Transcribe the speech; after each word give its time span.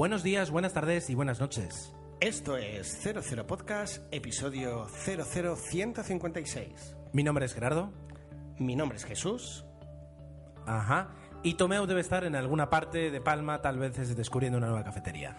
Buenos 0.00 0.22
días, 0.22 0.50
buenas 0.50 0.72
tardes 0.72 1.10
y 1.10 1.14
buenas 1.14 1.40
noches. 1.40 1.94
Esto 2.20 2.56
es 2.56 3.02
00 3.02 3.46
Podcast, 3.46 4.02
episodio 4.10 4.86
00156. 4.86 6.96
Mi 7.12 7.22
nombre 7.22 7.44
es 7.44 7.52
Gerardo. 7.52 7.92
Mi 8.58 8.76
nombre 8.76 8.96
es 8.96 9.04
Jesús. 9.04 9.66
Ajá. 10.64 11.10
Y 11.42 11.52
Tomeu 11.52 11.84
debe 11.84 12.00
estar 12.00 12.24
en 12.24 12.34
alguna 12.34 12.70
parte 12.70 13.10
de 13.10 13.20
Palma, 13.20 13.60
tal 13.60 13.78
vez 13.78 13.98
es 13.98 14.16
descubriendo 14.16 14.56
una 14.56 14.68
nueva 14.68 14.84
cafetería. 14.84 15.36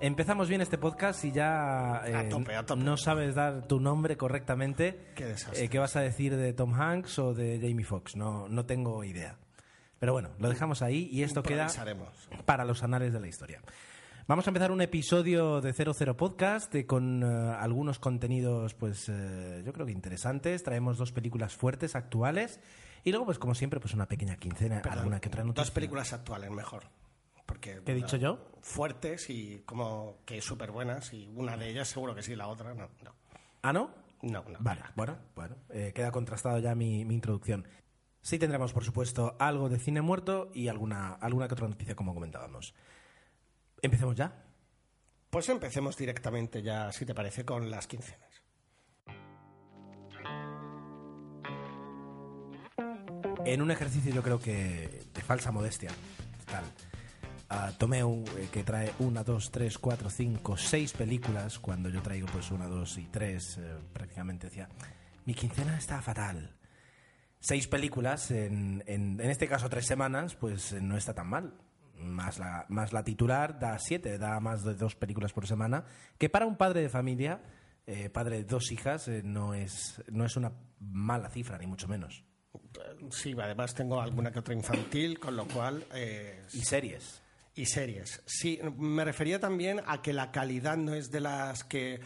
Empezamos 0.00 0.48
bien 0.48 0.60
este 0.60 0.78
podcast 0.78 1.24
y 1.24 1.32
ya 1.32 2.02
eh, 2.06 2.14
A 2.14 2.28
tope, 2.28 2.54
a 2.54 2.64
tope. 2.64 2.84
no 2.84 2.96
sabes 2.96 3.34
dar 3.34 3.66
tu 3.66 3.80
nombre 3.80 4.16
correctamente. 4.16 5.00
Qué 5.16 5.24
desastre. 5.24 5.64
Eh, 5.64 5.68
¿Qué 5.68 5.80
vas 5.80 5.96
a 5.96 6.00
decir 6.00 6.36
de 6.36 6.52
Tom 6.52 6.80
Hanks 6.80 7.18
o 7.18 7.34
de 7.34 7.58
Jamie 7.60 7.84
Foxx? 7.84 8.14
No, 8.14 8.48
no 8.48 8.66
tengo 8.66 9.02
idea. 9.02 9.36
Pero 9.98 10.12
bueno, 10.12 10.30
lo 10.38 10.48
dejamos 10.48 10.82
ahí 10.82 11.08
y 11.10 11.24
esto 11.24 11.42
queda 11.42 11.66
para 12.44 12.64
los 12.64 12.84
anales 12.84 13.12
de 13.12 13.18
la 13.18 13.26
historia. 13.26 13.62
Vamos 14.28 14.44
a 14.48 14.50
empezar 14.50 14.72
un 14.72 14.80
episodio 14.80 15.60
de 15.60 15.72
00 15.72 16.16
Podcast 16.16 16.74
eh, 16.74 16.84
con 16.84 17.22
eh, 17.22 17.56
algunos 17.60 18.00
contenidos, 18.00 18.74
pues 18.74 19.08
eh, 19.08 19.62
yo 19.64 19.72
creo 19.72 19.86
que 19.86 19.92
interesantes. 19.92 20.64
Traemos 20.64 20.98
dos 20.98 21.12
películas 21.12 21.54
fuertes, 21.54 21.94
actuales. 21.94 22.58
Y 23.04 23.10
luego, 23.10 23.26
pues 23.26 23.38
como 23.38 23.54
siempre, 23.54 23.78
pues 23.78 23.94
una 23.94 24.08
pequeña 24.08 24.34
quincena, 24.34 24.82
Perdón, 24.82 24.98
alguna 24.98 25.20
que 25.20 25.28
otra 25.28 25.44
noticia. 25.44 25.62
Dos 25.62 25.70
películas 25.70 26.12
actuales, 26.12 26.50
mejor. 26.50 26.90
Porque, 27.46 27.80
¿Qué 27.84 27.92
he 27.92 27.94
dicho 27.94 28.16
yo? 28.16 28.50
Fuertes 28.62 29.30
y 29.30 29.62
como 29.64 30.18
que 30.24 30.40
súper 30.40 30.72
buenas. 30.72 31.12
Y 31.12 31.30
una 31.36 31.56
de 31.56 31.70
ellas 31.70 31.86
seguro 31.86 32.12
que 32.12 32.24
sí, 32.24 32.34
la 32.34 32.48
otra 32.48 32.74
no. 32.74 32.88
No, 33.04 33.12
¿Ah, 33.62 33.72
no? 33.72 33.94
no. 34.22 34.42
no. 34.42 34.58
Vale, 34.58 34.82
bueno, 34.96 35.18
bueno, 35.36 35.54
eh, 35.70 35.92
queda 35.94 36.10
contrastado 36.10 36.58
ya 36.58 36.74
mi, 36.74 37.04
mi 37.04 37.14
introducción. 37.14 37.64
Sí 38.22 38.40
tendremos, 38.40 38.72
por 38.72 38.82
supuesto, 38.82 39.36
algo 39.38 39.68
de 39.68 39.78
cine 39.78 40.02
muerto 40.02 40.50
y 40.52 40.66
alguna, 40.66 41.12
alguna 41.12 41.46
que 41.46 41.54
otra 41.54 41.68
noticia, 41.68 41.94
como 41.94 42.12
comentábamos. 42.12 42.74
¿Empecemos 43.82 44.16
ya? 44.16 44.44
Pues 45.30 45.48
empecemos 45.48 45.96
directamente 45.96 46.62
ya, 46.62 46.90
si 46.92 47.04
te 47.04 47.14
parece, 47.14 47.44
con 47.44 47.70
las 47.70 47.86
quincenas. 47.86 48.30
En 53.44 53.62
un 53.62 53.70
ejercicio 53.70 54.12
yo 54.12 54.22
creo 54.22 54.40
que 54.40 55.04
de 55.14 55.20
falsa 55.20 55.52
modestia, 55.52 55.90
tal. 56.46 56.64
ah, 57.48 57.70
tomé 57.78 58.02
un, 58.02 58.24
eh, 58.36 58.48
que 58.50 58.64
trae 58.64 58.92
una, 58.98 59.22
dos, 59.22 59.50
tres, 59.50 59.78
cuatro, 59.78 60.10
cinco, 60.10 60.56
seis 60.56 60.92
películas, 60.92 61.58
cuando 61.58 61.88
yo 61.88 62.02
traigo 62.02 62.26
pues 62.26 62.50
una, 62.50 62.66
dos 62.66 62.98
y 62.98 63.04
tres, 63.04 63.58
eh, 63.58 63.76
prácticamente 63.92 64.48
decía, 64.48 64.68
mi 65.26 65.34
quincena 65.34 65.78
está 65.78 66.02
fatal. 66.02 66.56
Seis 67.38 67.68
películas, 67.68 68.30
en, 68.32 68.82
en, 68.86 69.20
en 69.20 69.30
este 69.30 69.46
caso 69.46 69.68
tres 69.68 69.86
semanas, 69.86 70.34
pues 70.34 70.72
no 70.72 70.96
está 70.96 71.14
tan 71.14 71.28
mal. 71.28 71.54
Más 71.98 72.38
la, 72.38 72.66
más 72.68 72.92
la 72.92 73.02
titular 73.04 73.58
da 73.58 73.78
siete, 73.78 74.18
da 74.18 74.38
más 74.40 74.64
de 74.64 74.74
dos 74.74 74.94
películas 74.94 75.32
por 75.32 75.46
semana, 75.46 75.84
que 76.18 76.28
para 76.28 76.46
un 76.46 76.56
padre 76.56 76.82
de 76.82 76.88
familia, 76.88 77.42
eh, 77.86 78.10
padre 78.10 78.38
de 78.38 78.44
dos 78.44 78.70
hijas, 78.72 79.08
eh, 79.08 79.22
no, 79.24 79.54
es, 79.54 80.02
no 80.10 80.24
es 80.24 80.36
una 80.36 80.52
mala 80.80 81.30
cifra, 81.30 81.56
ni 81.58 81.66
mucho 81.66 81.88
menos. 81.88 82.22
Sí, 83.10 83.34
además 83.40 83.74
tengo 83.74 84.00
alguna 84.00 84.30
que 84.30 84.38
otra 84.40 84.54
infantil, 84.54 85.18
con 85.18 85.36
lo 85.36 85.46
cual... 85.46 85.84
eh, 85.94 86.42
Y 86.52 86.60
series. 86.62 87.22
Y 87.54 87.64
series. 87.66 88.22
Sí, 88.26 88.60
me 88.76 89.04
refería 89.04 89.40
también 89.40 89.80
a 89.86 90.02
que 90.02 90.12
la 90.12 90.30
calidad 90.30 90.76
no 90.76 90.94
es 90.94 91.10
de 91.10 91.20
las 91.20 91.64
que... 91.64 92.00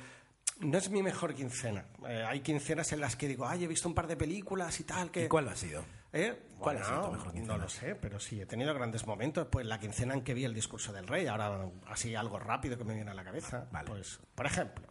No 0.61 0.77
es 0.79 0.91
mi 0.91 1.03
mejor 1.03 1.35
quincena. 1.35 1.87
Hay 2.29 2.41
quincenas 2.41 2.93
en 2.93 3.01
las 3.01 3.17
que 3.17 3.27
digo, 3.27 3.49
ay, 3.49 3.65
he 3.65 3.67
visto 3.67 3.89
un 3.89 3.95
par 3.95 4.07
de 4.07 4.17
películas 4.17 4.79
y 4.79 4.85
tal, 4.85 5.11
que... 5.11 5.25
¿Y 5.25 5.29
cuál 5.29 5.49
ha 5.49 5.57
sido? 5.57 5.83
¿Eh? 6.13 6.37
¿Cuál 6.59 6.79
ha 6.79 6.81
Bueno, 6.81 6.95
sido 6.97 7.07
tu 7.07 7.13
mejor 7.13 7.33
quincena? 7.33 7.57
No 7.57 7.63
lo 7.63 7.69
sé, 7.69 7.95
pero 7.95 8.19
sí, 8.21 8.41
he 8.41 8.47
tenido 8.47 8.75
grandes 8.75 9.07
momentos. 9.07 9.47
Pues 9.51 9.67
la 9.67 9.79
quincena 9.79 10.15
en 10.15 10.23
que 10.23 10.35
vi 10.35 10.45
el 10.45 10.55
discurso 10.55 10.93
del 10.93 11.07
rey, 11.07 11.27
ahora 11.27 11.71
así 11.87 12.15
algo 12.15 12.39
rápido 12.39 12.77
que 12.77 12.85
me 12.85 12.95
viene 12.95 13.11
a 13.11 13.15
la 13.15 13.25
cabeza. 13.25 13.69
Vale. 13.71 13.89
Pues, 13.89 14.19
por 14.35 14.47
ejemplo. 14.47 14.87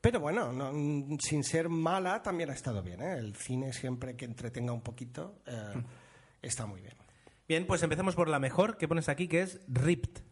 Pero 0.00 0.20
bueno, 0.20 0.52
no, 0.52 1.16
sin 1.18 1.42
ser 1.42 1.68
mala, 1.68 2.22
también 2.22 2.50
ha 2.50 2.52
estado 2.52 2.82
bien. 2.82 3.00
¿eh? 3.02 3.14
El 3.18 3.34
cine 3.34 3.72
siempre 3.72 4.14
que 4.16 4.26
entretenga 4.26 4.72
un 4.72 4.82
poquito 4.82 5.40
eh, 5.46 5.82
está 6.42 6.66
muy 6.66 6.82
bien. 6.82 6.94
Bien, 7.48 7.66
pues 7.66 7.82
empecemos 7.82 8.14
por 8.14 8.28
la 8.28 8.38
mejor 8.38 8.76
que 8.76 8.86
pones 8.86 9.08
aquí, 9.08 9.28
que 9.28 9.42
es 9.42 9.60
Ripped. 9.66 10.22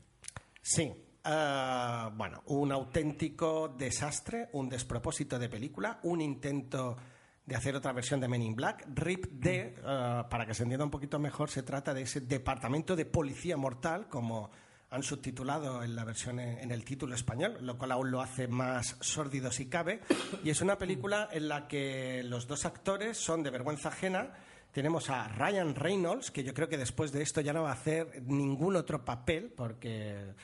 Sí. 0.61 0.93
bueno, 1.25 2.43
un 2.47 2.71
auténtico 2.71 3.69
desastre, 3.69 4.49
un 4.53 4.69
despropósito 4.69 5.39
de 5.39 5.49
película, 5.49 6.01
un 6.05 6.21
intento 6.21 6.97
de 7.45 7.57
hacer 7.57 7.75
otra 7.75 7.93
versión 7.93 8.21
de 8.21 8.29
Men 8.29 8.43
in 8.43 8.55
Black. 8.55 8.87
RIP 8.95 9.27
D, 9.33 9.75
eh, 9.77 10.23
para 10.31 10.47
que 10.47 10.55
se 10.55 10.63
entienda 10.63 10.85
un 10.85 10.91
poquito 10.91 11.19
mejor, 11.19 11.51
se 11.51 11.63
trata 11.63 11.93
de 11.93 12.03
ese 12.03 12.21
departamento 12.21 12.95
de 12.95 13.05
policía 13.05 13.57
mortal, 13.57 14.09
como 14.09 14.51
han 14.91 15.03
subtitulado 15.03 15.83
en 15.83 15.97
la 15.97 16.05
versión 16.05 16.39
en, 16.39 16.71
el 16.71 16.85
título 16.85 17.15
español, 17.15 17.57
lo 17.63 17.79
cual 17.79 17.93
aún 17.93 18.11
lo 18.11 18.21
hace 18.21 18.47
más 18.47 18.99
sórdido 19.01 19.51
si 19.51 19.67
cabe. 19.67 20.01
Y 20.45 20.51
es 20.51 20.61
una 20.61 20.77
película 20.77 21.31
en 21.33 21.49
la 21.49 21.67
que 21.67 22.23
los 22.25 22.47
dos 22.47 22.67
actores 22.67 23.17
son 23.17 23.43
de 23.43 23.49
vergüenza 23.49 23.89
ajena. 23.89 24.35
Tenemos 24.71 25.09
a 25.09 25.29
Ryan 25.29 25.75
Reynolds, 25.75 26.31
que 26.31 26.45
yo 26.45 26.53
creo 26.53 26.69
que 26.69 26.77
después 26.77 27.11
de 27.11 27.23
esto 27.23 27.41
ya 27.41 27.55
no 27.55 27.63
va 27.63 27.71
a 27.71 27.75
hacer 27.75 28.23
ningún 28.27 28.77
otro 28.77 29.03
papel, 29.03 29.51
porque 29.57 30.35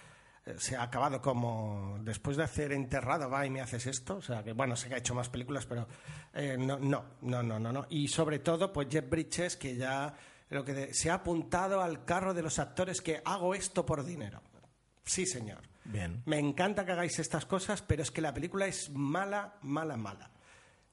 se 0.59 0.76
ha 0.76 0.82
acabado 0.84 1.20
como 1.20 1.98
después 2.03 2.36
de 2.36 2.44
hacer 2.44 2.72
enterrado 2.72 3.28
va 3.28 3.44
y 3.47 3.50
me 3.50 3.60
haces 3.60 3.86
esto. 3.86 4.16
O 4.16 4.22
sea 4.22 4.42
que 4.42 4.53
bueno 4.53 4.76
sé 4.76 4.88
que 4.88 4.94
ha 4.94 4.98
hecho 4.98 5.14
más 5.14 5.28
películas 5.28 5.66
pero 5.66 5.86
eh, 6.34 6.56
no 6.59 6.78
no 6.78 7.04
no 7.22 7.42
no 7.42 7.59
no 7.59 7.72
no. 7.72 7.86
Y 7.91 8.09
sobre 8.09 8.38
todo 8.38 8.72
pues 8.72 8.88
Jeff 8.91 9.08
Bridges 9.08 9.56
que 9.56 9.76
ya 9.76 10.14
lo 10.50 10.64
que 10.64 10.72
de- 10.72 10.94
se 10.94 11.10
ha 11.10 11.14
apuntado 11.14 11.82
al 11.82 12.04
carro 12.04 12.32
de 12.34 12.42
los 12.42 12.58
actores 12.58 13.00
que 13.03 13.20
hago 13.25 13.54
esto 13.54 13.84
por 13.84 14.04
dinero. 14.04 14.41
Sí 15.04 15.26
señor. 15.26 15.60
Bien. 15.84 16.22
me 16.26 16.38
encanta 16.38 16.84
que 16.84 16.92
hagáis 16.92 17.19
estas 17.19 17.47
cosas 17.47 17.81
pero 17.82 18.03
es 18.03 18.10
que 18.10 18.20
la 18.20 18.34
película 18.34 18.66
es 18.66 18.91
mala 18.91 19.54
mala 19.62 19.97
mala. 19.97 20.31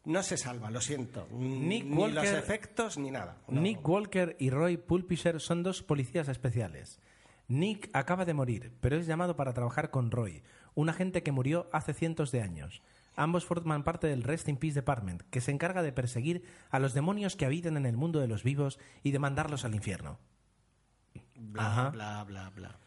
No 0.05 0.21
se 0.21 0.37
salva 0.37 0.69
lo 0.69 0.79
siento. 0.81 1.27
Nick 1.31 1.83
ni 1.85 1.89
los 2.11 2.23
Walker- 2.23 2.35
efectos 2.37 2.97
ni 2.97 3.09
nada. 3.11 3.37
No. 3.47 3.59
Nick 3.59 3.85
Walker 3.87 4.35
y 4.39 4.51
Roy 4.51 4.77
Pulpisher 4.77 5.41
son 5.41 5.63
dos 5.63 5.81
policías 5.81 6.27
especiales. 6.29 6.99
Nick 7.47 7.89
acaba 7.93 8.25
de 8.25 8.33
morir, 8.33 8.71
pero 8.81 8.97
es 8.97 9.05
llamado 9.05 9.35
para 9.35 9.53
trabajar 9.53 9.91
con 9.91 10.11
Roy, 10.11 10.43
un 10.73 10.89
agente 10.89 11.23
que 11.23 11.31
murió 11.31 11.69
hace 11.71 11.93
cientos 11.93 12.31
de 12.31 12.41
años. 12.41 12.81
Ambos 13.15 13.45
forman 13.45 13.83
parte 13.83 14.07
del 14.07 14.23
Rest 14.23 14.49
in 14.49 14.57
Peace 14.57 14.75
Department, 14.75 15.21
que 15.29 15.41
se 15.41 15.51
encarga 15.51 15.83
de 15.83 15.93
perseguir 15.93 16.43
a 16.69 16.79
los 16.79 16.93
demonios 16.93 17.35
que 17.35 17.45
habitan 17.45 17.77
en 17.77 17.85
el 17.85 17.95
mundo 17.95 18.19
de 18.19 18.27
los 18.27 18.43
vivos 18.43 18.79
y 19.03 19.11
de 19.11 19.19
mandarlos 19.19 19.63
al 19.63 19.75
infierno. 19.75 20.19
bla, 21.35 21.67
Ajá. 21.67 21.89
bla, 21.91 22.23
bla, 22.23 22.49
bla. 22.49 22.79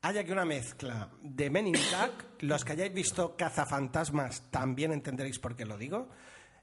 Hay 0.00 0.16
aquí 0.16 0.30
una 0.30 0.44
mezcla 0.44 1.10
de 1.22 1.50
Men 1.50 1.66
in 1.66 1.72
Black. 1.72 2.42
Los 2.42 2.64
que 2.64 2.72
hayáis 2.72 2.94
visto 2.94 3.36
Cazafantasmas 3.36 4.44
también 4.50 4.92
entenderéis 4.92 5.38
por 5.40 5.56
qué 5.56 5.64
lo 5.66 5.76
digo. 5.76 6.08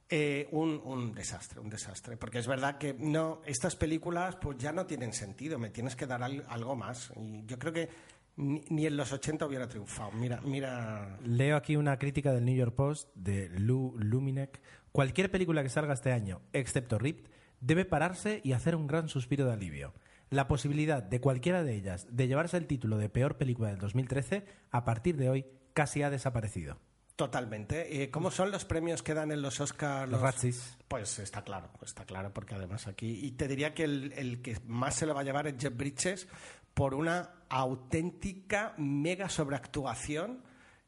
Eh, 0.10 0.48
un, 0.52 1.14
desastre, 1.14 1.60
un 1.60 1.70
desastre. 1.70 2.16
Porque 2.18 2.38
es 2.40 2.48
verdad 2.48 2.78
que 2.78 2.94
no, 2.94 3.42
estas 3.46 3.76
películas 3.76 4.36
pues 4.36 4.58
ya 4.58 4.72
no 4.72 4.86
tienen 4.86 5.14
sentido. 5.14 5.58
Me 5.58 5.70
tienes 5.72 5.96
que 5.96 6.06
dar 6.06 6.22
al- 6.22 6.46
algo 6.48 6.76
más. 6.76 7.12
Y 7.18 7.44
yo 7.46 7.58
creo 7.58 7.74
que 7.74 7.90
ni, 8.38 8.62
ni 8.70 8.86
en 8.86 8.98
los 8.98 9.12
80 9.12 9.46
hubiera 9.48 9.68
triunfado. 9.68 10.12
Mira, 10.12 10.42
mira. 10.44 11.18
Leo 11.24 11.58
aquí 11.58 11.76
una 11.76 11.98
crítica 11.98 12.32
del 12.34 12.46
New 12.46 12.56
York 12.56 12.76
Post 12.76 13.10
de 13.16 13.50
Lou 13.58 13.96
Luminek. 13.98 14.62
Cualquier 14.92 15.32
película 15.32 15.64
que 15.64 15.70
salga 15.70 15.94
este 15.94 16.12
año, 16.12 16.42
excepto 16.54 16.98
Ripped, 17.00 17.30
debe 17.60 17.84
pararse 17.86 18.42
y 18.44 18.54
hacer 18.54 18.76
un 18.76 18.88
gran 18.88 19.10
suspiro 19.10 19.46
de 19.46 19.54
alivio. 19.54 19.94
La 20.30 20.48
posibilidad 20.48 21.04
de 21.04 21.20
cualquiera 21.20 21.64
de 21.64 21.74
ellas 21.76 22.08
de 22.10 22.28
llevarse 22.28 22.58
el 22.58 22.68
título 22.68 22.98
de 22.98 23.10
peor 23.10 23.38
película 23.38 23.70
del 23.70 23.78
2013, 23.80 24.46
a 24.72 24.86
partir 24.86 25.18
de 25.18 25.30
hoy, 25.30 25.46
casi 25.74 26.02
ha 26.04 26.10
desaparecido. 26.10 26.78
Totalmente. 27.16 28.04
Eh, 28.04 28.10
¿Cómo 28.12 28.30
son 28.30 28.52
los 28.52 28.66
premios 28.66 29.02
que 29.02 29.14
dan 29.14 29.32
en 29.32 29.42
los 29.42 29.62
Oscars? 29.62 30.12
Los 30.12 30.20
Razzies. 30.20 30.78
Pues 30.88 31.18
está 31.20 31.44
claro, 31.44 31.70
está 31.82 32.06
claro, 32.06 32.34
porque 32.34 32.56
además 32.56 32.88
aquí. 32.88 33.26
Y 33.26 33.32
te 33.32 33.48
diría 33.48 33.74
que 33.74 33.86
el, 33.86 34.12
el 34.18 34.42
que 34.42 34.60
más 34.66 34.96
se 34.96 35.06
lo 35.06 35.16
va 35.16 35.22
a 35.22 35.24
llevar 35.24 35.48
es 35.48 35.56
Jeff 35.58 35.76
Bridges 35.76 36.28
por 36.74 36.94
una 36.94 37.32
auténtica 37.48 38.74
mega 38.78 39.30
sobreactuación 39.30 40.44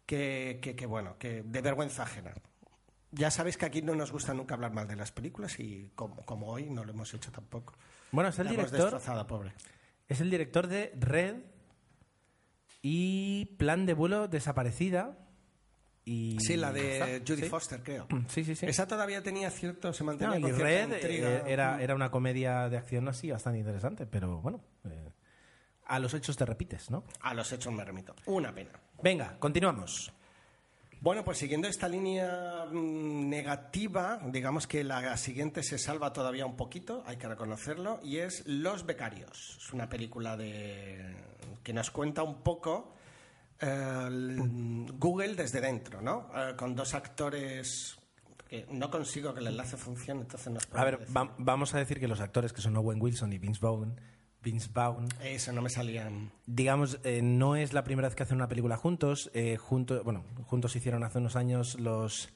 que, 0.06 0.60
que, 0.62 0.76
que, 0.76 0.86
bueno, 0.86 1.18
que 1.18 1.44
de 1.44 1.62
vergüenza 1.62 2.04
ajena. 2.04 2.34
Ya 3.12 3.32
sabéis 3.32 3.56
que 3.56 3.66
aquí 3.66 3.82
no 3.82 3.96
nos 3.96 4.12
gusta 4.12 4.34
nunca 4.34 4.54
hablar 4.56 4.74
mal 4.74 4.86
de 4.86 4.98
las 4.98 5.14
películas 5.14 5.58
y 5.62 5.92
como, 5.96 6.26
como 6.26 6.48
hoy 6.48 6.70
no 6.70 6.84
lo 6.84 6.92
hemos 6.92 7.14
hecho 7.14 7.32
tampoco. 7.32 7.74
Bueno, 8.12 8.30
es 8.32 8.40
el 8.40 8.46
La 8.48 8.52
director. 8.52 8.80
destrozado, 8.82 9.26
pobre. 9.28 9.54
Es 10.10 10.20
el 10.20 10.30
director 10.30 10.68
de 10.68 10.92
Red 11.00 11.38
y 12.82 13.46
Plan 13.58 13.86
de 13.86 13.94
vuelo 13.94 14.28
desaparecida. 14.28 15.18
Y 16.10 16.40
Sí, 16.40 16.56
la 16.56 16.72
de 16.72 17.22
Judy 17.28 17.44
sí. 17.44 17.50
Foster, 17.50 17.84
creo. 17.84 18.08
Sí, 18.30 18.46
sí, 18.46 18.56
sí. 18.56 18.66
Esa 18.66 18.88
todavía 18.88 19.22
tenía 19.22 19.50
cierto, 19.52 19.92
se 19.92 20.06
No, 20.06 20.12
mantenía 20.12 20.40
y 20.40 20.42
con 20.42 20.58
Red 20.58 20.94
intriga. 20.94 21.30
eh, 21.30 21.44
era, 21.48 21.82
era 21.84 21.96
una 21.96 22.10
comedia 22.10 22.70
de 22.70 22.78
acción 22.78 23.10
así 23.10 23.30
bastante 23.30 23.60
interesante, 23.60 24.06
pero 24.06 24.40
bueno, 24.40 24.62
eh, 24.90 25.12
a 25.86 26.00
los 26.00 26.14
hechos 26.14 26.38
te 26.38 26.46
repites, 26.46 26.90
¿no? 26.92 27.04
A 27.20 27.34
los 27.34 27.52
hechos 27.52 27.74
me 27.74 27.84
remito. 27.84 28.16
Una 28.26 28.56
pena. 28.56 28.72
Venga, 29.04 29.38
continuamos. 29.38 30.14
Bueno, 31.02 31.26
pues 31.26 31.38
siguiendo 31.40 31.68
esta 31.68 31.90
línea 31.90 32.66
mm, 32.72 33.28
negativa, 33.30 34.20
digamos 34.28 34.66
que 34.66 34.86
la 34.86 35.16
siguiente 35.18 35.62
se 35.62 35.78
salva 35.78 36.14
todavía 36.14 36.46
un 36.46 36.56
poquito, 36.56 37.04
hay 37.06 37.18
que 37.18 37.28
reconocerlo, 37.28 38.00
y 38.02 38.18
es 38.20 38.48
Los 38.48 38.86
Becarios. 38.86 39.58
Es 39.62 39.74
una 39.74 39.90
película 39.90 40.38
de 40.38 41.16
que 41.64 41.74
nos 41.74 41.92
cuenta 41.92 42.24
un 42.24 42.42
poco 42.44 42.94
el- 43.62 44.86
Google 45.00 45.36
desde 45.36 45.62
dentro, 45.62 46.02
¿no? 46.02 46.30
Eh, 46.36 46.56
con 46.56 46.76
dos 46.76 46.94
actores 46.94 47.98
que 48.50 48.66
no 48.72 48.90
consigo 48.90 49.34
que 49.34 49.40
el 49.42 49.48
enlace 49.48 49.76
funcione, 49.78 50.22
entonces 50.22 50.54
nos 50.54 50.68
A 50.74 50.84
ver, 50.86 51.00
va- 51.16 51.34
vamos 51.38 51.74
a 51.74 51.80
decir 51.80 52.00
que 52.00 52.08
los 52.08 52.22
actores 52.22 52.54
que 52.54 52.62
son 52.62 52.78
Owen 52.78 53.02
Wilson 53.02 53.34
y 53.34 53.38
Vince 53.40 53.60
Vaughn, 53.62 54.00
Vince 54.42 54.70
Vaughn 54.74 55.08
Eso 55.22 55.52
no 55.52 55.62
me 55.62 55.70
salían. 55.70 56.32
digamos, 56.46 57.00
eh, 57.04 57.22
no 57.22 57.56
es 57.58 57.74
la 57.74 57.84
primera 57.84 58.08
vez 58.08 58.16
que 58.16 58.24
hacen 58.24 58.38
una 58.38 58.48
película 58.48 58.78
juntos. 58.78 59.30
eh, 59.34 59.58
junto, 59.58 60.04
bueno, 60.04 60.24
juntos 60.46 60.76
hicieron 60.76 61.04
hace 61.04 61.18
unos 61.18 61.36
años 61.36 61.78
los. 61.80 62.30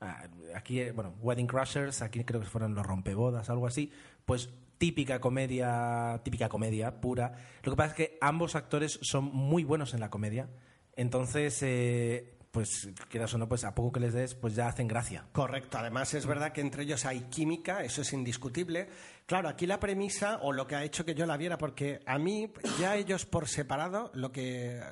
ah, 0.00 0.24
aquí, 0.56 0.90
bueno, 0.90 1.14
Wedding 1.20 1.46
Crashers, 1.46 2.02
aquí 2.02 2.24
creo 2.24 2.40
que 2.40 2.46
fueron 2.48 2.74
los 2.74 2.84
rompebodas, 2.84 3.48
algo 3.50 3.68
así. 3.68 3.92
Pues 4.24 4.50
típica 4.82 5.20
comedia, 5.20 6.20
típica 6.24 6.48
comedia 6.48 7.00
pura. 7.00 7.36
Lo 7.62 7.70
que 7.70 7.76
pasa 7.76 7.90
es 7.90 7.94
que 7.94 8.18
ambos 8.20 8.56
actores 8.56 8.98
son 9.00 9.26
muy 9.26 9.62
buenos 9.62 9.94
en 9.94 10.00
la 10.00 10.10
comedia. 10.10 10.48
Entonces, 10.96 11.62
eh, 11.62 12.36
pues, 12.50 12.90
quieras 13.08 13.32
o 13.32 13.38
no, 13.38 13.48
pues 13.48 13.62
a 13.62 13.76
poco 13.76 13.92
que 13.92 14.00
les 14.00 14.12
des, 14.12 14.34
pues 14.34 14.56
ya 14.56 14.66
hacen 14.66 14.88
gracia. 14.88 15.28
Correcto, 15.30 15.78
además 15.78 16.12
es 16.14 16.26
verdad 16.26 16.50
que 16.50 16.62
entre 16.62 16.82
ellos 16.82 17.06
hay 17.06 17.20
química, 17.30 17.84
eso 17.84 18.02
es 18.02 18.12
indiscutible. 18.12 18.88
Claro, 19.24 19.48
aquí 19.48 19.66
la 19.68 19.78
premisa 19.78 20.40
o 20.42 20.52
lo 20.52 20.66
que 20.66 20.74
ha 20.74 20.82
hecho 20.82 21.04
que 21.04 21.14
yo 21.14 21.26
la 21.26 21.36
viera, 21.36 21.56
porque 21.58 22.00
a 22.04 22.18
mí 22.18 22.52
ya 22.80 22.96
ellos 22.96 23.24
por 23.24 23.46
separado 23.46 24.10
lo 24.14 24.32
que 24.32 24.78
eh, 24.78 24.82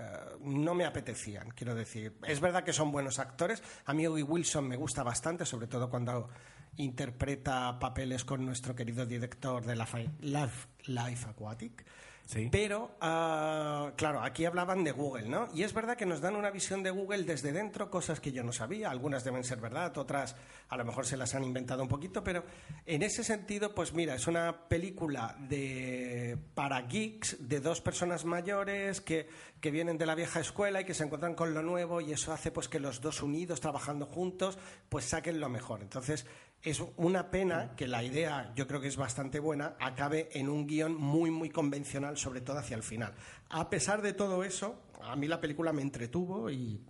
no 0.43 0.73
me 0.73 0.85
apetecían, 0.85 1.51
quiero 1.51 1.75
decir. 1.75 2.17
Es 2.29 2.41
verdad 2.41 2.63
que 2.63 2.73
son 2.73 2.93
buenos 2.93 3.19
actores, 3.19 3.61
a 3.87 3.93
mí 3.93 4.07
Wilson 4.07 4.69
me 4.69 4.77
gusta 4.77 5.03
bastante, 5.03 5.45
sobre 5.45 5.67
todo 5.67 5.91
cuando 5.91 6.29
interpreta 6.77 7.79
papeles 7.79 8.25
con 8.25 8.45
nuestro 8.45 8.75
querido 8.75 9.07
director 9.07 9.65
de 9.65 9.77
la 9.77 9.89
Life, 10.21 10.69
Life 10.87 11.29
Aquatic. 11.29 11.85
Sí. 12.27 12.49
Pero, 12.53 12.93
ah, 13.01 13.91
claro, 13.97 14.23
aquí 14.23 14.45
hablaban 14.45 14.85
de 14.85 14.93
Google, 14.93 15.29
¿no? 15.29 15.49
Y 15.53 15.65
es 15.65 15.75
verdad 15.75 15.97
que 15.97 16.07
nos 16.07 16.21
dan 16.21 16.37
una 16.37 16.53
visión 16.53 16.85
de 16.85 16.91
Google 16.91 17.25
desde 17.25 17.51
dentro, 17.51 17.91
cosas 17.91 18.21
que 18.21 18.31
yo 18.31 18.45
no 18.45 18.53
sabía. 18.53 18.89
Algunas 18.89 19.25
deben 19.25 19.43
ser 19.43 19.61
verdad, 19.61 19.99
otras 19.99 20.37
a 20.69 20.77
lo 20.77 20.85
mejor 20.85 21.05
se 21.05 21.17
las 21.17 21.35
han 21.35 21.43
inventado 21.43 21.83
un 21.83 21.89
poquito, 21.89 22.23
pero 22.23 22.45
en 22.87 23.03
ese 23.03 23.25
sentido, 23.25 23.75
pues 23.75 23.93
mira, 23.93 24.15
es 24.15 24.29
una 24.29 24.69
película 24.69 25.37
de 25.49 26.39
para 26.55 26.83
geeks 26.83 27.49
de 27.49 27.59
dos 27.59 27.81
personas 27.81 28.25
mayores 28.25 29.01
que, 29.01 29.29
que 29.61 29.73
vienen 29.73 29.99
de 29.99 30.07
la 30.07 30.15
vieja 30.15 30.39
escuela 30.39 30.83
y 30.83 30.85
que 30.85 30.95
se 30.95 31.03
encuentran 31.03 31.35
con 31.35 31.53
lo 31.53 31.63
nuevo 31.63 32.01
y 32.01 32.13
eso 32.13 32.33
hace 32.33 32.53
pues 32.53 32.69
que 32.69 32.79
los 32.79 33.01
dos 33.01 33.25
unidos, 33.25 33.61
trabajando 33.61 34.07
juntos, 34.07 34.57
pues 34.89 35.07
saquen 35.07 35.41
lo 35.41 35.49
mejor. 35.49 35.83
Entonces, 35.83 36.25
es 36.63 36.83
una 36.97 37.31
pena 37.31 37.75
que 37.75 37.89
la 37.89 38.03
idea, 38.03 38.53
yo 38.55 38.67
creo 38.67 38.81
que 38.81 38.89
es 38.89 38.97
bastante 38.97 39.41
buena, 39.41 39.77
acabe 39.81 40.29
en 40.33 40.49
un 40.49 40.67
guion 40.67 40.95
muy, 40.95 41.31
muy 41.31 41.49
convencional, 41.49 42.19
sobre 42.19 42.43
todo 42.43 42.59
hacia 42.59 42.77
el 42.77 42.83
final. 42.83 43.15
A 43.49 43.71
pesar 43.71 44.03
de 44.03 44.13
todo 44.13 44.45
eso, 44.45 44.83
a 45.03 45.17
mí 45.17 45.27
la 45.27 45.41
película 45.41 45.73
me 45.73 45.83
entretuvo 45.83 46.51
y, 46.51 46.81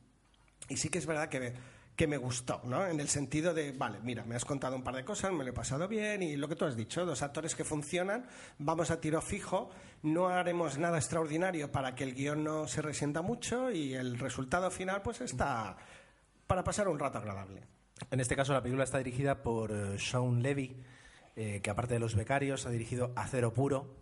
y 0.69 0.77
sí 0.77 0.89
que 0.89 0.99
es 0.99 1.07
verdad 1.07 1.29
que 1.29 1.39
me, 1.39 1.53
que 1.95 2.09
me 2.09 2.17
gustó, 2.17 2.63
¿no? 2.65 2.87
En 2.87 2.99
el 2.99 3.09
sentido 3.09 3.55
de, 3.55 3.71
vale, 3.73 4.01
mira, 4.03 4.25
me 4.25 4.35
has 4.35 4.45
contado 4.45 4.75
un 4.75 4.83
par 4.83 4.97
de 4.97 5.05
cosas, 5.05 5.33
me 5.33 5.45
lo 5.45 5.51
he 5.51 5.53
pasado 5.53 5.87
bien 5.87 6.23
y 6.23 6.35
lo 6.35 6.49
que 6.49 6.57
tú 6.57 6.65
has 6.65 6.75
dicho, 6.75 7.07
dos 7.07 7.23
actores 7.23 7.55
que 7.55 7.63
funcionan, 7.63 8.27
vamos 8.59 8.91
a 8.91 9.01
tiro 9.01 9.21
fijo, 9.21 9.71
no 10.03 10.29
haremos 10.29 10.79
nada 10.79 10.99
extraordinario 10.99 11.71
para 11.71 11.95
que 11.95 12.05
el 12.05 12.15
guion 12.15 12.43
no 12.43 12.67
se 12.67 12.83
resienta 12.83 13.23
mucho 13.23 13.71
y 13.71 13.95
el 13.95 14.19
resultado 14.19 14.71
final 14.71 15.03
pues 15.03 15.21
está 15.21 15.77
para 16.47 16.65
pasar 16.65 16.89
un 16.89 16.99
rato 16.99 17.19
agradable. 17.19 17.80
En 18.11 18.21
este 18.21 18.37
caso, 18.37 18.53
la 18.53 18.63
película 18.63 18.85
está 18.85 18.99
dirigida 18.99 19.43
por 19.43 19.73
eh, 19.73 19.99
Sean 19.99 20.43
Levy, 20.43 20.77
eh, 21.37 21.61
que 21.63 21.71
aparte 21.71 21.95
de 21.95 22.01
Los 22.01 22.15
Becarios, 22.15 22.67
ha 22.67 22.71
dirigido 22.71 23.13
Acero 23.17 23.53
Puro. 23.53 23.97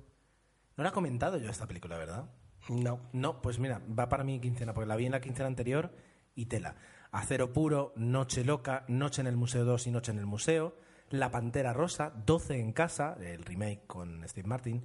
No 0.76 0.84
la 0.84 0.90
he 0.90 0.92
comentado 0.92 1.38
yo 1.38 1.50
esta 1.50 1.66
película, 1.66 1.98
¿verdad? 1.98 2.30
No. 2.68 3.00
No, 3.12 3.42
pues 3.42 3.58
mira, 3.58 3.80
va 3.98 4.08
para 4.08 4.24
mi 4.24 4.40
quincena, 4.40 4.74
porque 4.74 4.88
la 4.88 4.96
vi 4.96 5.06
en 5.06 5.12
la 5.12 5.20
quincena 5.20 5.46
anterior 5.46 5.92
y 6.34 6.46
tela. 6.46 6.76
Acero 7.10 7.52
Puro, 7.52 7.92
Noche 7.96 8.44
Loca, 8.44 8.84
Noche 8.88 9.20
en 9.20 9.26
el 9.26 9.36
Museo 9.36 9.64
2 9.64 9.86
y 9.86 9.90
Noche 9.90 10.12
en 10.12 10.18
el 10.18 10.26
Museo, 10.26 10.76
La 11.10 11.30
Pantera 11.30 11.72
Rosa, 11.72 12.12
12 12.26 12.60
en 12.60 12.72
Casa, 12.72 13.16
el 13.20 13.44
remake 13.44 13.86
con 13.86 14.26
Steve 14.28 14.46
Martin, 14.48 14.84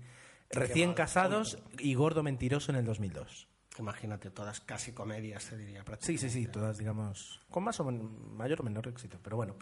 Recién 0.49 0.93
Casados 0.93 1.59
y 1.79 1.95
Gordo 1.95 2.23
Mentiroso 2.23 2.71
en 2.71 2.77
el 2.77 2.85
2002. 2.85 3.47
Imagínate, 3.79 4.29
todas 4.29 4.61
casi 4.61 4.91
comedias, 4.91 5.45
te 5.49 5.57
diría. 5.57 5.83
Sí, 5.99 6.17
sí, 6.17 6.29
sí, 6.29 6.47
todas, 6.47 6.77
digamos, 6.77 7.41
con 7.49 7.63
más 7.63 7.79
o 7.79 7.85
men- 7.85 8.35
mayor 8.35 8.61
o 8.61 8.63
menor 8.63 8.87
éxito, 8.87 9.19
pero 9.23 9.35
bueno. 9.37 9.55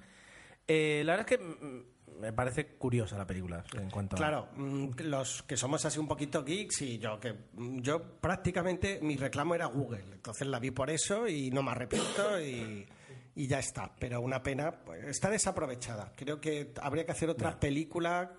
Eh, 0.68 1.02
la 1.06 1.14
verdad 1.16 1.32
es 1.32 1.38
que 1.38 1.86
me 2.20 2.34
parece 2.34 2.76
curiosa 2.76 3.18
la 3.18 3.26
película 3.26 3.64
en 3.74 3.90
cuanto 3.90 4.16
a... 4.16 4.18
Claro, 4.18 4.50
mm, 4.56 4.90
los 5.06 5.44
que 5.44 5.58
somos 5.58 5.84
así 5.86 5.98
un 5.98 6.08
poquito 6.08 6.44
geeks 6.46 6.82
y 6.84 6.98
yo 7.00 7.20
que 7.20 7.34
mm, 7.54 7.80
yo 7.80 8.20
prácticamente 8.20 9.00
mi 9.02 9.18
reclamo 9.18 9.56
era 9.56 9.66
Google, 9.66 10.04
entonces 10.12 10.48
la 10.48 10.60
vi 10.60 10.72
por 10.72 10.90
eso 10.90 11.28
y 11.28 11.50
no 11.52 11.64
me 11.64 11.72
arrepiento 11.72 12.40
y, 12.40 12.88
y 13.36 13.48
ya 13.48 13.60
está. 13.60 13.92
Pero 13.98 14.22
una 14.22 14.44
pena, 14.44 14.72
pues, 14.72 15.04
está 15.06 15.30
desaprovechada. 15.30 16.12
Creo 16.16 16.40
que 16.40 16.74
habría 16.82 17.06
que 17.06 17.12
hacer 17.14 17.30
otra 17.30 17.60
película 17.60 18.34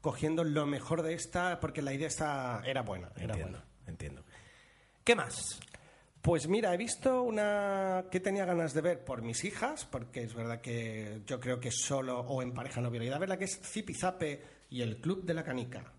cogiendo 0.00 0.44
lo 0.44 0.66
mejor 0.66 1.02
de 1.02 1.14
esta 1.14 1.58
porque 1.58 1.82
la 1.82 1.92
idea 1.92 2.06
está 2.08 2.62
era 2.64 2.82
buena, 2.82 3.08
era 3.16 3.24
entiendo, 3.34 3.58
buena. 3.58 3.64
entiendo. 3.86 4.24
¿Qué 5.06 5.14
más? 5.14 5.60
Pues 6.20 6.48
mira, 6.48 6.74
he 6.74 6.76
visto 6.76 7.22
una 7.22 8.06
que 8.10 8.18
tenía 8.18 8.44
ganas 8.44 8.74
de 8.74 8.80
ver 8.80 9.04
por 9.04 9.22
mis 9.22 9.44
hijas, 9.44 9.84
porque 9.84 10.24
es 10.24 10.34
verdad 10.34 10.60
que 10.60 11.22
yo 11.24 11.38
creo 11.38 11.60
que 11.60 11.70
solo 11.70 12.18
o 12.22 12.42
en 12.42 12.52
pareja 12.52 12.80
no 12.80 12.92
ido 12.92 13.14
a 13.14 13.18
verla, 13.20 13.38
que 13.38 13.44
es 13.44 13.60
Zipizape 13.62 14.42
y 14.68 14.82
el 14.82 15.00
Club 15.00 15.24
de 15.24 15.34
la 15.34 15.44
Canica. 15.44 15.92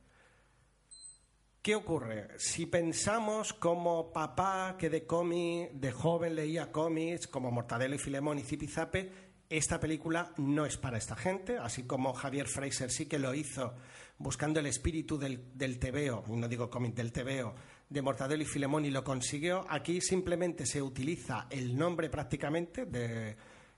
¿Qué 1.62 1.74
ocurre? 1.74 2.38
Si 2.38 2.66
pensamos 2.66 3.54
como 3.54 4.12
papá 4.12 4.76
que 4.78 4.90
de 4.90 5.06
cómic, 5.06 5.72
de 5.72 5.94
joven 5.94 6.36
leía 6.36 6.70
cómics, 6.70 7.28
como 7.28 7.50
Mortadelo 7.50 7.96
y 7.96 8.00
Filemón 8.00 8.40
y 8.40 8.44
Zipizape, 8.44 9.10
esta 9.50 9.80
película 9.80 10.34
no 10.36 10.66
es 10.66 10.76
para 10.76 10.98
esta 10.98 11.16
gente, 11.16 11.58
así 11.58 11.84
como 11.84 12.12
Javier 12.12 12.50
Fraser 12.50 12.92
sí 12.92 13.06
que 13.06 13.20
lo 13.20 13.34
hizo 13.34 13.74
buscando 14.18 14.60
el 14.60 14.66
espíritu 14.66 15.18
del, 15.18 15.58
del 15.58 15.80
tebeo, 15.80 16.26
y 16.28 16.32
no 16.36 16.50
digo 16.50 16.70
cómic 16.70 16.94
del 16.94 17.14
tebeo, 17.14 17.56
de 17.90 18.02
Mortadelo 18.02 18.44
y 18.44 18.46
Filemón 18.46 18.86
y 18.86 18.92
lo 18.92 19.04
consiguió. 19.04 19.66
Aquí 19.70 20.02
simplemente 20.02 20.66
se 20.66 20.82
utiliza 20.82 21.48
el 21.50 21.78
nombre 21.78 22.10
prácticamente 22.10 22.86
de 22.86 23.36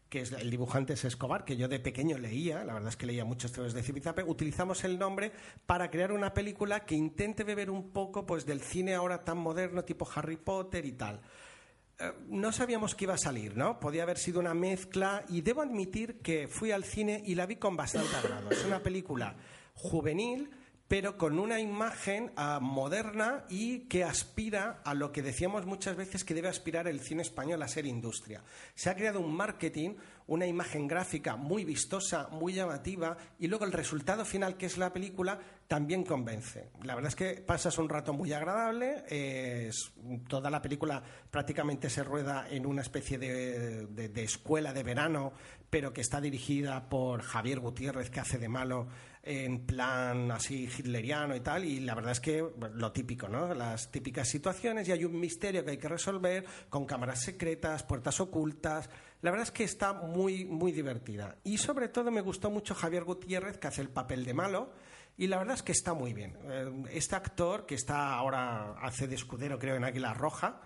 que 0.09 0.21
es 0.21 0.31
el 0.31 0.49
dibujante 0.49 0.93
es 0.93 1.05
Escobar, 1.05 1.45
que 1.45 1.55
yo 1.55 1.67
de 1.67 1.79
pequeño 1.79 2.17
leía, 2.17 2.63
la 2.63 2.73
verdad 2.73 2.89
es 2.89 2.97
que 2.97 3.05
leía 3.05 3.23
muchos 3.25 3.51
temas 3.51 3.73
de 3.73 3.83
Zipizape, 3.83 4.23
utilizamos 4.23 4.83
el 4.83 4.97
nombre 4.97 5.31
para 5.67 5.91
crear 5.91 6.11
una 6.11 6.33
película 6.33 6.83
que 6.83 6.95
intente 6.95 7.43
beber 7.43 7.69
un 7.69 7.91
poco 7.91 8.25
pues 8.25 8.45
del 8.45 8.61
cine 8.61 8.95
ahora 8.95 9.23
tan 9.23 9.37
moderno, 9.37 9.83
tipo 9.83 10.09
Harry 10.15 10.37
Potter 10.37 10.83
y 10.85 10.93
tal. 10.93 11.21
Eh, 11.99 12.11
no 12.27 12.51
sabíamos 12.51 12.95
que 12.95 13.05
iba 13.05 13.13
a 13.13 13.19
salir, 13.19 13.55
¿no? 13.55 13.79
Podía 13.79 14.01
haber 14.01 14.17
sido 14.17 14.39
una 14.39 14.55
mezcla 14.55 15.23
y 15.29 15.41
debo 15.41 15.61
admitir 15.61 16.19
que 16.21 16.47
fui 16.47 16.71
al 16.71 16.85
cine 16.85 17.21
y 17.25 17.35
la 17.35 17.45
vi 17.45 17.57
con 17.57 17.77
bastante 17.77 18.15
agrado. 18.15 18.49
Es 18.49 18.65
una 18.65 18.81
película 18.81 19.35
juvenil, 19.75 20.49
pero 20.89 21.17
con 21.17 21.37
una 21.39 21.59
imagen 21.61 22.31
ah, 22.35 22.59
moderna 22.61 23.45
y 23.47 23.81
que 23.81 24.03
aspira 24.03 24.81
a 24.83 24.93
lo 24.95 25.11
que 25.13 25.21
decíamos 25.21 25.65
muchas 25.67 25.95
veces 25.95 26.25
que 26.25 26.33
debe 26.33 26.49
aspirar 26.49 26.87
el 26.87 26.99
cine 26.99 27.21
español 27.21 27.61
a 27.61 27.67
ser 27.67 27.85
industria. 27.85 28.43
Se 28.75 28.89
ha 28.89 28.95
creado 28.95 29.19
un 29.21 29.33
marketing, 29.33 29.91
una 30.25 30.47
imagen 30.47 30.87
gráfica 30.87 31.35
muy 31.35 31.63
vistosa, 31.63 32.27
muy 32.31 32.53
llamativa 32.53 33.15
y 33.37 33.47
luego 33.47 33.65
el 33.65 33.71
resultado 33.71 34.25
final 34.25 34.57
que 34.57 34.65
es 34.65 34.77
la 34.79 34.91
película 34.91 35.39
también 35.67 36.03
convence. 36.03 36.71
La 36.81 36.95
verdad 36.95 37.09
es 37.09 37.15
que 37.15 37.33
pasas 37.41 37.77
un 37.77 37.87
rato 37.87 38.11
muy 38.11 38.33
agradable, 38.33 39.03
es- 39.07 39.91
toda 40.27 40.49
la 40.49 40.59
película 40.61 41.03
prácticamente 41.29 41.91
se 41.91 42.03
rueda 42.03 42.47
en 42.49 42.65
una 42.65 42.81
especie 42.81 43.19
de- 43.19 43.85
de 43.85 44.23
escuela 44.23 44.73
de 44.73 44.81
verano, 44.81 45.33
pero 45.69 45.93
que 45.93 46.01
está 46.01 46.19
dirigida 46.19 46.89
por 46.89 47.21
Javier 47.21 47.59
Gutiérrez, 47.59 48.09
que 48.09 48.19
hace 48.19 48.39
de 48.39 48.49
malo 48.49 48.87
en 49.21 49.65
plan 49.65 50.31
así 50.31 50.65
hitleriano 50.65 51.35
y 51.35 51.41
tal, 51.41 51.65
y 51.65 51.81
la 51.81 51.93
verdad 51.93 52.13
es 52.13 52.19
que 52.19 52.43
lo 52.73 52.91
típico, 52.91 53.27
¿no? 53.27 53.53
Las 53.53 53.91
típicas 53.91 54.27
situaciones 54.29 54.87
y 54.87 54.91
hay 54.93 55.03
un 55.03 55.19
misterio 55.19 55.63
que 55.63 55.71
hay 55.71 55.77
que 55.77 55.89
resolver 55.89 56.45
con 56.69 56.85
cámaras 56.85 57.21
secretas, 57.21 57.83
puertas 57.83 58.19
ocultas, 58.19 58.89
La 59.21 59.31
verdad 59.31 59.47
es 59.47 59.51
que 59.51 59.65
está 59.65 59.91
muy, 59.91 60.45
muy 60.45 60.71
divertida. 60.71 61.35
Y 61.43 61.57
sobre 61.57 61.89
todo 61.89 62.09
me 62.09 62.21
gustó 62.21 62.49
mucho 62.49 62.73
Javier 62.73 63.03
Gutiérrez, 63.03 63.57
que 63.57 63.67
hace 63.67 63.81
el 63.81 63.89
papel 63.89 64.23
de 64.23 64.33
malo. 64.33 64.71
Y 65.17 65.27
la 65.27 65.37
verdad 65.37 65.55
es 65.55 65.63
que 65.63 65.73
está 65.73 65.93
muy 65.93 66.13
bien. 66.13 66.37
Eh, 66.49 66.83
Este 66.91 67.15
actor, 67.17 67.65
que 67.65 67.75
está 67.75 68.13
ahora, 68.13 68.75
hace 68.81 69.07
de 69.07 69.15
escudero, 69.15 69.59
creo, 69.59 69.75
en 69.75 69.83
Águila 69.83 70.13
Roja, 70.13 70.61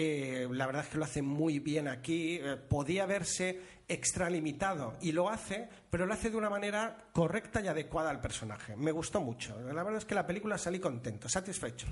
eh, 0.00 0.46
la 0.52 0.66
verdad 0.66 0.84
es 0.84 0.90
que 0.90 0.98
lo 0.98 1.04
hace 1.04 1.22
muy 1.22 1.58
bien 1.58 1.88
aquí. 1.88 2.36
Eh, 2.40 2.56
podía 2.56 3.04
verse 3.04 3.60
extralimitado 3.88 4.92
y 5.02 5.10
lo 5.10 5.28
hace, 5.28 5.68
pero 5.90 6.06
lo 6.06 6.14
hace 6.14 6.30
de 6.30 6.36
una 6.36 6.48
manera 6.48 7.08
correcta 7.12 7.60
y 7.60 7.66
adecuada 7.66 8.08
al 8.08 8.20
personaje. 8.20 8.76
Me 8.76 8.92
gustó 8.92 9.20
mucho. 9.20 9.60
La 9.60 9.82
verdad 9.82 9.96
es 9.96 10.04
que 10.04 10.14
la 10.14 10.24
película 10.24 10.56
salí 10.56 10.78
contento, 10.78 11.28
satisfecho. 11.28 11.88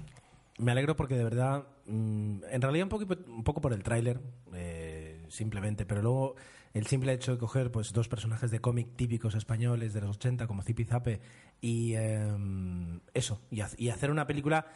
Me 0.58 0.70
alegro 0.70 0.94
porque 0.94 1.16
de 1.16 1.24
verdad, 1.24 1.66
mm, 1.86 2.44
en 2.48 2.62
realidad 2.62 2.84
un 2.84 2.90
poco, 2.90 3.06
un 3.26 3.42
poco 3.42 3.60
por 3.60 3.72
el 3.72 3.82
tráiler, 3.82 4.20
eh, 4.54 5.24
simplemente, 5.28 5.84
pero 5.84 6.00
luego 6.00 6.36
el 6.74 6.86
simple 6.86 7.12
hecho 7.12 7.32
de 7.32 7.38
coger 7.38 7.72
pues 7.72 7.92
dos 7.92 8.06
personajes 8.06 8.52
de 8.52 8.60
cómic 8.60 8.94
típicos 8.94 9.34
españoles 9.34 9.92
de 9.94 10.02
los 10.02 10.10
80 10.16 10.46
como 10.46 10.62
Zipi 10.62 10.84
Zape 10.84 11.20
y 11.60 11.94
em, 11.94 13.00
eso, 13.14 13.42
y, 13.50 13.62
y 13.78 13.88
hacer 13.88 14.12
una 14.12 14.28
película 14.28 14.66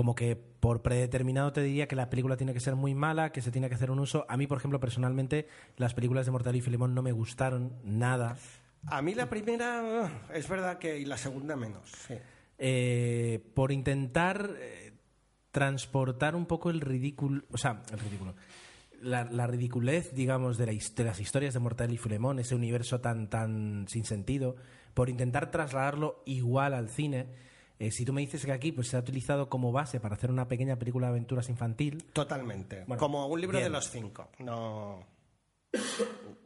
como 0.00 0.14
que 0.14 0.34
por 0.34 0.80
predeterminado 0.80 1.52
te 1.52 1.60
diría 1.60 1.86
que 1.86 1.94
la 1.94 2.08
película 2.08 2.38
tiene 2.38 2.54
que 2.54 2.60
ser 2.60 2.74
muy 2.74 2.94
mala, 2.94 3.32
que 3.32 3.42
se 3.42 3.50
tiene 3.50 3.68
que 3.68 3.74
hacer 3.74 3.90
un 3.90 3.98
uso. 3.98 4.24
A 4.30 4.38
mí, 4.38 4.46
por 4.46 4.56
ejemplo, 4.56 4.80
personalmente, 4.80 5.46
las 5.76 5.92
películas 5.92 6.24
de 6.24 6.32
Mortal 6.32 6.56
y 6.56 6.62
Filemón 6.62 6.94
no 6.94 7.02
me 7.02 7.12
gustaron 7.12 7.74
nada. 7.84 8.38
A 8.86 9.02
mí 9.02 9.14
la 9.14 9.28
primera 9.28 10.06
eh, 10.06 10.38
es 10.38 10.48
verdad 10.48 10.78
que 10.78 10.98
y 10.98 11.04
la 11.04 11.18
segunda 11.18 11.54
menos. 11.54 11.90
sí. 11.90 12.14
eh, 12.56 13.44
por 13.52 13.72
intentar 13.72 14.52
eh, 14.58 14.94
transportar 15.50 16.34
un 16.34 16.46
poco 16.46 16.70
el 16.70 16.80
ridículo, 16.80 17.44
o 17.52 17.58
sea, 17.58 17.82
el 17.92 17.98
ridículo, 17.98 18.34
la, 19.02 19.24
la 19.24 19.46
ridiculez, 19.46 20.14
digamos, 20.14 20.56
de, 20.56 20.64
la 20.64 20.72
de 20.72 21.04
las 21.04 21.20
historias 21.20 21.52
de 21.52 21.60
Mortal 21.60 21.92
y 21.92 21.98
Filemón, 21.98 22.38
ese 22.38 22.54
universo 22.54 23.02
tan, 23.02 23.28
tan 23.28 23.84
sin 23.86 24.06
sentido, 24.06 24.56
por 24.94 25.10
intentar 25.10 25.50
trasladarlo 25.50 26.22
igual 26.24 26.72
al 26.72 26.88
cine. 26.88 27.49
Eh, 27.80 27.90
si 27.90 28.04
tú 28.04 28.12
me 28.12 28.20
dices 28.20 28.44
que 28.46 28.52
aquí 28.52 28.70
pues, 28.70 28.86
se 28.88 28.96
ha 28.96 29.00
utilizado 29.00 29.48
como 29.48 29.72
base 29.72 29.98
para 29.98 30.14
hacer 30.14 30.30
una 30.30 30.46
pequeña 30.46 30.76
película 30.76 31.08
de 31.08 31.10
aventuras 31.14 31.48
infantil, 31.48 32.04
Totalmente. 32.12 32.84
Bueno, 32.86 33.00
Como 33.00 33.26
un 33.26 33.40
libro 33.40 33.58
de 33.58 33.68
los 33.70 33.90
cinco. 33.90 34.28
No, 34.38 35.04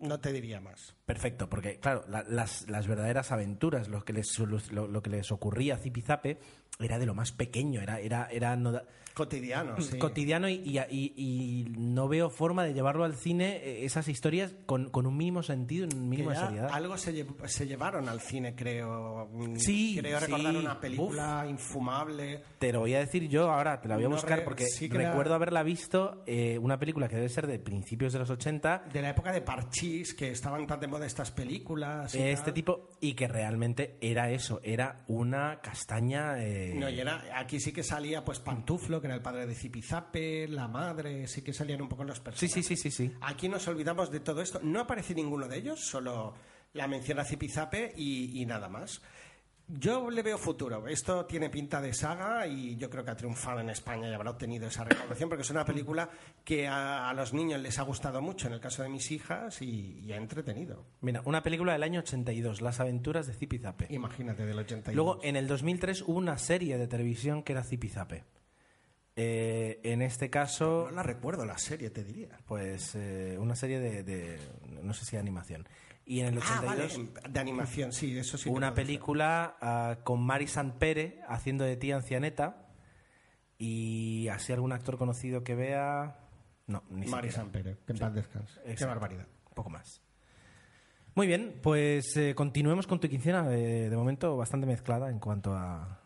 no 0.01 0.21
te 0.21 0.33
diría 0.33 0.61
más. 0.61 0.95
Perfecto, 1.07 1.49
porque 1.49 1.79
claro, 1.81 2.05
la- 2.09 2.25
las, 2.29 2.69
las 2.69 2.87
verdaderas 2.87 3.33
aventuras, 3.33 3.89
lo 3.89 4.05
que 4.05 4.13
les, 4.13 4.39
lo, 4.39 4.87
lo 4.87 5.03
que 5.03 5.11
les 5.11 5.33
ocurría 5.33 5.75
a 5.75 5.79
Zipizape 5.79 6.39
era 6.79 6.99
de 6.99 7.07
lo 7.07 7.15
más 7.15 7.33
pequeño, 7.33 7.81
era, 7.81 8.01
era, 8.01 8.27
era 8.31 8.57
no 8.57 8.73
da- 8.73 8.85
Cotidiano, 9.15 9.81
sí. 9.81 9.97
cotidiano 9.99 10.49
y, 10.49 10.55
y- 10.65 11.13
y- 11.17 11.65
no 11.79 12.09
veo 12.09 12.31
forma 12.31 12.65
de 12.65 12.75
llevarlo 12.75 13.05
al 13.05 13.15
cine 13.15 13.57
eh, 13.63 13.85
esas 13.85 14.09
historias 14.09 14.53
con, 14.67 14.91
con 14.91 15.07
un 15.07 15.17
mínimo 15.17 15.43
sentido, 15.45 15.87
un 15.95 16.09
mínimo 16.09 16.31
de 16.31 16.37
seriedad. 16.37 16.69
algo 16.73 16.99
se, 16.99 17.15
lle- 17.15 17.47
se 17.47 17.67
llevaron 17.67 18.09
al 18.09 18.21
cine, 18.21 18.55
creo. 18.57 19.29
Mm, 19.33 19.55
Sí, 19.57 19.97
Creo 20.01 20.19
sí. 20.19 20.27
recordar 20.27 20.57
una 20.57 20.81
película 20.81 21.47
infumable. 21.49 22.43
Te 22.59 22.73
lo 22.73 22.81
voy 22.81 22.95
a 22.95 22.99
decir 22.99 23.29
yo 23.29 23.51
ahora, 23.53 23.81
te 23.81 23.89
la 23.89 23.95
voy 23.97 24.05
a 24.05 24.09
buscar 24.09 24.43
porque 24.45 24.67
sí 24.67 24.89
recuerdo 24.89 25.35
haberla 25.35 25.63
visto, 25.63 26.23
eh, 26.27 26.59
una 26.59 26.79
película 26.79 27.09
que 27.09 27.15
debe 27.17 27.29
ser 27.29 27.47
de 27.47 27.59
principios 27.61 28.13
de 28.13 28.19
los 28.19 28.31
80, 28.31 28.85
De 28.93 29.01
la 29.01 29.11
época 29.11 29.31
de 29.33 29.43
Parchís, 29.43 30.13
que 30.15 30.31
estaban 30.33 30.67
tan 30.67 30.81
de 30.81 30.89
moda 30.89 31.07
estas 31.07 31.31
películas. 31.31 32.13
y 32.15 32.19
este 32.19 32.47
tal. 32.47 32.55
tipo, 32.55 32.91
y 33.01 33.15
que 33.15 33.29
realmente 33.29 33.97
era 34.01 34.31
eso, 34.31 34.61
era 34.65 35.05
una 35.07 35.61
castaña... 35.61 36.43
eh, 36.43 36.75
No, 36.75 36.89
y 36.91 36.99
era, 36.99 37.23
aquí 37.37 37.61
sí 37.61 37.73
que 37.73 37.83
salía 37.85 38.25
pues 38.25 38.41
Pantuflo, 38.41 39.01
que 39.05 39.09
era 39.09 39.17
el 39.17 39.23
padre 39.23 39.47
de 39.47 39.55
Zipizape, 39.55 40.49
la 40.49 40.67
madre, 40.67 41.27
sí 41.27 41.43
que 41.43 41.53
salían 41.53 41.83
un 41.83 41.89
poco 41.91 42.05
los 42.05 42.17
Sí, 42.17 42.23
personajes. 42.25 42.53
sí, 42.55 42.63
sí, 42.63 42.77
sí, 42.77 42.91
sí. 42.91 43.13
Aquí 43.21 43.51
nos 43.51 43.69
olvidamos 43.69 44.11
de 44.11 44.21
todo 44.21 44.41
esto. 44.41 44.61
No 44.63 44.81
aparece 44.81 45.15
ninguno 45.15 45.47
de 45.47 45.59
ellos, 45.59 45.81
solo 45.81 46.33
la 46.73 46.89
menciona 46.89 47.23
Zipizape 47.23 47.93
y, 47.99 48.41
y 48.41 48.47
nada 48.47 48.71
más. 48.71 49.03
Yo 49.67 50.11
le 50.11 50.23
veo 50.23 50.37
futuro. 50.37 50.87
Esto 50.89 51.25
tiene 51.25 51.49
pinta 51.49 51.81
de 51.81 51.95
saga 51.95 52.47
y 52.47 52.77
yo 52.77 52.91
creo 52.91 53.03
que 53.03 53.11
ha 53.13 53.17
triunfado 53.17 53.61
en 53.61 53.71
España 53.71 54.11
y 54.11 54.13
habrá 54.15 54.31
obtenido 54.31 54.67
esa 54.69 54.85
recaudación 54.85 55.31
porque 55.31 55.41
es 55.43 55.49
una 55.51 55.65
película 55.65 56.11
que 56.45 56.67
a, 56.67 57.09
a 57.09 57.15
los 57.15 57.33
niños 57.33 57.61
les 57.63 57.79
ha 57.79 57.83
gustado 57.83 58.21
mucho, 58.21 58.47
en 58.47 58.53
el 58.53 58.61
caso 58.61 58.83
de 58.83 58.91
mis 58.91 59.11
hijas, 59.11 59.63
y, 59.63 60.01
y 60.05 60.13
ha 60.13 60.17
entretenido. 60.17 60.85
Mira, 61.01 61.23
una 61.25 61.43
película 61.43 61.73
del 61.73 61.83
año 61.83 62.01
82, 62.01 62.61
Las 62.61 62.81
aventuras 62.81 63.27
de 63.27 63.33
Zipizape. 63.33 63.87
Imagínate, 63.89 64.45
del 64.45 64.59
81. 64.59 64.95
Luego, 64.95 65.21
en 65.23 65.37
el 65.37 65.47
2003 65.47 66.03
hubo 66.09 66.19
una 66.19 66.37
serie 66.37 66.77
de 66.77 66.87
televisión 66.87 67.43
que 67.43 67.53
era 67.53 67.65
Zipizape. 67.65 68.25
Eh, 69.17 69.81
en 69.85 70.03
este 70.03 70.29
caso, 70.29 70.87
No 70.91 70.97
la 70.97 71.03
recuerdo 71.05 71.45
la 71.47 71.57
serie, 71.59 71.91
te 71.91 72.03
diría. 72.03 72.37
pues 72.47 72.95
eh, 72.97 73.37
una 73.39 73.55
serie 73.55 73.79
de, 73.79 74.03
de- 74.03 74.39
no 74.83 74.93
sé 74.93 75.05
si 75.05 75.13
de 75.17 75.21
animación. 75.21 75.67
Y 76.07 76.21
en 76.21 76.27
el 76.27 76.39
Ah, 76.43 76.61
82 76.61 76.99
vale, 76.99 77.31
de 77.33 77.41
animación, 77.41 77.93
sí, 77.93 78.19
eso 78.19 78.37
sí. 78.37 78.49
una 78.51 78.75
película 78.75 79.57
ah, 79.61 79.99
con 80.05 80.21
Mari 80.23 80.47
Pere 80.79 81.21
haciendo 81.29 81.65
de 81.65 81.77
tía 81.77 81.97
ancianeta 81.97 82.67
y 83.57 84.29
así 84.29 84.53
algún 84.53 84.73
actor 84.73 84.99
conocido 84.99 85.45
que 85.45 85.55
vea 85.55 86.19
no 86.67 86.83
ni 86.91 87.07
Mari 87.07 87.29
siquiera. 87.29 87.33
Sampere, 87.33 87.77
que 87.87 87.93
en 87.93 87.99
paz 87.99 88.15
descanse. 88.15 88.61
Qué 88.77 88.85
barbaridad. 88.85 89.27
poco 89.55 89.71
más 89.71 90.03
muy 91.15 91.27
bien 91.29 91.61
pues 91.63 92.17
eh, 92.17 92.35
continuemos 92.35 92.87
con 92.89 92.99
tu 93.01 93.09
quincena 93.09 93.45
de 93.89 93.97
momento 93.97 94.37
bastante 94.37 94.67
mezclada 94.67 95.09
en 95.09 95.21
cuanto 95.21 95.55
a 95.55 96.01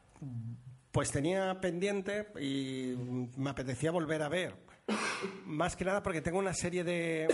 Pues 0.99 1.13
tenía 1.13 1.61
pendiente 1.61 2.27
y 2.41 2.93
me 3.37 3.51
apetecía 3.51 3.93
volver 3.93 4.21
a 4.21 4.29
ver. 4.29 4.57
Más 5.47 5.77
que 5.77 5.85
nada 5.85 6.03
porque 6.03 6.23
tengo 6.23 6.41
una 6.41 6.53
serie 6.53 6.83
de, 6.83 7.29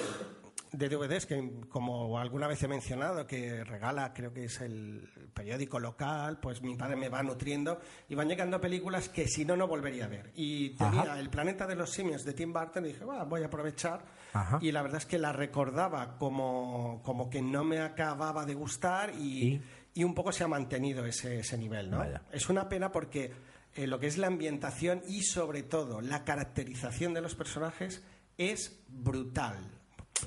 de 0.71 0.89
DVDs 0.91 1.25
que, 1.25 1.51
como 1.71 2.19
alguna 2.19 2.47
vez 2.47 2.63
he 2.63 2.69
mencionado, 2.69 3.27
que 3.27 3.65
regala, 3.65 4.13
creo 4.13 4.35
que 4.35 4.45
es 4.45 4.61
el 4.61 5.09
periódico 5.33 5.81
local, 5.81 6.41
pues 6.43 6.61
mi 6.61 6.77
padre 6.77 6.97
me 6.97 7.09
va 7.09 7.23
nutriendo 7.23 7.81
y 8.07 8.15
van 8.15 8.29
llegando 8.29 8.61
películas 8.61 9.09
que 9.09 9.27
si 9.27 9.47
no, 9.47 9.57
no 9.57 9.67
volvería 9.67 10.05
a 10.05 10.09
ver. 10.09 10.31
Y 10.35 10.77
tenía 10.77 11.01
Ajá. 11.01 11.19
El 11.19 11.31
planeta 11.31 11.67
de 11.67 11.77
los 11.77 11.89
simios 11.91 12.23
de 12.23 12.35
Tim 12.35 12.53
Burton 12.53 12.85
y 12.85 12.89
dije, 12.89 13.07
"Va, 13.07 13.25
voy 13.25 13.45
a 13.45 13.47
aprovechar. 13.47 14.05
Ajá. 14.35 14.59
Y 14.61 14.73
la 14.73 14.83
verdad 14.83 14.99
es 14.99 15.07
que 15.07 15.17
la 15.17 15.33
recordaba 15.33 16.19
como, 16.19 17.01
como 17.03 17.31
que 17.31 17.41
no 17.41 17.65
me 17.65 17.81
acababa 17.81 18.45
de 18.45 18.53
gustar 18.53 19.15
y, 19.19 19.55
¿Y? 19.55 19.63
y 19.95 20.05
un 20.05 20.13
poco 20.15 20.33
se 20.33 20.45
ha 20.45 20.49
mantenido 20.49 21.07
ese, 21.07 21.39
ese 21.39 21.57
nivel, 21.57 21.91
¿no? 21.91 22.01
Vaya. 22.01 22.25
Es 22.31 22.51
una 22.51 22.69
pena 22.69 22.93
porque 22.93 23.54
eh, 23.75 23.87
lo 23.87 23.99
que 24.01 24.07
es 24.07 24.19
la 24.19 24.27
ambientación 24.29 25.03
y 25.09 25.23
sobre 25.23 25.63
todo 25.63 26.01
la 26.01 26.25
caracterización 26.25 27.15
de 27.15 27.21
los 27.21 27.35
personajes 27.35 28.03
es 28.39 28.79
brutal. 28.89 29.59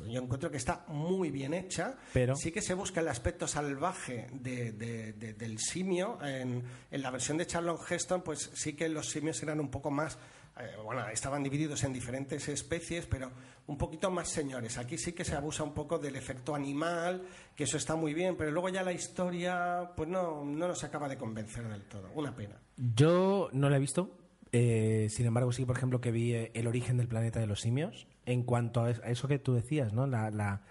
Yo 0.09 0.21
encuentro 0.21 0.51
que 0.51 0.57
está 0.57 0.83
muy 0.89 1.31
bien 1.31 1.53
hecha. 1.53 1.95
Pero- 2.13 2.35
Sí 2.35 2.51
que 2.51 2.61
se 2.61 2.73
busca 2.73 2.99
el 2.99 3.07
aspecto 3.07 3.47
salvaje 3.47 4.27
de- 4.33 4.73
de- 4.73 5.13
de- 5.13 5.33
del 5.33 5.57
simio. 5.59 6.19
En, 6.23 6.61
en 6.91 7.01
la 7.01 7.09
versión 7.09 7.37
de 7.37 7.47
Charlton 7.47 7.77
Heston, 7.89 8.21
pues 8.21 8.51
sí 8.53 8.73
que 8.73 8.89
los 8.89 9.09
simios 9.09 9.41
eran 9.43 9.59
un 9.59 9.69
poco 9.69 9.89
más... 9.89 10.17
eh, 10.59 10.75
bueno, 10.83 11.07
estaban 11.09 11.43
divididos 11.43 11.83
en 11.83 11.93
diferentes 11.93 12.47
especies, 12.47 13.05
pero 13.05 13.31
un 13.67 13.77
poquito 13.77 14.09
más 14.11 14.29
señores. 14.29 14.77
Aquí 14.77 14.97
sí 14.97 15.13
que 15.13 15.23
se 15.25 15.35
abusa 15.35 15.63
un 15.63 15.73
poco 15.73 15.99
del 15.99 16.15
efecto 16.15 16.55
animal, 16.55 17.23
que 17.55 17.65
eso 17.65 17.77
está 17.77 17.95
muy 17.95 18.13
bien, 18.13 18.35
pero 18.37 18.51
luego 18.51 18.69
ya 18.69 18.83
la 18.83 18.91
historia, 18.93 19.91
pues 19.95 20.07
no, 20.09 20.43
no 20.45 20.67
nos 20.67 20.83
acaba 20.83 21.07
de 21.09 21.17
convencer 21.17 21.67
del 21.67 21.83
todo. 21.83 22.09
Una 22.15 22.35
pena. 22.35 22.55
yo 22.75 23.49
no 23.53 23.69
la 23.69 23.77
he 23.77 23.79
visto 23.79 24.17
eh, 24.53 25.07
sin 25.09 25.25
embargo 25.25 25.51
sí 25.51 25.65
por 25.65 25.75
ejemplo 25.75 25.99
que 25.99 26.09
vi 26.11 26.33
eh, 26.33 26.51
el 26.53 26.67
origen 26.67 26.95
del 26.97 27.07
planeta 27.09 27.39
de 27.41 27.47
los 27.47 27.59
simios 27.59 28.07
en 28.25 28.43
cuanto 28.43 28.81
a 28.81 28.91
es- 28.91 29.01
a 29.03 29.09
eso 29.09 29.27
que 29.27 29.39
tú 29.39 29.53
decías 29.53 29.91
no 29.91 30.07
la 30.07 30.31
la, 30.31 30.61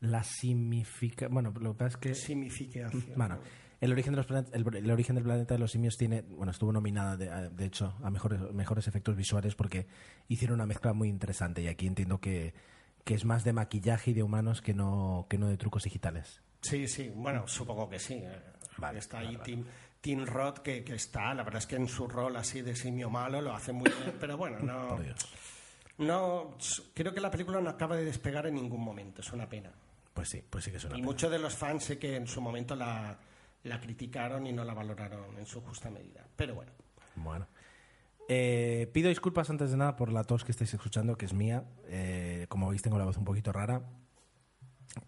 la 0.00 0.22
significa 0.24 1.28
bueno 1.28 1.50
lo 1.58 1.72
que 1.72 1.78
pasa 1.78 1.88
es 1.88 1.96
que 1.96 2.14
Significación. 2.14 3.02
Bueno, 3.16 3.38
el 3.80 3.92
origen, 3.92 4.12
de 4.12 4.16
los 4.18 4.26
planet- 4.26 4.50
el, 4.52 4.76
el 4.76 4.90
origen 4.90 5.14
del 5.16 5.24
planeta 5.24 5.54
de 5.54 5.58
los 5.60 5.70
simios 5.72 5.96
tiene, 5.96 6.22
bueno, 6.22 6.52
estuvo 6.52 6.72
nominada 6.72 7.16
de, 7.16 7.50
de 7.50 7.64
hecho 7.64 7.94
a 8.02 8.10
mejores, 8.10 8.40
mejores 8.52 8.86
efectos 8.88 9.16
visuales 9.16 9.54
porque 9.54 9.86
hicieron 10.28 10.54
una 10.56 10.66
mezcla 10.66 10.92
muy 10.92 11.08
interesante 11.08 11.62
y 11.62 11.68
aquí 11.68 11.86
entiendo 11.86 12.20
que, 12.20 12.54
que 13.04 13.14
es 13.14 13.24
más 13.24 13.44
de 13.44 13.52
maquillaje 13.52 14.12
y 14.12 14.14
de 14.14 14.22
humanos 14.22 14.62
que 14.62 14.74
no, 14.74 15.26
que 15.28 15.38
no 15.38 15.48
de 15.48 15.56
trucos 15.56 15.84
digitales. 15.84 16.40
Sí, 16.62 16.88
sí, 16.88 17.12
bueno, 17.14 17.46
supongo 17.46 17.88
que 17.90 17.98
sí. 17.98 18.14
eh. 18.14 18.40
Vale, 18.78 18.98
está 18.98 19.18
ahí 19.18 19.36
vale. 19.36 19.38
Tim, 19.44 19.64
Tim 20.00 20.24
Roth, 20.26 20.58
que, 20.58 20.82
que 20.82 20.94
está, 20.94 21.32
la 21.34 21.42
verdad 21.44 21.58
es 21.60 21.66
que 21.66 21.76
en 21.76 21.86
su 21.88 22.08
rol 22.08 22.36
así 22.36 22.62
de 22.62 22.74
simio 22.74 23.08
malo 23.10 23.40
lo 23.40 23.54
hace 23.54 23.72
muy 23.72 23.90
bien, 23.90 24.14
pero 24.18 24.36
bueno, 24.36 24.58
no, 24.62 24.98
no 25.98 26.56
creo 26.94 27.14
que 27.14 27.20
la 27.20 27.30
película 27.30 27.60
no 27.60 27.70
acaba 27.70 27.96
de 27.96 28.04
despegar 28.04 28.46
en 28.46 28.54
ningún 28.54 28.82
momento, 28.82 29.20
es 29.20 29.32
una 29.32 29.48
pena. 29.48 29.70
Pues 30.12 30.28
sí, 30.28 30.42
pues 30.48 30.64
sí 30.64 30.70
que 30.70 30.78
es 30.78 30.84
una 30.84 30.94
Y 30.94 30.96
pena. 30.98 31.06
muchos 31.06 31.30
de 31.30 31.38
los 31.38 31.54
fans 31.54 31.84
sé 31.84 31.98
que 31.98 32.16
en 32.16 32.26
su 32.26 32.40
momento 32.40 32.74
la, 32.74 33.16
la 33.64 33.80
criticaron 33.80 34.46
y 34.46 34.52
no 34.52 34.64
la 34.64 34.74
valoraron 34.74 35.36
en 35.38 35.46
su 35.46 35.60
justa 35.60 35.90
medida. 35.90 36.24
Pero 36.36 36.54
bueno, 36.54 36.72
Bueno. 37.16 37.46
Eh, 38.26 38.88
pido 38.94 39.10
disculpas 39.10 39.50
antes 39.50 39.70
de 39.70 39.76
nada 39.76 39.96
por 39.96 40.10
la 40.10 40.24
tos 40.24 40.44
que 40.44 40.52
estáis 40.52 40.72
escuchando, 40.72 41.16
que 41.16 41.26
es 41.26 41.34
mía. 41.34 41.64
Eh, 41.88 42.46
como 42.48 42.70
veis, 42.70 42.80
tengo 42.80 42.98
la 42.98 43.04
voz 43.04 43.18
un 43.18 43.24
poquito 43.24 43.52
rara. 43.52 43.82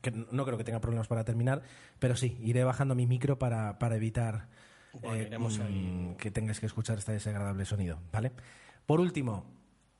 Que 0.02 0.10
no 0.10 0.44
creo 0.44 0.58
que 0.58 0.64
tenga 0.64 0.80
problemas 0.80 1.06
para 1.06 1.24
terminar, 1.24 1.62
pero 1.98 2.16
sí, 2.16 2.36
iré 2.40 2.64
bajando 2.64 2.94
mi 2.94 3.06
micro 3.06 3.38
para, 3.38 3.78
para 3.78 3.96
evitar 3.96 4.48
Bueno, 5.00 5.14
eh, 5.14 5.38
mm, 5.38 6.14
que 6.16 6.30
tengáis 6.30 6.58
que 6.58 6.66
escuchar 6.66 6.98
este 6.98 7.12
desagradable 7.12 7.64
sonido. 7.64 8.00
¿vale? 8.12 8.32
Por 8.84 9.00
último, 9.00 9.46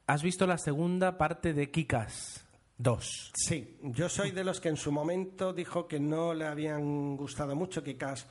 ¿has 0.06 0.22
visto 0.22 0.46
la 0.46 0.58
segunda 0.58 1.16
parte 1.16 1.54
de 1.54 1.70
Kikas? 1.70 2.44
Dos. 2.78 3.32
Sí, 3.34 3.78
yo 3.80 4.08
soy 4.08 4.32
de 4.32 4.44
los 4.44 4.60
que 4.60 4.68
en 4.68 4.76
su 4.76 4.92
momento 4.92 5.52
dijo 5.54 5.86
que 5.88 6.00
no 6.00 6.34
le 6.34 6.46
habían 6.46 7.16
gustado 7.16 7.54
mucho 7.56 7.82
Kikas 7.82 8.26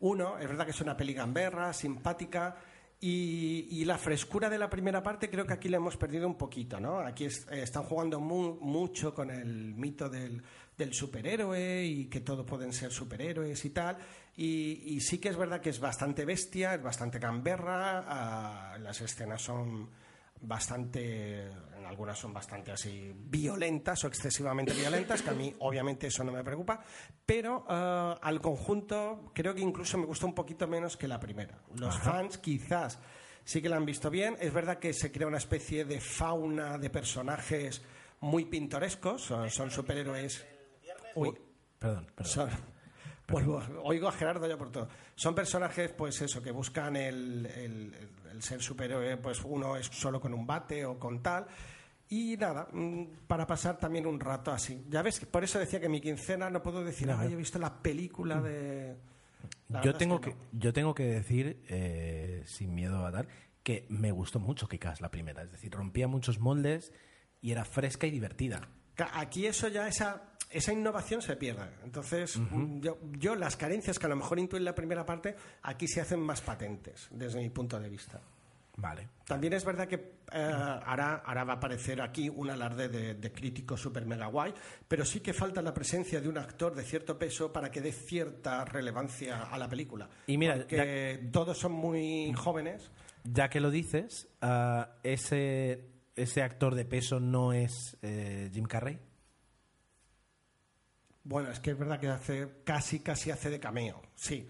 1. 0.00 0.38
Es 0.38 0.48
verdad 0.48 0.64
que 0.64 0.70
es 0.72 0.80
una 0.80 0.96
peli 0.96 1.14
gamberra, 1.14 1.72
simpática. 1.72 2.56
Y, 2.98 3.84
la 3.84 3.98
frescura 3.98 4.48
de 4.48 4.58
la 4.58 4.70
primera 4.70 5.02
parte 5.02 5.28
creo 5.28 5.46
que 5.46 5.52
aquí 5.52 5.68
le 5.68 5.76
hemos 5.76 5.96
perdido 5.98 6.26
un 6.26 6.36
poquito, 6.36 6.80
¿no? 6.80 6.98
Aquí 7.00 7.26
es- 7.26 7.46
eh, 7.50 7.62
están 7.62 7.82
jugando 7.82 8.18
mu- 8.20 8.58
mucho 8.60 9.14
con 9.14 9.30
el 9.30 9.74
mito 9.74 10.08
del, 10.08 10.42
superhéroe 10.92 11.84
y 11.84 12.06
que 12.06 12.20
todos 12.20 12.44
pueden 12.46 12.72
ser 12.72 12.90
superhéroes 12.90 13.64
y 13.64 13.70
tal. 13.70 13.96
Y, 14.36 14.94
y 14.94 15.00
sí 15.00 15.18
que 15.18 15.28
es 15.28 15.36
verdad 15.36 15.60
que 15.60 15.70
es 15.70 15.78
bastante 15.80 16.24
bestia, 16.24 16.74
es 16.74 16.82
bastante 16.82 17.18
gamberra, 17.18 18.04
ah, 18.06 18.78
las 18.78 19.00
escenas 19.00 19.40
son 19.42 19.88
bastante, 20.46 21.48
en 21.48 21.84
algunas 21.86 22.18
son 22.18 22.32
bastante 22.32 22.72
así 22.72 23.12
violentas 23.14 24.02
o 24.04 24.08
excesivamente 24.08 24.72
violentas, 24.72 25.22
que 25.22 25.30
a 25.30 25.34
mí 25.34 25.54
obviamente 25.60 26.06
eso 26.06 26.24
no 26.24 26.32
me 26.32 26.42
preocupa, 26.44 26.80
pero 27.24 27.64
eh, 27.68 28.14
al 28.22 28.40
conjunto 28.40 29.30
creo 29.34 29.54
que 29.54 29.60
incluso 29.60 29.98
me 29.98 30.06
gusta 30.06 30.26
un 30.26 30.34
poquito 30.34 30.66
menos 30.68 30.96
que 30.96 31.08
la 31.08 31.18
primera. 31.20 31.58
Los 31.76 31.98
fans 31.98 32.38
quizás 32.38 32.98
sí 33.44 33.60
que 33.62 33.68
la 33.68 33.76
han 33.76 33.86
visto 33.86 34.10
bien, 34.10 34.36
es 34.40 34.52
verdad 34.52 34.78
que 34.78 34.92
se 34.92 35.10
crea 35.12 35.26
una 35.28 35.38
especie 35.38 35.84
de 35.84 36.00
fauna 36.00 36.78
de 36.78 36.90
personajes 36.90 37.82
muy 38.20 38.44
pintorescos, 38.46 39.22
son, 39.22 39.50
son 39.50 39.70
superhéroes... 39.70 40.46
Uy, 41.14 41.32
Perdón, 41.78 42.06
perdón. 42.14 42.32
son- 42.32 42.50
vuelvo, 43.28 43.62
oigo 43.82 44.08
a 44.08 44.12
Gerardo 44.12 44.46
ya 44.46 44.56
por 44.56 44.70
todo. 44.70 44.88
Son 45.14 45.34
personajes, 45.34 45.90
pues 45.92 46.20
eso, 46.22 46.42
que 46.42 46.50
buscan 46.50 46.94
el, 46.96 47.46
el- 47.46 48.10
el 48.36 48.42
ser 48.42 48.62
superhéroe, 48.62 49.16
pues 49.16 49.40
uno 49.44 49.76
es 49.76 49.86
solo 49.86 50.20
con 50.20 50.32
un 50.34 50.46
bate 50.46 50.84
o 50.84 50.98
con 50.98 51.22
tal. 51.22 51.46
Y 52.08 52.36
nada, 52.36 52.68
mm, 52.72 53.04
para 53.26 53.46
pasar 53.46 53.78
también 53.78 54.06
un 54.06 54.20
rato 54.20 54.52
así. 54.52 54.84
Ya 54.88 55.02
ves, 55.02 55.20
por 55.26 55.42
eso 55.42 55.58
decía 55.58 55.80
que 55.80 55.88
mi 55.88 56.00
quincena 56.00 56.48
no 56.50 56.62
puedo 56.62 56.84
decir, 56.84 57.08
No, 57.08 57.18
"Ay, 57.18 57.28
no. 57.28 57.34
he 57.34 57.36
visto 57.36 57.58
la 57.58 57.82
película 57.82 58.40
de... 58.40 58.96
La 59.68 59.82
Yo 59.82 59.94
tengo 59.94 60.16
es 60.16 60.20
que, 60.20 60.30
no. 60.30 60.36
yo 60.52 60.72
tengo 60.72 60.94
que 60.94 61.04
decir, 61.04 61.60
eh, 61.68 62.42
sin 62.46 62.74
miedo 62.74 63.04
a 63.04 63.10
dar, 63.10 63.26
que 63.64 63.86
me 63.88 64.12
gustó 64.12 64.38
mucho 64.38 64.68
Kikas 64.68 65.00
la 65.00 65.10
primera. 65.10 65.42
Es 65.42 65.50
decir, 65.50 65.72
rompía 65.72 66.06
muchos 66.06 66.38
moldes 66.38 66.92
y 67.40 67.50
era 67.50 67.64
fresca 67.64 68.06
y 68.06 68.10
divertida. 68.12 68.68
Aquí 69.14 69.46
eso 69.46 69.66
ya, 69.66 69.88
esa, 69.88 70.35
esa 70.50 70.72
innovación 70.72 71.22
se 71.22 71.36
pierde. 71.36 71.68
Entonces, 71.84 72.38
mm, 72.38 72.80
yo, 72.80 72.98
yo 73.18 73.34
las 73.34 73.56
carencias 73.56 73.98
que 73.98 74.06
a 74.06 74.08
lo 74.08 74.16
mejor 74.16 74.38
intuí 74.38 74.58
en 74.58 74.64
la 74.64 74.74
primera 74.74 75.04
parte, 75.04 75.36
aquí 75.62 75.86
se 75.88 76.00
hacen 76.00 76.20
más 76.20 76.40
patentes, 76.40 77.08
desde 77.10 77.40
mi 77.40 77.50
punto 77.50 77.78
de 77.78 77.88
vista. 77.88 78.20
Vale. 78.76 79.08
También 79.24 79.54
es 79.54 79.64
verdad 79.64 79.88
que 79.88 79.94
eh, 80.32 80.52
ahora, 80.84 81.22
ahora 81.24 81.44
va 81.44 81.54
a 81.54 81.56
aparecer 81.56 82.00
aquí 82.02 82.28
un 82.28 82.50
alarde 82.50 82.88
de, 82.88 83.14
de 83.14 83.32
crítico 83.32 83.76
super 83.76 84.04
mega 84.04 84.26
guay, 84.26 84.52
pero 84.86 85.04
sí 85.04 85.20
que 85.20 85.32
falta 85.32 85.62
la 85.62 85.72
presencia 85.72 86.20
de 86.20 86.28
un 86.28 86.36
actor 86.36 86.74
de 86.74 86.84
cierto 86.84 87.18
peso 87.18 87.50
para 87.52 87.70
que 87.70 87.80
dé 87.80 87.92
cierta 87.92 88.64
relevancia 88.66 89.44
a 89.44 89.58
la 89.58 89.68
película. 89.68 90.08
Y 90.26 90.36
mira, 90.36 90.56
Porque 90.56 91.28
todos 91.32 91.58
son 91.58 91.72
muy 91.72 92.32
jóvenes. 92.34 92.90
Ya 93.24 93.48
que 93.48 93.60
lo 93.60 93.70
dices, 93.70 94.28
ah, 94.42 94.90
ese, 95.02 95.88
ese 96.14 96.42
actor 96.42 96.74
de 96.74 96.84
peso 96.84 97.18
no 97.18 97.54
es 97.54 97.96
eh, 98.02 98.50
Jim 98.52 98.66
Carrey. 98.66 98.98
Bueno, 101.28 101.50
es 101.50 101.58
que 101.58 101.72
es 101.72 101.78
verdad 101.78 101.98
que 101.98 102.06
hace 102.08 102.48
casi, 102.64 103.00
casi 103.00 103.32
hace 103.32 103.50
de 103.50 103.58
cameo. 103.58 104.00
Sí. 104.14 104.46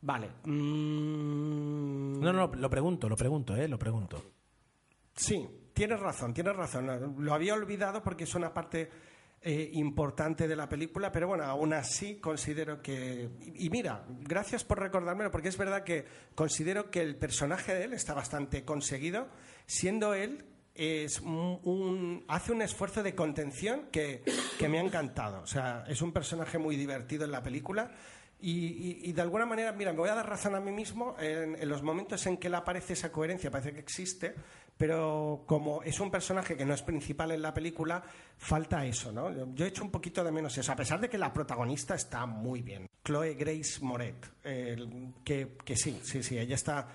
Vale. 0.00 0.30
Mm, 0.44 2.20
No, 2.20 2.32
no, 2.32 2.48
lo 2.48 2.68
pregunto, 2.70 3.08
lo 3.08 3.16
pregunto, 3.16 3.54
eh, 3.54 3.68
lo 3.68 3.78
pregunto. 3.78 4.20
Sí, 5.14 5.46
tienes 5.72 6.00
razón, 6.00 6.34
tienes 6.34 6.56
razón. 6.56 7.14
Lo 7.24 7.34
había 7.34 7.54
olvidado 7.54 8.02
porque 8.02 8.24
es 8.24 8.34
una 8.34 8.52
parte 8.52 8.90
eh, 9.42 9.70
importante 9.74 10.48
de 10.48 10.56
la 10.56 10.68
película, 10.68 11.12
pero 11.12 11.28
bueno, 11.28 11.44
aún 11.44 11.72
así 11.72 12.18
considero 12.18 12.82
que... 12.82 13.30
Y, 13.40 13.66
y 13.66 13.70
mira, 13.70 14.04
gracias 14.08 14.64
por 14.64 14.80
recordármelo, 14.80 15.30
porque 15.30 15.48
es 15.50 15.56
verdad 15.56 15.84
que 15.84 16.04
considero 16.34 16.90
que 16.90 17.00
el 17.00 17.16
personaje 17.16 17.74
de 17.74 17.84
él 17.84 17.92
está 17.92 18.12
bastante 18.14 18.64
conseguido, 18.64 19.28
siendo 19.66 20.14
él... 20.14 20.46
Es 20.74 21.20
un, 21.20 22.24
hace 22.28 22.52
un 22.52 22.62
esfuerzo 22.62 23.02
de 23.02 23.14
contención 23.14 23.88
que, 23.92 24.22
me 24.68 24.78
ha 24.78 24.82
encantado. 24.82 25.42
O 25.42 25.46
sea, 25.46 25.84
es 25.88 26.00
un 26.02 26.12
personaje 26.12 26.58
muy 26.58 26.76
divertido 26.76 27.24
en 27.24 27.32
la 27.32 27.42
película 27.42 27.90
y, 28.44 29.12
de 29.12 29.22
alguna 29.22 29.46
manera, 29.46 29.72
mira, 29.72 29.92
me 29.92 29.98
voy 29.98 30.08
a 30.08 30.16
dar 30.16 30.28
razón 30.28 30.56
a 30.56 30.60
mí 30.60 30.72
mismo 30.72 31.14
en, 31.20 31.68
los 31.68 31.82
momentos 31.82 32.26
en 32.26 32.38
que 32.38 32.50
le 32.50 32.56
aparece 32.56 32.94
esa 32.94 33.12
coherencia, 33.12 33.52
parece 33.52 33.72
que 33.72 33.78
existe, 33.78 34.34
pero 34.76 35.44
como 35.46 35.82
es 35.84 36.00
un 36.00 36.10
personaje 36.10 36.56
que 36.56 36.64
no 36.64 36.74
es 36.74 36.82
principal 36.82 37.30
en 37.30 37.40
la 37.40 37.54
película, 37.54 38.02
falta 38.36 38.84
eso, 38.84 39.12
¿no? 39.12 39.30
Yo, 39.54 39.64
he 39.64 39.68
hecho 39.68 39.84
un 39.84 39.92
poquito 39.92 40.24
de 40.24 40.32
menos 40.32 40.58
eso, 40.58 40.72
a 40.72 40.76
pesar 40.76 41.00
de 41.00 41.08
que 41.08 41.18
la 41.18 41.32
protagonista 41.32 41.94
está 41.94 42.26
muy 42.26 42.62
bien. 42.62 42.88
Chloe 43.04 43.34
Grace 43.34 43.78
Moret, 43.80 44.26
que, 44.42 45.76
sí, 45.76 46.00
sí, 46.02 46.22
sí, 46.22 46.36
ella 46.36 46.56
está 46.56 46.88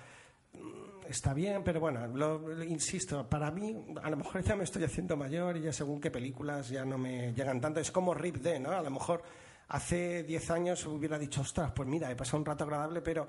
está 1.08 1.34
bien, 1.34 1.62
pero 1.64 1.80
bueno, 1.80 2.06
lo, 2.06 2.62
insisto, 2.64 3.28
para 3.28 3.50
mí, 3.50 3.74
a 4.02 4.10
lo 4.10 4.16
mejor 4.16 4.42
ya 4.42 4.54
me 4.56 4.64
estoy 4.64 4.84
haciendo 4.84 5.16
mayor 5.16 5.56
y 5.56 5.62
ya 5.62 5.72
según 5.72 6.00
qué 6.00 6.10
películas 6.10 6.68
ya 6.68 6.84
no 6.84 6.98
me 6.98 7.32
llegan 7.32 7.60
tanto. 7.60 7.80
Es 7.80 7.90
como 7.90 8.14
Rip 8.14 8.36
D, 8.36 8.60
¿no? 8.60 8.70
A 8.72 8.82
lo 8.82 8.90
mejor 8.90 9.22
hace 9.68 10.22
10 10.22 10.50
años 10.50 10.86
hubiera 10.86 11.18
dicho, 11.18 11.40
ostras, 11.42 11.72
pues 11.74 11.88
mira, 11.88 12.10
he 12.10 12.16
pasado 12.16 12.38
un 12.38 12.44
rato 12.46 12.64
agradable, 12.64 13.00
pero 13.02 13.26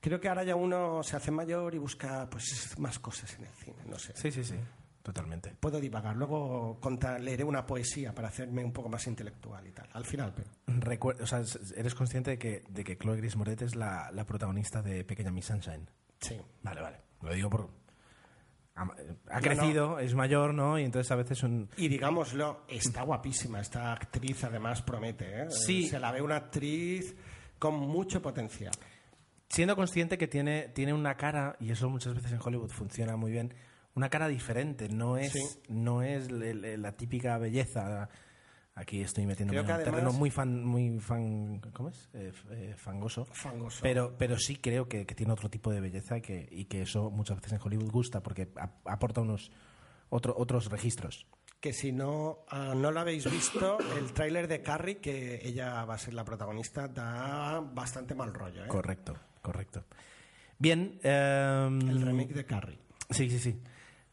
creo 0.00 0.20
que 0.20 0.28
ahora 0.28 0.44
ya 0.44 0.56
uno 0.56 1.02
se 1.02 1.16
hace 1.16 1.30
mayor 1.30 1.74
y 1.74 1.78
busca 1.78 2.28
pues 2.30 2.74
más 2.78 2.98
cosas 2.98 3.34
en 3.38 3.44
el 3.44 3.52
cine, 3.54 3.76
no 3.86 3.98
sé. 3.98 4.12
Sí, 4.16 4.30
sí, 4.30 4.44
sí, 4.44 4.54
totalmente. 5.02 5.54
Puedo 5.58 5.80
divagar, 5.80 6.16
luego 6.16 6.78
conta- 6.80 7.18
leeré 7.18 7.44
una 7.44 7.64
poesía 7.66 8.14
para 8.14 8.28
hacerme 8.28 8.62
un 8.64 8.72
poco 8.72 8.88
más 8.88 9.06
intelectual 9.06 9.66
y 9.66 9.72
tal, 9.72 9.88
al 9.92 10.04
final, 10.04 10.34
pero... 10.34 10.50
Recuer- 10.80 11.20
o 11.22 11.26
sea, 11.26 11.42
eres 11.76 11.94
consciente 11.94 12.32
de 12.32 12.38
que, 12.38 12.62
de 12.68 12.84
que 12.84 12.96
Chloe 12.98 13.16
Grace 13.16 13.36
Moretz 13.36 13.62
es 13.62 13.74
la, 13.76 14.10
la 14.12 14.24
protagonista 14.24 14.82
de 14.82 15.04
Pequeña 15.04 15.30
Miss 15.30 15.46
Sunshine. 15.46 15.88
Sí. 16.20 16.38
Vale, 16.62 16.82
vale. 16.82 17.00
Lo 17.22 17.32
digo 17.34 17.50
por. 17.50 17.70
Ha, 18.76 18.82
ha 18.82 19.36
No, 19.36 19.40
crecido, 19.42 19.98
es 19.98 20.14
mayor, 20.14 20.54
¿no? 20.54 20.78
Y 20.78 20.84
entonces 20.84 21.10
a 21.12 21.16
veces 21.16 21.42
un. 21.42 21.68
Y 21.76 21.88
digámoslo, 21.88 22.64
está 22.68 23.02
guapísima, 23.02 23.60
esta 23.60 23.92
actriz 23.92 24.42
además 24.44 24.80
promete, 24.82 25.42
¿eh? 25.42 25.50
Sí. 25.50 25.86
Se 25.88 25.98
la 25.98 26.12
ve 26.12 26.22
una 26.22 26.36
actriz 26.36 27.14
con 27.58 27.74
mucho 27.74 28.22
potencial. 28.22 28.72
Siendo 29.48 29.74
consciente 29.76 30.16
que 30.16 30.28
tiene, 30.28 30.68
tiene 30.68 30.94
una 30.94 31.16
cara, 31.16 31.56
y 31.60 31.70
eso 31.72 31.90
muchas 31.90 32.14
veces 32.14 32.32
en 32.32 32.38
Hollywood 32.42 32.70
funciona 32.70 33.16
muy 33.16 33.32
bien, 33.32 33.52
una 33.96 34.08
cara 34.08 34.28
diferente, 34.28 34.88
no 34.88 35.16
es, 35.16 35.32
Sí. 35.32 35.40
no 35.68 36.02
es 36.02 36.30
le- 36.30 36.54
le- 36.54 36.78
la 36.78 36.92
típica 36.92 37.36
belleza. 37.36 38.08
Aquí 38.74 39.02
estoy 39.02 39.26
metiéndome 39.26 39.58
en 39.60 39.64
un 39.66 39.70
además- 39.72 39.84
terreno 39.92 40.12
muy 40.12 40.30
fan, 40.30 40.64
muy 40.64 40.98
fan, 41.00 41.60
¿cómo 41.74 41.88
es? 41.90 42.08
Eh, 42.14 42.32
eh, 42.50 42.74
fangoso. 42.76 43.26
Fangoso. 43.26 43.80
Pero, 43.82 44.16
pero 44.16 44.38
sí 44.38 44.56
creo 44.56 44.88
que, 44.88 45.04
que 45.06 45.14
tiene 45.14 45.32
otro 45.32 45.50
tipo 45.50 45.70
de 45.72 45.80
belleza 45.80 46.18
y 46.18 46.22
que, 46.22 46.48
y 46.50 46.64
que 46.66 46.82
eso 46.82 47.10
muchas 47.10 47.36
veces 47.36 47.52
en 47.54 47.60
Hollywood 47.62 47.90
gusta 47.90 48.22
porque 48.22 48.48
ap- 48.56 48.86
aporta 48.88 49.20
unos 49.20 49.50
otro- 50.08 50.34
otros 50.36 50.70
registros. 50.70 51.26
Que 51.60 51.74
si 51.74 51.92
no, 51.92 52.38
ah, 52.48 52.72
no 52.74 52.90
lo 52.90 53.00
habéis 53.00 53.30
visto, 53.30 53.76
el 53.98 54.12
tráiler 54.14 54.48
de 54.48 54.62
Carrie, 54.62 54.96
que 54.98 55.40
ella 55.46 55.84
va 55.84 55.94
a 55.94 55.98
ser 55.98 56.14
la 56.14 56.24
protagonista, 56.24 56.88
da 56.88 57.60
bastante 57.60 58.14
mal 58.14 58.32
rollo. 58.32 58.64
¿eh? 58.64 58.68
Correcto, 58.68 59.14
correcto. 59.42 59.84
Bien. 60.58 60.98
em, 61.02 61.80
El 61.88 62.00
remake 62.02 62.32
de 62.32 62.46
Carrie. 62.46 62.78
Sí, 63.10 63.28
sí, 63.28 63.38
sí. 63.38 63.60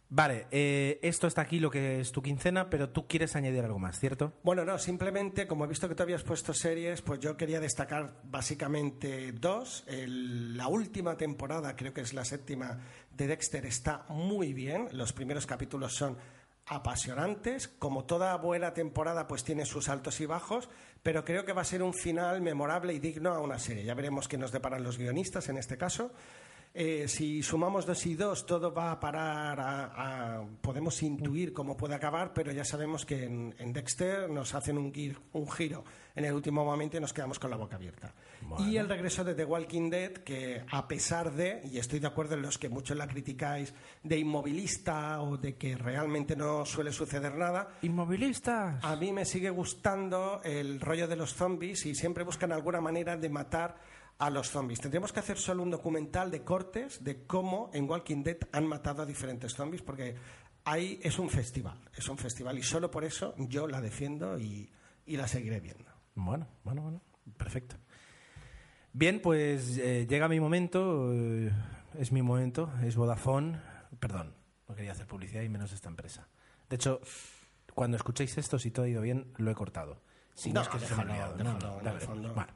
Vale, 0.10 0.48
eh, 0.52 1.00
esto 1.02 1.28
está 1.28 1.42
aquí 1.42 1.60
lo 1.60 1.70
que 1.70 2.00
es 2.00 2.14
tu 2.14 2.22
quincena, 2.22 2.70
pero 2.70 2.90
tú 2.90 3.08
quieres 3.08 3.36
añadir 3.36 3.64
algo 3.66 3.78
más, 3.78 4.00
¿cierto? 4.00 4.32
Bueno, 4.42 4.64
no, 4.64 4.80
simplemente, 4.80 5.48
como 5.48 5.66
he 5.66 5.68
visto 5.68 5.90
que 5.90 5.96
tú 5.96 6.04
habías 6.04 6.24
puesto 6.24 6.54
series, 6.54 7.02
pues 7.02 7.20
yo 7.20 7.36
quería 7.36 7.60
destacar 7.60 8.14
básicamente 8.24 9.34
dos. 9.34 9.84
El- 9.86 10.56
la 10.56 10.70
última 10.70 11.18
temporada, 11.18 11.76
creo 11.76 11.94
que 11.94 12.02
es 12.02 12.14
la 12.14 12.24
séptima, 12.24 12.80
de 13.12 13.28
Dexter 13.28 13.66
está 13.66 14.06
muy 14.08 14.54
bien. 14.54 14.88
Los 14.94 15.12
primeros 15.12 15.46
capítulos 15.46 15.94
son 15.94 16.18
apasionantes. 16.68 17.68
Como 17.68 18.06
toda 18.06 18.36
buena 18.38 18.74
temporada, 18.74 19.28
pues 19.28 19.44
tiene 19.44 19.66
sus 19.66 19.90
altos 19.90 20.22
y 20.22 20.26
bajos, 20.26 20.70
pero 21.04 21.26
creo 21.26 21.44
que 21.44 21.54
va 21.54 21.62
a 21.64 21.66
ser 21.66 21.84
un 21.84 21.94
final 21.94 22.42
memorable 22.42 22.94
y 22.94 23.00
digno 23.00 23.34
a 23.34 23.40
una 23.42 23.60
serie. 23.60 23.84
Ya 23.84 23.94
veremos 23.94 24.28
qué 24.30 24.38
nos 24.38 24.52
deparan 24.54 24.84
los 24.84 24.98
guionistas 24.98 25.50
en 25.50 25.58
este 25.58 25.78
caso. 25.78 26.12
Eh, 26.80 27.08
si 27.08 27.42
sumamos 27.42 27.88
dos 27.88 28.06
y 28.06 28.14
dos, 28.14 28.46
todo 28.46 28.72
va 28.72 28.92
a 28.92 29.00
parar 29.00 29.60
a, 29.60 30.38
a- 30.38 30.46
Podemos 30.62 31.02
intuir 31.02 31.52
cómo 31.52 31.76
puede 31.76 31.96
acabar, 31.96 32.34
pero 32.36 32.52
ya 32.52 32.64
sabemos 32.64 33.04
que 33.04 33.24
en, 33.24 33.56
en 33.58 33.74
Dexter 33.74 34.30
nos 34.30 34.54
hacen 34.54 34.78
un, 34.78 34.94
gir- 34.94 35.18
un 35.34 35.50
giro 35.50 35.84
en 36.14 36.26
el 36.26 36.34
último 36.34 36.64
momento 36.64 36.98
y 36.98 37.00
nos 37.00 37.14
quedamos 37.14 37.40
con 37.40 37.50
la 37.50 37.58
boca 37.58 37.78
abierta. 37.78 38.14
Y 38.60 38.78
el 38.78 38.88
regreso 38.88 39.24
de 39.24 39.34
The 39.34 39.44
Walking 39.46 39.90
Dead, 39.90 40.12
que 40.24 40.64
a 40.72 40.88
pesar 40.88 41.32
de, 41.34 41.62
y 41.72 41.80
estoy 41.80 41.98
de 42.00 42.08
acuerdo 42.08 42.36
en 42.36 42.44
los 42.44 42.58
que 42.60 42.70
muchos 42.70 42.96
la 42.96 43.08
criticáis, 43.08 43.74
de 44.04 44.20
inmovilista 44.20 45.20
o 45.22 45.36
de 45.38 45.56
que 45.56 45.76
realmente 45.76 46.36
no 46.36 46.64
suele 46.66 46.92
suceder 46.92 47.34
nada, 47.36 47.70
Inmovilistas. 47.82 48.84
a 48.84 48.96
mí 48.96 49.12
me 49.12 49.26
sigue 49.26 49.50
gustando 49.50 50.42
el 50.44 50.80
rollo 50.80 51.08
de 51.08 51.16
los 51.16 51.34
zombies 51.34 51.86
y 51.88 51.96
siempre 51.96 52.24
buscan 52.24 52.52
alguna 52.52 52.82
manera 52.82 53.18
de 53.18 53.30
matar 53.30 53.76
a 54.20 54.30
los 54.30 54.50
zombies. 54.50 54.80
Tendríamos 54.80 55.14
que 55.14 55.20
hacer 55.20 55.38
solo 55.38 55.64
un 55.64 55.72
documental 55.72 56.32
de 56.32 56.44
cortes 56.44 57.04
de 57.04 57.26
cómo 57.26 57.70
en 57.74 57.90
Walking 57.90 58.24
Dead 58.24 58.38
han 58.52 58.68
matado 58.68 59.04
a 59.04 59.06
diferentes 59.06 59.54
zombies 59.54 59.82
porque 59.82 60.16
Ahí 60.68 61.00
es 61.02 61.18
un 61.18 61.30
festival, 61.30 61.80
es 61.96 62.10
un 62.10 62.18
festival 62.18 62.58
y 62.58 62.62
solo 62.62 62.92
por 62.92 63.06
eso 63.06 63.34
yo 63.38 63.68
la 63.68 63.80
defiendo 63.80 64.38
y, 64.38 64.70
y 65.06 65.16
la 65.16 65.26
seguiré 65.26 65.62
viendo. 65.62 65.90
Bueno, 66.14 66.46
bueno, 66.66 66.82
bueno, 66.82 67.02
perfecto. 67.38 67.78
Bien, 68.92 69.22
pues 69.22 69.78
eh, 69.78 70.06
llega 70.10 70.28
mi 70.28 70.42
momento, 70.42 71.14
eh, 71.14 71.54
es 71.98 72.12
mi 72.12 72.22
momento, 72.22 72.70
es 72.84 72.98
Vodafone. 72.98 73.62
Perdón, 73.98 74.36
no 74.68 74.76
quería 74.76 74.92
hacer 74.92 75.08
publicidad 75.08 75.42
y 75.42 75.48
menos 75.48 75.72
esta 75.72 75.88
empresa. 75.88 76.28
De 76.70 76.76
hecho, 76.76 77.00
cuando 77.74 77.96
escuchéis 77.96 78.38
esto, 78.38 78.60
si 78.60 78.70
todo 78.70 78.88
ha 78.88 78.90
ido 78.90 79.02
bien, 79.02 79.32
lo 79.38 79.50
he 79.50 79.56
cortado. 79.56 80.02
Si 80.34 80.52
no, 80.52 80.56
No, 80.56 80.62
es 80.64 80.68
que 80.68 80.80
se 80.80 80.96
me 80.96 81.04
ha 81.04 81.06
olvidado. 81.06 81.38
No, 81.38 81.82
no, 81.82 82.00
fondo. 82.02 82.34
Bueno. 82.34 82.52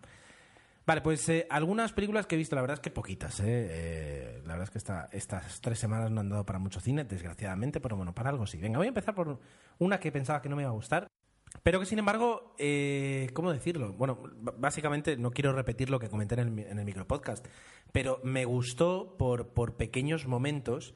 Vale, 0.86 1.02
pues 1.02 1.28
eh, 1.30 1.46
algunas 1.50 1.94
películas 1.94 2.26
que 2.26 2.36
he 2.36 2.38
visto, 2.38 2.56
la 2.56 2.62
verdad 2.62 2.76
es 2.76 2.82
que 2.82 2.90
poquitas. 2.92 3.40
¿eh? 3.40 3.44
Eh, 3.48 4.42
la 4.46 4.54
verdad 4.54 4.64
es 4.64 4.70
que 4.72 4.78
esta- 4.80 5.10
estas 5.12 5.62
tres 5.62 5.78
semanas 5.80 6.10
no 6.12 6.22
han 6.22 6.30
dado 6.30 6.46
para 6.46 6.60
mucho 6.60 6.80
cine, 6.80 7.04
desgraciadamente, 7.04 7.80
pero 7.80 7.96
bueno, 7.96 8.14
para 8.16 8.30
algo 8.30 8.48
sí. 8.48 8.58
Venga, 8.58 8.78
voy 8.78 8.88
a 8.88 8.90
empezar 8.90 9.14
por 9.14 9.40
una 9.80 10.00
que 10.00 10.12
pensaba 10.12 10.42
que 10.42 10.50
no 10.50 10.56
me 10.56 10.64
iba 10.64 10.72
a 10.72 10.74
gustar, 10.74 11.08
pero 11.64 11.80
que 11.80 11.86
sin 11.86 12.00
embargo, 12.00 12.56
eh, 12.58 13.30
¿cómo 13.34 13.52
decirlo? 13.54 13.94
Bueno, 13.94 14.20
básicamente 14.58 15.18
no 15.18 15.32
quiero 15.32 15.54
repetir 15.54 15.90
lo 15.90 16.00
que 16.00 16.10
comenté 16.10 16.36
en 16.36 16.40
el, 16.40 16.60
en 16.66 16.80
el 16.80 16.86
micropodcast, 16.86 17.46
pero 17.92 18.20
me 18.24 18.46
gustó 18.46 19.16
por, 19.18 19.50
por 19.50 19.76
pequeños 19.76 20.26
momentos. 20.28 20.96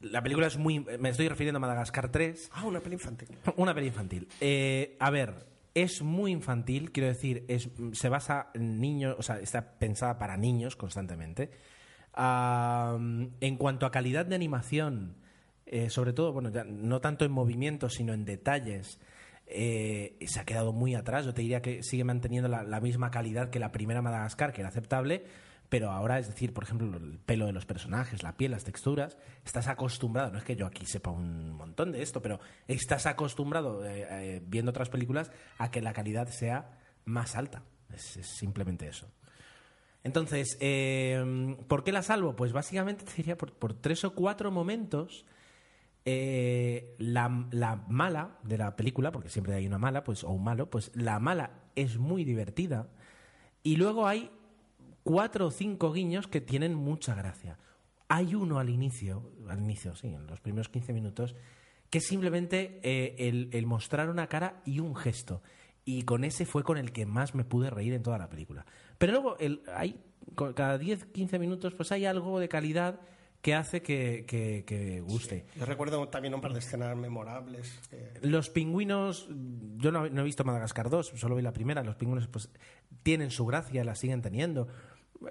La 0.00 0.22
película 0.22 0.48
es 0.48 0.56
muy... 0.58 0.80
Me 0.98 1.08
estoy 1.10 1.28
refiriendo 1.28 1.58
a 1.58 1.60
Madagascar 1.60 2.10
3, 2.10 2.50
Ah, 2.52 2.64
una 2.64 2.80
peli 2.80 2.94
infantil. 2.94 3.28
una 3.56 3.74
peli 3.74 3.86
infantil. 3.86 4.28
Eh, 4.40 4.96
a 4.98 5.10
ver, 5.10 5.46
es 5.74 6.02
muy 6.02 6.30
infantil, 6.30 6.92
quiero 6.92 7.08
decir, 7.08 7.44
es, 7.48 7.68
se 7.92 8.08
basa 8.08 8.50
en 8.54 8.80
niños, 8.80 9.16
o 9.18 9.22
sea, 9.22 9.40
está 9.40 9.78
pensada 9.78 10.18
para 10.18 10.36
niños 10.36 10.76
constantemente. 10.76 11.50
En 12.16 13.56
cuanto 13.58 13.86
a 13.86 13.90
calidad 13.90 14.24
de 14.24 14.36
animación, 14.36 15.16
eh, 15.66 15.90
sobre 15.90 16.12
todo, 16.12 16.32
bueno, 16.32 16.50
ya 16.50 16.62
no 16.62 17.00
tanto 17.00 17.24
en 17.24 17.32
movimiento, 17.32 17.88
sino 17.88 18.12
en 18.12 18.24
detalles, 18.24 19.00
eh, 19.46 20.16
se 20.24 20.38
ha 20.38 20.44
quedado 20.44 20.72
muy 20.72 20.94
atrás. 20.94 21.24
Yo 21.24 21.34
te 21.34 21.42
diría 21.42 21.60
que 21.60 21.82
sigue 21.82 22.04
manteniendo 22.04 22.48
la 22.48 22.80
misma 22.80 23.10
calidad 23.10 23.50
que 23.50 23.58
la 23.58 23.72
primera 23.72 24.00
Madagascar, 24.00 24.52
que 24.52 24.60
era 24.60 24.68
aceptable, 24.68 25.24
pero 25.74 25.90
ahora, 25.90 26.20
es 26.20 26.28
decir, 26.28 26.54
por 26.54 26.62
ejemplo, 26.62 26.96
el 26.96 27.18
pelo 27.18 27.46
de 27.46 27.52
los 27.52 27.66
personajes, 27.66 28.22
la 28.22 28.36
piel, 28.36 28.52
las 28.52 28.62
texturas, 28.62 29.18
estás 29.44 29.66
acostumbrado, 29.66 30.30
no 30.30 30.38
es 30.38 30.44
que 30.44 30.54
yo 30.54 30.66
aquí 30.66 30.86
sepa 30.86 31.10
un 31.10 31.50
montón 31.50 31.90
de 31.90 32.00
esto, 32.00 32.22
pero 32.22 32.38
estás 32.68 33.06
acostumbrado, 33.06 33.84
eh, 33.84 34.06
eh, 34.08 34.42
viendo 34.46 34.70
otras 34.70 34.88
películas, 34.88 35.32
a 35.58 35.72
que 35.72 35.82
la 35.82 35.92
calidad 35.92 36.28
sea 36.28 36.78
más 37.06 37.34
alta. 37.34 37.64
Es, 37.92 38.04
simplemente 38.04 38.86
eso. 38.86 39.10
Entonces, 40.04 40.56
eh, 40.60 41.56
¿por 41.66 41.82
qué 41.82 41.90
la 41.90 42.02
salvo? 42.02 42.36
Pues 42.36 42.52
básicamente 42.52 43.04
te 43.04 43.14
diría 43.16 43.36
por, 43.36 43.52
por 43.52 43.74
tres 43.74 44.04
o 44.04 44.14
cuatro 44.14 44.52
momentos. 44.52 45.26
eh, 46.04 46.94
la, 46.98 47.48
la 47.50 47.84
mala 47.88 48.38
de 48.44 48.58
la 48.58 48.76
película, 48.76 49.10
porque 49.10 49.28
siempre 49.28 49.54
hay 49.54 49.66
una 49.66 49.78
mala, 49.78 50.04
pues, 50.04 50.22
o 50.22 50.30
un 50.30 50.44
malo, 50.44 50.70
pues 50.70 50.92
la 50.94 51.18
mala 51.18 51.64
es 51.74 51.98
muy 51.98 52.22
divertida. 52.22 52.86
Y 53.64 53.74
luego 53.74 54.06
hay 54.06 54.30
cuatro 55.04 55.46
o 55.46 55.50
cinco 55.52 55.92
guiños 55.92 56.26
que 56.26 56.40
tienen 56.40 56.74
mucha 56.74 57.14
gracia. 57.14 57.58
Hay 58.08 58.34
uno 58.34 58.58
al 58.58 58.68
inicio, 58.70 59.30
al 59.48 59.60
inicio, 59.60 59.94
sí, 59.96 60.08
en 60.08 60.26
los 60.26 60.40
primeros 60.40 60.68
15 60.68 60.92
minutos, 60.92 61.34
que 61.90 61.98
es 61.98 62.06
simplemente 62.06 62.80
eh, 62.82 63.14
el, 63.28 63.48
el 63.52 63.66
mostrar 63.66 64.10
una 64.10 64.26
cara 64.26 64.60
y 64.66 64.80
un 64.80 64.96
gesto. 64.96 65.42
Y 65.84 66.02
con 66.02 66.24
ese 66.24 66.44
fue 66.46 66.64
con 66.64 66.76
el 66.78 66.92
que 66.92 67.06
más 67.06 67.34
me 67.34 67.44
pude 67.44 67.70
reír 67.70 67.92
en 67.92 68.02
toda 68.02 68.18
la 68.18 68.28
película. 68.28 68.64
Pero 68.98 69.12
luego, 69.12 69.38
el, 69.38 69.62
hay, 69.74 70.00
cada 70.54 70.78
10, 70.78 71.04
15 71.06 71.38
minutos, 71.38 71.74
pues 71.74 71.92
hay 71.92 72.04
algo 72.06 72.40
de 72.40 72.48
calidad 72.48 73.00
que 73.42 73.54
hace 73.54 73.82
que, 73.82 74.24
que- 74.26 74.64
que 74.66 75.02
guste. 75.02 75.44
Yo 75.58 75.66
recuerdo 75.66 76.08
también 76.08 76.34
un 76.34 76.40
par 76.40 76.54
de 76.54 76.60
escenas 76.60 76.96
memorables. 76.96 77.78
que- 77.90 78.12
Los 78.26 78.48
pingüinos, 78.48 79.28
yo 79.76 79.92
no, 79.92 80.08
no 80.08 80.20
he 80.22 80.24
visto 80.24 80.44
Madagascar 80.44 80.88
2, 80.88 81.12
solo 81.16 81.36
vi 81.36 81.42
la 81.42 81.52
primera. 81.52 81.82
Los 81.84 81.96
pingüinos 81.96 82.26
pues 82.28 82.48
tienen 83.02 83.30
su 83.30 83.44
gracia, 83.44 83.84
la 83.84 83.94
siguen 83.94 84.22
teniendo. 84.22 84.68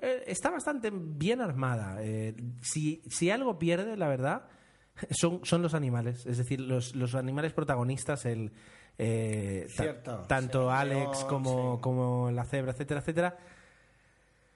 Eh, 0.01 0.23
está 0.27 0.49
bastante 0.49 0.91
bien 0.93 1.41
armada. 1.41 1.97
Eh, 2.01 2.35
si, 2.61 3.01
si 3.09 3.29
algo 3.29 3.57
pierde, 3.59 3.97
la 3.97 4.07
verdad, 4.07 4.47
son, 5.11 5.41
son 5.43 5.61
los 5.61 5.73
animales. 5.73 6.25
Es 6.25 6.37
decir, 6.37 6.59
los, 6.59 6.95
los 6.95 7.15
animales 7.15 7.53
protagonistas, 7.53 8.25
el, 8.25 8.51
eh, 8.97 9.65
Cierto, 9.69 10.21
tanto 10.27 10.69
sí, 10.69 10.75
Alex 10.75 11.25
como, 11.25 11.75
sí. 11.75 11.81
como 11.81 12.31
la 12.31 12.45
cebra, 12.45 12.71
etcétera, 12.71 12.99
etcétera. 13.01 13.37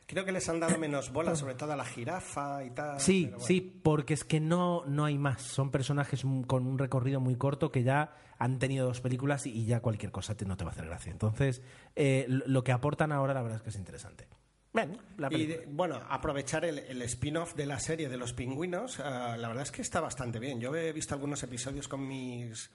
Creo 0.05 0.23
que 0.23 0.31
les 0.31 0.47
han 0.47 0.61
dado 0.61 0.77
menos 0.77 1.11
bolas, 1.13 1.39
sobre 1.39 1.55
todo 1.55 1.73
a 1.73 1.75
la 1.75 1.83
jirafa 1.83 2.63
y 2.63 2.69
tal. 2.69 2.99
Sí, 2.99 3.25
bueno. 3.25 3.39
sí, 3.41 3.59
porque 3.83 4.13
es 4.13 4.23
que 4.23 4.39
no, 4.39 4.85
no 4.85 5.03
hay 5.03 5.17
más. 5.17 5.41
Son 5.41 5.69
personajes 5.69 6.23
con 6.47 6.65
un 6.65 6.77
recorrido 6.79 7.19
muy 7.19 7.35
corto 7.35 7.71
que 7.71 7.83
ya 7.83 8.15
han 8.37 8.57
tenido 8.59 8.85
dos 8.87 9.01
películas 9.01 9.45
y, 9.47 9.65
ya 9.65 9.81
cualquier 9.81 10.11
cosa 10.13 10.35
te- 10.37 10.45
no 10.45 10.55
te 10.55 10.63
va 10.63 10.69
a 10.69 10.73
hacer 10.73 10.85
gracia. 10.85 11.11
Entonces, 11.11 11.61
eh, 11.95 12.25
lo 12.29 12.63
que 12.63 12.71
aportan 12.71 13.11
ahora, 13.11 13.33
la 13.33 13.41
verdad 13.41 13.57
es 13.57 13.63
que 13.63 13.69
es 13.69 13.75
interesante. 13.75 14.27
La 15.17 15.27
Y 15.31 15.45
de- 15.45 15.65
bueno, 15.69 15.99
aprovechar 16.09 16.65
el, 16.65 16.79
el 16.79 17.01
spin-off 17.03 17.55
de 17.55 17.65
la 17.65 17.79
serie 17.79 18.09
de 18.09 18.17
los 18.17 18.33
pingüinos, 18.33 18.99
ah, 18.99 19.35
la 19.37 19.47
verdad 19.47 19.63
es 19.63 19.71
que 19.71 19.81
está 19.81 19.99
bastante 20.01 20.39
bien. 20.39 20.59
Yo 20.59 20.75
he 20.75 20.91
visto 20.93 21.13
algunos 21.15 21.41
episodios 21.43 21.87
con 21.87 22.07
mis, 22.07 22.71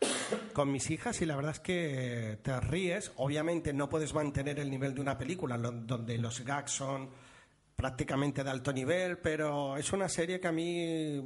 con 0.53 0.71
mis 0.73 0.91
hijas 0.91 1.21
y 1.23 1.27
la 1.27 1.37
verdad 1.37 1.53
es 1.53 1.61
que 1.61 2.39
te 2.43 2.59
ríes. 2.61 3.13
Obviamente 3.17 3.73
no 3.73 3.89
puedes 3.89 4.13
mantener 4.15 4.59
el 4.59 4.71
nivel 4.71 4.95
de 4.95 5.01
una 5.01 5.17
película 5.17 5.57
lo- 5.57 5.73
donde 5.73 6.19
los 6.19 6.41
gags 6.45 6.73
son 6.73 7.11
prácticamente 7.77 8.45
de 8.45 8.51
alto 8.51 8.73
nivel, 8.73 9.19
pero 9.19 9.77
es 9.77 9.93
una 9.93 10.09
serie 10.09 10.39
que 10.41 10.47
a 10.49 10.53
mí, 10.53 11.21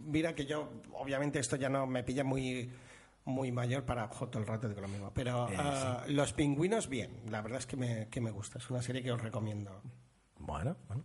mira 0.00 0.34
que 0.34 0.44
yo, 0.46 0.82
obviamente 0.92 1.38
esto 1.38 1.56
ya 1.56 1.68
no 1.68 1.86
me 1.86 2.02
pilla 2.02 2.24
muy 2.24 2.70
muy 3.24 3.52
mayor 3.52 3.84
para 3.84 4.06
ojo, 4.06 4.28
todo 4.28 4.42
el 4.42 4.48
rato 4.48 4.68
digo 4.68 4.80
lo 4.80 4.88
mismo 4.88 5.12
pero 5.14 5.48
Eh, 5.48 5.54
ah, 5.56 6.04
los 6.08 6.32
pingüinos 6.32 6.88
bien 6.88 7.20
la 7.30 7.40
verdad 7.40 7.58
es 7.60 7.66
que 7.66 7.76
me, 7.76 8.08
que 8.08 8.20
me 8.20 8.32
gusta 8.32 8.58
es 8.58 8.68
una 8.68 8.82
serie 8.82 9.00
que 9.00 9.12
os 9.12 9.22
recomiendo 9.22 9.80
Bueno, 10.42 10.76
bueno. 10.88 11.04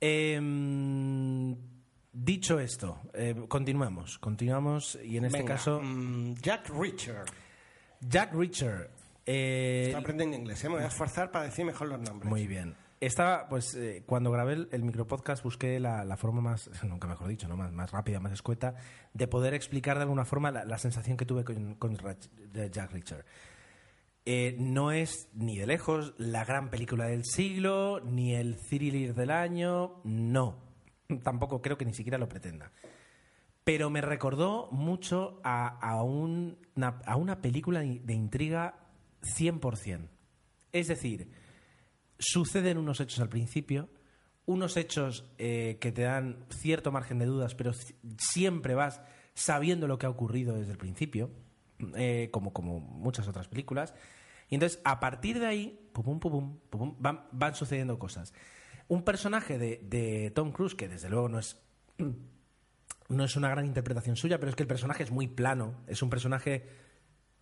Em, 0.00 1.56
dicho 2.12 2.58
esto, 2.60 3.00
eh, 3.14 3.34
continuamos. 3.48 4.18
Continuamos 4.18 4.98
y 5.02 5.16
en 5.16 5.24
este 5.26 5.38
Venga, 5.38 5.54
caso, 5.54 5.80
mm, 5.82 6.34
Jack 6.34 6.68
Reacher. 6.70 7.24
Jack 8.00 8.32
Reacher. 8.34 8.90
eh, 9.24 9.84
Estoy 9.86 10.00
aprendiendo 10.00 10.36
inglés, 10.36 10.62
¿eh? 10.64 10.68
me 10.68 10.76
voy 10.76 10.84
a 10.84 10.88
esforzar 10.88 11.30
para 11.30 11.46
decir 11.46 11.64
mejor 11.64 11.88
los 11.88 12.00
nombres. 12.00 12.28
Muy 12.30 12.46
bien. 12.46 12.74
Estaba, 13.00 13.48
pues, 13.48 13.74
eh, 13.74 14.04
cuando 14.06 14.30
grabé 14.30 14.54
el, 14.54 14.68
el 14.72 14.82
micropodcast 14.82 15.42
busqué 15.42 15.78
la, 15.80 16.04
la 16.04 16.16
forma 16.16 16.40
más, 16.40 16.70
nunca 16.84 17.06
mejor 17.08 17.28
dicho, 17.28 17.48
¿no? 17.48 17.56
más, 17.56 17.72
más 17.72 17.90
rápida, 17.90 18.20
más 18.20 18.32
escueta, 18.32 18.74
de 19.12 19.26
poder 19.28 19.54
explicar 19.54 19.96
de 19.96 20.02
alguna 20.02 20.24
forma 20.24 20.50
la, 20.50 20.64
la 20.64 20.78
sensación 20.78 21.16
que 21.16 21.26
tuve 21.26 21.44
con, 21.44 21.74
con 21.74 21.96
Rach- 21.96 22.30
de 22.30 22.70
Jack 22.70 22.92
Reacher. 22.92 23.24
Eh, 24.28 24.56
no 24.58 24.90
es 24.90 25.28
ni 25.34 25.56
de 25.56 25.66
lejos 25.68 26.12
la 26.18 26.44
gran 26.44 26.68
película 26.68 27.06
del 27.06 27.24
siglo, 27.24 28.00
ni 28.00 28.34
el 28.34 28.56
thriller 28.56 29.14
del 29.14 29.30
año, 29.30 30.00
no. 30.02 30.58
Tampoco 31.22 31.62
creo 31.62 31.78
que 31.78 31.84
ni 31.84 31.94
siquiera 31.94 32.18
lo 32.18 32.28
pretenda. 32.28 32.72
Pero 33.62 33.88
me 33.88 34.00
recordó 34.00 34.68
mucho 34.72 35.40
a, 35.44 35.68
a 35.78 36.02
un- 36.02 36.58
una, 36.74 37.40
película 37.40 37.80
de 37.80 38.14
intriga 38.14 38.74
100%. 39.22 40.08
Es 40.72 40.88
decir, 40.88 41.30
suceden 42.18 42.78
unos 42.78 43.00
hechos 43.00 43.20
al 43.20 43.28
principio, 43.28 43.88
unos 44.44 44.76
hechos 44.76 45.32
eh, 45.38 45.78
que 45.80 45.92
te 45.92 46.02
dan 46.02 46.46
cierto 46.50 46.90
margen 46.92 47.18
de 47.18 47.26
dudas, 47.26 47.54
pero 47.54 47.72
siempre 48.18 48.74
vas 48.74 49.00
sabiendo 49.34 49.86
lo 49.86 49.98
que 49.98 50.06
ha 50.06 50.10
ocurrido 50.10 50.54
desde 50.56 50.72
el 50.72 50.78
principio, 50.78 51.30
eh, 51.96 52.28
como, 52.32 52.52
como 52.52 52.80
muchas 52.80 53.26
otras 53.28 53.48
películas. 53.48 53.94
Y 54.48 54.54
entonces, 54.54 54.80
a 54.84 55.00
partir 55.00 55.38
de 55.40 55.46
ahí, 55.46 55.90
pum, 55.92 56.20
pum, 56.20 56.58
pum, 56.70 56.94
van, 56.98 57.26
van 57.32 57.54
sucediendo 57.54 57.98
cosas. 57.98 58.32
Un 58.88 59.02
personaje 59.02 59.58
de, 59.58 59.80
de 59.82 60.30
Tom 60.30 60.52
Cruise, 60.52 60.74
que 60.74 60.88
desde 60.88 61.08
luego 61.08 61.28
no 61.28 61.38
es 61.38 61.60
no 63.08 63.24
es 63.24 63.36
una 63.36 63.48
gran 63.48 63.64
interpretación 63.66 64.16
suya, 64.16 64.38
pero 64.38 64.50
es 64.50 64.56
que 64.56 64.62
el 64.62 64.68
personaje 64.68 65.02
es 65.04 65.10
muy 65.10 65.28
plano. 65.28 65.74
Es 65.86 66.02
un 66.02 66.10
personaje. 66.10 66.68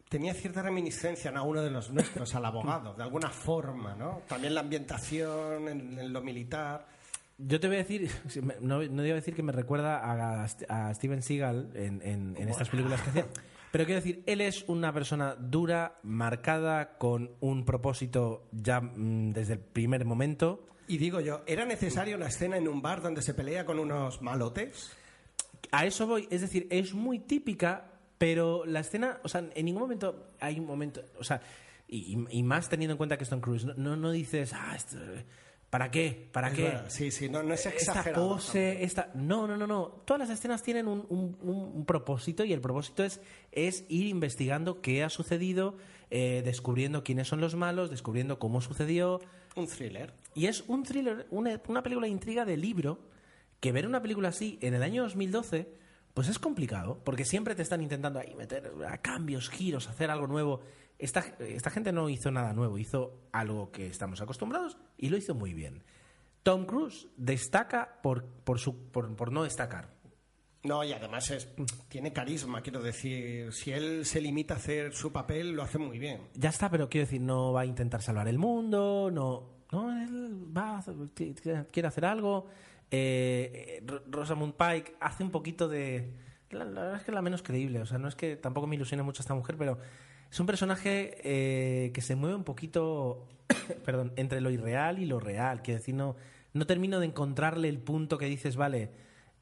Tenía 0.09 0.35
cierta 0.35 0.63
reminiscencia 0.63 1.31
a 1.31 1.43
uno 1.43 1.63
de 1.63 1.71
los 1.71 1.91
nuestros, 1.91 2.35
al 2.35 2.45
abogado, 2.45 2.95
de 2.95 3.03
alguna 3.03 3.31
forma, 3.31 3.95
¿no? 3.95 4.21
También 4.29 4.55
la 4.55 4.61
ambientación 4.61 5.69
en, 5.69 5.99
en 5.99 6.13
lo 6.13 6.21
militar. 6.23 6.87
Yo 7.39 7.59
te 7.59 7.67
voy 7.67 7.77
a 7.77 7.79
decir, 7.81 8.11
no, 8.61 8.83
no 8.83 9.03
a 9.03 9.05
decir 9.07 9.35
que 9.35 9.43
me 9.43 9.53
recuerda 9.53 9.99
a, 9.99 10.45
a 10.45 10.95
Steven 10.95 11.23
Seagal 11.23 11.71
en, 11.75 12.01
en- 12.03 12.37
en 12.39 12.49
estas 12.49 12.69
películas 12.69 13.01
que 13.01 13.11
hacía, 13.11 13.27
pero 13.75 13.87
quiero 13.87 14.01
decir, 14.01 14.23
él 14.27 14.41
es 14.41 14.65
una 14.69 14.93
persona 14.93 15.35
dura, 15.35 15.99
marcada, 16.05 16.97
con 16.97 17.33
un 17.41 17.65
propósito 17.65 18.47
ya 18.53 18.81
mm, 18.81 19.33
desde 19.33 19.55
el 19.55 19.59
primer 19.59 20.05
momento. 20.05 20.65
Y 20.87 20.99
digo 20.99 21.19
yo, 21.21 21.43
¿era 21.45 21.65
necesaria 21.65 22.15
una 22.15 22.29
escena 22.29 22.57
en 22.57 22.69
un 22.69 22.81
bar 22.81 23.03
donde 23.03 23.21
se 23.21 23.35
pelea 23.35 23.67
con 23.67 23.81
unos 23.81 24.23
malotes? 24.23 24.93
A 25.73 25.87
eso 25.87 26.07
voy, 26.07 26.29
es 26.31 26.41
decir, 26.43 26.69
es 26.71 26.95
muy 26.95 27.19
típica, 27.19 27.91
pero 28.17 28.65
la 28.65 28.79
escena, 28.79 29.19
o 29.25 29.29
sea, 29.29 29.45
en 29.53 29.65
ningún 29.65 29.83
momento 29.83 30.29
hay 30.39 30.61
un 30.61 30.67
momento, 30.67 31.01
o 31.19 31.25
sea, 31.25 31.41
y, 31.89 32.15
y- 32.17 32.39
y 32.39 32.43
más 32.45 32.69
teniendo 32.69 32.93
en 32.93 32.99
cuenta 32.99 33.17
que 33.17 33.25
es 33.25 33.31
Tom 33.31 33.41
Cruise, 33.41 33.65
no, 33.65 33.75
no, 33.77 33.97
no 33.97 34.13
dices, 34.13 34.53
ah, 34.55 34.75
esto- 34.77 34.99
¿Para 35.75 35.91
qué? 35.91 36.29
¿Para 36.31 36.51
Es 36.51 36.55
qué? 36.55 36.63
verdad, 36.63 36.85
sí, 36.89 37.11
sí, 37.11 37.29
no- 37.29 37.43
no 37.43 37.53
es 37.53 37.67
Esta 37.67 37.77
exagerado 37.77 38.29
pose, 38.29 38.85
esta... 38.85 39.11
No, 39.15 39.49
no, 39.49 39.57
no, 39.57 39.67
no. 39.67 39.87
Todas 40.05 40.21
las 40.21 40.31
escenas 40.31 40.63
tienen 40.63 40.87
un, 40.87 41.05
un- 41.09 41.37
un- 41.43 41.73
un 41.75 41.85
propósito 41.85 42.45
y 42.45 42.53
el 42.53 42.61
propósito 42.61 43.03
es, 43.03 43.21
es 43.51 43.85
ir 43.89 44.07
investigando 44.07 44.81
qué 44.81 45.03
ha 45.03 45.11
sucedido, 45.11 45.77
eh, 46.11 46.43
descubriendo 46.45 47.03
quiénes 47.03 47.27
son 47.27 47.41
los 47.41 47.57
malos, 47.57 47.91
descubriendo 47.91 48.39
cómo 48.39 48.61
sucedió. 48.61 49.21
Un 49.57 49.67
thriller. 49.67 50.15
Y 50.37 50.47
es 50.47 50.63
un 50.69 50.85
thriller, 50.85 51.27
una, 51.33 51.61
una 51.67 51.83
película 51.83 52.07
de 52.07 52.13
intriga 52.13 52.45
de 52.45 52.57
libro, 52.57 53.01
que 53.59 53.73
ver 53.73 53.89
una 53.89 54.01
película 54.01 54.29
así 54.29 54.61
en 54.63 54.75
el 54.75 54.83
año 54.85 55.03
2012, 55.03 55.69
pues 56.15 56.29
es 56.29 56.39
complicado, 56.39 57.01
porque 57.03 57.25
siempre 57.25 57.57
te 57.57 57.63
están 57.63 57.83
intentando 57.83 58.21
ahí 58.21 58.33
meter 58.37 58.71
a 58.89 58.99
cambios, 58.99 59.51
giros, 59.51 59.89
hacer 59.89 60.09
algo 60.13 60.29
nuevo. 60.29 60.61
Esta, 61.01 61.19
esta 61.41 61.71
gente 61.71 61.91
no 61.91 62.09
hizo 62.09 62.31
nada 62.31 62.53
nuevo, 62.53 62.79
hizo 62.79 63.19
algo 63.33 63.73
que 63.73 63.89
estamos 63.89 64.21
acostumbrados 64.21 64.77
y 64.97 65.09
lo 65.09 65.17
hizo 65.17 65.35
muy 65.35 65.55
bien. 65.55 65.83
Tom 66.43 66.67
Cruise 66.67 67.09
destaca 67.17 68.01
por, 68.03 68.25
por, 68.25 68.59
su, 68.59 68.91
por, 68.91 69.15
por 69.17 69.33
no 69.33 69.45
destacar. 69.45 69.95
No, 70.63 70.83
y 70.83 70.93
además 70.93 71.31
es, 71.31 71.49
tiene 71.89 72.13
carisma, 72.13 72.63
quiero 72.63 72.83
decir. 72.83 73.53
Si 73.53 73.71
él 73.71 74.05
se 74.07 74.21
limita 74.21 74.55
a 74.55 74.57
hacer 74.57 74.95
su 74.95 75.13
papel, 75.13 75.53
lo 75.53 75.63
hace 75.63 75.79
muy 75.79 75.99
bien. 75.99 76.23
Ya 76.35 76.49
está, 76.49 76.71
pero 76.71 76.89
quiero 76.89 77.07
decir, 77.07 77.21
no 77.21 77.53
va 77.53 77.63
a 77.63 77.67
intentar 77.67 78.01
salvar 78.03 78.29
el 78.29 78.39
mundo, 78.39 79.11
no, 79.13 79.65
no 79.73 80.03
él 80.03 80.45
va 80.57 80.83
quiere 81.71 81.89
hacer 81.89 82.05
algo. 82.07 82.47
Eh, 82.91 83.83
Ro- 83.87 84.03
Rosamund 84.09 84.55
Pike 84.55 84.97
hace 85.01 85.23
un 85.25 85.31
poquito 85.31 85.69
de... 85.69 86.13
La, 86.51 86.65
la 86.65 86.81
verdad 86.83 86.97
es 86.99 87.03
que 87.05 87.11
es 87.11 87.15
la 87.15 87.23
menos 87.23 87.43
creíble, 87.43 87.81
o 87.81 87.87
sea, 87.87 87.99
no 87.99 88.07
es 88.07 88.15
que 88.15 88.37
tampoco 88.37 88.67
me 88.67 88.77
ilusione 88.77 89.03
mucho 89.03 89.23
esta 89.23 89.35
mujer, 89.35 89.57
pero 89.59 89.79
es 90.31 90.39
un 90.39 90.47
personaje 90.47 91.17
eh, 91.25 91.91
que 91.93 92.01
se 92.01 92.15
mueve 92.15 92.37
un 92.37 92.45
poquito, 92.45 93.27
perdón, 93.85 94.13
entre 94.17 94.41
lo 94.41 94.51
irreal 94.51 94.99
y 94.99 95.07
lo 95.07 95.21
real. 95.21 95.63
Quiero 95.63 95.79
decir, 95.79 95.95
no, 95.95 96.17
no 96.53 96.67
termino 96.67 97.01
de 97.01 97.07
encontrarle 97.07 97.69
el 97.69 97.79
punto 97.79 98.19
que 98.19 98.27
dices, 98.27 98.57
vale, 98.57 98.91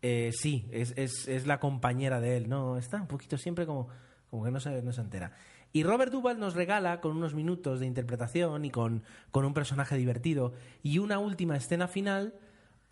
eh, 0.02 0.30
sí, 0.32 0.68
es, 0.72 0.94
es, 0.96 1.28
es 1.28 1.46
la 1.46 1.60
compañera 1.60 2.20
de 2.20 2.36
él. 2.36 2.48
No, 2.48 2.78
está 2.78 3.00
un 3.00 3.06
poquito 3.06 3.38
siempre 3.38 3.66
como, 3.66 3.88
como 4.30 4.44
que 4.44 4.50
no 4.50 4.60
se, 4.60 4.82
no 4.82 4.92
se 4.92 5.00
entera. 5.00 5.32
Y 5.72 5.84
Robert 5.84 6.12
Duvall 6.12 6.38
nos 6.38 6.54
regala 6.54 7.00
con 7.00 7.16
unos 7.16 7.34
minutos 7.34 7.80
de 7.80 7.86
interpretación 7.86 8.64
y 8.64 8.70
con, 8.70 9.04
con 9.30 9.44
un 9.44 9.54
personaje 9.54 9.96
divertido 9.96 10.52
y 10.82 10.98
una 10.98 11.18
última 11.18 11.56
escena 11.56 11.88
final 11.88 12.34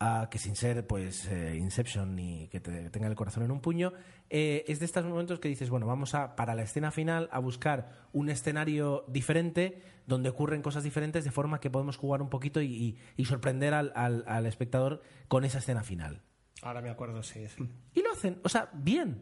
ah, 0.01 0.27
que 0.29 0.37
sin 0.39 0.55
ser 0.55 0.85
pues 0.87 1.27
eh, 1.27 1.55
Inception 1.57 2.15
ni 2.15 2.47
que 2.49 2.59
te 2.59 2.89
tenga 2.89 3.07
el 3.07 3.15
corazón 3.15 3.43
en 3.43 3.51
un 3.51 3.61
puño, 3.61 3.93
eh, 4.29 4.65
es 4.67 4.79
de 4.79 4.85
estos 4.85 5.05
momentos 5.05 5.39
que 5.39 5.47
dices, 5.47 5.69
bueno, 5.69 5.85
vamos 5.85 6.15
a, 6.15 6.35
para 6.35 6.55
la 6.55 6.63
escena 6.63 6.91
final, 6.91 7.29
a 7.31 7.39
buscar 7.39 7.91
un 8.11 8.29
escenario 8.29 9.05
diferente 9.07 9.81
donde 10.07 10.29
ocurren 10.29 10.61
cosas 10.61 10.83
diferentes 10.83 11.23
de 11.23 11.31
forma 11.31 11.59
que 11.59 11.69
podemos 11.69 11.95
jugar 11.97 12.21
un 12.21 12.29
poquito 12.29 12.61
y, 12.61 12.65
y- 12.73 12.97
y 13.15 13.25
sorprender 13.25 13.73
al, 13.73 13.93
al- 13.95 14.23
al 14.27 14.45
espectador 14.45 15.01
con 15.27 15.45
esa 15.45 15.59
escena 15.59 15.83
final. 15.83 16.21
Ahora 16.63 16.81
me 16.81 16.89
acuerdo, 16.89 17.23
sí. 17.23 17.47
sí. 17.47 17.69
Y 17.93 18.01
lo 18.01 18.11
hacen, 18.11 18.39
o 18.43 18.49
sea, 18.49 18.69
bien. 18.73 19.21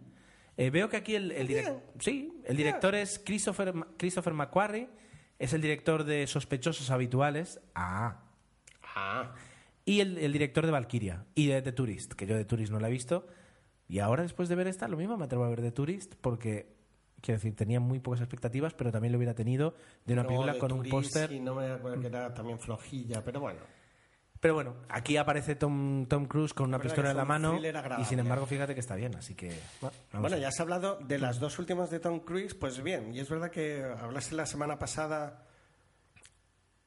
Eh, 0.58 0.70
veo 0.72 0.90
que 0.90 0.98
aquí 0.98 1.16
el, 1.16 1.32
el 1.32 1.48
direc- 1.48 1.80
sí, 2.00 2.42
el 2.46 2.58
director 2.58 2.94
es 2.96 3.20
Christopher, 3.26 3.74
Christopher 3.98 4.34
McQuarrie, 4.34 4.90
es 5.38 5.54
el 5.54 5.62
director 5.62 6.04
de 6.04 6.28
Sospechosos 6.28 6.90
Habituales, 6.92 7.62
ah, 7.76 8.24
Ah, 8.96 9.34
y 9.86 10.02
el, 10.02 10.18
el 10.18 10.32
director 10.32 10.66
de 10.66 10.72
Valkyria 10.72 11.26
y 11.36 11.48
de 11.48 11.62
The 11.62 11.72
Tourist, 11.72 12.14
que 12.14 12.26
yo 12.26 12.36
de 12.36 12.46
Tourist 12.46 12.72
no 12.72 12.80
la 12.80 12.88
he 12.88 12.92
visto. 12.92 13.28
Y 13.88 14.00
ahora, 14.00 14.24
después 14.24 14.50
de 14.50 14.56
ver 14.56 14.68
esta, 14.68 14.88
lo 14.88 14.98
mismo 14.98 15.18
me 15.18 15.26
atrevo 15.26 15.46
a 15.46 15.50
ver 15.50 15.62
The 15.62 15.72
Tourist 15.72 16.16
porque, 16.22 16.76
quiero 17.22 17.38
decir, 17.38 17.56
tenía 17.56 17.80
muy 17.80 18.00
pocas 18.00 18.22
expectativas, 18.22 18.74
pero 18.76 18.92
también 18.92 19.12
lo 19.12 19.18
hubiera 19.18 19.34
tenido 19.34 19.74
de 20.06 20.14
una 20.14 20.24
no, 20.24 20.30
película 20.30 20.54
de 20.54 20.60
con 20.60 20.72
un 20.72 20.84
póster. 20.88 21.32
Y 21.32 21.40
no 21.40 21.56
me 21.56 21.72
acuerdo 21.72 22.00
que 22.00 22.08
era 22.08 22.34
también 22.34 22.60
flojilla, 22.60 23.24
pero 23.24 23.40
bueno. 23.40 23.62
Pero 24.40 24.54
bueno, 24.54 24.76
aquí 24.88 25.18
aparece 25.18 25.56
Tom, 25.56 26.06
Tom 26.06 26.26
Cruise 26.26 26.54
con 26.54 26.70
una 26.70 26.80
pistola 26.80 27.12
en 27.12 27.18
la 27.18 27.26
mano 27.26 27.60
y 28.00 28.06
sin 28.06 28.20
embargo, 28.20 28.46
fíjate 28.46 28.74
que 28.74 28.80
está 28.80 28.96
bien, 28.96 29.16
así 29.16 29.36
que... 29.36 29.52
bueno, 30.14 30.38
ya 30.38 30.48
has 30.48 30.60
hablado 30.62 30.98
de 31.00 31.20
las 31.20 31.42
dos 31.42 31.60
últimas 31.60 31.90
de 31.90 32.00
Tom 32.00 32.22
Cruise, 32.22 32.54
pues 32.54 32.82
bien, 32.82 33.14
y 33.14 33.20
es 33.20 33.30
verdad 33.30 33.52
que 33.52 33.84
hablaste 33.84 34.36
la 34.36 34.46
semana 34.46 34.80
pasada 34.80 35.46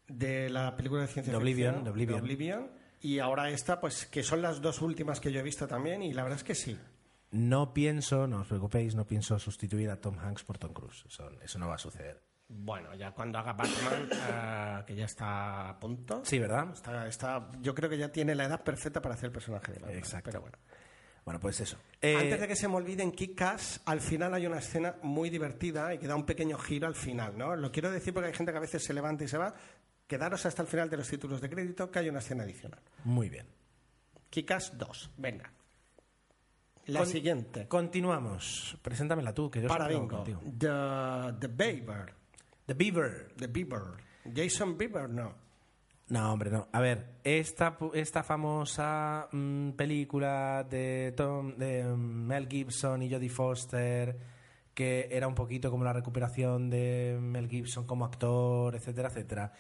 de 0.08 0.48
la 0.48 0.76
película 0.76 1.02
de 1.02 1.08
ciencia 1.08 1.30
De 1.30 1.36
Oblivion, 1.36 1.74
ficción, 1.74 1.84
de 1.84 1.90
Oblivion. 1.90 2.20
Oblivion, 2.20 2.70
y 3.02 3.18
ahora 3.18 3.50
esta, 3.50 3.80
pues 3.80 4.06
que 4.06 4.22
son 4.22 4.40
las 4.42 4.60
dos 4.60 4.80
últimas 4.80 5.20
que 5.20 5.32
yo 5.32 5.40
he 5.40 5.42
visto 5.42 5.66
también, 5.66 6.02
y 6.02 6.12
la 6.12 6.22
verdad 6.22 6.38
es 6.38 6.44
que 6.44 6.54
sí. 6.54 6.78
No 7.30 7.72
pienso, 7.72 8.26
no 8.26 8.40
os 8.40 8.46
preocupéis, 8.46 8.94
no 8.94 9.06
pienso 9.06 9.38
sustituir 9.38 9.90
a 9.90 10.00
Tom 10.00 10.18
Hanks 10.18 10.44
por 10.44 10.58
Tom 10.58 10.72
Cruise. 10.72 11.04
Eso, 11.06 11.30
eso 11.42 11.58
no 11.58 11.68
va 11.68 11.76
a 11.76 11.78
suceder. 11.78 12.22
Bueno, 12.48 12.94
ya 12.94 13.12
cuando 13.12 13.38
haga 13.38 13.54
Batman, 13.54 14.08
eh, 14.12 14.82
que 14.86 14.94
ya 14.94 15.06
está 15.06 15.70
a 15.70 15.80
punto. 15.80 16.22
Sí, 16.24 16.38
¿verdad? 16.38 16.70
Está, 16.72 17.06
está, 17.06 17.50
yo 17.60 17.74
creo 17.74 17.88
que 17.88 17.96
ya 17.96 18.10
tiene 18.10 18.34
la 18.34 18.44
edad 18.44 18.62
perfecta 18.62 19.00
para 19.00 19.14
hacer 19.14 19.26
el 19.26 19.32
personaje 19.32 19.72
de 19.72 19.78
Batman. 19.78 19.98
Exacto. 19.98 20.30
Pero 20.30 20.42
bueno. 20.42 20.58
Bueno, 21.24 21.40
pues 21.40 21.60
eso. 21.60 21.78
Eh, 22.00 22.16
Antes 22.16 22.40
de 22.40 22.48
que 22.48 22.56
se 22.56 22.68
me 22.68 22.74
olvide, 22.74 23.02
en 23.02 23.12
Kick-Ass, 23.12 23.82
al 23.86 24.00
final 24.00 24.34
hay 24.34 24.44
una 24.44 24.58
escena 24.58 24.96
muy 25.02 25.30
divertida 25.30 25.94
y 25.94 25.98
que 25.98 26.08
da 26.08 26.16
un 26.16 26.26
pequeño 26.26 26.58
giro 26.58 26.88
al 26.88 26.96
final, 26.96 27.38
¿no? 27.38 27.54
Lo 27.54 27.70
quiero 27.70 27.90
decir 27.90 28.12
porque 28.12 28.28
hay 28.28 28.34
gente 28.34 28.50
que 28.50 28.58
a 28.58 28.60
veces 28.60 28.82
se 28.84 28.92
levanta 28.92 29.24
y 29.24 29.28
se 29.28 29.38
va. 29.38 29.54
Quedaros 30.12 30.44
hasta 30.44 30.60
el 30.60 30.68
final 30.68 30.90
de 30.90 30.98
los 30.98 31.08
títulos 31.08 31.40
de 31.40 31.48
crédito 31.48 31.90
que 31.90 32.00
hay 32.00 32.10
una 32.10 32.18
escena 32.18 32.42
adicional. 32.42 32.80
Muy 33.04 33.30
bien. 33.30 33.46
Kick-Ass 34.28 34.76
2, 34.76 35.10
venga. 35.16 35.50
La 36.84 36.98
Con- 37.00 37.08
siguiente. 37.08 37.66
Continuamos. 37.66 38.76
Preséntamela 38.82 39.32
tú, 39.32 39.50
que 39.50 39.62
yo 39.62 39.68
Para 39.68 39.88
bingo. 39.88 40.08
contigo. 40.08 40.42
The, 40.42 41.38
the 41.40 41.46
Beaver. 41.48 42.12
The 42.66 42.74
Beaver. 42.74 43.34
The 43.38 43.46
Beaver. 43.46 43.82
Jason 44.36 44.76
Beaver, 44.76 45.08
no. 45.08 45.34
No, 46.08 46.30
hombre, 46.30 46.50
no. 46.50 46.68
A 46.72 46.80
ver, 46.82 47.14
esta, 47.24 47.78
esta 47.94 48.22
famosa 48.22 49.28
mm, 49.32 49.70
película 49.70 50.62
de, 50.68 51.14
Tom, 51.16 51.56
de 51.56 51.84
mm, 51.84 51.96
Mel 52.26 52.48
Gibson 52.50 53.00
y 53.02 53.10
Jodie 53.10 53.30
Foster, 53.30 54.18
que 54.74 55.08
era 55.10 55.26
un 55.26 55.34
poquito 55.34 55.70
como 55.70 55.84
la 55.84 55.94
recuperación 55.94 56.68
de 56.68 57.16
Mel 57.18 57.48
Gibson 57.48 57.86
como 57.86 58.04
actor, 58.04 58.74
etcétera, 58.74 59.08
etcétera. 59.08 59.52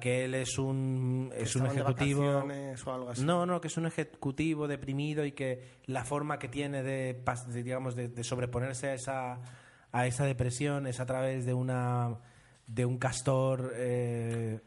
Que 0.00 0.26
él 0.26 0.34
es 0.34 0.58
un, 0.58 1.32
es 1.34 1.56
un 1.56 1.62
de 1.62 1.70
ejecutivo. 1.70 2.44
o 2.86 2.90
algo 2.92 3.10
así. 3.10 3.24
No, 3.24 3.46
no, 3.46 3.60
que 3.60 3.68
es 3.68 3.76
un 3.78 3.86
ejecutivo 3.86 4.68
deprimido 4.68 5.24
y 5.24 5.32
que 5.32 5.78
la 5.86 6.04
forma 6.04 6.38
que 6.38 6.48
tiene 6.48 6.82
de, 6.82 7.22
digamos, 7.54 7.96
de, 7.96 8.08
de 8.08 8.22
sobreponerse 8.22 8.88
a 8.88 8.94
esa, 8.94 9.40
a 9.90 10.06
esa 10.06 10.24
depresión 10.26 10.86
es 10.86 11.00
a 11.00 11.06
través 11.06 11.46
de 11.46 11.54
una 11.54 12.18
de 12.66 12.86
un 12.86 12.98
castor 12.98 13.72
eh, 13.74 14.60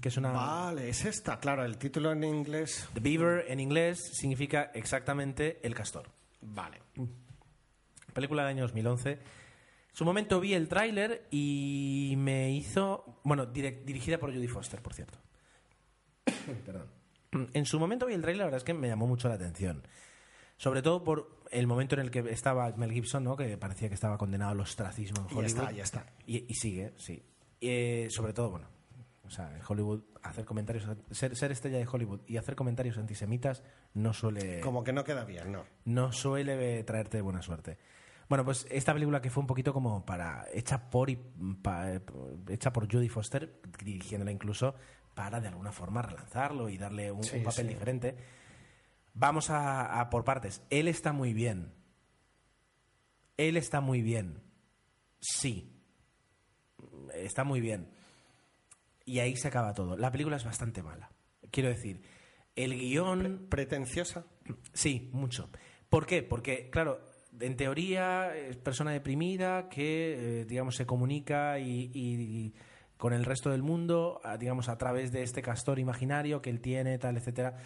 que 0.00 0.08
es 0.08 0.16
una 0.16 0.32
Vale, 0.32 0.88
es 0.88 1.04
esta, 1.04 1.38
claro, 1.38 1.64
el 1.64 1.78
título 1.78 2.12
en 2.12 2.24
inglés. 2.24 2.88
The 2.94 3.00
Beaver 3.00 3.44
en 3.48 3.60
inglés 3.60 3.98
significa 4.12 4.70
exactamente 4.74 5.60
el 5.62 5.74
castor. 5.74 6.10
Vale. 6.40 6.80
Película 8.12 8.42
del 8.42 8.56
año 8.56 8.62
2011. 8.62 9.18
En 9.90 9.96
su 9.96 10.04
momento 10.04 10.40
vi 10.40 10.54
el 10.54 10.68
tráiler 10.68 11.26
y 11.30 12.14
me 12.18 12.52
hizo... 12.52 13.20
Bueno, 13.24 13.46
dirigida 13.46 14.18
por 14.18 14.32
Judy 14.32 14.46
Foster, 14.46 14.80
por 14.80 14.94
cierto. 14.94 15.18
Perdón. 16.66 16.86
En 17.52 17.66
su 17.66 17.78
momento 17.78 18.06
vi 18.06 18.14
el 18.14 18.22
tráiler, 18.22 18.38
la 18.38 18.44
verdad 18.44 18.58
es 18.58 18.64
que 18.64 18.74
me 18.74 18.88
llamó 18.88 19.06
mucho 19.06 19.28
la 19.28 19.34
atención. 19.34 19.82
Sobre 20.56 20.82
todo 20.82 21.04
por 21.04 21.38
el 21.50 21.66
momento 21.66 21.94
en 21.94 22.00
el 22.02 22.10
que 22.10 22.20
estaba 22.30 22.70
Mel 22.76 22.92
Gibson, 22.92 23.24
¿no? 23.24 23.36
que 23.36 23.56
parecía 23.58 23.88
que 23.88 23.94
estaba 23.94 24.18
condenado 24.18 24.52
al 24.52 24.60
ostracismo 24.60 25.22
en 25.22 25.28
Ya 25.28 25.36
Hollywood. 25.36 25.46
está, 25.46 25.72
ya 25.72 25.82
está. 25.82 26.06
Y, 26.26 26.44
y 26.50 26.54
sigue, 26.54 26.92
sí. 26.96 27.22
Eh, 27.60 28.08
sobre 28.10 28.32
todo, 28.32 28.50
bueno, 28.50 28.68
o 29.24 29.30
sea, 29.30 29.54
en 29.54 29.60
Hollywood 29.66 30.02
hacer 30.22 30.44
comentarios, 30.44 30.86
ser, 31.10 31.36
ser 31.36 31.52
estrella 31.52 31.78
de 31.78 31.86
Hollywood 31.86 32.20
y 32.26 32.36
hacer 32.38 32.56
comentarios 32.56 32.98
antisemitas 32.98 33.62
no 33.94 34.12
suele 34.14 34.60
Como 34.60 34.82
que 34.84 34.92
no 34.92 35.04
queda 35.04 35.24
bien, 35.24 35.52
¿no? 35.52 35.64
no 35.84 36.12
suele 36.12 36.82
traerte 36.84 37.20
buena 37.20 37.42
suerte. 37.42 37.78
Bueno, 38.28 38.44
pues 38.44 38.66
esta 38.70 38.92
película 38.92 39.20
que 39.22 39.30
fue 39.30 39.40
un 39.40 39.46
poquito 39.46 39.72
como 39.72 40.04
para 40.04 40.46
hecha 40.52 40.90
por 40.90 41.08
y 41.08 41.16
pa- 41.16 41.92
hecha 42.48 42.72
por 42.72 42.90
Judy 42.92 43.08
Foster, 43.08 43.60
dirigiéndola 43.82 44.30
incluso 44.30 44.74
para 45.14 45.40
de 45.40 45.48
alguna 45.48 45.72
forma 45.72 46.02
relanzarlo 46.02 46.68
y 46.68 46.76
darle 46.78 47.10
un, 47.10 47.24
Sí, 47.24 47.38
un 47.38 47.44
papel 47.44 47.66
sí. 47.66 47.72
diferente. 47.74 48.16
Vamos 49.14 49.50
a, 49.50 49.98
a 50.00 50.10
por 50.10 50.24
partes. 50.24 50.62
Él 50.70 50.88
está 50.88 51.12
muy 51.12 51.32
bien. 51.32 51.72
Él 53.36 53.56
está 53.56 53.80
muy 53.80 54.02
bien. 54.02 54.42
Sí. 55.20 55.72
Está 57.14 57.44
muy 57.44 57.60
bien. 57.60 57.90
Y 59.04 59.20
ahí 59.20 59.36
se 59.36 59.48
acaba 59.48 59.72
todo. 59.74 59.96
La 59.96 60.12
película 60.12 60.36
es 60.36 60.44
bastante 60.44 60.82
mala. 60.82 61.10
Quiero 61.50 61.70
decir, 61.70 62.02
el 62.56 62.74
guion... 62.78 63.46
Pretenciosa. 63.48 64.26
Sí, 64.74 65.08
mucho. 65.12 65.48
¿Por 65.88 66.04
qué? 66.06 66.22
Porque, 66.22 66.68
claro, 66.70 67.00
en 67.40 67.56
teoría 67.56 68.36
es 68.36 68.56
persona 68.56 68.92
deprimida 68.92 69.68
que, 69.68 70.40
eh, 70.40 70.44
digamos, 70.44 70.76
se 70.76 70.86
comunica 70.86 71.58
y, 71.58 71.90
y- 71.94 72.20
y 72.46 72.54
con 72.96 73.12
el 73.12 73.24
resto 73.24 73.50
del 73.50 73.62
mundo, 73.62 74.20
a- 74.24 74.36
digamos, 74.36 74.68
a 74.68 74.76
través 74.78 75.12
de 75.12 75.22
este 75.22 75.40
castor 75.42 75.78
imaginario 75.78 76.42
que 76.42 76.50
él 76.50 76.60
tiene, 76.60 76.98
tal, 76.98 77.16
etcétera. 77.16 77.56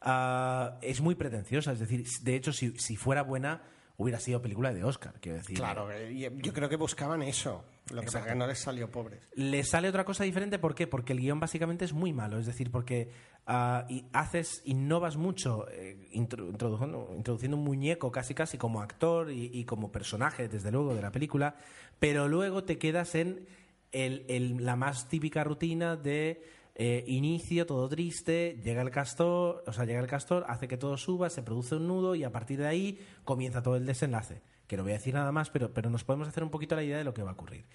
Ah, 0.00 0.78
es 0.82 1.00
muy 1.00 1.14
pretenciosa, 1.14 1.72
es 1.72 1.78
decir, 1.78 2.04
de 2.22 2.34
hecho, 2.36 2.52
si, 2.52 2.76
si 2.78 2.96
fuera 2.96 3.22
buena, 3.22 3.62
hubiera 3.96 4.18
sido 4.18 4.42
película 4.42 4.72
de 4.72 4.82
Oscar, 4.84 5.14
quiero 5.20 5.38
decir. 5.38 5.56
Claro, 5.56 5.90
eh, 5.92 6.12
y 6.12 6.20
yo 6.42 6.52
creo 6.52 6.68
que 6.68 6.76
buscaban 6.76 7.22
eso. 7.22 7.64
Lo 7.92 8.00
que 8.00 8.06
pasa 8.06 8.24
que 8.24 8.34
no 8.34 8.46
les 8.46 8.58
salió 8.58 8.90
pobres. 8.90 9.28
Le 9.34 9.62
sale 9.64 9.88
otra 9.88 10.04
cosa 10.04 10.24
diferente, 10.24 10.58
¿por 10.58 10.74
qué? 10.74 10.86
Porque 10.86 11.12
el 11.12 11.20
guion 11.20 11.40
básicamente 11.40 11.84
es 11.84 11.92
muy 11.92 12.12
malo, 12.12 12.38
es 12.38 12.46
decir, 12.46 12.70
porque 12.70 13.10
ah, 13.46 13.86
y 13.88 14.04
haces, 14.12 14.62
innovas 14.64 15.16
mucho 15.16 15.66
eh, 15.70 16.08
intro- 16.12 16.48
introduciendo, 16.48 17.56
un 17.56 17.64
muñeco 17.64 18.10
casi 18.12 18.34
casi 18.34 18.58
como 18.58 18.80
actor 18.80 19.30
y, 19.30 19.64
como 19.64 19.90
personaje, 19.92 20.48
desde 20.48 20.70
luego, 20.70 20.94
de 20.94 21.02
la 21.02 21.10
película, 21.12 21.56
pero 21.98 22.28
luego 22.28 22.64
te 22.64 22.78
quedas 22.78 23.14
en 23.14 23.46
el- 23.92 24.64
la 24.64 24.76
más 24.76 25.08
típica 25.08 25.44
rutina 25.44 25.96
de 25.96 26.42
eh, 26.74 27.04
inicio, 27.06 27.66
todo 27.66 27.86
triste, 27.88 28.58
llega 28.64 28.80
el 28.80 28.90
castor, 28.90 29.62
o 29.66 29.72
sea, 29.74 29.84
llega 29.84 30.00
el 30.00 30.06
castor, 30.06 30.46
hace 30.48 30.68
que 30.68 30.78
todo 30.78 30.96
suba, 30.96 31.28
se 31.28 31.42
produce 31.42 31.74
un 31.74 31.86
nudo 31.86 32.14
y 32.14 32.24
a 32.24 32.32
partir 32.32 32.58
de 32.60 32.66
ahí 32.66 32.98
comienza 33.24 33.62
todo 33.62 33.76
el 33.76 33.84
desenlace. 33.84 34.40
Que 34.66 34.78
no 34.78 34.82
voy 34.84 34.92
a 34.92 34.94
decir 34.94 35.12
nada 35.12 35.30
más, 35.32 35.50
pero, 35.50 35.74
pero 35.74 35.90
nos 35.90 36.02
podemos 36.02 36.28
hacer 36.28 36.42
un 36.42 36.48
poquito 36.48 36.74
la 36.74 36.82
idea 36.82 36.96
de 36.96 37.04
lo 37.04 37.12
que 37.12 37.22
va 37.22 37.30
a 37.30 37.34
ocurrir. 37.34 37.66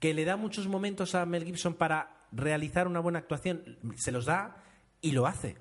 Que 0.00 0.14
le 0.14 0.24
da 0.24 0.38
muchos 0.38 0.66
momentos 0.66 1.14
a 1.14 1.26
Mel 1.26 1.44
Gibson 1.44 1.74
para 1.74 2.26
realizar 2.32 2.86
una 2.86 3.00
buena 3.00 3.18
actuación, 3.18 3.76
se 3.96 4.12
los 4.12 4.24
da 4.24 4.64
y 5.00 5.12
lo 5.12 5.26
hace. 5.26 5.56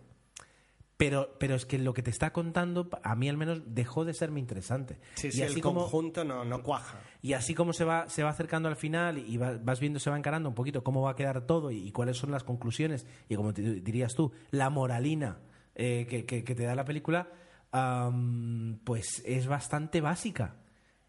Pero, 0.97 1.35
pero 1.39 1.53
es 1.53 1.67
que 1.67 1.77
lo 1.77 1.93
que 1.93 2.01
te 2.01 2.09
está 2.09 2.33
contando, 2.33 2.89
a 3.03 3.15
mí 3.15 3.29
al 3.29 3.37
menos, 3.37 3.61
dejó 3.67 4.03
de 4.03 4.15
serme 4.15 4.39
interesante. 4.39 4.99
Sí, 5.13 5.27
y 5.27 5.31
sí, 5.31 5.41
así 5.43 5.55
el 5.57 5.61
como, 5.61 5.81
conjunto 5.81 6.23
no, 6.23 6.43
no 6.43 6.63
cuaja. 6.63 6.97
y 7.21 7.33
así 7.33 7.53
como 7.53 7.71
se 7.71 7.83
va, 7.85 8.09
se 8.09 8.23
va 8.23 8.31
acercando 8.31 8.67
al 8.67 8.75
final 8.77 9.19
y 9.19 9.37
va- 9.37 9.59
vas 9.61 9.79
viendo, 9.79 9.99
se 9.99 10.09
va 10.09 10.17
encarando 10.17 10.49
un 10.49 10.55
poquito 10.55 10.83
cómo 10.83 11.03
va 11.03 11.11
a 11.11 11.15
quedar 11.15 11.45
todo 11.45 11.69
y, 11.69 11.87
y 11.87 11.91
cuáles 11.91 12.17
son 12.17 12.31
las 12.31 12.43
conclusiones 12.43 13.05
y 13.29 13.35
como 13.35 13.53
te- 13.53 13.61
dirías 13.81 14.15
tú, 14.15 14.31
la 14.49 14.71
moralina 14.71 15.37
eh, 15.75 16.07
que, 16.09 16.25
que- 16.25 16.43
que 16.43 16.55
te 16.55 16.63
da 16.63 16.73
la 16.73 16.83
película, 16.85 17.29
am, 17.71 18.79
pues 18.83 19.21
es 19.23 19.45
bastante 19.45 20.01
básica. 20.01 20.55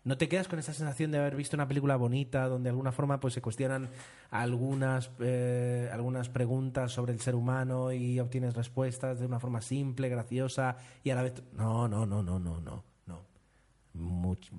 No 0.09 0.17
te 0.17 0.27
quedas 0.27 0.49
con 0.49 0.59
esa 0.59 0.73
sensación 0.73 1.11
de 1.11 1.19
haber 1.19 1.37
visto 1.37 1.55
una 1.55 1.69
película 1.69 1.95
bonita 1.97 2.49
donde 2.49 2.69
de 2.69 2.71
alguna 2.71 2.93
forma 2.93 3.21
pues 3.21 3.35
se 3.35 3.43
cuestionan 3.43 3.91
algunas, 4.31 5.11
eh, 5.21 5.91
algunas 5.93 6.31
preguntas 6.31 6.93
sobre 6.93 7.13
el 7.13 7.21
ser 7.21 7.35
humano 7.35 7.93
y 7.93 8.19
obtienes 8.19 8.55
respuestas 8.55 9.21
de 9.21 9.27
una 9.27 9.39
forma 9.39 9.61
simple, 9.61 10.09
graciosa 10.09 10.79
y 11.05 11.11
a 11.11 11.15
la 11.15 11.23
vez... 11.25 11.35
No, 11.53 11.87
no, 11.89 12.07
no, 12.07 12.23
no, 12.23 12.39
no, 12.39 12.59
no. 12.59 12.85
no. 13.05 13.27
Much- 13.93 14.51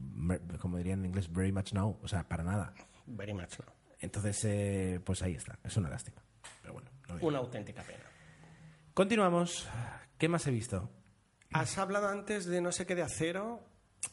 como 0.60 0.78
dirían 0.78 1.00
en 1.00 1.06
inglés, 1.08 1.34
very 1.34 1.52
much 1.52 1.74
no. 1.74 1.98
O 2.04 2.08
sea, 2.08 2.30
para 2.30 2.44
nada. 2.44 2.72
Very 3.08 3.34
much 3.34 3.58
no. 3.58 3.74
Entonces, 4.02 4.46
eh, 4.46 5.02
pues 5.04 5.24
ahí 5.24 5.34
está. 5.34 5.58
Es 5.64 5.76
una 5.78 5.90
lástima. 5.90 6.22
Pero 6.62 6.74
bueno, 6.76 6.92
no. 7.08 7.16
Una 7.28 7.40
auténtica 7.40 7.82
pena. 7.82 8.04
Continuamos. 8.94 9.68
¿Qué 10.20 10.30
más 10.30 10.46
he 10.46 10.52
visto? 10.52 10.92
Has 11.54 11.80
hablado 11.80 12.08
antes 12.08 12.46
de 12.46 12.62
no 12.62 12.72
sé 12.72 12.86
qué 12.86 12.94
de 12.94 13.02
acero. 13.02 13.62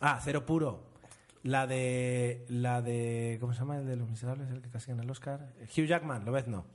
Ah, 0.01 0.19
Cero 0.25 0.47
Puro. 0.47 0.96
La 1.43 1.67
de. 1.67 2.45
La 2.49 2.83
de. 2.83 3.39
¿Cómo 3.41 3.53
se 3.53 3.61
llama? 3.61 3.79
El 3.79 3.87
de 3.87 3.97
Los 3.97 4.09
Miserables, 4.09 4.51
el 4.51 4.63
que 4.63 4.71
casi 4.71 4.91
gana 4.91 5.03
el 5.03 5.11
Oscar. 5.11 5.53
Hugh 5.63 5.87
Jackman, 5.87 6.25
lo 6.25 6.33
ves, 6.33 6.49
no. 6.49 6.67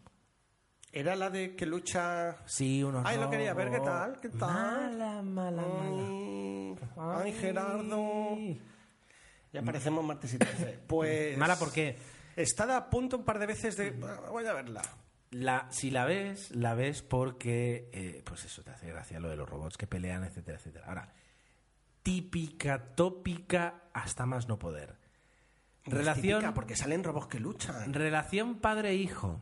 Era 0.94 1.16
la 1.16 1.30
de 1.30 1.56
que 1.56 1.66
lucha. 1.66 2.38
Sí, 2.46 2.84
uno. 2.84 3.04
Ay, 3.06 3.18
lo 3.18 3.30
quería 3.30 3.54
ver, 3.54 3.72
¿qué 3.72 3.80
tal? 3.80 4.20
¿Qué 4.20 4.30
tal? 4.30 4.98
Mala, 4.98 5.22
mala, 5.22 5.62
mala. 5.62 7.22
Ay, 7.22 7.32
Gerardo. 7.34 8.38
Ya 9.54 9.62
parecemos 9.62 10.04
martes 10.04 10.34
y 10.34 10.38
13. 10.38 10.80
Pues. 10.88 11.38
Mala, 11.38 11.58
¿por 11.58 11.72
qué? 11.72 11.98
Está 12.36 12.76
a 12.76 12.90
punto 12.90 13.18
un 13.18 13.26
par 13.26 13.40
de 13.40 13.46
veces 13.46 13.78
de. 13.78 13.92
Voy 13.92 14.46
a 14.46 14.54
verla. 14.54 14.82
La, 15.32 15.68
si 15.72 15.92
la 15.92 16.04
ves, 16.04 16.52
la 16.52 16.74
ves 16.74 17.04
porque, 17.04 17.90
eh, 17.94 18.22
pues 18.26 18.44
eso, 18.44 18.64
te 18.64 18.72
hace 18.72 18.88
gracia 18.88 19.18
lo 19.22 19.30
de 19.30 19.38
los 19.38 19.48
robots 19.48 19.78
que 19.78 19.88
pelean, 19.88 20.26
etcétera, 20.26 20.58
etcétera. 20.58 20.88
Ahora, 20.88 21.14
típica, 22.04 22.96
tópica, 22.96 23.84
hasta 23.94 24.26
más 24.26 24.48
no 24.48 24.60
poder. 24.60 24.96
No 25.86 25.98
Relación, 25.98 26.40
típica, 26.40 26.54
porque 26.54 26.76
salen 26.76 27.04
robots 27.04 27.28
que 27.28 27.40
luchan. 27.40 27.94
relación 27.94 28.56
padre-hijo. 28.56 29.40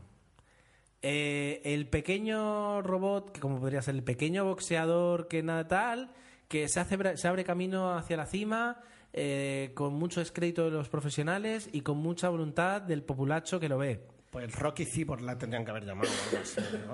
Eh, 1.01 1.61
el 1.63 1.87
pequeño 1.87 2.81
robot, 2.81 3.31
que 3.31 3.39
como 3.39 3.59
podría 3.59 3.81
ser 3.81 3.95
el 3.95 4.03
pequeño 4.03 4.43
boxeador 4.45 5.27
que 5.27 5.41
nada 5.43 5.67
tal, 5.67 6.11
que 6.49 6.67
se, 6.67 6.79
hace, 6.79 7.17
se 7.17 7.27
abre 7.27 7.43
camino 7.45 7.95
hacia 7.95 8.17
la 8.17 8.25
cima, 8.25 8.81
eh, 9.13 9.71
con 9.75 9.93
mucho 9.93 10.19
descrédito 10.19 10.65
de 10.65 10.71
los 10.71 10.89
profesionales 10.89 11.69
y 11.71 11.81
con 11.81 11.97
mucha 11.97 12.29
voluntad 12.29 12.81
del 12.81 13.03
populacho 13.03 13.59
que 13.59 13.69
lo 13.69 13.77
ve. 13.77 14.05
Pues 14.29 14.53
Rocky 14.55 14.85
Cyborg 14.85 15.21
la 15.21 15.37
tendrían 15.37 15.65
que 15.65 15.71
haber 15.71 15.85
llamado. 15.85 16.09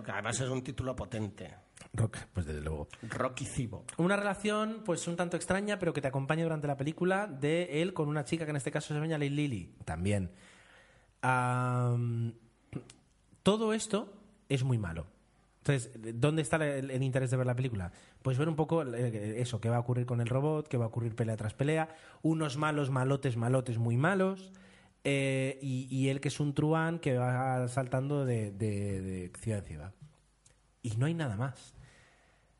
además 0.07 0.39
es 0.39 0.49
un 0.49 0.63
título 0.63 0.95
potente. 0.95 1.53
Rock, 1.93 2.17
pues 2.33 2.45
desde 2.45 2.61
luego. 2.61 2.87
Rocky 3.09 3.45
Cyborg. 3.45 3.85
Una 3.97 4.15
relación, 4.15 4.81
pues 4.85 5.05
un 5.07 5.15
tanto 5.15 5.35
extraña, 5.35 5.77
pero 5.77 5.93
que 5.93 6.01
te 6.01 6.07
acompaña 6.07 6.43
durante 6.43 6.67
la 6.67 6.77
película 6.77 7.27
de 7.27 7.81
él 7.81 7.93
con 7.93 8.07
una 8.07 8.23
chica 8.23 8.45
que 8.45 8.51
en 8.51 8.57
este 8.57 8.71
caso 8.71 8.87
se 8.87 8.93
llama 8.93 9.17
Lily 9.17 9.29
Lily. 9.29 9.75
También. 9.83 10.31
Am, 11.21 12.33
todo 13.43 13.73
esto 13.73 14.13
es 14.47 14.63
muy 14.63 14.77
malo. 14.77 15.07
Entonces, 15.57 15.91
¿dónde 16.19 16.43
está 16.43 16.57
el, 16.57 16.91
el 16.91 17.03
interés 17.03 17.31
de 17.31 17.37
ver 17.37 17.47
la 17.47 17.55
película? 17.55 17.91
Pues 18.21 18.37
ver 18.37 18.47
un 18.47 18.55
poco 18.55 18.83
eh, 18.83 19.41
eso, 19.41 19.59
qué 19.59 19.69
va 19.69 19.77
a 19.77 19.79
ocurrir 19.79 20.05
con 20.05 20.21
el 20.21 20.27
robot, 20.27 20.67
qué 20.67 20.77
va 20.77 20.85
a 20.85 20.87
ocurrir 20.89 21.15
pelea 21.15 21.35
tras 21.35 21.55
pelea, 21.55 21.89
unos 22.21 22.55
malos, 22.57 22.91
malotes, 22.91 23.35
malotes 23.35 23.79
muy 23.79 23.97
malos, 23.97 24.53
eh, 25.05 25.57
y, 25.61 25.87
y 25.89 26.09
él 26.09 26.19
que 26.19 26.27
es 26.27 26.39
un 26.41 26.53
truán 26.53 26.99
que 26.99 27.17
va 27.17 27.67
saltando 27.69 28.25
de, 28.25 28.51
de- 28.51 29.01
de 29.01 29.31
ciudad 29.39 29.59
en 29.59 29.65
ciudad. 29.65 29.93
Y 30.81 30.97
no 30.97 31.05
hay 31.05 31.13
nada 31.13 31.37
más. 31.37 31.73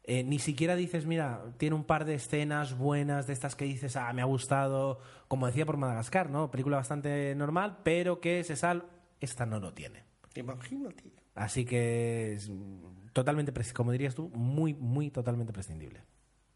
Eh, 0.03 0.23
ni 0.23 0.37
siquiera 0.39 0.75
dices, 0.75 1.05
mira, 1.07 1.43
tiene 1.57 1.75
un 1.75 1.83
par 1.83 2.05
de 2.05 2.13
escenas 2.13 2.77
buenas 2.77 3.25
de 3.27 3.33
estas 3.33 3.55
que 3.55 3.65
dices, 3.65 3.95
ah, 3.95 4.13
me 4.13 4.21
ha 4.21 4.25
gustado, 4.25 4.99
como 5.27 5.47
decía 5.47 5.65
por 5.65 5.77
Madagascar, 5.77 6.29
¿no? 6.29 6.51
Película 6.51 6.77
bastante 6.77 7.33
normal, 7.35 7.79
pero 7.83 8.21
que 8.21 8.43
se 8.43 8.55
sal. 8.55 8.85
Esta 9.19 9.45
no 9.47 9.59
lo 9.59 9.73
tiene. 9.73 10.03
Imagínate. 10.35 11.03
Así 11.33 11.65
que 11.65 12.33
es 12.33 12.51
totalmente, 13.13 13.51
como 13.73 13.91
dirías 13.91 14.13
tú, 14.13 14.29
muy, 14.29 14.73
muy 14.75 15.09
totalmente 15.09 15.53
prescindible. 15.53 16.01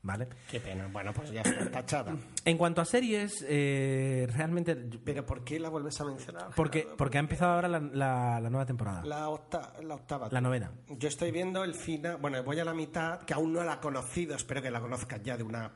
¿Vale? 0.01 0.29
Qué 0.49 0.61
pena. 0.61 0.87
Bueno, 0.91 1.11
pues 1.13 1.29
ya 1.29 1.41
está 1.41 1.69
tachada. 1.69 2.15
En 2.45 2.57
cuanto 2.57 2.81
a 2.81 2.85
series, 2.85 3.45
eh, 3.47 4.25
realmente. 4.33 4.75
Pero 4.75 5.25
¿por 5.25 5.43
qué 5.43 5.59
la 5.59 5.69
vuelves 5.69 5.99
a 6.01 6.05
mencionar? 6.05 6.51
Porque, 6.55 6.79
Gerardo? 6.79 6.97
porque 6.97 7.17
ha 7.17 7.19
empezado 7.19 7.53
ahora 7.53 7.67
la, 7.67 7.79
la- 7.79 8.39
la 8.39 8.49
nueva 8.49 8.65
temporada. 8.65 9.03
La, 9.05 9.27
octa- 9.29 9.73
la 9.83 9.95
octava. 9.95 10.29
La 10.31 10.39
novena. 10.41 10.71
Yo 10.87 11.07
estoy 11.09 11.31
viendo 11.31 11.63
el 11.65 11.75
final. 11.75 12.17
Bueno, 12.17 12.41
voy 12.43 12.59
a 12.59 12.65
la 12.65 12.73
mitad, 12.73 13.19
que 13.23 13.33
aún 13.33 13.51
no 13.53 13.63
la 13.63 13.73
he 13.75 13.79
conocido. 13.79 14.35
Espero 14.35 14.61
que 14.61 14.71
la 14.71 14.79
conozcas 14.79 15.21
ya 15.21 15.35
de 15.37 15.43
una. 15.43 15.69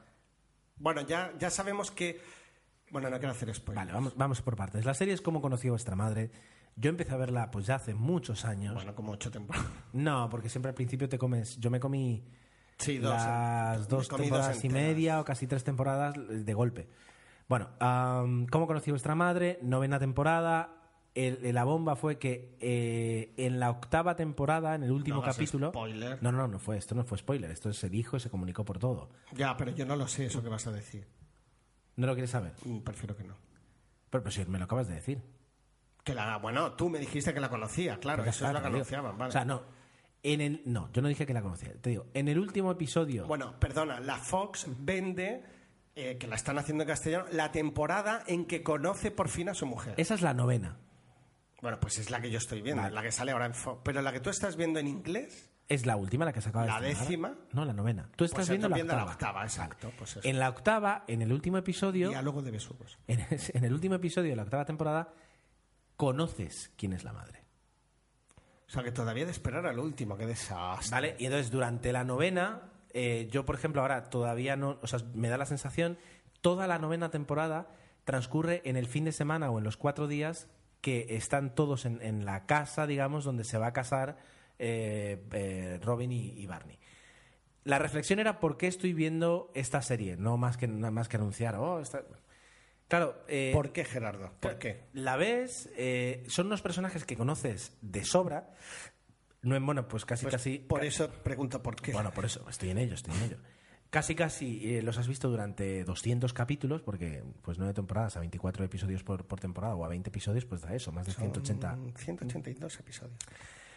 Bueno, 0.77 1.01
ya, 1.01 1.33
ya 1.37 1.49
sabemos 1.49 1.91
que. 1.91 2.21
Bueno, 2.91 3.09
no 3.09 3.17
quiero 3.17 3.31
hacer 3.33 3.53
spoilers. 3.53 3.85
Vale, 3.85 3.91
vamos, 3.93 4.15
vamos 4.15 4.41
por 4.41 4.55
partes. 4.55 4.85
La 4.85 4.93
serie 4.93 5.13
es 5.13 5.21
Cómo 5.21 5.41
conocí 5.41 5.67
a 5.67 5.71
vuestra 5.71 5.95
madre. 5.97 6.31
Yo 6.75 6.89
empecé 6.89 7.13
a 7.13 7.17
verla 7.17 7.51
pues 7.51 7.65
ya 7.67 7.75
hace 7.75 7.93
muchos 7.93 8.45
años. 8.45 8.73
Bueno, 8.73 8.95
como 8.95 9.11
ocho 9.11 9.29
temporadas. 9.29 9.69
No, 9.91 10.29
porque 10.29 10.49
siempre 10.49 10.69
al 10.69 10.75
principio 10.75 11.07
te 11.09 11.17
comes. 11.19 11.57
Yo 11.59 11.69
me 11.69 11.79
comí 11.79 12.23
Sí, 12.83 12.97
dos. 12.97 13.11
las 13.13 13.87
dos 13.87 14.07
temporadas 14.07 14.63
y 14.63 14.69
media 14.69 15.19
o 15.19 15.25
casi 15.25 15.47
tres 15.47 15.63
temporadas 15.63 16.13
de 16.17 16.53
golpe. 16.53 16.87
Bueno, 17.49 17.69
am, 17.79 18.45
¿cómo 18.47 18.67
conocí 18.67 18.89
a 18.89 18.93
vuestra 18.93 19.15
madre? 19.15 19.59
Novena 19.61 19.99
temporada. 19.99 20.75
El- 21.15 21.53
la 21.53 21.63
bomba 21.63 21.95
fue 21.95 22.17
que 22.17 22.57
eh, 22.59 23.33
en 23.37 23.59
la 23.59 23.69
octava 23.69 24.15
temporada, 24.15 24.73
en 24.73 24.83
el 24.83 24.91
último 24.91 25.17
No 25.17 25.23
capítulo. 25.23 25.69
spoiler. 25.69 26.21
No, 26.23 26.31
no, 26.31 26.47
no 26.47 26.57
fue. 26.57 26.77
Esto 26.77 26.95
no 26.95 27.03
fue 27.03 27.17
spoiler. 27.19 27.51
Esto 27.51 27.71
se 27.73 27.89
dijo 27.89 28.17
y 28.17 28.19
se 28.19 28.29
comunicó 28.31 28.65
por 28.65 28.79
todo. 28.79 29.09
Ya, 29.33 29.55
pero 29.55 29.71
yo 29.71 29.85
no 29.85 29.95
lo 29.95 30.07
sé 30.07 30.25
eso 30.25 30.41
que 30.41 30.49
vas 30.49 30.65
a 30.65 30.71
decir. 30.71 31.05
¿No 31.97 32.07
lo 32.07 32.13
quieres 32.13 32.31
saber? 32.31 32.53
Mm, 32.65 32.79
Prefiero 32.79 33.15
que 33.15 33.23
no. 33.23 33.35
Pero, 34.09 34.23
pues 34.23 34.33
si 34.35 34.45
me 34.45 34.57
lo 34.57 34.65
acabas 34.65 34.87
de 34.87 34.95
decir. 34.95 35.21
Que 36.03 36.15
la, 36.15 36.37
bueno, 36.37 36.71
tú 36.73 36.89
me 36.89 36.97
dijiste 36.99 37.33
que 37.33 37.39
la 37.39 37.49
conocía, 37.49 37.97
claro, 37.99 38.23
Pues 38.23 38.35
eso 38.35 38.47
es 38.47 38.53
lo 38.53 38.61
que 38.61 38.67
anunciaban, 38.67 39.17
vale. 39.17 39.29
O 39.29 39.31
sea, 39.31 39.45
no. 39.45 39.61
En 40.23 40.39
el, 40.41 40.61
no, 40.65 40.89
yo 40.93 41.01
no 41.01 41.09
dije 41.09 41.25
que 41.25 41.33
la 41.33 41.41
conocía. 41.41 41.73
Te 41.81 41.89
digo, 41.89 42.05
en 42.13 42.27
el 42.29 42.39
último 42.39 42.71
episodio. 42.71 43.27
Bueno, 43.27 43.59
perdona, 43.59 43.99
la 43.99 44.17
Fox 44.17 44.65
vende, 44.79 45.43
eh, 45.95 46.17
que 46.17 46.27
la 46.27 46.35
están 46.35 46.57
haciendo 46.57 46.83
en 46.83 46.87
castellano, 46.87 47.25
la 47.31 47.51
temporada 47.51 48.23
en 48.27 48.45
que 48.45 48.63
conoce 48.63 49.11
por 49.11 49.27
fin 49.27 49.49
a 49.49 49.53
su 49.53 49.65
mujer. 49.65 49.95
esa 49.97 50.13
es 50.13 50.21
la 50.21 50.33
novena. 50.33 50.77
Bueno, 51.61 51.79
pues 51.79 51.97
es 51.99 52.09
la 52.09 52.19
que 52.21 52.29
yo 52.31 52.37
estoy 52.37 52.61
viendo, 52.61 52.81
Vale. 52.83 52.95
la 52.95 53.01
que 53.01 53.11
sale 53.11 53.31
ahora 53.31 53.45
en 53.45 53.53
Fox. 53.53 53.81
Pero 53.83 54.01
la 54.01 54.11
que 54.11 54.19
tú 54.21 54.29
estás 54.29 54.55
viendo 54.57 54.79
en 54.79 54.87
inglés, 54.87 55.49
Es 55.69 55.85
la 55.85 55.95
última, 55.95 56.25
la 56.25 56.33
que 56.33 56.41
se 56.41 56.49
acaba 56.49 56.65
de 56.65 56.71
¿La 56.71 56.81
décima? 56.81 57.35
No, 57.53 57.63
la 57.63 57.71
novena. 57.73 58.09
Tú 58.17 58.25
estás 58.25 58.39
Pues 58.39 58.49
viendo, 58.49 58.67
la, 58.69 58.75
viendo 58.75 58.93
la 58.95 59.03
octava. 59.03 59.13
octava, 59.13 59.43
exacto, 59.43 59.91
pues 59.97 60.19
en 60.23 60.39
la 60.39 60.49
octava, 60.49 61.03
en 61.07 61.21
el 61.21 61.31
último 61.31 61.57
episodio, 61.57 62.09
diálogo 62.09 62.41
de 62.41 62.51
besugos. 62.51 62.97
en, 63.07 63.25
en 63.53 63.63
el 63.63 63.73
último 63.73 63.95
episodio 63.95 64.29
de 64.31 64.35
la 64.35 64.43
octava 64.43 64.65
temporada, 64.65 65.13
conoces 65.95 66.71
quién 66.77 66.91
es 66.93 67.03
la 67.03 67.13
madre. 67.13 67.42
O 68.73 68.75
sea, 68.75 68.83
que 68.83 68.91
todavía 68.91 69.25
de 69.25 69.29
esperar 69.31 69.67
al 69.67 69.77
último, 69.77 70.17
qué 70.17 70.25
desastre. 70.25 70.89
¿Vale? 70.89 71.15
Y 71.19 71.25
entonces 71.25 71.51
durante 71.51 71.91
la 71.93 72.03
novena, 72.03 72.71
eh, 72.91 73.27
yo 73.31 73.45
por 73.45 73.53
ejemplo 73.53 73.83
ahora 73.83 74.05
todavía 74.09 74.55
no, 74.55 74.79
o 74.81 74.87
sea, 74.87 74.97
me 75.13 75.29
da 75.29 75.37
la 75.37 75.45
sensación, 75.45 75.99
toda 76.41 76.65
la 76.65 76.79
novena 76.79 77.11
temporada 77.11 77.67
transcurre 78.03 78.63
en 78.65 78.75
el 78.75 78.87
fin 78.87 79.05
de 79.05 79.11
semana 79.11 79.51
o 79.51 79.59
en 79.59 79.63
los 79.63 79.77
cuatro 79.77 80.07
días 80.07 80.47
que 80.81 81.05
están 81.15 81.53
todos 81.53 81.85
en, 81.85 82.25
la 82.25 82.47
casa, 82.47 82.87
digamos, 82.87 83.25
donde 83.25 83.43
se 83.43 83.59
va 83.59 83.67
a 83.67 83.73
casar 83.73 84.17
eh, 84.57 85.23
eh, 85.33 85.79
Robin 85.83 86.11
y, 86.11 86.43
Barney. 86.47 86.79
la 87.65 87.77
reflexión 87.77 88.17
era 88.17 88.39
por 88.39 88.57
qué 88.57 88.65
estoy 88.65 88.93
viendo 88.93 89.51
esta 89.53 89.83
serie, 89.83 90.17
no 90.17 90.35
más 90.37 90.57
que, 90.57 90.67
más 90.67 91.07
que 91.09 91.17
anunciar, 91.17 91.57
oh, 91.57 91.79
esta- 91.79 92.05
Claro, 92.93 93.23
eh, 93.27 93.49
¿Por 93.51 93.71
qué, 93.71 93.85
Gerardo? 93.85 94.33
¿Por 94.39 94.59
qué? 94.59 94.83
la 94.93 95.17
ves, 95.17 95.67
eh, 95.75 96.23
son 96.27 96.45
unos 96.45 96.61
personajes 96.61 97.05
que 97.05 97.17
conoces 97.17 97.75
de 97.81 98.05
sobra. 98.05 98.53
No, 99.41 99.59
bueno, 99.61 99.87
pues 99.87 100.05
casi, 100.05 100.25
Pues 100.25 100.35
casi. 100.35 100.59
Por 100.59 100.85
eso 100.85 101.09
pregunto 101.09 101.63
por 101.63 101.75
qué. 101.75 101.91
Bueno, 101.91 102.11
por 102.11 102.23
eso, 102.23 102.47
estoy 102.47 102.69
en 102.69 102.77
ello, 102.77 102.93
estoy 102.93 103.15
en 103.15 103.23
ello. 103.23 103.37
Casi, 103.89 104.13
casi 104.13 104.75
eh, 104.75 104.83
los 104.83 104.99
has 104.99 105.07
visto 105.07 105.27
durante 105.27 105.83
200 105.83 106.33
capítulos, 106.33 106.83
porque 106.83 107.23
pues 107.41 107.57
nueve 107.57 107.73
temporadas 107.73 108.15
a 108.15 108.19
24 108.19 108.63
episodios 108.63 109.03
por, 109.03 109.25
por 109.25 109.39
temporada 109.39 109.73
o 109.73 109.83
a 109.85 109.87
20 109.87 110.11
episodios, 110.11 110.45
pues 110.45 110.61
da 110.61 110.75
eso, 110.75 110.91
más 110.91 111.07
de 111.07 111.13
180. 111.13 111.75
Son 111.75 111.93
182 111.97 112.79
episodios. 112.79 113.17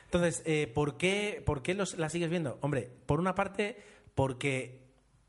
Entonces, 0.04 0.68
¿por 0.74 0.98
qué, 0.98 1.42
por 1.46 1.62
qué 1.62 1.72
los, 1.72 1.96
la 1.96 2.10
sigues 2.10 2.28
viendo? 2.28 2.58
Hombre, 2.60 2.90
por 3.06 3.18
una 3.18 3.34
parte, 3.34 3.78
porque 4.14 4.85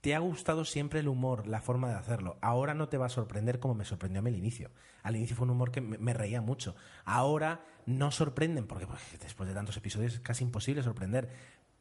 te 0.07 0.15
ha 0.15 0.19
gustado 0.19 0.63
siempre 0.63 1.01
el 1.01 1.09
humor, 1.09 1.47
la 1.47 1.59
forma 1.59 1.89
de 1.89 1.95
hacerlo. 1.95 2.37
Ahora 2.39 2.73
no 2.73 2.87
te 2.87 2.97
va 2.97 3.07
a 3.07 3.09
sorprender 3.09 3.59
como 3.59 3.75
me 3.75 3.83
sorprendió 3.83 4.19
a 4.19 4.21
mí 4.21 4.29
al 4.29 4.37
inicio. 4.37 4.71
Al 5.03 5.17
inicio 5.17 5.35
fue 5.35 5.43
un 5.43 5.49
humor 5.49 5.69
que 5.69 5.81
me, 5.81 6.13
reía 6.13 6.39
mucho. 6.39 6.77
Ahora 7.03 7.65
no 7.85 8.09
sorprenden, 8.11 8.67
porque 8.67 8.87
pues, 8.87 9.01
después 9.19 9.49
de 9.49 9.53
tantos 9.53 9.75
episodios 9.75 10.13
es 10.13 10.19
casi 10.21 10.45
imposible 10.45 10.81
sorprender. 10.81 11.27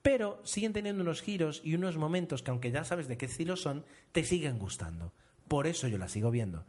Pero 0.02 0.40
siguen 0.42 0.72
teniendo 0.72 1.04
unos 1.04 1.22
giros 1.22 1.60
y 1.62 1.76
unos 1.76 1.98
momentos 1.98 2.42
que, 2.42 2.50
aunque 2.50 2.72
ya 2.72 2.82
sabes 2.82 3.06
de 3.06 3.16
qué 3.16 3.26
estilo 3.26 3.54
son, 3.54 3.84
te 4.10 4.24
siguen 4.24 4.58
gustando. 4.58 5.12
Por 5.46 5.68
eso 5.68 5.86
yo 5.86 5.96
la 5.96 6.08
sigo 6.08 6.32
viendo. 6.32 6.66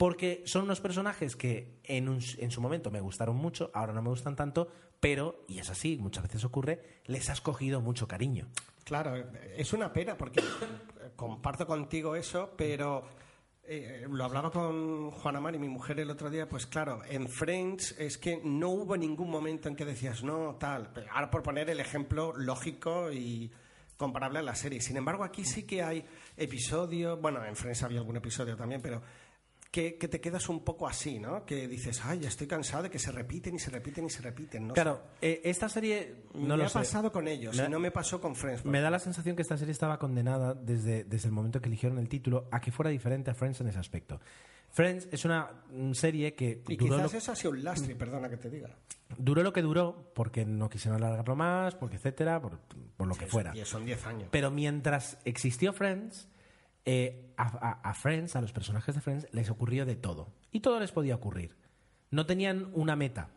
Porque 0.00 0.42
son 0.46 0.62
unos 0.62 0.80
personajes 0.80 1.36
que 1.36 1.78
en, 1.84 2.08
en 2.38 2.50
su 2.50 2.62
momento 2.62 2.90
me 2.90 3.02
gustaron 3.02 3.36
mucho, 3.36 3.70
ahora 3.74 3.92
no 3.92 4.00
me 4.00 4.08
gustan 4.08 4.34
tanto, 4.34 4.66
pero, 4.98 5.44
y 5.46 5.58
es 5.58 5.68
así, 5.68 5.98
muchas 5.98 6.22
veces 6.22 6.42
ocurre, 6.42 6.80
les 7.04 7.28
has 7.28 7.42
cogido 7.42 7.82
mucho 7.82 8.08
cariño. 8.08 8.48
Claro, 8.82 9.14
es 9.54 9.74
una 9.74 9.92
pena 9.92 10.16
porque 10.16 10.42
comparto 11.16 11.66
contigo 11.66 12.16
eso, 12.16 12.54
pero 12.56 13.04
eh, 13.62 14.06
lo 14.10 14.24
hablaba 14.24 14.50
con 14.50 15.10
Juana 15.10 15.38
Mari, 15.38 15.58
mi 15.58 15.68
mujer, 15.68 16.00
el 16.00 16.10
otro 16.10 16.30
día, 16.30 16.48
pues 16.48 16.64
claro, 16.64 17.02
en 17.06 17.28
Friends 17.28 17.94
es 17.98 18.16
que 18.16 18.40
no 18.42 18.70
hubo 18.70 18.96
ningún 18.96 19.28
momento 19.28 19.68
en 19.68 19.76
que 19.76 19.84
decías, 19.84 20.24
no, 20.24 20.56
tal. 20.58 20.94
Ahora 21.12 21.30
por 21.30 21.42
poner 21.42 21.68
el 21.68 21.78
ejemplo 21.78 22.32
lógico 22.34 23.12
y 23.12 23.52
comparable 23.98 24.38
a 24.38 24.42
la 24.42 24.54
serie. 24.54 24.80
Sin 24.80 24.96
embargo, 24.96 25.24
aquí 25.24 25.44
sí 25.44 25.64
que 25.64 25.82
hay 25.82 26.02
episodios, 26.38 27.20
bueno, 27.20 27.44
en 27.44 27.54
Friends 27.54 27.82
había 27.82 27.98
algún 27.98 28.16
episodio 28.16 28.56
también, 28.56 28.80
pero 28.80 29.02
que, 29.70 29.96
que 29.98 30.08
te 30.08 30.20
quedas 30.20 30.48
un 30.48 30.64
poco 30.64 30.88
así, 30.88 31.18
¿no? 31.20 31.44
Que 31.46 31.68
dices, 31.68 32.00
ay, 32.04 32.20
ya 32.20 32.28
estoy 32.28 32.46
cansado 32.48 32.82
de 32.84 32.90
que 32.90 32.98
se 32.98 33.12
repiten 33.12 33.54
y 33.54 33.58
se 33.60 33.70
repiten 33.70 34.04
y 34.06 34.10
se 34.10 34.20
repiten. 34.20 34.66
No 34.68 34.74
Claro, 34.74 35.00
eh, 35.22 35.40
esta 35.44 35.68
serie 35.68 36.24
no 36.34 36.40
me 36.48 36.56
lo 36.56 36.64
ha 36.64 36.68
sé. 36.68 36.78
pasado 36.80 37.12
con 37.12 37.28
ellos 37.28 37.56
Me- 37.56 37.66
y 37.66 37.68
no 37.68 37.78
me 37.78 37.90
pasó 37.92 38.20
con 38.20 38.34
Friends. 38.34 38.64
Me 38.64 38.80
da 38.80 38.90
la 38.90 38.98
sensación 38.98 39.36
que 39.36 39.42
esta 39.42 39.56
serie 39.56 39.72
estaba 39.72 39.98
condenada 39.98 40.54
desde, 40.54 41.04
desde 41.04 41.28
el 41.28 41.32
momento 41.32 41.60
que 41.60 41.68
eligieron 41.68 41.98
el 41.98 42.08
título 42.08 42.48
a 42.50 42.60
que 42.60 42.72
fuera 42.72 42.90
diferente 42.90 43.30
a 43.30 43.34
Friends 43.34 43.60
en 43.60 43.68
ese 43.68 43.78
aspecto. 43.78 44.20
Friends 44.72 45.08
es 45.10 45.24
una 45.24 45.50
mm, 45.70 45.92
serie 45.94 46.34
que 46.34 46.62
Y 46.68 46.76
duró 46.76 46.96
quizás 46.96 47.12
lo, 47.12 47.18
eso 47.18 47.32
ha 47.32 47.36
sido 47.36 47.50
un 47.50 47.64
lastre, 47.64 47.94
perdona 47.96 48.28
que 48.28 48.36
te 48.36 48.48
diga. 48.50 48.70
duró 49.18 49.42
lo 49.42 49.52
que 49.52 49.62
duró 49.62 50.12
porque 50.14 50.44
no 50.44 50.68
quisieron 50.70 51.02
alargarlo 51.02 51.34
más, 51.36 51.74
porque 51.74 51.96
etcétera, 51.96 52.40
por, 52.40 52.58
por 52.96 53.08
lo 53.08 53.14
que 53.16 53.26
fuera. 53.26 53.56
Y 53.56 53.64
son 53.64 53.84
10 53.84 54.06
años. 54.06 54.28
Pero 54.30 54.50
mientras 54.52 55.18
existió 55.24 55.72
Friends, 55.72 56.28
eh, 56.84 57.32
a, 57.36 57.44
a- 57.44 57.90
a 57.90 57.94
Friends, 57.94 58.36
a 58.36 58.40
los 58.40 58.52
personajes 58.52 58.94
de 58.94 59.00
Friends, 59.00 59.28
les 59.32 59.50
ocurrió 59.50 59.84
de 59.86 59.96
todo. 59.96 60.32
Y 60.50 60.60
todo 60.60 60.80
les 60.80 60.92
podía 60.92 61.14
ocurrir. 61.14 61.56
No 62.10 62.26
tenían 62.26 62.70
una 62.74 62.96
meta. 62.96 63.30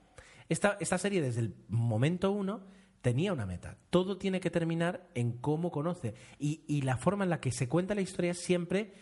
Esta, 0.49 0.77
esta 0.79 0.97
serie, 0.97 1.21
desde 1.21 1.41
el 1.41 1.55
momento 1.67 2.31
uno, 2.31 2.65
tenía 3.01 3.33
una 3.33 3.45
meta. 3.45 3.77
Todo 3.89 4.17
tiene 4.17 4.39
que 4.39 4.49
terminar 4.49 5.07
en 5.13 5.33
cómo 5.33 5.71
conoce. 5.71 6.15
Y, 6.39 6.63
y 6.67 6.81
la 6.81 6.97
forma 6.97 7.23
en 7.23 7.29
la 7.29 7.39
que 7.41 7.51
se 7.51 7.67
cuenta 7.69 7.95
la 7.95 8.01
historia 8.01 8.31
es 8.31 8.39
siempre. 8.39 8.93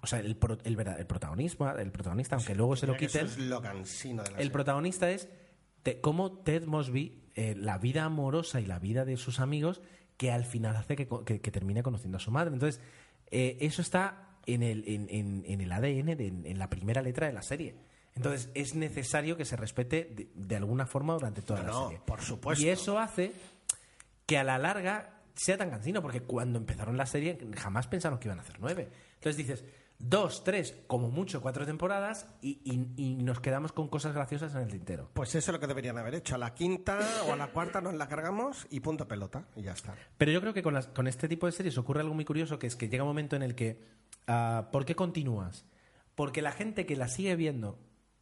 o 0.00 0.06
sea, 0.06 0.20
el, 0.20 0.36
pro- 0.36 0.58
el, 0.64 0.78
el 0.78 1.06
protagonismo, 1.06 1.68
el 1.70 1.90
protagonista, 1.92 2.36
aunque 2.36 2.54
luego 2.54 2.76
se 2.76 2.86
lo 2.86 2.96
quiten. 2.96 3.26
Es 3.26 3.38
lo 3.38 3.60
cansino 3.60 4.22
de 4.22 4.30
la 4.30 4.36
El 4.36 4.42
serie. 4.44 4.52
protagonista 4.52 5.10
es 5.10 5.28
te- 5.82 6.00
cómo 6.00 6.32
Ted 6.38 6.64
Mosby, 6.64 7.30
eh, 7.34 7.54
la 7.56 7.78
vida 7.78 8.04
amorosa 8.04 8.60
y 8.60 8.66
la 8.66 8.78
vida 8.78 9.04
de 9.04 9.16
sus 9.16 9.40
amigos, 9.40 9.82
que 10.16 10.30
al 10.30 10.44
final 10.44 10.76
hace 10.76 10.94
que- 10.96 11.06
que 11.06 11.50
termine 11.50 11.82
conociendo 11.82 12.16
a 12.18 12.20
su 12.20 12.30
madre. 12.30 12.52
Entonces, 12.54 12.80
eh, 13.32 13.56
eso 13.60 13.82
está 13.82 14.28
en 14.46 14.62
el, 14.62 14.84
en, 14.86 15.08
en- 15.10 15.42
en 15.46 15.60
el 15.60 15.72
ADN, 15.72 16.16
de- 16.16 16.26
en, 16.44 16.58
la 16.58 16.68
primera 16.70 17.02
letra 17.02 17.26
de 17.26 17.32
la 17.32 17.42
serie. 17.42 17.74
Entonces, 18.14 18.50
es 18.54 18.74
necesario 18.74 19.36
que 19.36 19.44
se 19.44 19.56
respete 19.56 20.04
de, 20.14 20.28
de 20.34 20.56
alguna 20.56 20.86
forma 20.86 21.14
durante 21.14 21.42
toda 21.42 21.62
No, 21.62 21.66
la 21.66 21.86
serie. 21.88 22.00
por 22.06 22.20
supuesto. 22.20 22.62
Y 22.64 22.68
eso 22.68 22.98
hace 22.98 23.32
que 24.26 24.36
a 24.38 24.44
la 24.44 24.58
larga 24.58 25.20
sea 25.34 25.56
tan 25.56 25.70
cansino, 25.70 26.02
porque 26.02 26.20
cuando 26.20 26.58
empezaron 26.58 26.96
la 26.96 27.06
serie 27.06 27.38
jamás 27.56 27.86
pensaron 27.88 28.18
que 28.18 28.28
iban 28.28 28.38
a 28.38 28.42
hacer 28.42 28.56
nueve. 28.60 28.88
Entonces 29.14 29.36
dices, 29.38 29.64
dos, 30.04 30.42
tres, 30.42 30.76
como 30.88 31.08
mucho 31.08 31.40
cuatro 31.40 31.64
temporadas 31.64 32.26
y, 32.42 32.60
y- 32.64 32.92
y 32.96 33.14
nos 33.22 33.38
quedamos 33.40 33.70
con 33.72 33.88
cosas 33.88 34.12
graciosas 34.14 34.52
en 34.54 34.62
el 34.62 34.68
tintero. 34.68 35.08
Pues 35.14 35.30
eso 35.36 35.50
es 35.50 35.54
lo 35.54 35.60
que 35.60 35.68
deberían 35.68 35.96
haber 35.96 36.16
hecho. 36.16 36.34
A 36.34 36.38
la 36.38 36.54
quinta 36.54 36.98
o 37.28 37.32
a 37.32 37.36
la 37.36 37.52
cuarta 37.52 37.80
nos 37.80 37.94
la 37.94 38.08
cargamos 38.08 38.66
y 38.68 38.80
punto 38.80 39.06
pelota. 39.06 39.46
Y 39.56 39.62
ya 39.62 39.72
está. 39.72 39.94
Pero 40.18 40.32
yo 40.32 40.40
creo 40.40 40.52
que 40.52 40.62
con, 40.62 40.74
las- 40.74 40.88
con 40.88 41.06
este 41.06 41.28
tipo 41.28 41.46
de 41.46 41.52
series 41.52 41.78
ocurre 41.78 42.00
algo 42.00 42.14
muy 42.14 42.24
curioso, 42.24 42.58
que 42.58 42.66
es 42.66 42.74
que 42.76 42.88
llega 42.88 43.04
un 43.04 43.10
momento 43.10 43.36
en 43.36 43.42
el 43.44 43.54
que, 43.54 43.80
ah, 44.26 44.68
¿por 44.72 44.84
qué 44.84 44.94
continúas? 44.96 45.64
Porque 46.16 46.42
la 46.42 46.52
gente 46.52 46.84
que 46.84 46.96
la 46.96 47.08
sigue 47.08 47.36
viendo 47.36 47.78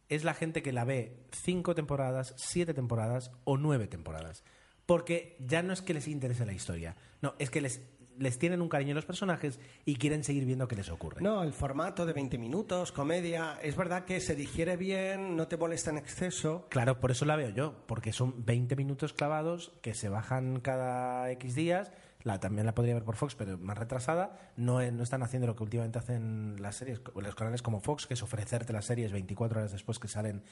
es 0.07 0.23
la 0.23 0.33
gente 0.35 0.61
que 0.61 0.71
la 0.73 0.83
ve 0.85 1.25
cinco 1.31 1.73
temporadas, 1.73 2.35
siete 2.37 2.73
temporadas 2.73 3.31
o 3.43 3.57
nueve 3.57 3.87
temporadas. 3.87 4.43
Porque 4.85 5.35
ya 5.39 5.63
no 5.63 5.73
es 5.73 5.81
que 5.81 5.93
les 5.93 6.07
interese 6.07 6.45
la 6.45 6.53
historia, 6.53 6.95
no, 7.21 7.33
es 7.39 7.49
que 7.49 7.61
les, 7.61 7.81
les 8.17 8.37
tienen 8.37 8.61
un 8.61 8.69
cariño 8.69 8.93
los 8.93 9.05
personajes 9.05 9.59
y 9.85 9.95
quieren 9.95 10.23
seguir 10.23 10.45
viendo 10.45 10.67
qué 10.67 10.75
les 10.75 10.89
ocurre. 10.89 11.21
No, 11.21 11.43
el 11.43 11.53
formato 11.53 12.05
de 12.05 12.13
20 12.13 12.37
minutos, 12.37 12.91
comedia, 12.91 13.59
es 13.61 13.75
verdad 13.75 14.05
que 14.05 14.19
se 14.19 14.35
digiere 14.35 14.77
bien, 14.77 15.35
no 15.35 15.47
te 15.47 15.57
molesta 15.57 15.91
en 15.91 15.97
exceso. 15.97 16.67
Claro, 16.69 16.99
por 16.99 17.11
eso 17.11 17.25
la 17.25 17.35
veo 17.35 17.49
yo, 17.49 17.85
porque 17.87 18.13
son 18.13 18.45
20 18.45 18.75
minutos 18.75 19.13
clavados 19.13 19.73
que 19.81 19.93
se 19.93 20.09
bajan 20.09 20.59
cada 20.59 21.31
X 21.31 21.55
días. 21.55 21.91
La, 22.23 22.39
también 22.39 22.65
la 22.65 22.75
podría 22.75 22.93
ver 22.93 23.03
por 23.03 23.15
Fox, 23.15 23.35
pero 23.35 23.57
más 23.57 23.77
retrasada. 23.77 24.51
No, 24.55 24.79
eh, 24.79 24.91
no 24.91 25.01
están 25.01 25.23
haciendo 25.23 25.47
lo 25.47 25.55
que 25.55 25.63
últimamente 25.63 25.97
hacen 25.97 26.61
las 26.61 26.75
series, 26.75 27.01
los 27.15 27.35
canales 27.35 27.61
como 27.61 27.79
Fox, 27.79 28.05
que 28.05 28.13
es 28.13 28.21
ofrecerte 28.21 28.73
las 28.73 28.85
series 28.85 29.11
24 29.11 29.59
horas 29.59 29.71
después 29.71 29.97
que 29.97 30.07
salen 30.07 30.43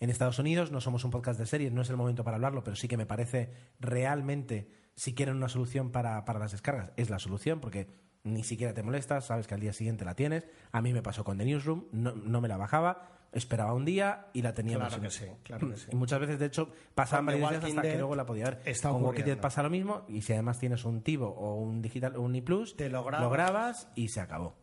en 0.00 0.10
Estados 0.10 0.40
Unidos. 0.40 0.72
No 0.72 0.80
somos 0.80 1.04
un 1.04 1.12
podcast 1.12 1.38
de 1.38 1.46
series, 1.46 1.72
no 1.72 1.82
es 1.82 1.90
el 1.90 1.96
momento 1.96 2.24
para 2.24 2.36
hablarlo, 2.36 2.64
pero 2.64 2.76
sí 2.76 2.88
que 2.88 2.96
me 2.96 3.06
parece 3.06 3.50
realmente, 3.78 4.68
si 4.96 5.14
quieren 5.14 5.36
una 5.36 5.48
solución 5.48 5.90
para, 5.90 6.24
para 6.24 6.38
las 6.38 6.52
descargas, 6.52 6.92
es 6.96 7.10
la 7.10 7.18
solución, 7.18 7.60
porque 7.60 7.88
ni 8.24 8.44
siquiera 8.44 8.72
te 8.74 8.82
molestas, 8.82 9.26
sabes 9.26 9.46
que 9.46 9.54
al 9.54 9.60
día 9.60 9.72
siguiente 9.72 10.04
la 10.04 10.14
tienes. 10.14 10.46
A 10.70 10.80
mí 10.82 10.92
me 10.92 11.02
pasó 11.02 11.24
con 11.24 11.38
The 11.38 11.44
Newsroom, 11.44 11.86
no, 11.92 12.12
no 12.14 12.40
me 12.40 12.46
la 12.48 12.56
bajaba, 12.56 13.08
esperaba 13.32 13.72
un 13.72 13.84
día 13.84 14.26
y 14.32 14.42
la 14.42 14.52
tenía 14.52 14.76
Claro 14.76 15.00
que 15.00 15.10
sí, 15.10 15.24
claro 15.42 15.70
que 15.70 15.76
sí. 15.76 15.88
y 15.90 15.96
muchas 15.96 16.20
veces, 16.20 16.38
de 16.38 16.46
hecho, 16.46 16.70
pasaban 16.94 17.26
varios 17.26 17.50
días 17.50 17.64
hasta 17.64 17.82
que 17.82 17.96
luego 17.96 18.14
la 18.14 18.26
podía 18.26 18.44
ver. 18.44 18.60
está 18.64 18.90
Con 18.90 19.02
Walking 19.02 19.24
Dead 19.24 19.38
pasa 19.38 19.62
lo 19.62 19.70
mismo 19.70 20.04
y 20.08 20.22
si 20.22 20.34
además 20.34 20.58
tienes 20.60 20.84
un 20.84 21.02
Tivo 21.02 21.28
o 21.28 21.56
un 21.56 21.82
digital 21.82 22.16
un 22.16 22.34
iPlus, 22.36 22.76
Te 22.76 22.88
lo 22.90 23.02
grabas. 23.04 23.88
y 23.94 24.08
se 24.08 24.20
acabó. 24.20 24.56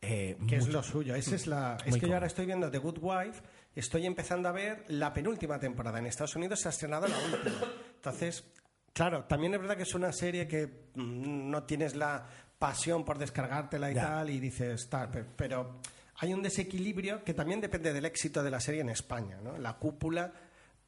Eh, 0.00 0.36
que 0.48 0.56
es 0.56 0.68
lo 0.68 0.82
suyo. 0.82 1.14
Esa 1.14 1.36
es 1.36 1.46
la. 1.46 1.76
Es 1.84 1.90
Muy 1.92 2.00
que 2.00 2.08
yo 2.08 2.14
ahora 2.14 2.26
estoy 2.26 2.44
viendo 2.46 2.68
The 2.70 2.78
Good 2.78 2.98
Wife, 3.00 3.40
estoy 3.76 4.04
empezando 4.06 4.48
a 4.48 4.52
ver 4.52 4.84
la 4.88 5.12
penúltima 5.12 5.60
temporada. 5.60 6.00
En 6.00 6.06
Estados 6.06 6.34
Unidos 6.34 6.58
se 6.60 6.68
ha 6.68 6.70
estrenado 6.70 7.06
la 7.06 7.16
última. 7.18 7.54
Entonces, 7.96 8.44
claro, 8.92 9.24
también 9.24 9.54
es 9.54 9.60
verdad 9.60 9.76
que 9.76 9.82
es 9.84 9.94
una 9.94 10.12
serie 10.12 10.46
que 10.48 10.66
mm, 10.94 11.50
no 11.50 11.62
tienes 11.64 11.94
la 11.96 12.26
pasión 12.58 13.04
por 13.04 13.18
descargártela 13.18 13.90
y 13.90 13.94
Ya. 13.94 14.02
tal, 14.02 14.30
y 14.30 14.38
dices 14.40 14.88
tal, 14.88 15.10
pe- 15.10 15.24
pero 15.36 15.80
hay 16.20 16.32
un 16.32 16.42
desequilibrio 16.42 17.24
que 17.24 17.34
también 17.34 17.60
depende 17.60 17.92
del 17.92 18.04
éxito 18.04 18.42
de 18.42 18.50
la 18.50 18.60
serie 18.60 18.80
en 18.82 18.88
España, 18.90 19.38
¿no? 19.42 19.58
La 19.58 19.74
cúpula 19.78 20.32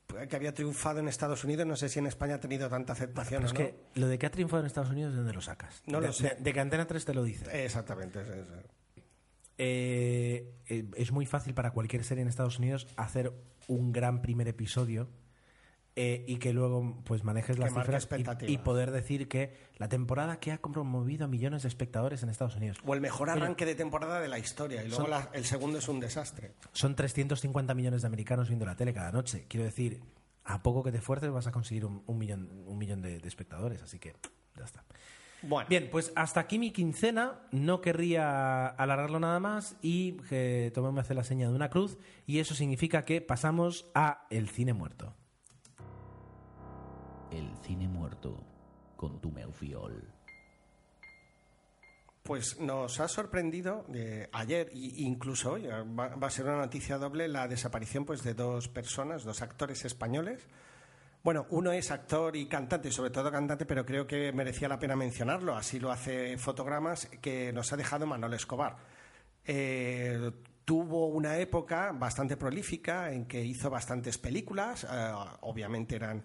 pues, 0.07 0.28
que 0.28 0.36
había 0.36 0.52
triunfado 0.55 1.00
en 1.00 1.09
Estados 1.09 1.42
Unidos, 1.44 1.66
no 1.66 1.76
sé 1.76 1.88
si 1.88 1.98
en 1.98 2.07
España 2.07 2.34
ha 2.36 2.40
tenido 2.40 2.68
tanta 2.68 2.92
aceptación 2.92 3.42
Pero 3.42 3.46
es 3.46 3.52
o 3.52 3.55
no. 3.55 3.59
que 3.94 4.00
lo 4.00 4.07
de 4.09 4.18
que 4.18 4.26
ha 4.26 4.30
triunfado 4.30 4.61
en 4.61 4.66
Estados 4.66 4.90
Unidos, 4.90 5.12
¿de 5.12 5.16
dónde 5.18 5.32
lo 5.32 5.40
sacas? 5.40 5.82
No 5.86 6.00
de, 6.00 6.07
lo 6.09 6.12
sé. 6.12 6.28
De, 6.36 6.42
de 6.42 6.52
que 6.52 6.61
Antena 6.61 6.86
3 6.86 7.05
te 7.05 7.14
lo 7.14 7.24
dice. 7.24 7.64
Exactamente. 7.64 8.20
es- 8.20 8.28
es- 8.28 8.48
Eh, 9.57 10.52
eh, 10.68 10.84
es 10.96 11.12
muy 11.12 11.26
fácil 11.26 11.55
para 11.55 11.70
cualquier 11.70 12.02
serie 12.05 12.22
en 12.22 12.28
Estados 12.28 12.59
Unidos 12.59 12.88
hacer 12.96 13.32
un 13.68 13.92
gran 13.92 14.20
primer 14.20 14.48
episodio 14.48 15.09
eh, 15.97 16.24
y 16.26 16.36
que 16.38 16.53
luego 16.53 16.97
pues 17.05 17.22
manejes 17.22 17.59
las 17.59 17.72
cifras 17.72 18.09
y- 18.49 18.59
poder 18.59 18.90
decir 18.90 19.28
que 19.28 19.55
la 19.76 19.88
temporada 19.88 20.40
que 20.40 20.51
ha 20.53 20.59
promovido 20.61 21.24
a 21.24 21.28
millones 21.28 21.62
de 21.62 21.68
espectadores 21.68 22.22
en 22.22 22.30
Estados 22.30 22.57
Unidos 22.57 22.78
O 22.84 22.95
el 22.95 23.01
mejor 23.01 23.30
arranque 23.30 23.64
de 23.64 23.74
temporada 23.76 24.20
de 24.20 24.26
la 24.28 24.38
historia, 24.38 24.82
y 24.82 24.88
luego 24.88 25.03
Son- 25.03 25.11
la- 25.11 25.30
el 25.32 25.45
segundo 25.45 25.78
es 25.78 25.88
un 25.88 26.01
desastre. 26.01 26.55
son 26.72 26.97
350 26.97 27.74
millones 27.74 28.03
de 28.03 28.07
americanos 28.09 28.49
viendo 28.49 28.66
la 28.66 28.74
tele 28.76 28.92
cada 28.92 29.12
noche. 29.12 29.47
Quiero 29.49 29.64
decir, 29.64 30.01
a 30.45 30.62
poco 30.62 30.82
que 30.82 30.90
te 30.92 30.99
esfuerces 30.99 31.30
vas 31.30 31.47
a 31.47 31.53
conseguir 31.53 31.84
un, 31.84 32.03
un 32.07 32.18
millón, 32.18 32.51
un 32.66 32.76
millón 32.76 33.01
de, 33.01 33.20
de 33.20 33.28
espectadores, 33.28 33.80
así 33.82 33.99
que 33.99 34.14
ya 34.57 34.64
está. 34.64 34.84
Bueno, 35.42 35.68
Bien, 35.68 35.88
pues 35.92 36.11
hasta 36.16 36.40
aquí 36.40 36.59
mi 36.59 36.70
quincena. 36.72 37.40
No 37.53 37.80
querría 37.82 38.66
alargarlo 38.66 39.20
nada 39.20 39.38
más 39.40 39.76
y 39.82 40.12
que 40.28 40.72
Tomé 40.74 40.90
me 40.90 41.01
hace 41.03 41.12
la 41.14 41.22
seña 41.22 41.49
de 41.49 41.55
una 41.55 41.68
cruz 41.68 41.99
y 42.26 42.38
eso 42.38 42.55
significa 42.55 43.05
que 43.05 43.20
pasamos 43.20 43.86
a 43.95 44.26
el 44.30 44.49
cine 44.49 44.72
muerto. 44.72 45.14
El 47.35 47.51
cine 47.62 47.89
muerto 47.89 48.41
con 48.97 49.20
tu 49.20 49.32
Meufiol. 49.32 50.09
Pues 52.22 52.61
nos 52.61 53.01
ha 53.01 53.09
sorprendido 53.09 53.87
eh, 53.93 54.28
ayer 54.32 54.68
e 54.72 55.03
incluso 55.03 55.55
hoy, 55.55 55.66
va, 55.66 56.14
va, 56.14 56.28
a 56.28 56.30
ser 56.30 56.45
una 56.45 56.59
noticia 56.59 56.97
doble, 56.97 57.26
la 57.26 57.49
desaparición 57.49 58.05
pues, 58.05 58.22
de 58.22 58.35
dos 58.35 58.68
personas, 58.68 59.24
dos 59.24 59.43
actores 59.43 59.85
españoles. 59.85 60.47
Bueno, 61.24 61.47
uno 61.51 61.72
es 61.72 61.91
actor 61.91 62.37
y 62.37 62.47
cantante, 62.47 62.93
sobre 62.93 63.11
todo 63.11 63.32
cantante, 63.32 63.66
pero 63.66 63.85
creo 63.85 64.07
que 64.07 64.32
merecía 64.32 64.68
la 64.68 64.78
pena 64.78 64.95
mencionarlo, 64.95 65.57
así 65.57 65.80
lo 65.80 65.91
hace 65.91 66.39
Fotogramas, 66.39 67.07
que 67.20 67.53
nos 67.53 67.72
ha 67.72 67.76
dejado 67.76 68.07
Manuel 68.07 68.35
Escobar. 68.35 68.76
Eh, 69.45 70.30
tuvo 70.64 71.09
una 71.09 71.37
época 71.39 71.91
bastante 71.93 72.37
prolífica 72.37 73.11
en 73.11 73.26
que 73.26 73.45
hizo 73.45 73.70
bastantes 73.70 74.18
películas, 74.18 74.85
eh, 74.85 75.12
obviamente 75.41 75.97
eran 75.97 76.22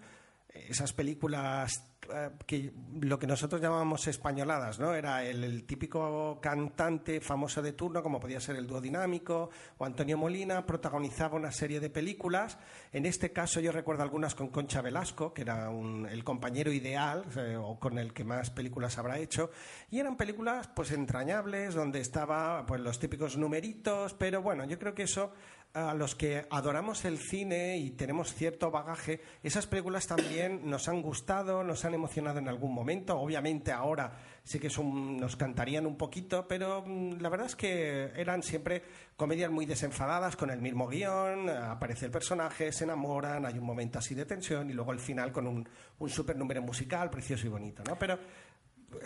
esas 0.52 0.92
películas 0.92 1.90
eh, 2.12 2.30
que 2.46 2.72
lo 3.00 3.18
que 3.18 3.26
nosotros 3.26 3.60
llamamos 3.60 4.06
españoladas, 4.08 4.78
¿no? 4.78 4.94
Era 4.94 5.24
el, 5.24 5.64
típico 5.64 6.38
cantante 6.40 7.20
famoso 7.20 7.62
de 7.62 7.72
turno, 7.72 8.02
como 8.02 8.18
podía 8.18 8.40
ser 8.40 8.56
el 8.56 8.66
dúo 8.66 8.80
dinámico 8.80 9.50
o 9.78 9.84
Antonio 9.84 10.18
Molina, 10.18 10.66
protagonizaba 10.66 11.36
una 11.36 11.52
serie 11.52 11.78
de 11.78 11.90
películas. 11.90 12.58
En 12.92 13.06
este 13.06 13.32
caso 13.32 13.60
yo 13.60 13.70
recuerdo 13.70 14.02
algunas 14.02 14.34
con 14.34 14.48
Concha 14.48 14.82
Velasco, 14.82 15.32
que 15.32 15.42
era 15.42 15.70
el 16.10 16.24
compañero 16.24 16.72
ideal 16.72 17.24
eh, 17.36 17.56
o 17.56 17.78
con 17.78 17.98
el 17.98 18.12
que 18.12 18.24
más 18.24 18.50
películas 18.50 18.98
habrá 18.98 19.18
hecho. 19.18 19.50
Y 19.90 20.00
eran 20.00 20.16
películas 20.16 20.68
pues 20.74 20.90
entrañables, 20.90 21.74
donde 21.74 22.00
estaba 22.00 22.66
pues 22.66 22.80
los 22.80 22.98
típicos 22.98 23.36
numeritos, 23.36 24.14
pero 24.14 24.42
bueno, 24.42 24.64
yo 24.64 24.78
creo 24.78 24.94
que 24.94 25.04
eso 25.04 25.32
a 25.72 25.94
los 25.94 26.16
que 26.16 26.46
adoramos 26.50 27.04
el 27.04 27.18
cine 27.18 27.78
y 27.78 27.90
tenemos 27.90 28.34
cierto 28.34 28.70
bagaje, 28.70 29.20
esas 29.42 29.66
películas 29.66 30.06
también 30.06 30.68
nos 30.68 30.88
han 30.88 31.00
gustado, 31.00 31.62
nos 31.62 31.84
han 31.84 31.94
emocionado 31.94 32.38
en 32.40 32.48
algún 32.48 32.74
momento. 32.74 33.18
Obviamente 33.18 33.70
ahora 33.70 34.18
sí 34.42 34.58
que 34.58 34.68
nos 34.68 35.36
cantarían 35.36 35.86
un 35.86 35.96
poquito, 35.96 36.48
pero 36.48 36.82
mm, 36.84 37.20
la 37.20 37.28
verdad 37.28 37.46
es 37.46 37.56
que 37.56 38.10
eran 38.16 38.42
siempre 38.42 38.82
comedias 39.16 39.50
muy 39.50 39.64
desenfadadas 39.64 40.34
con 40.34 40.50
el 40.50 40.60
mismo 40.60 40.88
guion, 40.88 41.48
aparece 41.48 42.06
el 42.06 42.10
personaje, 42.10 42.72
se 42.72 42.84
enamoran, 42.84 43.46
hay 43.46 43.58
un 43.58 43.64
momento 43.64 43.98
así 43.98 44.14
de 44.14 44.24
tensión 44.24 44.70
y 44.70 44.72
luego 44.72 44.92
el 44.92 45.00
final 45.00 45.30
con 45.30 45.46
un, 45.46 45.68
un 45.98 46.08
super 46.10 46.36
número 46.36 46.62
musical 46.62 47.10
precioso 47.10 47.46
y 47.46 47.50
bonito, 47.50 47.84
¿no? 47.86 47.96
Pero 47.96 48.18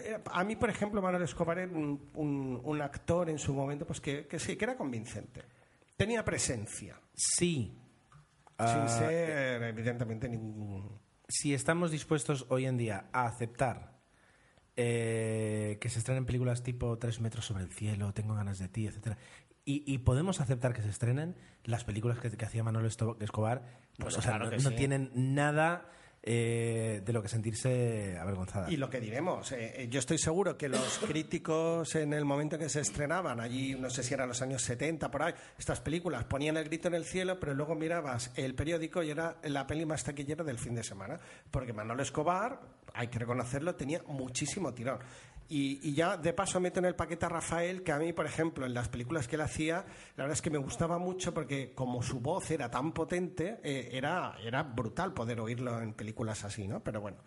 eh, 0.02 0.18
a 0.32 0.44
mí, 0.44 0.56
por 0.56 0.70
ejemplo, 0.70 1.02
Manuel 1.02 1.24
Escobar 1.24 1.58
era 1.58 1.72
un, 1.72 2.80
actor 2.80 3.28
en 3.28 3.38
su 3.38 3.52
momento 3.52 3.86
pues 3.86 4.00
que 4.00 4.26
sí, 4.38 4.56
que 4.56 4.64
era 4.64 4.76
convincente 4.76 5.42
tenía 5.96 6.24
presencia. 6.24 7.00
Sí. 7.14 7.78
Sin 8.56 8.66
ah, 8.66 8.88
ser, 8.88 9.62
evidentemente, 9.62 10.28
ningún. 10.28 11.00
Si 11.28 11.54
estamos 11.54 11.90
dispuestos 11.90 12.46
hoy 12.50 12.66
en 12.66 12.76
día 12.76 13.08
a 13.12 13.26
aceptar 13.26 13.94
eh, 14.76 15.78
que 15.80 15.88
se 15.88 15.98
estrenen 15.98 16.26
películas 16.26 16.62
tipo 16.62 16.98
Tres 16.98 17.20
metros 17.20 17.44
sobre 17.46 17.64
el 17.64 17.72
cielo, 17.72 18.12
Tengo 18.12 18.34
ganas 18.34 18.58
de 18.58 18.68
ti, 18.68 18.86
etcétera, 18.86 19.18
y, 19.66 19.96
podemos 19.98 20.42
aceptar 20.42 20.74
que 20.74 20.82
se 20.82 20.90
estrenen 20.90 21.36
las 21.64 21.84
películas 21.84 22.18
que, 22.18 22.44
hacía 22.44 22.62
Manuel 22.62 22.84
Escobar, 22.84 23.62
pues, 23.98 24.14
pues 24.14 24.62
no, 24.62 24.72
tienen 24.72 25.10
nada 25.14 25.88
eh, 26.26 27.02
de 27.04 27.12
lo 27.12 27.22
que 27.22 27.28
sentirse 27.28 28.16
avergonzada. 28.18 28.70
Y 28.70 28.78
lo 28.78 28.88
que 28.88 28.98
diremos, 28.98 29.52
eh, 29.52 29.82
eh, 29.82 29.88
yo 29.90 29.98
estoy 29.98 30.16
seguro 30.16 30.56
que 30.56 30.70
los 30.70 30.98
críticos 31.06 31.94
en 31.96 32.14
el 32.14 32.24
momento 32.24 32.56
en 32.56 32.62
que 32.62 32.70
se 32.70 32.80
estrenaban, 32.80 33.40
allí 33.40 33.74
no 33.74 33.90
sé 33.90 34.02
si 34.02 34.14
eran 34.14 34.28
los 34.28 34.40
años 34.40 34.62
70, 34.62 35.10
por 35.10 35.22
ahí, 35.22 35.34
estas 35.58 35.80
películas 35.80 36.24
ponían 36.24 36.56
el 36.56 36.64
grito 36.64 36.88
en 36.88 36.94
el 36.94 37.04
cielo, 37.04 37.38
pero 37.38 37.52
luego 37.52 37.74
mirabas 37.74 38.30
el 38.36 38.54
periódico 38.54 39.02
y 39.02 39.10
era 39.10 39.36
la 39.42 39.66
peli 39.66 39.84
más 39.84 40.02
taquillera 40.02 40.42
del 40.42 40.58
fin 40.58 40.74
de 40.74 40.82
semana, 40.82 41.20
porque 41.50 41.74
Manolo 41.74 42.02
Escobar, 42.02 42.58
hay 42.94 43.08
que 43.08 43.18
reconocerlo, 43.18 43.74
tenía 43.74 44.02
muchísimo 44.06 44.72
tirón. 44.72 45.00
Y, 45.48 45.92
ya 45.94 46.16
de 46.16 46.32
paso 46.32 46.58
meto 46.58 46.80
en 46.80 46.86
el 46.86 46.94
paquete 46.94 47.26
a 47.26 47.28
Rafael, 47.28 47.82
que 47.82 47.92
a 47.92 47.98
mí, 47.98 48.12
por 48.12 48.26
ejemplo, 48.26 48.64
en 48.64 48.74
las 48.74 48.88
películas 48.88 49.28
que 49.28 49.36
él 49.36 49.42
hacía, 49.42 49.84
la 50.16 50.24
verdad 50.24 50.32
es 50.32 50.42
que 50.42 50.50
me 50.50 50.58
gustaba 50.58 50.98
mucho 50.98 51.34
porque 51.34 51.74
como 51.74 52.02
su 52.02 52.20
voz 52.20 52.50
era 52.50 52.70
tan 52.70 52.92
potente, 52.92 53.60
eh, 53.62 53.90
era, 53.92 54.36
era 54.42 54.62
brutal 54.62 55.12
poder 55.12 55.40
oírlo 55.40 55.80
en 55.80 55.92
películas 55.92 56.44
así, 56.44 56.66
¿no? 56.66 56.82
Pero 56.82 57.00
bueno. 57.00 57.18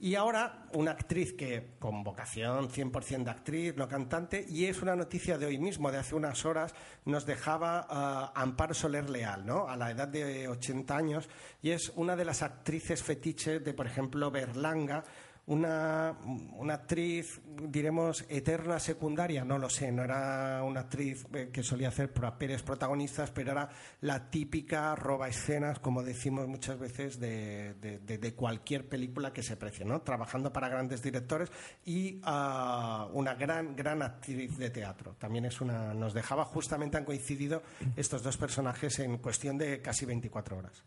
Y 0.00 0.14
ahora 0.14 0.68
una 0.74 0.92
actriz 0.92 1.32
que 1.32 1.74
con 1.80 2.04
vocación 2.04 2.68
100% 2.68 3.24
de 3.24 3.30
actriz, 3.32 3.76
no 3.76 3.88
cantante, 3.88 4.46
y 4.48 4.66
es 4.66 4.80
una 4.80 4.94
noticia 4.94 5.38
de 5.38 5.46
hoy 5.46 5.58
mismo, 5.58 5.90
de 5.90 5.98
hace 5.98 6.14
unas 6.14 6.44
horas, 6.44 6.72
nos 7.04 7.26
dejaba 7.26 7.88
uh, 7.90 8.38
Amparo 8.38 8.74
Soler 8.74 9.10
Leal, 9.10 9.44
¿no? 9.44 9.68
A 9.68 9.76
la 9.76 9.90
edad 9.90 10.06
de 10.06 10.46
80 10.46 10.96
años, 10.96 11.28
y 11.62 11.70
es 11.70 11.90
una 11.96 12.14
de 12.14 12.24
las 12.24 12.42
actrices 12.42 13.02
fetiches 13.02 13.64
de, 13.64 13.74
por 13.74 13.86
ejemplo, 13.86 14.30
Berlanga, 14.30 15.02
una, 15.48 16.14
una, 16.58 16.74
actriz, 16.74 17.40
diremos, 17.62 18.24
eterna 18.28 18.78
secundaria, 18.78 19.44
no 19.44 19.58
lo 19.58 19.70
sé, 19.70 19.90
no 19.90 20.04
era 20.04 20.62
una 20.62 20.80
actriz 20.80 21.26
eh, 21.32 21.48
que 21.50 21.62
solía 21.62 21.88
hacer 21.88 22.12
papeles 22.12 22.62
protagonistas, 22.62 23.30
pero 23.30 23.52
era 23.52 23.70
la 24.02 24.30
típica 24.30 24.94
roba 24.94 25.28
escenas, 25.28 25.78
como 25.78 26.02
decimos 26.02 26.46
muchas 26.48 26.78
veces, 26.78 27.18
de, 27.18 27.74
de, 27.74 28.34
cualquier 28.34 28.88
película 28.88 29.32
que 29.32 29.42
se 29.42 29.56
precie, 29.56 29.86
¿no? 29.86 30.02
Trabajando 30.02 30.52
para 30.52 30.68
grandes 30.68 31.02
directores 31.02 31.50
y 31.84 32.16
uh, 32.18 33.08
una 33.14 33.34
gran, 33.34 33.74
gran 33.74 34.02
actriz 34.02 34.58
de 34.58 34.68
teatro. 34.68 35.16
También 35.18 35.46
es 35.46 35.62
una, 35.62 35.94
nos 35.94 36.12
dejaba, 36.12 36.44
justamente 36.44 36.98
han 36.98 37.04
coincidido 37.04 37.62
estos 37.96 38.22
dos 38.22 38.36
personajes 38.36 38.98
en 38.98 39.16
cuestión 39.16 39.56
de 39.56 39.80
casi 39.80 40.04
24 40.04 40.58
horas. 40.58 40.84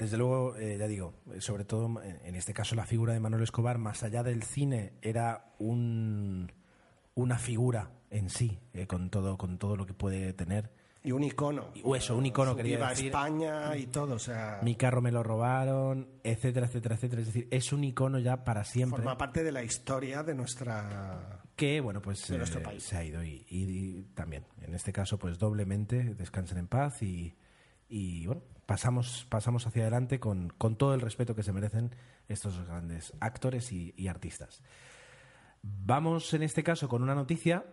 Desde 0.00 0.16
luego, 0.16 0.56
eh, 0.56 0.78
ya 0.78 0.86
digo, 0.86 1.12
sobre 1.40 1.66
todo 1.66 2.00
en 2.02 2.34
este 2.34 2.54
caso 2.54 2.74
la 2.74 2.86
figura 2.86 3.12
de 3.12 3.20
Manuel 3.20 3.42
Escobar, 3.42 3.76
más 3.76 4.02
allá 4.02 4.22
del 4.22 4.42
cine, 4.42 4.94
era 5.02 5.52
un, 5.58 6.50
una 7.14 7.38
figura 7.38 7.90
en 8.08 8.30
sí, 8.30 8.58
eh, 8.72 8.86
con, 8.86 9.10
todo, 9.10 9.36
con 9.36 9.58
todo 9.58 9.76
lo 9.76 9.84
que 9.84 9.92
puede 9.92 10.32
tener. 10.32 10.70
Y 11.02 11.12
un 11.12 11.22
icono. 11.22 11.68
O 11.84 11.96
eso, 11.96 12.16
un 12.16 12.24
icono, 12.24 12.56
quería 12.56 12.76
Viva 12.76 12.90
decir. 12.90 13.06
España 13.06 13.76
y 13.76 13.86
todo, 13.88 14.14
o 14.14 14.18
sea... 14.18 14.60
Mi 14.62 14.74
carro 14.74 15.02
me 15.02 15.12
lo 15.12 15.22
robaron, 15.22 16.08
etcétera, 16.22 16.66
etcétera, 16.66 16.94
etcétera. 16.94 17.20
Es 17.20 17.26
decir, 17.28 17.48
es 17.50 17.72
un 17.72 17.84
icono 17.84 18.18
ya 18.18 18.44
para 18.44 18.64
siempre. 18.64 18.98
Forma 18.98 19.16
parte 19.16 19.42
de 19.42 19.52
la 19.52 19.62
historia 19.62 20.22
de 20.22 20.34
nuestra... 20.34 21.42
Que, 21.56 21.80
bueno, 21.80 22.00
pues 22.00 22.26
de 22.28 22.38
nuestro 22.38 22.60
eh, 22.60 22.64
país. 22.64 22.82
se 22.82 22.96
ha 22.96 23.04
ido 23.04 23.22
y, 23.22 23.44
y, 23.50 24.02
también, 24.14 24.46
en 24.62 24.74
este 24.74 24.94
caso, 24.94 25.18
pues 25.18 25.38
doblemente, 25.38 26.14
descansen 26.14 26.56
en 26.56 26.68
paz 26.68 27.02
y, 27.02 27.34
y 27.88 28.26
bueno, 28.26 28.42
pasamos, 28.70 29.26
pasamos 29.28 29.66
hacia 29.66 29.82
adelante 29.82 30.20
con, 30.20 30.50
con, 30.50 30.76
todo 30.76 30.94
el 30.94 31.00
respeto 31.00 31.34
que 31.34 31.42
se 31.42 31.52
merecen 31.52 31.90
estos 32.28 32.64
grandes 32.68 33.12
actores 33.18 33.72
y, 33.72 34.06
artistas. 34.06 34.62
Vamos 35.60 36.32
en 36.34 36.44
este 36.44 36.62
caso 36.62 36.88
con 36.88 37.02
una 37.02 37.16
noticia 37.16 37.64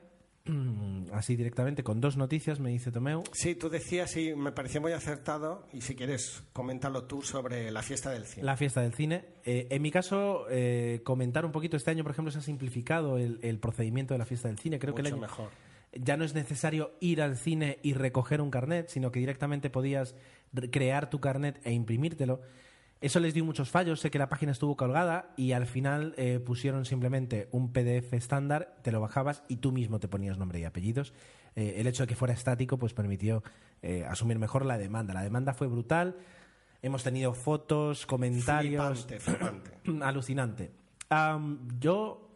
así 1.13 1.35
directamente, 1.35 1.83
con 1.83 2.01
dos 2.01 2.17
noticias, 2.17 2.59
me 2.59 2.71
dice 2.71 2.91
Tomeu. 2.91 3.23
Sí, 3.31 3.53
tú 3.53 3.69
decías 3.69 4.17
y 4.17 4.33
me 4.33 4.51
pareció 4.51 4.81
muy 4.81 4.91
acertado, 4.91 5.67
y 5.71 5.81
si 5.81 5.95
quieres, 5.95 6.41
coméntalo 6.51 7.03
tú 7.03 7.21
sobre 7.21 7.69
la 7.69 7.83
fiesta 7.83 8.09
del 8.09 8.25
cine. 8.25 8.43
La 8.43 8.57
fiesta 8.57 8.81
del 8.81 8.95
cine. 8.95 9.23
Eh, 9.45 9.67
en 9.69 9.83
mi 9.83 9.91
caso, 9.91 10.47
eh, 10.49 11.01
comentar 11.03 11.45
un 11.45 11.51
poquito 11.51 11.77
este 11.77 11.91
año, 11.91 12.01
por 12.01 12.13
ejemplo, 12.13 12.31
se 12.31 12.39
ha 12.39 12.41
simplificado 12.41 13.19
el, 13.19 13.59
procedimiento 13.59 14.15
de 14.15 14.17
la 14.17 14.25
fiesta 14.25 14.47
del 14.47 14.57
cine. 14.57 14.79
Creo 14.79 14.95
que 14.95 15.01
el 15.01 15.07
año, 15.07 15.17
mejor. 15.17 15.51
Ya 16.03 16.17
no 16.17 16.23
es 16.23 16.33
necesario 16.33 16.93
ir 16.99 17.21
al 17.21 17.37
cine 17.37 17.79
y 17.83 17.93
recoger 17.93 18.41
un 18.41 18.51
carnet, 18.51 18.89
sino 18.89 19.11
que 19.11 19.19
directamente 19.19 19.69
podías 19.69 20.15
crear 20.71 21.09
tu 21.09 21.19
carnet 21.19 21.59
e 21.63 21.71
imprimírtelo. 21.71 22.41
Eso 22.99 23.19
les 23.19 23.35
dio 23.35 23.45
muchos 23.45 23.69
fallos, 23.69 23.99
sé 23.99 24.09
que 24.09 24.17
la 24.17 24.27
página 24.27 24.51
estuvo 24.51 24.75
colgada 24.75 25.31
y 25.37 25.51
al 25.51 25.67
final 25.67 26.15
eh, 26.17 26.39
pusieron 26.39 26.83
simplemente 26.83 27.47
un 27.51 27.71
PDF 27.71 28.13
estándar, 28.13 28.75
te 28.81 28.91
lo 28.91 28.99
bajabas 28.99 29.43
y 29.47 29.57
tú 29.57 29.71
mismo 29.71 29.99
te 29.99 30.07
ponías 30.07 30.39
nombre 30.39 30.59
y 30.59 30.63
apellidos. 30.63 31.13
Eh, 31.55 31.75
el 31.77 31.85
hecho 31.85 32.03
de 32.03 32.07
que 32.07 32.15
fuera 32.15 32.33
estático 32.33 32.79
pues 32.79 32.95
permitió 32.95 33.43
eh, 33.83 34.03
asumir 34.09 34.39
mejor 34.39 34.65
la 34.65 34.79
demanda. 34.79 35.13
La 35.13 35.21
demanda 35.21 35.53
fue 35.53 35.67
brutal, 35.67 36.17
hemos 36.81 37.03
tenido 37.03 37.33
fotos, 37.33 38.07
comentarios... 38.07 39.07
Alucinante. 40.01 40.71
yo 41.79 42.26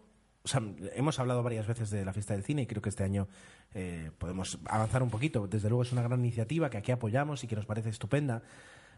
o 0.43 0.47
sea, 0.47 0.61
hemos 0.95 1.19
hablado 1.19 1.43
varias 1.43 1.67
veces 1.67 1.91
de 1.91 2.03
la 2.03 2.13
fiesta 2.13 2.33
del 2.33 2.43
cine 2.43 2.63
y 2.63 2.65
creo 2.65 2.81
que 2.81 2.89
este 2.89 3.03
año 3.03 3.27
eh, 3.73 4.11
podemos 4.17 4.59
avanzar 4.65 5.03
un 5.03 5.09
poquito. 5.09 5.47
Desde 5.47 5.69
luego 5.69 5.83
es 5.83 5.91
una 5.91 6.01
gran 6.01 6.19
iniciativa 6.19 6.69
que 6.69 6.77
aquí 6.77 6.91
apoyamos 6.91 7.43
y 7.43 7.47
que 7.47 7.55
nos 7.55 7.65
parece 7.65 7.89
estupenda. 7.89 8.41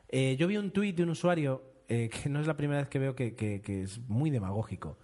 Eh, 0.10 0.38
yo 0.38 0.48
vi 0.48 0.58
un 0.58 0.72
tuit 0.72 0.96
de 0.96 1.04
un 1.04 1.10
usuario 1.10 1.64
eh, 1.90 2.10
que 2.24 2.30
no 2.30 2.40
es 2.40 2.48
la 2.48 2.56
primera 2.56 2.80
vez 2.80 2.90
que 2.90 3.00
veo 3.00 3.16
que, 3.16 3.62
es 3.66 4.00
muy 4.08 4.30
demagógico, 4.30 4.98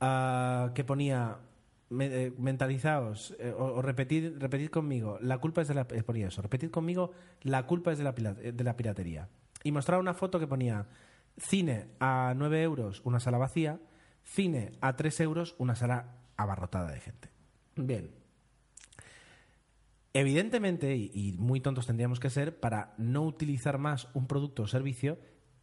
ah, 0.00 0.72
que 0.74 0.84
ponía 0.84 1.38
mentalizaos 1.88 3.34
o, 3.58 3.82
repetid, 3.82 4.70
conmigo, 4.70 5.18
la 5.20 5.38
culpa 5.38 5.62
es 5.62 5.66
de 5.66 5.74
la 5.74 5.88
ponía 5.88 6.28
eso, 6.28 6.40
repetid 6.40 6.70
conmigo, 6.70 7.10
la 7.42 7.66
culpa 7.66 7.90
es 7.90 7.98
de 7.98 8.04
la, 8.04 8.12
de 8.12 8.64
la 8.64 8.76
piratería. 8.76 9.28
Y 9.64 9.72
mostraba 9.72 10.00
una 10.00 10.14
foto 10.14 10.38
que 10.38 10.46
ponía 10.46 10.86
cine 11.36 11.88
a 11.98 12.32
9 12.36 12.62
euros, 12.62 13.02
una 13.04 13.18
sala 13.18 13.38
vacía, 13.38 13.80
cine 14.30 14.72
a 14.80 14.96
3 14.96 15.20
euros, 15.20 15.54
una 15.58 15.74
sala 15.74 16.16
abarrotada 16.36 16.90
de 16.90 17.00
gente. 17.00 17.28
Bien, 17.76 18.10
Evidentemente, 20.12 20.96
y, 20.96 21.36
muy 21.38 21.60
tontos 21.60 21.86
tendríamos 21.86 22.18
que 22.18 22.30
ser, 22.30 22.58
para 22.58 22.94
no 22.98 23.22
utilizar 23.22 23.78
más 23.78 24.08
un 24.14 24.26
producto 24.26 24.64
o 24.64 24.66
servicio 24.66 25.18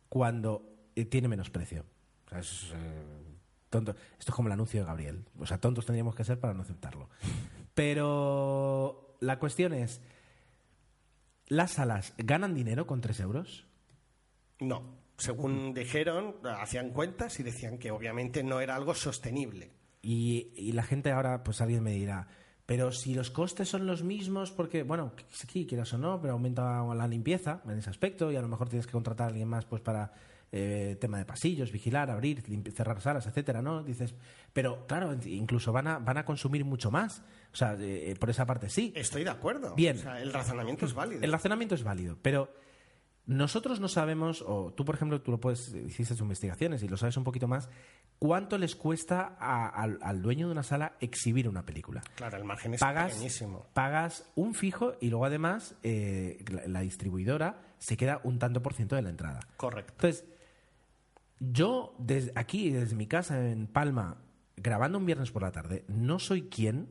cuando 0.07 0.73
eh, 0.95 1.05
tiene 1.05 1.27
menos 1.27 1.49
precio. 1.49 1.83
Eh, 2.31 3.27
Tonto. 3.69 3.91
Esto 4.17 4.31
es 4.31 4.35
como 4.35 4.47
el 4.47 4.53
anuncio 4.53 4.79
de 4.79 4.85
Gabriel. 4.85 5.25
O 5.37 5.45
sea, 5.45 5.59
tontos 5.59 5.85
tendríamos 5.85 6.15
que 6.15 6.23
ser 6.23 6.39
para 6.39 6.53
no 6.53 6.61
aceptarlo. 6.61 7.09
Pero 7.73 9.17
la 9.19 9.37
cuestión 9.37 9.73
es, 9.73 10.01
¿las 11.47 11.71
salas 11.71 12.13
ganan 12.17 12.53
dinero 12.53 12.87
con 12.87 13.01
3 13.01 13.19
euros? 13.19 13.65
No. 14.59 14.83
Según 15.17 15.73
dijeron, 15.73 16.35
hacían 16.43 16.91
cuentas 16.91 17.39
y 17.39 17.43
decían 17.43 17.77
que 17.77 17.91
obviamente 17.91 18.43
no 18.43 18.59
era 18.59 18.75
algo 18.75 18.93
sostenible. 18.93 19.71
Y, 20.01 20.51
y 20.55 20.71
la 20.73 20.83
gente 20.83 21.11
ahora, 21.11 21.43
pues 21.43 21.59
alguien 21.59 21.83
me 21.83 21.91
dirá, 21.91 22.27
pero 22.67 22.91
si 22.91 23.15
los 23.15 23.31
costes 23.31 23.69
son 23.69 23.87
los 23.87 24.03
mismos, 24.03 24.51
porque, 24.51 24.83
bueno, 24.83 25.13
sí, 25.29 25.65
quieras 25.65 25.93
o 25.93 25.97
no, 25.97 26.19
pero 26.19 26.33
aumenta 26.33 26.83
la 26.83 27.07
limpieza 27.07 27.61
en 27.65 27.77
ese 27.77 27.89
aspecto 27.89 28.29
y 28.29 28.35
a 28.35 28.41
lo 28.41 28.49
mejor 28.49 28.67
tienes 28.67 28.85
que 28.85 28.91
contratar 28.91 29.27
a 29.27 29.29
alguien 29.29 29.47
más 29.47 29.63
pues 29.63 29.81
para 29.81 30.11
eh, 30.51 30.97
tema 30.99 31.17
de 31.17 31.23
pasillos, 31.23 31.71
vigilar, 31.71 32.11
abrir, 32.11 32.43
cerrar 32.73 32.99
salas, 32.99 33.25
etcétera, 33.25 33.61
¿no? 33.61 33.83
Dices, 33.83 34.15
pero 34.51 34.85
claro, 34.85 35.15
incluso 35.25 35.71
van 35.71 35.87
a, 35.87 35.99
van 35.99 36.17
a 36.17 36.25
consumir 36.25 36.65
mucho 36.65 36.91
más. 36.91 37.23
O 37.53 37.55
sea, 37.55 37.77
eh, 37.79 38.13
por 38.19 38.29
esa 38.29 38.45
parte 38.45 38.69
sí. 38.69 38.91
Estoy 38.97 39.23
de 39.23 39.29
acuerdo. 39.29 39.73
Bien. 39.73 39.97
O 39.97 40.01
sea, 40.01 40.21
el 40.21 40.33
razonamiento 40.33 40.85
es 40.85 40.93
válido. 40.93 41.21
El 41.23 41.31
razonamiento 41.31 41.73
es 41.73 41.83
válido, 41.83 42.17
pero 42.21 42.53
nosotros 43.27 43.79
no 43.79 43.87
sabemos, 43.89 44.41
o 44.47 44.73
tú, 44.73 44.83
por 44.85 44.95
ejemplo, 44.95 45.21
tú 45.21 45.31
lo 45.31 45.39
puedes, 45.39 45.73
hiciste 45.73 46.13
tus 46.15 46.21
investigaciones 46.21 46.81
y 46.81 46.87
lo 46.87 46.97
sabes 46.97 47.17
un 47.17 47.23
poquito 47.25 47.47
más, 47.47 47.69
cuánto 48.19 48.57
les 48.57 48.75
cuesta 48.75 49.35
a- 49.39 49.67
al, 49.67 49.99
al 50.01 50.21
dueño 50.21 50.47
de 50.47 50.53
una 50.53 50.63
sala 50.63 50.93
exhibir 51.01 51.47
una 51.49 51.65
película. 51.65 52.01
Claro, 52.15 52.37
el 52.37 52.45
margen 52.45 52.73
es 52.73 52.79
Pagas, 52.79 53.11
pequeñísimo. 53.11 53.65
pagas 53.73 54.29
un 54.35 54.53
fijo 54.55 54.93
y 55.01 55.09
luego 55.09 55.25
además 55.25 55.75
eh, 55.83 56.43
la, 56.49 56.67
la 56.67 56.79
distribuidora 56.81 57.61
se 57.77 57.97
queda 57.97 58.21
un 58.23 58.39
tanto 58.39 58.61
por 58.63 58.73
ciento 58.73 58.95
de 58.95 59.01
la 59.03 59.09
entrada. 59.09 59.41
Correcto. 59.57 59.91
Entonces, 59.93 60.25
yo 61.39 61.93
desde 61.99 62.31
aquí, 62.35 62.71
desde 62.71 62.95
mi 62.95 63.07
casa 63.07 63.49
en 63.49 63.67
Palma, 63.67 64.17
grabando 64.55 64.97
un 64.97 65.05
viernes 65.05 65.31
por 65.31 65.43
la 65.43 65.51
tarde, 65.51 65.83
no 65.87 66.17
soy 66.19 66.43
quien 66.49 66.87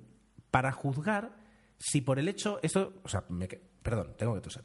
para 0.50 0.70
juzgar 0.72 1.34
si 1.78 2.00
por 2.00 2.18
el 2.18 2.28
hecho, 2.28 2.58
esto, 2.62 2.94
o 3.02 3.08
sea, 3.08 3.24
me 3.28 3.48
perdón, 3.48 4.14
tengo 4.16 4.34
que 4.34 4.40
toser. 4.40 4.64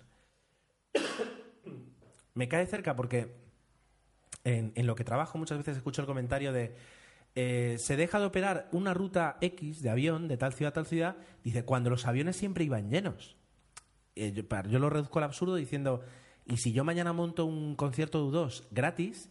Me 2.34 2.47
cae 2.47 2.65
cerca 2.67 2.95
porque 2.95 3.36
en, 4.43 4.73
lo 4.86 4.95
que 4.95 5.03
trabajo 5.03 5.38
muchas 5.38 5.57
veces 5.57 5.77
escucho 5.77 6.01
el 6.01 6.07
comentario 6.07 6.51
de 6.51 6.75
eh, 7.36 7.77
se 7.79 7.95
deja 7.95 8.19
de 8.19 8.25
operar 8.25 8.67
una 8.71 8.93
ruta 8.93 9.38
X 9.41 9.82
de 9.82 9.89
avión 9.89 10.27
de 10.27 10.38
tal 10.38 10.53
ciudad 10.53 10.71
a 10.71 10.73
tal 10.73 10.86
ciudad, 10.86 11.15
dice, 11.43 11.63
cuando 11.63 11.89
los 11.89 12.05
aviones 12.05 12.36
siempre 12.36 12.65
iban 12.65 12.89
llenos. 12.89 13.38
Eh, 14.15 14.45
yo 14.69 14.79
lo 14.79 14.89
reduzco 14.89 15.19
al 15.19 15.25
absurdo 15.25 15.55
diciendo, 15.55 16.01
y 16.45 16.57
si 16.57 16.73
yo 16.73 16.84
mañana 16.84 17.13
monto 17.13 17.45
un 17.45 17.75
concierto 17.75 18.19
de 18.19 18.38
U2 18.38 18.67
gratis, 18.71 19.29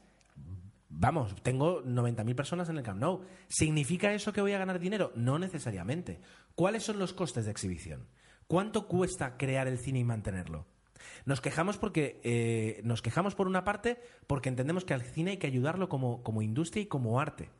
vamos, 0.88 1.34
tengo 1.42 1.82
90.000 1.82 2.34
personas 2.34 2.68
en 2.70 2.78
el 2.78 2.82
Camp 2.82 3.00
Nou. 3.00 3.22
¿Significa 3.48 4.14
eso 4.14 4.32
que 4.32 4.40
voy 4.40 4.52
a 4.52 4.58
ganar 4.58 4.78
dinero? 4.78 5.12
No 5.14 5.38
necesariamente. 5.38 6.20
¿Cuáles 6.54 6.82
son 6.82 6.98
los 6.98 7.12
costes 7.12 7.44
de 7.44 7.50
exhibición? 7.50 8.06
¿Cuánto 8.46 8.86
cuesta 8.88 9.36
crear 9.36 9.68
el 9.68 9.78
cine 9.78 10.00
y 10.00 10.04
mantenerlo? 10.04 10.66
Nos 11.24 11.40
quejamos 11.40 11.78
porque 11.78 12.20
eh, 12.24 12.80
nos 12.84 13.02
quejamos 13.02 13.34
por 13.34 13.46
una 13.46 13.64
parte 13.64 14.00
porque 14.26 14.48
entendemos 14.48 14.84
que 14.84 14.94
al 14.94 15.02
cine 15.02 15.32
hay 15.32 15.36
que 15.36 15.46
ayudarlo 15.46 15.88
como, 15.88 16.22
como 16.22 16.42
industria 16.42 16.82
y 16.82 16.86
como 16.86 17.20
arte. 17.20 17.50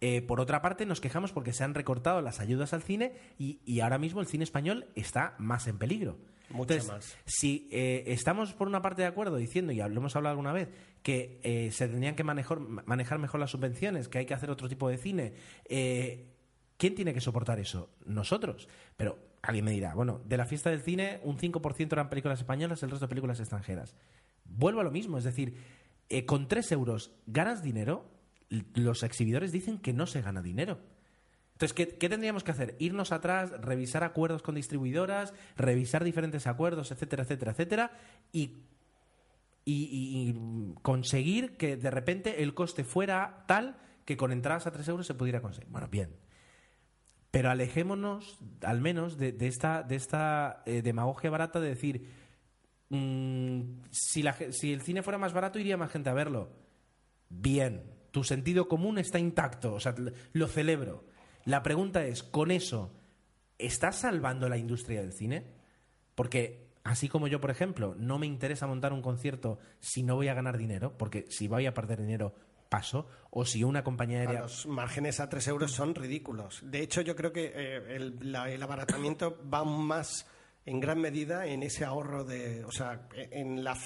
Eh, 0.00 0.20
por 0.22 0.40
otra 0.40 0.60
parte, 0.60 0.84
nos 0.84 1.00
quejamos 1.00 1.32
porque 1.32 1.52
se 1.52 1.64
han 1.64 1.74
recortado 1.74 2.20
las 2.20 2.40
ayudas 2.40 2.72
al 2.74 2.82
cine 2.82 3.14
y, 3.38 3.60
y 3.64 3.80
ahora 3.80 3.98
mismo 3.98 4.20
el 4.20 4.26
cine 4.26 4.44
español 4.44 4.86
está 4.94 5.34
más 5.38 5.66
en 5.68 5.78
peligro. 5.78 6.18
Mucho 6.50 6.74
Entonces, 6.74 6.88
más. 6.88 7.16
si 7.24 7.68
eh, 7.72 8.04
estamos 8.06 8.52
por 8.52 8.68
una 8.68 8.82
parte 8.82 9.02
de 9.02 9.08
acuerdo 9.08 9.36
diciendo, 9.36 9.72
y 9.72 9.76
lo 9.76 9.86
hemos 9.86 10.14
hablado 10.14 10.32
alguna 10.32 10.52
vez, 10.52 10.68
que 11.02 11.40
eh, 11.42 11.70
se 11.72 11.88
tendrían 11.88 12.14
que 12.14 12.24
manejar, 12.24 12.60
manejar 12.60 13.18
mejor 13.18 13.40
las 13.40 13.50
subvenciones, 13.50 14.08
que 14.08 14.18
hay 14.18 14.26
que 14.26 14.34
hacer 14.34 14.50
otro 14.50 14.68
tipo 14.68 14.88
de 14.88 14.98
cine, 14.98 15.32
¿quién 16.76 16.94
tiene 16.94 17.14
que 17.14 17.20
soportar 17.20 17.58
eso? 17.58 17.90
Nosotros. 18.04 18.68
Pero 18.96 19.18
alguien 19.46 19.64
me 19.64 19.70
dirá, 19.70 19.94
bueno, 19.94 20.20
de 20.24 20.36
la 20.36 20.44
fiesta 20.46 20.70
del 20.70 20.80
cine, 20.82 21.20
un 21.24 21.38
5% 21.38 21.92
eran 21.92 22.08
películas 22.10 22.40
españolas, 22.40 22.82
el 22.82 22.90
resto 22.90 23.08
películas 23.08 23.40
extranjeras. 23.40 23.96
Vuelvo 24.44 24.80
a 24.80 24.84
lo 24.84 24.90
mismo, 24.90 25.18
es 25.18 25.24
decir, 25.24 25.56
eh, 26.08 26.24
con 26.26 26.48
3 26.48 26.72
euros 26.72 27.12
ganas 27.26 27.62
dinero, 27.62 28.10
los 28.74 29.02
exhibidores 29.02 29.52
dicen 29.52 29.78
que 29.78 29.92
no 29.92 30.06
se 30.06 30.22
gana 30.22 30.42
dinero. 30.42 30.78
Entonces, 31.52 31.72
¿qué, 31.72 32.08
tendríamos 32.08 32.44
que 32.44 32.50
hacer? 32.50 32.76
Irnos 32.78 33.12
atrás, 33.12 33.50
revisar 33.62 34.04
acuerdos 34.04 34.42
con 34.42 34.54
distribuidoras, 34.56 35.32
revisar 35.56 36.04
diferentes 36.04 36.46
acuerdos, 36.46 36.90
etcétera, 36.90 37.22
etcétera, 37.22 37.52
etcétera, 37.52 37.90
y, 38.30 38.58
y- 39.64 39.88
y 40.30 40.74
conseguir 40.82 41.56
que 41.56 41.76
de 41.76 41.90
repente 41.90 42.42
el 42.42 42.54
coste 42.54 42.84
fuera 42.84 43.44
tal 43.48 43.76
que 44.04 44.16
con 44.16 44.32
entradas 44.32 44.66
a 44.66 44.70
3 44.70 44.86
euros 44.88 45.06
se 45.06 45.14
pudiera 45.14 45.40
conseguir. 45.40 45.68
Bueno, 45.70 45.88
bien. 45.88 46.10
Pero 47.36 47.50
alejémonos, 47.50 48.38
al 48.62 48.80
menos, 48.80 49.18
de, 49.18 49.36
esta, 49.40 49.82
de 49.82 49.96
esta 49.96 50.62
eh, 50.64 50.80
demagogia 50.80 51.28
barata 51.28 51.60
de 51.60 51.68
decir, 51.68 52.08
mm, 52.88 53.60
si, 53.90 54.24
si 54.52 54.72
el 54.72 54.80
cine 54.80 55.02
fuera 55.02 55.18
más 55.18 55.34
barato, 55.34 55.58
iría 55.58 55.76
más 55.76 55.92
gente 55.92 56.08
a 56.08 56.14
verlo. 56.14 56.48
Bien, 57.28 57.92
tu 58.10 58.24
sentido 58.24 58.68
común 58.68 58.96
está 58.96 59.18
intacto, 59.18 59.74
o 59.74 59.80
sea, 59.80 59.94
lo 60.32 60.48
celebro. 60.48 61.04
La 61.44 61.62
pregunta 61.62 62.06
es, 62.06 62.22
con 62.22 62.50
eso, 62.50 62.94
¿estás 63.58 63.96
salvando 63.96 64.48
la 64.48 64.56
industria 64.56 65.02
del 65.02 65.12
cine? 65.12 65.44
Porque 66.14 66.70
así 66.84 67.06
como 67.06 67.28
yo, 67.28 67.38
por 67.38 67.50
ejemplo, 67.50 67.94
no 67.98 68.18
me 68.18 68.26
interesa 68.26 68.66
montar 68.66 68.94
un 68.94 69.02
concierto 69.02 69.58
si 69.78 70.02
no 70.02 70.14
voy 70.14 70.28
a 70.28 70.34
ganar 70.34 70.56
dinero, 70.56 70.96
porque 70.96 71.26
si 71.28 71.48
voy 71.48 71.66
a 71.66 71.74
perder 71.74 72.00
dinero, 72.00 72.34
paso, 72.68 73.06
o 73.30 73.44
si 73.44 73.62
una 73.64 73.82
compañía 73.84 74.20
aérea... 74.20 74.40
Los 74.42 74.66
márgenes 74.66 75.20
a 75.20 75.28
3 75.28 75.48
euros 75.48 75.72
son 75.72 75.94
ridículos. 75.94 76.60
De 76.62 76.80
hecho, 76.80 77.00
yo 77.00 77.14
creo 77.16 77.32
que 77.32 77.52
eh, 77.54 77.96
el, 77.96 78.32
la- 78.32 78.50
el 78.50 78.62
abaratamiento 78.62 79.38
va 79.52 79.64
más 79.64 80.26
en 80.64 80.80
gran 80.80 81.00
medida 81.00 81.46
en 81.46 81.62
ese 81.62 81.84
ahorro 81.84 82.24
de. 82.24 82.64
O 82.64 82.72
sea, 82.72 83.08
en 83.14 83.62
la, 83.62 83.76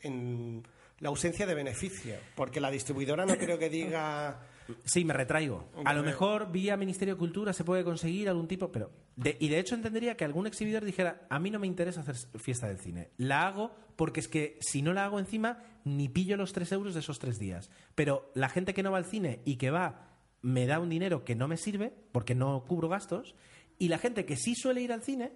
en 0.00 0.62
la 0.98 1.08
ausencia 1.08 1.46
de 1.46 1.54
beneficio. 1.54 2.14
Porque 2.34 2.60
la 2.60 2.70
distribuidora 2.70 3.24
no 3.26 3.36
creo 3.36 3.58
que 3.58 3.70
diga. 3.70 4.40
Sí, 4.84 5.04
me 5.04 5.14
retraigo. 5.14 5.70
A 5.84 5.92
lo 5.92 6.00
Hombre. 6.00 6.02
mejor 6.12 6.50
vía 6.50 6.76
Ministerio 6.76 7.14
de 7.14 7.18
Cultura 7.18 7.52
se 7.52 7.62
puede 7.62 7.84
conseguir 7.84 8.28
algún 8.28 8.48
tipo, 8.48 8.72
pero 8.72 8.90
de- 9.14 9.36
y 9.38 9.48
de 9.48 9.60
hecho 9.60 9.76
entendería 9.76 10.16
que 10.16 10.24
algún 10.24 10.46
exhibidor 10.48 10.84
dijera, 10.84 11.24
a 11.30 11.38
mí 11.38 11.50
no 11.52 11.60
me 11.60 11.68
interesa 11.68 12.00
hacer 12.00 12.16
fiesta 12.40 12.66
del 12.66 12.80
cine, 12.80 13.10
la 13.16 13.46
hago 13.46 13.76
porque 13.96 14.20
es 14.20 14.28
que 14.28 14.58
si 14.60 14.82
no 14.82 14.92
la 14.92 15.04
hago 15.04 15.18
encima 15.18 15.58
ni 15.84 16.08
pillo 16.08 16.36
los 16.36 16.52
tres 16.52 16.70
euros 16.72 16.94
de 16.94 17.00
esos 17.00 17.18
tres 17.18 17.38
días. 17.38 17.70
Pero 17.94 18.30
la 18.34 18.48
gente 18.48 18.74
que 18.74 18.82
no 18.82 18.92
va 18.92 18.98
al 18.98 19.04
cine 19.06 19.40
y 19.44 19.56
que 19.56 19.70
va 19.70 20.10
me 20.42 20.66
da 20.66 20.78
un 20.78 20.90
dinero 20.90 21.24
que 21.24 21.34
no 21.34 21.48
me 21.48 21.56
sirve 21.56 21.92
porque 22.12 22.34
no 22.34 22.64
cubro 22.68 22.88
gastos 22.88 23.34
y 23.78 23.88
la 23.88 23.98
gente 23.98 24.24
que 24.26 24.36
sí 24.36 24.54
suele 24.54 24.80
ir 24.82 24.92
al 24.92 25.02
cine 25.02 25.32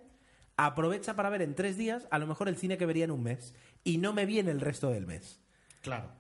aprovecha 0.57 1.17
para 1.17 1.31
ver 1.31 1.43
en 1.43 1.55
tres 1.55 1.77
días 1.77 2.07
a 2.11 2.19
lo 2.19 2.27
mejor 2.27 2.49
el 2.49 2.57
cine 2.57 2.77
que 2.79 2.87
vería 2.87 3.05
en 3.05 3.11
un 3.11 3.23
mes 3.23 3.55
y 3.83 3.99
no 3.99 4.13
me 4.13 4.27
viene 4.27 4.51
el 4.51 4.61
resto 4.61 4.91
del 4.91 5.07
mes. 5.07 5.41
Claro. 5.83 6.11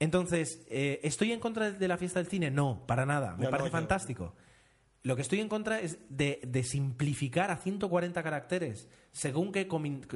Entonces, 0.00 0.64
eh, 0.68 1.00
¿estoy 1.04 1.30
en 1.32 1.40
contra 1.40 1.70
de 1.70 1.88
la 1.88 1.96
fiesta 1.98 2.18
del 2.18 2.26
cine? 2.28 2.50
No, 2.50 2.86
para 2.86 3.06
nada. 3.06 3.32
Me 3.36 3.44
No, 3.44 3.44
no, 3.44 3.50
parece 3.50 3.68
yo- 3.68 3.72
fantástico. 3.72 4.34
Lo 5.04 5.16
que 5.16 5.22
estoy 5.22 5.40
en 5.40 5.48
contra 5.48 5.80
es 5.80 5.98
de, 6.10 6.62
simplificar 6.62 7.50
a 7.50 7.56
140 7.56 8.22
caracteres 8.22 8.88
según 9.10 9.50
qué, 9.50 9.68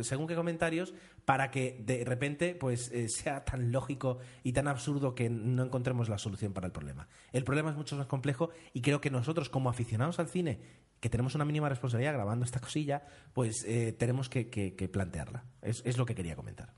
según 0.02 0.28
comentarios 0.28 0.94
para 1.24 1.50
que 1.50 1.82
de 1.84 2.04
repente 2.04 2.54
pues 2.54 2.92
eh, 2.92 3.08
sea 3.08 3.44
tan 3.44 3.72
lógico 3.72 4.18
y 4.44 4.52
tan 4.52 4.68
absurdo 4.68 5.14
que 5.16 5.28
no 5.28 5.64
encontremos 5.64 6.08
la 6.08 6.18
solución 6.18 6.52
para 6.52 6.68
el 6.68 6.72
problema. 6.72 7.08
El 7.32 7.42
problema 7.42 7.70
es 7.70 7.76
mucho 7.76 7.96
más 7.96 8.06
complejo 8.06 8.50
y 8.72 8.80
creo 8.80 9.00
que 9.00 9.10
nosotros 9.10 9.48
como 9.48 9.70
aficionados 9.70 10.20
al 10.20 10.28
cine, 10.28 10.60
que 11.00 11.10
tenemos 11.10 11.34
una 11.34 11.44
mínima 11.44 11.68
responsabilidad 11.68 12.14
grabando 12.14 12.44
esta 12.44 12.60
cosilla, 12.60 13.04
pues 13.32 13.64
eh, 13.66 13.92
tenemos 13.92 14.28
que, 14.28 14.48
que- 14.48 14.88
plantearla. 14.88 15.44
Es, 15.62 15.82
es 15.84 15.98
lo 15.98 16.06
que 16.06 16.14
quería 16.14 16.36
comentar. 16.36 16.74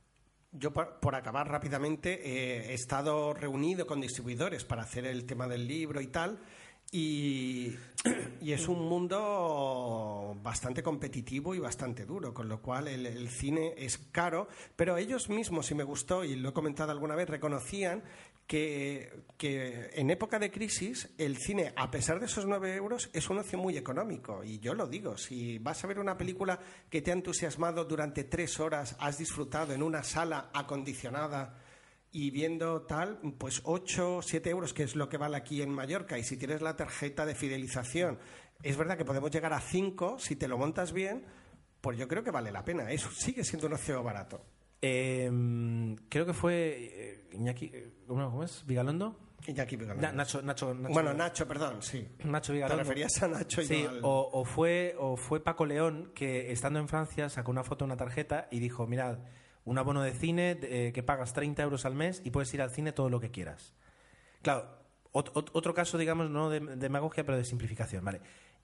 Yo, 0.51 0.73
por, 0.73 0.99
por 1.01 1.15
acabar 1.15 1.47
rápidamente, 1.49 2.21
eh, 2.25 2.71
he 2.71 2.75
estado 2.75 3.35
reunido 3.35 3.87
con 3.87 4.01
distribuidores 4.01 4.65
para 4.65 4.83
hacer 4.83 5.05
el 5.05 5.27
tema 5.27 5.47
del 5.47 5.69
libro 5.69 6.01
y 6.01 6.07
tal. 6.07 6.41
Y, 8.41 8.53
es 8.53 8.67
un 8.69 8.89
mundo 8.89 10.39
bastante 10.43 10.83
competitivo 10.83 11.55
y 11.55 11.59
bastante 11.59 12.07
duro, 12.07 12.33
con 12.33 12.49
lo 12.49 12.63
cual 12.63 12.89
el, 12.89 13.29
cine 13.29 13.75
es 13.77 13.99
caro, 13.99 14.49
pero 14.75 14.97
ellos 14.97 15.29
mismos, 15.29 15.71
y 15.71 15.75
me 15.75 15.85
gustó, 15.85 16.25
y 16.25 16.35
lo 16.37 16.49
he 16.49 16.53
comentado 16.53 16.93
alguna 16.93 17.15
vez, 17.15 17.29
reconocían 17.29 18.03
que, 18.47 19.25
que 19.37 19.91
en 19.93 20.09
época 20.11 20.39
de 20.39 20.51
crisis 20.51 21.11
el 21.19 21.37
cine, 21.37 21.75
a 21.77 21.91
pesar 21.91 22.21
de 22.21 22.27
esos 22.27 22.47
9 22.47 22.75
euros, 22.77 23.11
es 23.13 23.29
un 23.29 23.39
ocio 23.39 23.59
muy 23.59 23.77
económico. 23.77 24.43
Y 24.43 24.59
yo 24.61 24.73
lo 24.73 24.87
digo, 24.87 25.19
si 25.19 25.59
vas 25.59 25.85
a 25.85 25.89
ver 25.89 25.99
una 25.99 26.17
película 26.17 26.59
que 26.89 27.03
te 27.03 27.11
ha 27.11 27.15
entusiasmado 27.15 27.85
durante 27.85 28.25
tres 28.25 28.59
horas, 28.61 28.97
has 28.99 29.19
disfrutado 29.19 29.75
en 29.75 29.83
una 29.83 30.03
sala 30.03 30.49
acondicionada 30.55 31.59
y 32.13 32.31
viendo 32.31 32.83
tal, 32.83 33.19
pues 33.39 33.61
8, 33.65 34.21
7 34.23 34.51
euros, 34.51 34.73
que 34.73 34.83
es 34.83 34.97
lo 34.97 35.09
que 35.09 35.17
vale 35.19 35.37
aquí 35.37 35.61
en 35.63 35.71
Mallorca, 35.71 36.19
y 36.19 36.25
si 36.25 36.37
tienes 36.37 36.63
la 36.63 36.77
tarjeta 36.77 37.27
de 37.27 37.35
fidelización, 37.35 38.19
es 38.63 38.77
verdad 38.77 38.97
que 38.97 39.05
podemos 39.05 39.31
llegar 39.31 39.53
a 39.53 39.61
5 39.61 40.19
si 40.19 40.35
te 40.37 40.49
lo 40.49 40.57
montas 40.59 40.93
bien, 40.93 41.25
pues 41.81 41.97
yo 41.99 42.09
creo 42.09 42.25
que 42.25 42.31
vale 42.31 42.51
la 42.51 42.65
pena. 42.65 42.91
Eso 42.91 43.11
sigue 43.11 43.45
siendo 43.45 43.67
un 43.69 43.75
ocio 43.75 44.03
barato. 44.03 44.43
Eh, 44.81 45.31
creo 46.09 46.25
que 46.27 46.33
fue 46.33 46.77
eh, 46.81 47.29
Iñaki, 47.33 47.67
eh, 47.73 47.93
¿cómo, 48.07 48.43
es? 48.45 48.65
¿Vigalondo? 48.67 49.17
Iñaki 49.47 49.77
Vigalondo. 49.77 50.07
Na- 50.07 50.13
Nacho, 50.13 50.41
Nacho, 50.43 50.75
Nacho, 50.75 50.93
Bueno, 50.95 51.13
Nacho, 51.15 51.47
perdón, 51.47 51.83
sí. 51.83 52.07
Nacho 52.25 52.49
Te 52.53 52.55
Vigalondo. 52.55 52.83
referías 52.85 53.23
a 53.23 53.29
Nacho 53.29 53.61
y 53.63 53.67
Sí, 53.67 53.83
no 53.85 53.89
al- 53.91 54.01
o, 54.03 54.31
o 54.33 54.45
fue, 54.45 54.95
o 54.99 55.17
fue 55.17 55.43
Paco 55.43 55.67
León 55.67 56.13
que 56.15 56.51
estando 56.53 56.79
en 56.79 56.89
Francia 56.89 57.29
sacó 57.29 57.51
una 57.51 57.65
foto, 57.65 57.85
una 57.85 57.97
tarjeta 57.97 58.49
y 58.51 58.59
dijo, 58.61 58.87
mirad, 58.87 59.19
un 59.69 59.79
abono 59.79 60.03
de 60.03 60.13
cine 60.13 60.59
eh, 60.63 60.93
que 60.95 61.03
pagas 61.03 61.33
30 61.33 61.63
euros 61.63 61.85
al 61.85 61.95
mes 61.95 62.23
y 62.25 62.31
puedes 62.31 62.53
ir 62.55 62.63
al 62.63 62.71
cine 62.71 62.93
todo 62.93 63.09
lo 63.11 63.21
que 63.21 63.31
quieras. 63.31 63.75
Claro, 64.43 64.67
ot- 65.13 65.33
ot- 65.33 65.51
otro 65.53 65.75
caso, 65.75 65.99
digamos, 65.99 66.31
no 66.31 66.51
de, 66.51 66.61
de 66.61 66.77
demagogia, 66.77 67.25
pero 67.25 67.37
de 67.39 67.45
simplificación, 67.45 68.05
¿vale? 68.05 68.21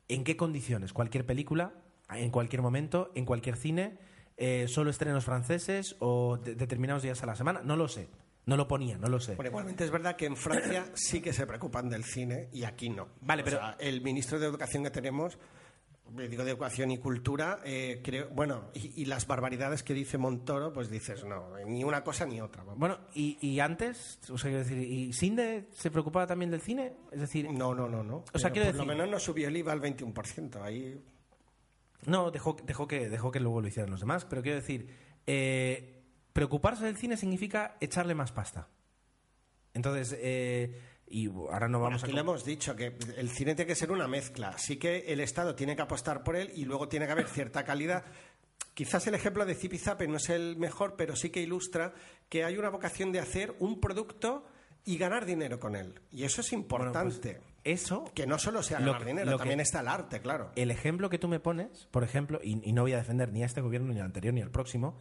¿En 0.08 0.24
qué 0.24 0.36
condiciones? 0.36 0.92
¿Cualquier 0.92 1.26
película? 1.26 1.72
¿En 2.10 2.30
cualquier 2.30 2.62
momento? 2.62 3.10
¿En 3.14 3.24
cualquier 3.24 3.56
cine? 3.56 3.98
Eh, 4.36 4.66
¿Solo 4.68 4.90
estrenos 4.90 5.24
franceses 5.24 5.96
o 6.00 6.36
de- 6.38 6.54
determinados 6.54 7.02
días 7.02 7.22
a 7.22 7.26
la 7.26 7.36
semana? 7.36 7.60
No 7.64 7.76
lo 7.76 7.88
sé. 7.88 8.08
No 8.46 8.56
lo 8.58 8.68
ponía, 8.68 8.98
no 8.98 9.08
lo 9.08 9.20
sé. 9.20 9.36
Bueno, 9.36 9.48
igualmente 9.50 9.84
es 9.84 9.90
verdad 9.90 10.16
que 10.16 10.26
en 10.26 10.36
Francia 10.36 10.84
sí 10.94 11.22
que 11.22 11.32
se 11.32 11.46
preocupan 11.46 11.88
del 11.88 12.04
cine 12.04 12.50
y 12.52 12.64
aquí 12.64 12.90
no. 12.90 13.08
Vale, 13.22 13.40
O 13.40 13.44
pero- 13.46 13.56
sea, 13.58 13.76
el 13.80 14.02
ministro 14.02 14.38
de 14.38 14.46
Educación 14.46 14.82
que 14.84 14.90
tenemos, 14.90 15.38
digo 16.10 16.44
de 16.44 16.50
Educación 16.50 16.90
y 16.90 16.98
Cultura, 16.98 17.60
eh, 17.64 18.00
creo, 18.02 18.28
bueno, 18.30 18.70
y, 18.74 19.02
y 19.02 19.04
las 19.06 19.26
barbaridades 19.26 19.82
que 19.82 19.94
dice 19.94 20.18
Montoro, 20.18 20.72
pues 20.72 20.88
dices, 20.90 21.24
no, 21.24 21.56
ni 21.66 21.82
una 21.82 22.04
cosa 22.04 22.24
ni 22.26 22.40
otra. 22.40 22.62
Bueno, 22.62 22.98
y, 23.14 23.36
y 23.40 23.60
antes, 23.60 24.20
o 24.30 24.38
sea, 24.38 24.50
quiero 24.50 24.64
decir, 24.64 24.78
¿y 24.78 25.12
Sinde 25.12 25.68
se 25.72 25.90
preocupaba 25.90 26.26
también 26.26 26.50
del 26.50 26.60
cine? 26.60 26.92
Es 27.10 27.20
decir, 27.20 27.50
No, 27.50 27.74
no, 27.74 27.88
no, 27.88 28.02
no. 28.04 28.24
O 28.32 28.38
sea, 28.38 28.50
quiero 28.50 28.68
por 28.68 28.76
lo 28.80 28.86
menos 28.86 29.08
no 29.08 29.18
subió 29.18 29.48
el 29.48 29.56
IVA 29.56 29.72
al 29.72 29.80
21%. 29.80 30.62
Ahí 30.62 31.02
No, 32.06 32.30
dejó, 32.30 32.56
dejó, 32.64 32.86
que, 32.86 33.08
dejó 33.08 33.30
que 33.30 33.40
luego 33.40 33.60
lo 33.60 33.68
hicieran 33.68 33.90
los 33.90 34.00
demás, 34.00 34.24
pero 34.24 34.42
quiero 34.42 34.56
decir, 34.60 34.88
eh, 35.26 36.02
preocuparse 36.32 36.84
del 36.84 36.96
cine 36.96 37.16
significa 37.16 37.76
echarle 37.80 38.14
más 38.14 38.30
pasta. 38.30 38.68
Entonces, 39.72 40.16
eh, 40.20 40.80
y 41.16 41.28
ahora 41.28 41.68
no 41.68 41.80
vamos 41.80 42.02
Aquí 42.02 42.10
a... 42.12 42.14
le 42.14 42.20
hemos 42.22 42.44
dicho 42.44 42.74
que 42.74 42.96
el 43.16 43.30
cine 43.30 43.54
tiene 43.54 43.68
que 43.68 43.74
ser 43.74 43.92
una 43.92 44.08
mezcla. 44.08 44.56
Sí 44.58 44.76
que 44.78 45.04
el 45.12 45.20
Estado 45.20 45.54
tiene 45.54 45.76
que 45.76 45.82
apostar 45.82 46.22
por 46.24 46.34
él 46.36 46.50
y 46.54 46.64
luego 46.64 46.88
tiene 46.88 47.06
que 47.06 47.12
haber 47.12 47.28
cierta 47.28 47.64
calidad. 47.64 48.04
Quizás 48.74 49.06
el 49.06 49.14
ejemplo 49.14 49.46
de 49.46 49.54
Zipizape 49.54 50.08
no 50.08 50.16
es 50.16 50.28
el 50.30 50.56
mejor, 50.56 50.96
pero 50.96 51.14
sí 51.14 51.30
que 51.30 51.40
ilustra 51.40 51.94
que 52.28 52.42
hay 52.44 52.56
una 52.56 52.68
vocación 52.70 53.12
de 53.12 53.20
hacer 53.20 53.54
un 53.60 53.80
producto 53.80 54.44
y 54.84 54.98
ganar 54.98 55.24
dinero 55.24 55.60
con 55.60 55.76
él. 55.76 55.94
Y 56.10 56.24
eso 56.24 56.40
es 56.40 56.52
importante. 56.52 57.40
Eso, 57.62 58.04
que 58.14 58.26
no 58.26 58.38
solo 58.38 58.62
sea 58.62 58.80
lo 58.80 58.86
ganar 58.86 59.00
que- 59.02 59.06
dinero, 59.08 59.30
lo 59.30 59.38
también 59.38 59.58
que- 59.58 59.62
está 59.62 59.80
el 59.80 59.88
arte, 59.88 60.20
claro. 60.20 60.50
el 60.56 60.70
ejemplo 60.70 61.08
que 61.08 61.18
tú 61.18 61.28
me 61.28 61.40
pones, 61.40 61.86
por 61.92 62.02
ejemplo, 62.04 62.40
y, 62.42 62.60
y 62.68 62.72
no 62.72 62.82
voy 62.82 62.92
a 62.92 62.98
defender 62.98 63.32
ni 63.32 63.42
a 63.42 63.46
este 63.46 63.60
gobierno, 63.62 63.92
ni 63.94 64.00
al 64.00 64.06
anterior, 64.06 64.34
ni 64.34 64.42
al 64.42 64.50
próximo, 64.50 64.98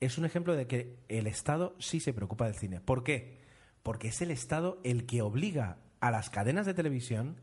es 0.00 0.16
un 0.16 0.24
ejemplo 0.24 0.54
de 0.56 0.66
que 0.68 0.96
el 1.08 1.26
Estado 1.26 1.74
sí 1.80 1.98
se 2.00 2.14
preocupa 2.14 2.46
del 2.46 2.54
cine. 2.54 2.80
¿Por 2.80 3.02
qué? 3.02 3.47
Porque 3.82 4.08
es 4.08 4.20
el 4.20 4.30
Estado 4.30 4.80
el 4.84 5.06
que 5.06 5.22
obliga 5.22 5.78
a 6.00 6.10
las 6.10 6.30
cadenas 6.30 6.66
de 6.66 6.74
televisión 6.74 7.40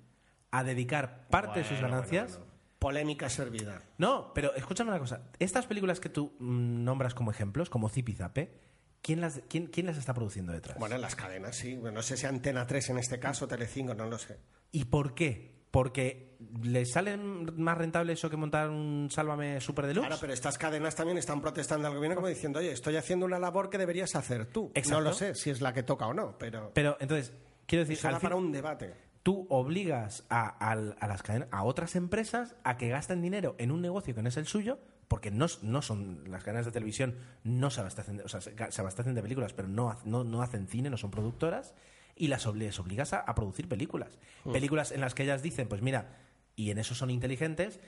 a 0.52 0.64
dedicar 0.64 1.28
parte 1.30 1.60
de 1.60 1.66
sus 1.66 1.80
ganancias 1.82 2.32
bueno, 2.32 2.46
bueno. 2.46 2.56
Polémica 2.80 3.30
servida. 3.30 3.82
No, 3.98 4.32
pero 4.34 4.54
escúchame 4.54 4.92
una 4.92 5.00
cosa. 5.00 5.24
Estas 5.40 5.66
películas 5.66 6.00
que 6.00 6.10
tú 6.10 6.36
nombras 6.40 7.14
como 7.14 7.32
ejemplos, 7.32 7.70
como 7.70 7.90
Zip 7.90 8.10
y 8.10 8.14
Zape, 8.14 8.60
¿quién 9.02 9.22
las, 9.22 9.42
quién, 9.50 9.68
quién 9.68 9.88
las 9.88 9.98
está 9.98 10.14
produciendo 10.14 10.52
detrás? 10.52 10.78
Bueno, 10.78 10.96
en 10.96 11.02
las 11.02 11.16
cadenas, 11.16 11.56
sí. 11.56 11.76
No 11.76 12.02
sé 12.04 12.16
si 12.16 12.28
Antena 12.28 12.68
3 12.68 12.92
en 12.92 12.98
este 13.00 13.20
caso, 13.20 13.48
Telecinco, 13.48 13.96
no 13.96 14.06
lo 14.06 14.20
sé. 14.20 14.38
¿Y 14.72 14.86
por 14.86 15.16
qué? 15.16 15.55
Porque 15.76 16.38
les 16.64 16.90
sale 16.90 17.18
más 17.18 17.78
rentable 17.78 18.14
eso 18.14 18.30
que 18.30 18.38
montar 18.38 18.70
un 18.70 19.10
Sálvame 19.12 19.60
Super 19.60 19.86
Deluxe. 19.88 20.08
Claro, 20.08 20.22
pero 20.22 20.32
estas 20.32 20.58
cadenas 20.58 20.96
también 20.96 21.18
están 21.18 21.42
protestando 21.42 21.90
al 21.90 21.94
gobierno 21.96 22.16
como 22.16 22.30
diciendo, 22.30 22.60
oye, 22.60 22.72
estoy 22.72 22.96
haciendo 22.96 23.26
una 23.26 23.40
labor 23.40 23.70
que 23.70 23.78
deberías 23.78 24.16
hacer 24.16 24.46
tú. 24.46 24.72
Exacto. 24.74 25.02
No 25.04 25.10
lo 25.10 25.14
sé 25.14 25.36
si 25.36 25.50
es 25.50 25.60
la 25.60 25.74
que 25.74 25.84
toca 25.84 26.08
o 26.08 26.14
no, 26.14 26.38
pero, 26.38 26.72
Pero 26.74 26.96
entonces, 27.02 27.34
quiero 27.66 27.84
decir, 27.84 27.98
eso 27.98 28.08
al 28.08 28.14
da 28.14 28.20
fin- 28.22 28.28
para 28.28 28.36
un 28.38 28.54
debate. 28.54 28.94
tú 29.22 29.46
obligas 29.50 30.24
a, 30.30 30.76
las 30.76 31.22
cadenas, 31.24 31.50
a 31.52 31.66
otras 31.66 31.98
empresas 31.98 32.56
a 32.64 32.78
que 32.78 32.88
gasten 32.88 33.22
dinero 33.22 33.56
en 33.58 33.72
un 33.72 33.82
negocio 33.82 34.16
que 34.16 34.22
no 34.22 34.30
es 34.30 34.38
el 34.38 34.46
suyo, 34.48 34.80
porque 35.10 35.30
no, 35.30 35.48
no 35.62 35.82
son 35.82 36.24
las 36.32 36.44
cadenas 36.46 36.66
de 36.66 36.72
televisión, 36.72 37.16
no 37.44 37.70
se 37.70 37.82
abastecen, 37.82 38.16
de- 38.18 38.24
o 38.24 38.30
sea, 38.30 38.40
se, 38.40 38.56
se 38.70 38.82
abastecen 38.82 39.14
de 39.14 39.22
películas, 39.22 39.52
pero 39.52 39.68
no, 39.68 39.90
ha- 39.90 40.00
no, 40.06 40.24
no 40.24 40.42
hacen 40.42 40.68
cine, 40.70 40.90
no 40.90 40.96
son 40.96 41.12
productoras, 41.12 41.74
y 42.16 42.28
las 42.28 42.46
les 42.46 42.80
obligas 42.80 43.14
a, 43.14 43.20
a 43.20 43.36
producir 43.36 43.68
películas. 43.68 44.18
Películas 44.52 44.92
en 44.92 45.02
las 45.02 45.14
que 45.14 45.24
ellas 45.24 45.42
dicen, 45.42 45.68
pues 45.68 45.82
mira, 45.82 46.18
y 46.56 46.72
en 46.72 46.78
eso 46.78 46.96
son 46.96 47.10
inteligentes, 47.10 47.80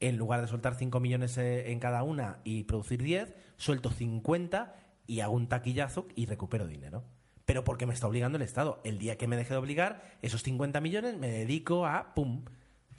en 0.00 0.16
lugar 0.16 0.40
de 0.40 0.48
soltar 0.48 0.74
5 0.74 1.00
millones 1.00 1.36
eh, 1.38 1.70
en 1.70 1.78
cada 1.78 2.02
una 2.02 2.38
y 2.44 2.64
producir 2.64 3.02
10, 3.02 3.34
suelto 3.56 3.90
50 3.90 4.76
y 5.06 5.20
hago 5.20 5.34
un 5.34 5.48
taquillazo 5.48 6.06
y 6.14 6.26
recupero 6.26 6.66
dinero. 6.66 7.04
Pero 7.44 7.62
porque 7.62 7.86
me 7.86 7.92
está 7.92 8.06
obligando 8.06 8.36
el 8.36 8.42
Estado. 8.42 8.80
El 8.84 8.98
día 8.98 9.18
que 9.18 9.28
me 9.28 9.36
deje 9.36 9.52
de 9.52 9.58
obligar, 9.58 10.16
esos 10.22 10.42
50 10.42 10.80
millones 10.80 11.18
me 11.18 11.28
dedico 11.28 11.86
a 11.86 12.14
pum. 12.14 12.44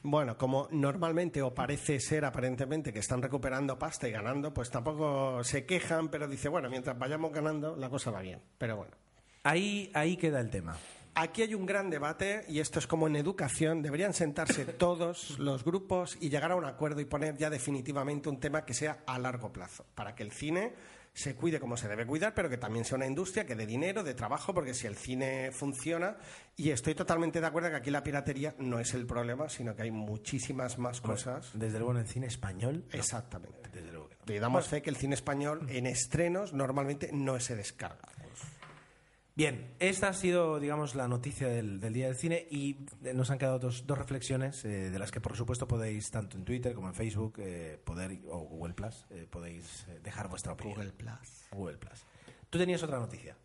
Bueno, 0.04 0.38
como 0.38 0.68
normalmente 0.72 1.42
o 1.42 1.56
parece 1.56 2.00
ser 2.00 2.26
aparentemente 2.26 2.94
que 2.94 3.00
están 3.00 3.24
recuperando 3.24 3.80
pasta 3.80 4.08
y 4.08 4.12
ganando, 4.12 4.54
pues 4.54 4.70
tampoco 4.70 5.44
se 5.44 5.66
quejan, 5.66 6.10
pero 6.10 6.28
dice, 6.28 6.48
bueno, 6.48 6.70
mientras 6.70 6.98
vayamos 7.00 7.32
ganando, 7.32 7.76
la 7.76 7.90
cosa 7.90 8.12
va 8.12 8.22
bien. 8.22 8.40
Pero 8.60 8.78
bueno. 8.78 9.05
Ahí, 9.46 9.92
ahí 9.94 10.18
queda 10.18 10.40
el 10.40 10.50
tema. 10.50 10.76
Aquí 11.14 11.44
hay 11.44 11.54
un 11.54 11.68
gran 11.68 11.92
debate 11.92 12.44
y 12.50 12.60
esto 12.60 12.80
es 12.80 12.88
como 12.88 13.06
en 13.06 13.16
educación. 13.16 13.84
Deberían 13.84 14.16
sentarse 14.16 14.66
todos 14.80 15.38
los 15.38 15.64
grupos 15.64 16.18
y 16.20 16.30
llegar 16.30 16.52
a 16.52 16.56
un 16.56 16.66
acuerdo 16.66 17.00
y 17.00 17.06
poner 17.06 17.38
ya 17.38 17.52
definitivamente 17.52 18.28
un 18.28 18.40
tema 18.40 18.66
que 18.66 18.74
sea 18.74 19.04
a 19.06 19.20
largo 19.20 19.54
plazo, 19.54 19.86
para 19.94 20.16
que 20.16 20.24
el 20.24 20.32
cine 20.32 20.74
se 21.14 21.36
cuide 21.36 21.60
como 21.60 21.78
se 21.78 21.88
debe 21.88 22.08
cuidar, 22.08 22.34
pero 22.34 22.50
que 22.50 22.58
también 22.58 22.86
sea 22.86 22.98
una 22.98 23.06
industria 23.06 23.46
que 23.46 23.54
dé 23.54 23.68
dinero, 23.68 24.04
de 24.04 24.16
trabajo, 24.16 24.52
porque 24.52 24.74
si 24.74 24.88
el 24.88 24.96
cine 24.96 25.52
funciona, 25.52 26.18
y 26.58 26.72
estoy 26.72 26.96
totalmente 26.96 27.40
de 27.40 27.46
acuerdo 27.46 27.70
que 27.70 27.76
aquí 27.76 27.92
la 27.92 28.04
piratería 28.04 28.56
no 28.58 28.80
es 28.80 28.96
el 28.96 29.06
problema, 29.06 29.48
sino 29.48 29.76
que 29.76 29.84
hay 29.84 29.92
muchísimas 29.92 30.80
más 30.80 31.02
cosas. 31.02 31.52
Desde 31.54 31.78
luego 31.78 31.92
en 31.94 32.00
el 32.00 32.08
cine 32.08 32.26
español. 32.26 32.84
no. 32.92 33.00
Exactamente. 33.00 33.70
Desde 33.72 33.92
luego 33.92 34.10
que 34.10 34.16
no. 34.16 34.22
Le 34.26 34.40
damos 34.40 34.68
fe 34.68 34.82
que 34.82 34.90
el 34.90 34.98
cine 34.98 35.14
español 35.14 35.68
en 35.70 35.86
estrenos 35.86 36.52
normalmente 36.52 37.12
no 37.14 37.40
se 37.40 37.56
descarga. 37.56 38.10
Bien, 39.38 39.76
esta 39.80 40.08
ha 40.08 40.14
sido, 40.14 40.62
digamos, 40.62 40.96
la 40.96 41.10
noticia 41.10 41.50
del, 41.50 41.82
del 41.82 41.92
Día 41.92 42.08
del 42.08 42.16
Cine 42.16 42.48
y 42.50 42.78
eh, 43.04 43.14
nos 43.14 43.32
han 43.32 43.38
quedado 43.38 43.60
dos, 43.60 43.86
dos 43.86 43.98
reflexiones 43.98 44.64
eh, 44.64 44.90
de 44.90 44.98
las 44.98 45.12
que, 45.12 45.20
por 45.20 45.36
supuesto, 45.36 45.68
podéis, 45.68 46.10
tanto 46.10 46.38
en 46.38 46.46
Twitter 46.46 46.74
como 46.74 46.88
en 46.88 46.94
Facebook, 46.94 47.34
eh, 47.40 47.78
poder, 47.84 48.18
o 48.30 48.40
Google 48.40 48.74
Plus, 48.74 49.06
eh, 49.10 49.28
podéis 49.30 49.88
eh, 49.90 50.00
dejar 50.02 50.30
vuestra 50.30 50.54
opinión. 50.54 50.78
Google 50.78 50.94
Plus. 50.94 51.48
Google 51.52 51.78
Plus. 51.78 52.06
Tú 52.50 52.58
tenías 52.58 52.82
otra 52.84 52.98
noticia. 52.98 53.36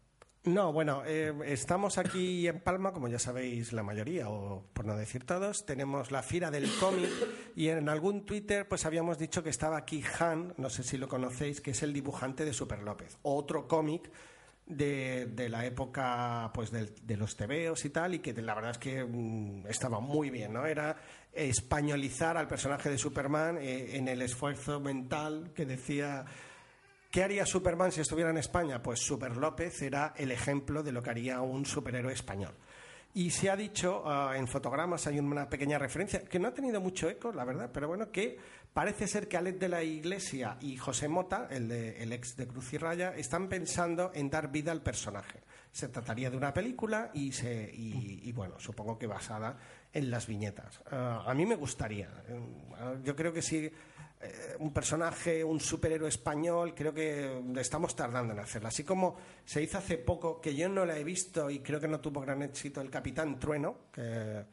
No, 0.44 0.72
bueno, 0.72 1.02
eh, 1.04 1.34
estamos 1.46 1.98
aquí 1.98 2.46
en 2.46 2.60
Palma, 2.60 2.92
como 2.92 3.08
ya 3.08 3.18
sabéis 3.18 3.72
la 3.72 3.82
mayoría, 3.82 4.30
o 4.30 4.64
por 4.72 4.86
no 4.86 4.96
decir 4.96 5.24
todos, 5.24 5.66
tenemos 5.66 6.12
la 6.12 6.22
Fira 6.22 6.50
del 6.52 6.70
Cómic 6.78 7.10
y 7.56 7.68
en 7.68 7.88
algún 7.88 8.24
Twitter 8.24 8.66
pues 8.66 8.86
habíamos 8.86 9.18
dicho 9.18 9.42
que 9.42 9.50
estaba 9.50 9.76
aquí 9.76 10.02
Han, 10.18 10.54
no 10.56 10.70
sé 10.70 10.82
si 10.82 10.96
lo 10.96 11.08
conocéis, 11.08 11.60
que 11.60 11.72
es 11.72 11.82
el 11.82 11.92
dibujante 11.92 12.46
de 12.46 12.54
Super 12.54 12.82
López, 12.82 13.18
otro 13.20 13.68
cómic 13.68 14.10
de, 14.76 15.48
la 15.48 15.64
época 15.66 16.50
pues 16.54 16.70
del- 16.70 16.94
de 17.02 17.16
los 17.16 17.36
tebeos 17.36 17.84
y 17.84 17.90
tal, 17.90 18.14
y 18.14 18.18
que 18.20 18.32
la 18.40 18.54
verdad 18.54 18.70
es 18.72 18.78
que 18.78 19.04
mm, 19.04 19.66
estaba 19.68 20.00
muy 20.00 20.30
bien, 20.30 20.52
¿no? 20.52 20.66
Era 20.66 20.96
españolizar 21.32 22.36
al 22.36 22.46
personaje 22.48 22.88
de 22.90 22.98
Superman 22.98 23.58
eh, 23.60 23.96
en 23.96 24.08
el 24.08 24.22
esfuerzo 24.22 24.80
mental 24.80 25.52
que 25.54 25.66
decía... 25.66 26.24
¿Qué 27.10 27.24
haría 27.24 27.44
Superman 27.44 27.90
si 27.90 28.00
estuviera 28.00 28.30
en 28.30 28.38
España? 28.38 28.80
Pues 28.80 29.00
Super 29.00 29.36
López 29.36 29.82
era 29.82 30.14
el 30.16 30.30
ejemplo 30.30 30.84
de 30.84 30.92
lo 30.92 31.02
que 31.02 31.10
haría 31.10 31.40
un 31.40 31.66
superhéroe 31.66 32.12
español. 32.12 32.54
Y 33.14 33.30
se 33.30 33.50
ha 33.50 33.56
dicho 33.56 34.04
ah, 34.06 34.34
en 34.36 34.46
fotogramas, 34.46 35.08
hay 35.08 35.18
una 35.18 35.48
pequeña 35.50 35.76
referencia, 35.76 36.22
que 36.22 36.38
no 36.38 36.46
ha 36.46 36.54
tenido 36.54 36.80
mucho 36.80 37.10
eco, 37.10 37.32
la 37.32 37.44
verdad, 37.44 37.68
pero 37.74 37.88
bueno, 37.88 38.12
que 38.12 38.38
parece 38.72 39.06
ser 39.06 39.28
que 39.28 39.36
Alex 39.36 39.58
de 39.60 39.68
la 39.68 39.82
Iglesia 39.82 40.56
y 40.60 40.76
José 40.76 41.08
Mota, 41.08 41.48
el, 41.50 41.68
de- 41.68 42.02
el 42.02 42.12
ex 42.12 42.36
de 42.36 42.46
Cruz 42.46 42.72
y 42.72 42.78
Raya, 42.78 43.14
están 43.16 43.48
pensando 43.48 44.10
en 44.14 44.30
dar 44.30 44.50
vida 44.50 44.72
al 44.72 44.82
personaje. 44.82 45.40
Se 45.72 45.88
trataría 45.88 46.30
de 46.30 46.36
una 46.36 46.52
película 46.52 47.10
y, 47.14 47.30
se, 47.32 47.70
y, 47.72 48.20
y, 48.24 48.32
bueno, 48.32 48.58
supongo 48.58 48.98
que 48.98 49.06
basada 49.06 49.56
en 49.92 50.10
las 50.10 50.26
viñetas. 50.26 50.80
Ah, 50.90 51.22
a 51.26 51.34
mí 51.34 51.46
me 51.46 51.54
gustaría. 51.54 52.08
Eh, 52.28 52.40
yo 53.04 53.14
creo 53.14 53.32
que 53.32 53.40
sí 53.42 53.70
eh, 54.22 54.56
un 54.58 54.72
personaje, 54.72 55.44
un 55.44 55.60
superhéroe 55.60 56.08
español, 56.08 56.74
creo 56.74 56.92
que 56.92 57.40
estamos 57.58 57.94
tardando 57.94 58.32
en 58.32 58.40
hacerlo. 58.40 58.68
Así 58.68 58.82
como 58.84 59.16
se 59.44 59.62
hizo 59.62 59.78
hace 59.78 59.96
poco, 59.96 60.40
que 60.40 60.54
yo 60.56 60.68
no 60.68 60.84
la 60.84 60.98
he 60.98 61.04
visto 61.04 61.48
y 61.50 61.60
creo 61.60 61.78
que 61.80 61.88
no 61.88 62.00
tuvo 62.00 62.20
gran 62.20 62.42
éxito, 62.42 62.80
El 62.80 62.90
Capitán 62.90 63.38
Trueno, 63.38 63.76
que 63.92 64.44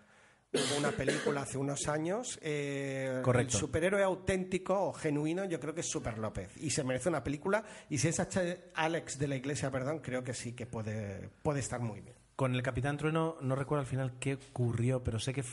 hubo 0.54 0.78
una 0.80 0.92
película 0.92 1.42
hace 1.42 1.58
unos 1.58 1.88
años. 1.88 2.40
eh, 2.42 3.22
Correcto. 3.24 3.58
El 3.58 3.60
superhéroe 3.60 4.04
auténtico 4.04 4.80
o 4.88 4.94
genuino, 4.94 5.46
yo 5.46 5.60
creo 5.60 5.74
que 5.74 5.82
es 5.82 5.88
Super 5.90 6.18
López. 6.18 6.56
Y 6.58 6.70
se 6.70 6.84
merece 6.84 7.10
una 7.10 7.24
película. 7.24 7.64
Y 7.90 7.98
si 7.98 8.08
es 8.08 8.20
H- 8.20 8.72
Alex 8.76 9.20
de 9.20 9.28
la 9.28 9.36
Iglesia, 9.36 9.70
perdón, 9.72 10.00
creo 10.00 10.24
que 10.24 10.34
sí 10.34 10.54
que 10.54 10.66
puede, 10.66 11.30
puede 11.44 11.60
estar 11.60 11.80
muy 11.80 12.02
bien. 12.02 12.16
Con 12.36 12.54
el 12.54 12.62
Capitán 12.62 12.98
Trueno 12.98 13.38
no 13.42 13.56
recuerdo 13.56 13.82
al 13.82 13.88
final 13.88 14.20
qué 14.20 14.36
ocurrió, 14.36 15.04
pero 15.04 15.20
sé 15.20 15.34
que 15.34 15.44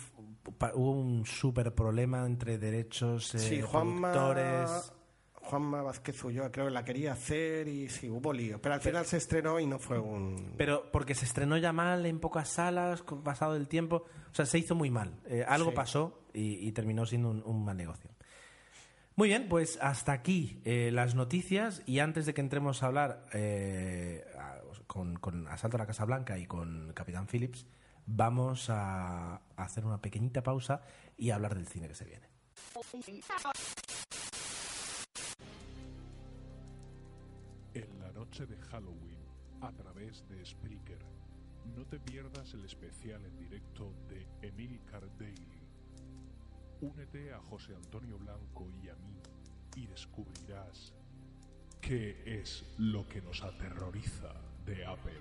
hubo 0.75 0.91
un 0.93 1.25
súper 1.25 1.75
problema 1.75 2.27
entre 2.27 2.59
derechos, 2.59 3.35
eh, 3.35 3.39
Sí, 3.39 3.61
Juanma, 3.63 4.13
productores. 4.13 4.93
Juanma 5.45 5.83
Vázquez 5.83 6.23
Ulloa 6.25 6.51
creo 6.51 6.67
que 6.67 6.73
la 6.73 6.85
quería 6.85 7.13
hacer 7.13 7.69
y 7.69 7.89
sí, 7.89 8.09
hubo 8.11 8.33
lío. 8.33 8.61
Pero 8.61 8.75
al 8.75 8.81
final 8.81 9.05
se 9.07 9.17
estrenó 9.19 9.61
y 9.61 9.67
no 9.67 9.79
fue 9.79 9.99
un... 9.99 10.55
Pero 10.57 10.91
porque 10.91 11.15
se 11.15 11.25
estrenó 11.25 11.57
ya 11.57 11.73
mal 11.73 12.05
en 12.07 12.19
pocas 12.21 12.49
salas, 12.49 13.03
con 13.03 13.23
pasado 13.23 13.55
el 13.57 13.69
tiempo. 13.69 14.05
O 14.31 14.35
sea, 14.35 14.47
se 14.47 14.59
hizo 14.59 14.75
muy 14.75 14.91
mal. 14.91 15.15
Eh, 15.27 15.45
algo 15.47 15.71
Sí. 15.71 15.77
pasó 15.77 16.23
y, 16.33 16.67
y 16.67 16.73
terminó 16.73 17.07
siendo 17.07 17.31
un, 17.31 17.43
un 17.45 17.65
mal 17.65 17.77
negocio. 17.77 18.11
Muy 19.17 19.29
bien, 19.29 19.47
pues 19.49 19.79
hasta 19.81 20.13
aquí 20.13 20.61
eh, 20.65 20.91
las 20.93 21.15
noticias. 21.15 21.83
Y 21.87 22.01
antes 22.01 22.27
de 22.27 22.35
que 22.35 22.41
entremos 22.41 22.83
a 22.83 22.87
hablar 22.87 23.27
eh, 23.33 24.25
con, 24.87 25.17
con 25.17 25.47
Asalto 25.49 25.77
a 25.77 25.81
la 25.81 25.87
Casa 25.87 26.05
Blanca 26.05 26.37
y 26.39 26.47
con 26.47 26.93
Capitán 26.95 27.27
Phillips, 27.29 27.65
vamos 28.07 28.71
a, 28.71 29.35
a 29.37 29.41
hacer 29.57 29.85
una 29.85 30.01
pequeñita 30.03 30.43
pausa 30.43 30.83
y 31.17 31.31
a 31.31 31.37
hablar 31.37 31.55
del 31.55 31.67
cine 31.69 31.87
que 31.87 31.95
se 31.95 32.05
viene. 32.05 32.27
Noche 38.25 38.47
de 38.47 38.57
Halloween, 38.71 39.19
a 39.61 39.71
través 39.73 40.27
de 40.29 40.43
Spreaker, 40.47 41.05
no 41.77 41.85
te 41.85 42.01
pierdas 42.01 42.55
el 42.55 42.65
especial 42.65 43.23
en 43.27 43.37
directo 43.37 43.93
de 44.09 44.27
Emilcar 44.41 45.03
Daily. 45.19 45.61
Únete 46.81 47.35
a 47.35 47.41
José 47.41 47.75
Antonio 47.75 48.17
Blanco 48.17 48.71
y 48.83 48.89
a 48.89 48.95
mí 48.95 49.21
y 49.77 49.87
descubrirás 49.89 50.95
qué 51.83 52.23
es 52.41 52.65
lo 52.79 53.07
que 53.07 53.21
nos 53.21 53.43
aterroriza 53.43 54.33
de 54.65 54.87
Apple. 54.87 55.21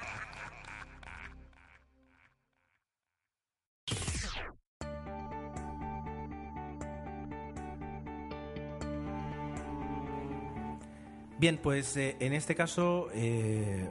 Bien, 11.44 11.58
pues 11.58 11.94
eh, 11.98 12.16
en 12.20 12.32
este 12.32 12.54
caso 12.54 13.08
eh, 13.12 13.86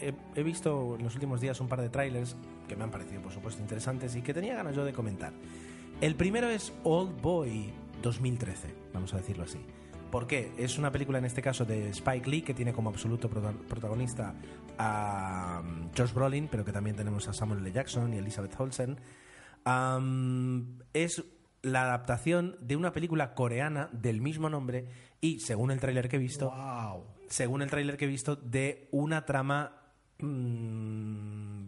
he, 0.00 0.14
he 0.34 0.42
visto 0.42 0.96
en 0.96 1.04
los 1.04 1.12
últimos 1.12 1.38
días 1.38 1.60
un 1.60 1.68
par 1.68 1.82
de 1.82 1.90
trailers 1.90 2.34
que 2.66 2.74
me 2.76 2.84
han 2.84 2.90
parecido, 2.90 3.20
por 3.20 3.30
supuesto, 3.30 3.60
interesantes 3.60 4.16
y 4.16 4.22
que 4.22 4.32
tenía 4.32 4.54
ganas 4.54 4.74
yo 4.74 4.82
de 4.82 4.94
comentar. 4.94 5.34
El 6.00 6.14
primero 6.14 6.48
es 6.48 6.72
Old 6.82 7.20
Boy 7.20 7.74
2013, 8.00 8.74
vamos 8.94 9.12
a 9.12 9.18
decirlo 9.18 9.44
así. 9.44 9.58
¿Por 10.10 10.26
qué? 10.26 10.50
Es 10.56 10.78
una 10.78 10.90
película 10.90 11.18
en 11.18 11.26
este 11.26 11.42
caso 11.42 11.66
de 11.66 11.90
Spike 11.90 12.30
Lee 12.30 12.40
que 12.40 12.54
tiene 12.54 12.72
como 12.72 12.88
absoluto 12.88 13.28
prota- 13.28 13.52
protagonista 13.68 14.34
a 14.78 15.60
um, 15.62 15.90
Josh 15.94 16.14
Brolin, 16.14 16.48
pero 16.48 16.64
que 16.64 16.72
también 16.72 16.96
tenemos 16.96 17.28
a 17.28 17.34
Samuel 17.34 17.60
L. 17.60 17.70
Jackson 17.70 18.14
y 18.14 18.16
Elizabeth 18.16 18.58
Olsen. 18.58 18.96
Es 20.94 21.22
la 21.60 21.82
adaptación 21.82 22.56
de 22.60 22.76
una 22.76 22.92
película 22.92 23.34
coreana 23.34 23.90
del 23.92 24.22
mismo 24.22 24.48
nombre 24.48 24.86
y, 25.20 25.40
según 25.40 25.70
el 25.70 25.80
tráiler 25.80 26.08
que 26.08 26.16
he 26.16 26.18
visto, 26.20 26.50
¡Wow! 26.50 27.04
según 27.28 27.62
el 27.62 27.70
tráiler 27.70 27.96
que 27.96 28.04
he 28.04 28.08
visto, 28.08 28.36
de 28.36 28.88
una 28.92 29.24
trama 29.24 29.72
mm, 30.18 31.66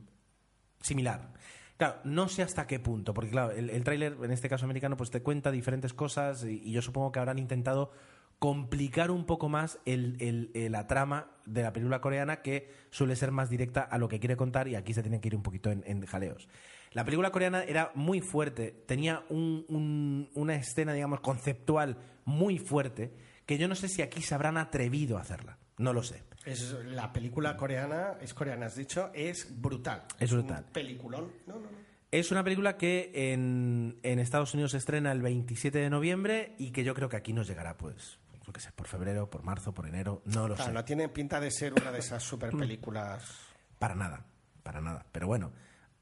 similar. 0.81 1.33
Claro, 1.77 1.97
no 2.05 2.29
sé 2.29 2.43
hasta 2.43 2.67
qué 2.67 2.81
punto, 2.81 3.15
porque 3.15 3.31
claro, 3.31 3.53
el, 3.53 3.71
el 3.71 3.85
tráiler, 3.85 4.17
en 4.23 4.33
este 4.33 4.49
caso 4.49 4.65
americano, 4.65 4.97
pues 4.97 5.11
te 5.11 5.23
cuenta 5.23 5.51
diferentes 5.53 5.95
cosas 5.95 6.45
y, 6.45 6.61
y 6.65 6.73
yo 6.73 6.83
supongo 6.83 7.13
que 7.13 7.21
habrán 7.21 7.39
intentado 7.39 7.93
complicar 8.41 9.11
un 9.11 9.25
poco 9.27 9.49
más 9.49 9.79
el- 9.85 10.17
el- 10.21 10.51
el- 10.55 10.73
la 10.73 10.87
trama 10.87 11.31
de 11.45 11.63
la 11.63 11.73
película 11.73 12.01
coreana 12.01 12.41
que 12.43 12.71
suele 12.91 13.17
ser 13.17 13.31
más 13.33 13.51
directa 13.51 13.81
a 13.83 13.99
lo 13.99 14.09
que 14.09 14.21
quiere 14.21 14.37
contar 14.37 14.69
y 14.69 14.75
aquí 14.77 14.93
se 14.95 15.03
tiene 15.03 15.21
que 15.21 15.29
ir 15.29 15.37
un 15.37 15.43
poquito 15.43 15.71
en, 15.71 15.83
en 15.87 16.05
jaleos. 16.07 16.49
La 16.93 17.05
película 17.05 17.31
coreana 17.33 17.63
era 17.65 17.91
muy 17.95 18.21
fuerte, 18.21 18.71
tenía 18.87 19.25
un- 19.29 19.65
un- 19.69 20.31
una 20.35 20.55
escena, 20.57 20.93
digamos, 20.93 21.21
conceptual 21.21 21.97
muy 22.25 22.59
fuerte 22.59 23.13
que 23.49 23.57
yo 23.57 23.67
no 23.67 23.75
sé 23.75 23.89
si 23.89 24.03
aquí 24.03 24.21
se 24.21 24.35
habrán 24.35 24.59
atrevido 24.59 25.17
a 25.17 25.23
hacerla, 25.23 25.57
no 25.79 25.95
lo 25.95 26.03
sé. 26.03 26.23
Es, 26.45 26.71
la 26.85 27.15
película 27.15 27.57
coreana, 27.57 28.19
es 28.21 28.35
coreana, 28.35 28.67
has 28.67 28.77
dicho, 28.77 29.11
es 29.15 29.59
brutal. 29.59 30.05
Es 30.19 30.33
un 30.33 30.41
brutal. 30.41 30.67
peliculón. 30.71 31.33
No, 31.47 31.55
no, 31.55 31.63
no. 31.63 31.79
Es 32.11 32.31
una 32.31 32.45
película 32.45 32.77
que 32.77 33.11
en, 33.33 33.99
en 34.03 34.19
Estados 34.19 34.53
Unidos 34.53 34.73
se 34.73 34.77
estrena 34.77 35.13
el 35.13 35.23
27 35.23 35.79
de 35.79 35.89
noviembre 35.89 36.57
y 36.59 36.73
que 36.73 36.85
yo 36.85 36.93
creo 36.95 37.09
que 37.09 37.17
aquí 37.17 37.33
nos 37.33 37.47
llegará, 37.49 37.79
pues, 37.79 38.19
yo 38.47 38.53
qué 38.53 38.61
sé, 38.61 38.71
por 38.73 38.87
febrero, 38.87 39.31
por 39.31 39.43
marzo, 39.45 39.73
por 39.73 39.87
enero, 39.87 40.21
no 40.27 40.47
lo 40.47 40.55
Claro, 40.55 40.71
sé. 40.71 40.75
no 40.75 40.85
tiene 40.85 41.09
pinta 41.09 41.41
de 41.41 41.51
ser 41.51 41.73
una 41.73 41.91
de 41.91 42.01
esas 42.01 42.23
super 42.23 42.51
películas. 42.55 43.25
Para 43.79 43.95
nada, 43.95 44.27
para 44.63 44.83
nada. 44.83 45.07
Pero 45.11 45.27
bueno, 45.27 45.53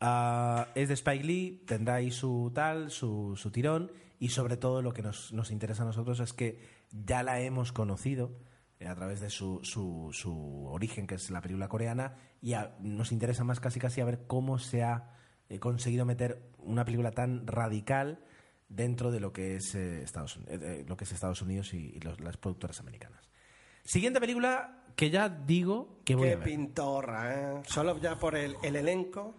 ah, 0.00 0.66
es 0.74 0.88
de 0.88 0.94
Spike 0.94 1.22
Lee, 1.24 1.62
tendrá 1.64 1.94
ahí 1.94 2.10
su 2.10 2.50
tal, 2.52 2.90
su, 2.90 3.36
su 3.36 3.52
tirón 3.52 3.92
y 4.18 4.30
sobre 4.30 4.56
todo 4.56 4.82
lo 4.82 4.92
que 4.92 5.02
nos, 5.02 5.32
nos 5.32 5.50
interesa 5.52 5.82
a 5.82 5.86
nosotros 5.86 6.18
es 6.20 6.32
que 6.32 6.75
ya 6.90 7.22
la 7.22 7.40
hemos 7.40 7.72
conocido 7.72 8.38
eh, 8.80 8.86
a 8.88 8.94
través 8.94 9.20
de 9.20 9.30
su, 9.30 9.60
su, 9.62 10.10
su 10.12 10.66
origen, 10.66 11.06
que 11.06 11.14
es 11.16 11.30
la 11.30 11.40
película 11.40 11.68
coreana, 11.68 12.14
y 12.42 12.52
a- 12.54 12.76
nos 12.80 13.12
interesa 13.12 13.44
más 13.44 13.60
casi 13.60 13.80
casi 13.80 14.00
a 14.00 14.04
ver 14.04 14.26
cómo 14.26 14.58
se 14.58 14.82
ha 14.82 15.12
eh, 15.48 15.58
conseguido 15.58 16.04
meter 16.04 16.50
una 16.58 16.84
película 16.84 17.10
tan 17.12 17.46
radical 17.46 18.20
dentro 18.68 19.10
de 19.12 19.20
lo 19.20 19.32
que 19.32 19.56
es, 19.56 19.74
eh, 19.74 20.02
Estados, 20.02 20.40
eh, 20.48 20.84
lo 20.88 20.96
que 20.96 21.04
es 21.04 21.12
Estados 21.12 21.40
Unidos 21.42 21.72
y, 21.72 21.92
y 21.94 22.00
los- 22.00 22.20
las 22.20 22.36
productoras 22.36 22.80
americanas. 22.80 23.30
Siguiente 23.84 24.18
película 24.20 24.82
que 24.96 25.10
ya 25.10 25.28
digo 25.28 26.00
que 26.04 26.14
voy 26.16 26.28
Qué 26.28 26.32
a 26.34 26.36
ver. 26.38 26.44
pintorra, 26.48 27.34
¿eh? 27.58 27.62
Solo 27.66 28.00
ya 28.00 28.18
por 28.18 28.34
el, 28.34 28.56
el 28.62 28.76
elenco. 28.76 29.36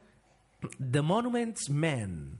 The 0.92 1.02
Monuments 1.02 1.70
Men. 1.70 2.40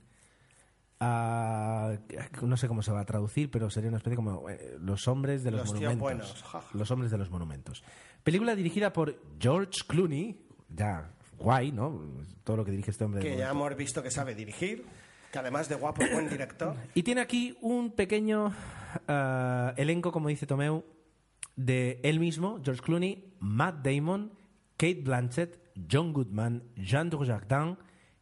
No 1.00 2.56
sé 2.56 2.66
cómo 2.68 2.82
se 2.82 2.90
va 2.90 3.00
a 3.00 3.04
traducir, 3.04 3.50
pero 3.50 3.70
sería 3.70 3.88
una 3.88 3.98
especie 3.98 4.16
como 4.16 4.48
eh, 4.50 4.76
los 4.80 5.06
hombres 5.06 5.44
de 5.44 5.52
los, 5.52 5.66
monumentos. 5.66 6.00
buenos, 6.00 6.42
ja. 6.42 6.62
Los 6.72 6.90
hombres 6.90 7.10
de 7.10 7.18
los 7.18 7.30
monumentos. 7.30 7.84
Película 8.22 8.56
dirigida 8.56 8.92
por 8.92 9.20
George 9.38 9.80
Clooney. 9.86 10.44
Ya, 10.68 11.10
guay, 11.38 11.72
¿no? 11.72 12.00
Todo 12.44 12.58
lo 12.58 12.64
que 12.64 12.72
dirige 12.72 12.90
este 12.90 13.04
hombre. 13.04 13.22
que 13.22 13.36
ya 13.36 13.50
hemos 13.50 13.76
visto 13.76 14.02
que 14.02 14.10
sabe 14.10 14.34
dirigir, 14.34 14.84
que 15.32 15.38
además 15.38 15.68
de 15.68 15.76
guapo 15.76 16.02
es 16.02 16.12
buen 16.12 16.28
director. 16.28 16.74
Y 16.94 17.02
tiene 17.02 17.20
aquí 17.20 17.56
un 17.60 17.92
pequeño 17.92 18.52
ah, 19.06 19.74
elenco, 19.76 20.10
como 20.10 20.28
dice 20.28 20.46
Tomeu, 20.46 20.84
de 21.54 22.00
él 22.02 22.18
mismo, 22.20 22.60
George 22.62 22.82
Clooney, 22.82 23.34
Matt 23.38 23.84
Damon, 23.84 24.32
Kate 24.76 25.00
Blanchett, 25.02 25.58
John 25.90 26.12
Goodman, 26.12 26.64
Jean 26.76 27.08
Dujardin, 27.08 27.76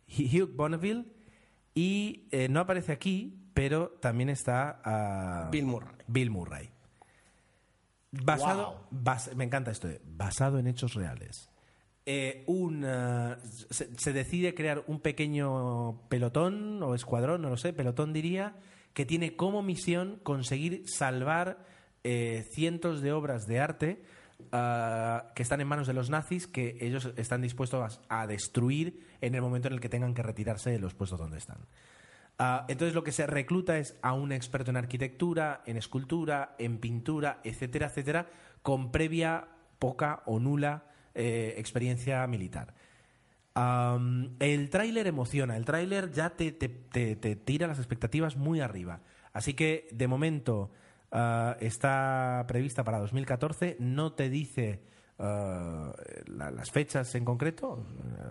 Hugh 0.08 0.50
Bonneville 0.54 1.15
y 1.76 2.26
eh, 2.32 2.48
no 2.48 2.58
aparece 2.60 2.90
aquí, 2.90 3.38
pero 3.54 3.90
también 4.00 4.28
está 4.30 4.80
ah, 4.84 5.48
Bill 5.52 5.66
Murray. 5.66 5.94
Bill 6.08 6.30
Murray. 6.30 6.70
Basado, 8.10 8.86
bas- 8.90 9.34
me 9.34 9.44
encanta 9.44 9.70
esto, 9.70 9.88
de, 9.88 10.00
basado 10.04 10.58
en 10.58 10.66
hechos 10.66 10.94
reales. 10.94 11.50
Eh, 12.06 12.44
un, 12.46 12.84
ah, 12.84 13.36
se, 13.70 13.94
se 13.98 14.12
decide 14.12 14.54
crear 14.54 14.84
un 14.86 15.00
pequeño 15.00 16.08
pelotón 16.08 16.82
o 16.82 16.94
escuadrón, 16.94 17.42
no 17.42 17.50
lo 17.50 17.56
sé, 17.56 17.72
pelotón 17.72 18.12
diría, 18.12 18.56
que 18.94 19.04
tiene 19.04 19.36
como 19.36 19.62
misión 19.62 20.18
conseguir 20.22 20.88
salvar 20.88 21.66
eh, 22.04 22.46
cientos 22.52 23.02
de 23.02 23.12
obras 23.12 23.46
de 23.46 23.60
arte 23.60 24.04
ah, 24.52 25.32
que 25.34 25.42
están 25.42 25.60
en 25.60 25.68
manos 25.68 25.86
de 25.86 25.92
los 25.92 26.08
nazis 26.08 26.46
que 26.46 26.78
ellos 26.80 27.12
están 27.16 27.42
dispuestos 27.42 28.00
a, 28.08 28.22
a 28.22 28.26
destruir 28.26 29.05
en 29.20 29.34
el 29.34 29.42
momento 29.42 29.68
en 29.68 29.74
el 29.74 29.80
que 29.80 29.88
tengan 29.88 30.14
que 30.14 30.22
retirarse 30.22 30.70
de 30.70 30.78
los 30.78 30.94
puestos 30.94 31.18
donde 31.18 31.38
están. 31.38 31.58
Ah, 32.38 32.66
entonces 32.68 32.94
lo 32.94 33.02
que 33.02 33.12
se 33.12 33.26
recluta 33.26 33.78
es 33.78 33.96
a 34.02 34.12
un 34.12 34.30
experto 34.32 34.70
en 34.70 34.76
arquitectura, 34.76 35.62
en 35.66 35.76
escultura, 35.76 36.54
en 36.58 36.78
pintura, 36.78 37.40
etcétera, 37.44 37.86
etcétera, 37.86 38.26
con 38.62 38.92
previa 38.92 39.48
poca 39.78 40.22
o 40.26 40.38
nula 40.38 40.84
eh, 41.14 41.54
experiencia 41.56 42.26
militar. 42.26 42.74
El 44.38 44.68
tráiler 44.70 45.06
emociona, 45.06 45.56
el 45.56 45.64
tráiler 45.64 46.10
ya 46.12 46.30
te, 46.30 46.52
te- 46.52 46.68
te- 46.68 47.16
te 47.16 47.36
tira 47.36 47.66
las 47.66 47.78
expectativas 47.78 48.36
muy 48.36 48.60
arriba. 48.60 49.00
Así 49.32 49.54
que 49.54 49.88
de 49.92 50.06
momento 50.08 50.70
ah, 51.10 51.56
está 51.60 52.44
prevista 52.48 52.84
para 52.84 52.98
2014, 52.98 53.76
no 53.80 54.12
te 54.12 54.28
dice 54.28 54.82
la- 55.18 56.50
las 56.50 56.70
fechas 56.70 57.14
en 57.14 57.24
concreto, 57.24 57.86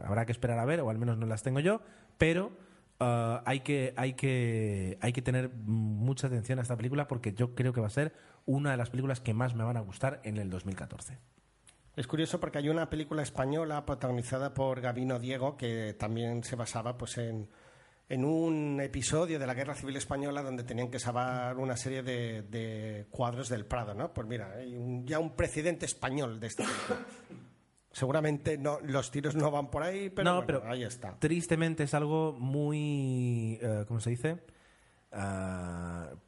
habrá 0.05 0.25
que 0.25 0.31
esperar 0.31 0.59
a 0.59 0.65
ver, 0.65 0.81
o 0.81 0.89
al 0.89 0.97
menos 0.97 1.17
no 1.17 1.25
las 1.25 1.43
tengo 1.43 1.59
yo, 1.59 1.81
pero 2.17 2.51
ah, 2.99 3.41
hay, 3.45 3.61
que, 3.61 3.93
hay, 3.97 4.13
que, 4.13 4.97
hay 5.01 5.13
que 5.13 5.21
tener 5.21 5.49
mucha 5.55 6.27
atención 6.27 6.59
a 6.59 6.61
esta 6.61 6.77
película 6.77 7.07
porque 7.07 7.33
yo 7.33 7.55
creo 7.55 7.73
que 7.73 7.81
va 7.81 7.87
a 7.87 7.91
ser 7.91 8.13
una 8.45 8.71
de 8.71 8.77
las 8.77 8.89
películas 8.89 9.21
que 9.21 9.33
más 9.33 9.55
me 9.55 9.63
van 9.63 9.77
a 9.77 9.81
gustar 9.81 10.21
en 10.23 10.37
el 10.37 10.49
2014. 10.49 11.17
Es 11.95 12.07
curioso 12.07 12.39
porque 12.41 12.57
hay 12.57 12.69
una 12.69 12.89
película 12.89 13.23
española 13.23 13.85
protagonizada 13.85 14.53
por 14.53 14.81
Gabino 14.81 15.17
Diego 15.17 15.55
que 15.55 15.95
también 15.97 16.43
se 16.43 16.55
basaba 16.57 16.97
pues 16.97 17.17
en, 17.17 17.47
en 18.07 18.23
un 18.25 18.79
episodio 18.81 19.39
de 19.39 19.47
la 19.47 19.53
Guerra 19.53 19.73
Civil 19.75 19.95
Española 19.95 20.43
donde 20.43 20.63
tenían 20.63 20.89
que 20.91 20.99
salvar 20.99 21.57
una 21.57 21.75
serie 21.75 22.03
de, 22.03 22.43
de 22.43 23.07
cuadros 23.09 23.49
del 23.49 23.65
Prado, 23.65 23.93
¿no? 23.95 24.13
Pues 24.13 24.27
mira, 24.27 24.51
hay 24.57 24.75
un- 24.75 25.05
ya 25.07 25.17
un 25.19 25.35
precedente 25.35 25.85
español 25.85 26.39
de 26.39 26.47
esta 26.47 26.63
película. 26.63 26.99
Seguramente 27.91 28.57
no, 28.57 28.79
los 28.81 29.09
tiros 29.09 29.35
no 29.35 29.49
van 29.51 29.71
por 29.71 29.81
ahí, 29.81 30.09
pero, 30.09 30.25
no, 30.25 30.35
bueno, 30.43 30.45
pero 30.61 30.69
ahí 30.71 30.83
está. 30.83 31.17
Tristemente 31.17 31.83
es 31.83 31.93
algo 31.93 32.33
muy, 32.33 33.57
eh, 33.61 33.85
¿cómo 33.87 34.01
se 34.01 34.09
dice? 34.09 34.37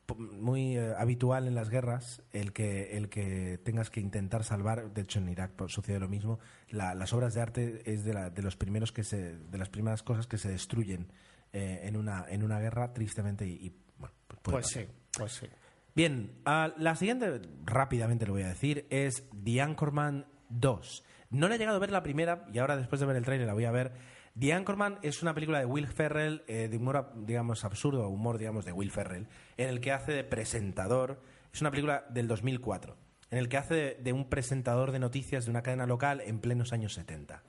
Po- 0.05 0.15
muy 0.15 0.77
eh, 0.77 0.93
habitual 0.97 1.45
en 1.47 1.55
las 1.55 1.69
guerras 1.69 2.21
el 2.31 2.53
que 2.53 2.95
el 2.97 3.09
que 3.09 3.59
tengas 3.63 3.89
que 3.89 3.99
intentar 3.99 4.45
salvar. 4.45 4.93
De 4.93 5.01
hecho, 5.01 5.19
en 5.19 5.27
Irak 5.29 5.51
pues, 5.57 5.73
sucede 5.73 5.99
lo 5.99 6.07
mismo. 6.07 6.39
La- 6.69 6.95
las 6.95 7.11
obras 7.13 7.33
de 7.33 7.41
arte 7.41 7.81
es 7.85 8.05
de, 8.05 8.13
la- 8.13 8.29
de 8.29 8.41
los 8.41 8.55
primeros 8.55 8.93
que 8.93 9.03
se, 9.03 9.35
de 9.37 9.57
las 9.57 9.67
primeras 9.69 10.03
cosas 10.03 10.25
que 10.25 10.37
se 10.37 10.49
destruyen 10.49 11.07
eh, 11.53 11.81
en 11.83 11.97
una 11.97 12.25
en 12.29 12.43
una 12.43 12.59
guerra, 12.59 12.93
tristemente 12.93 13.47
y, 13.47 13.53
y, 13.53 13.75
bueno, 13.97 14.13
pues 14.27 14.39
Pues 14.43 14.67
sí, 14.67 14.85
pues 15.17 15.31
sí. 15.31 15.47
Bien, 15.95 16.31
ah, 16.45 16.73
la 16.77 16.95
siguiente, 16.95 17.41
rápidamente 17.65 18.27
lo 18.27 18.33
voy 18.33 18.43
a 18.43 18.49
decir, 18.49 18.85
es 18.91 19.23
The 19.43 19.61
Anchorman 19.61 20.27
2. 20.49 21.03
No 21.31 21.47
le 21.47 21.55
he 21.55 21.57
llegado 21.57 21.77
a 21.77 21.79
ver 21.79 21.91
la 21.91 22.03
primera 22.03 22.45
y 22.53 22.59
ahora 22.59 22.77
después 22.77 23.01
de 23.01 23.07
ver 23.07 23.15
el 23.15 23.25
trailer 23.25 23.47
la 23.47 23.53
voy 23.53 23.65
a 23.65 23.71
ver. 23.71 23.93
The 24.39 24.53
Anchorman 24.53 24.99
es 25.01 25.23
una 25.23 25.33
película 25.33 25.57
de 25.57 25.65
Will 25.65 25.87
Ferrell, 25.87 26.43
eh, 26.47 26.67
de 26.69 26.77
humor, 26.77 27.11
digamos, 27.15 27.65
absurdo, 27.65 28.07
humor, 28.07 28.37
digamos, 28.37 28.63
de 28.65 28.71
Will 28.71 28.91
Ferrell, 28.91 29.27
en 29.57 29.69
el 29.69 29.81
que 29.81 29.91
hace 29.91 30.11
de 30.11 30.23
presentador. 30.23 31.19
Es 31.51 31.61
una 31.61 31.71
película 31.71 32.05
del 32.09 32.27
2004, 32.27 32.95
en 33.31 33.39
el 33.39 33.49
que 33.49 33.57
hace 33.57 33.73
de, 33.73 33.95
de 33.95 34.13
un 34.13 34.29
presentador 34.29 34.91
de 34.91 34.99
noticias 34.99 35.45
de 35.45 35.49
una 35.49 35.63
cadena 35.63 35.87
local 35.87 36.21
en 36.21 36.39
plenos 36.39 36.73
años 36.73 36.93
70. 36.93 37.41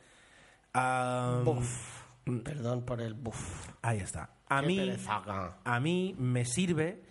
Ah, 0.73 1.43
Buf. 1.45 2.08
Perdón 2.45 2.85
por 2.85 3.01
el 3.01 3.15
buf. 3.15 3.69
Ahí 3.83 3.99
está. 3.99 4.31
A 4.49 4.61
Qué 4.61 4.67
mí, 4.67 4.77
perezaga. 4.79 5.59
a 5.65 5.81
mí 5.81 6.15
me 6.19 6.45
sirve, 6.45 7.03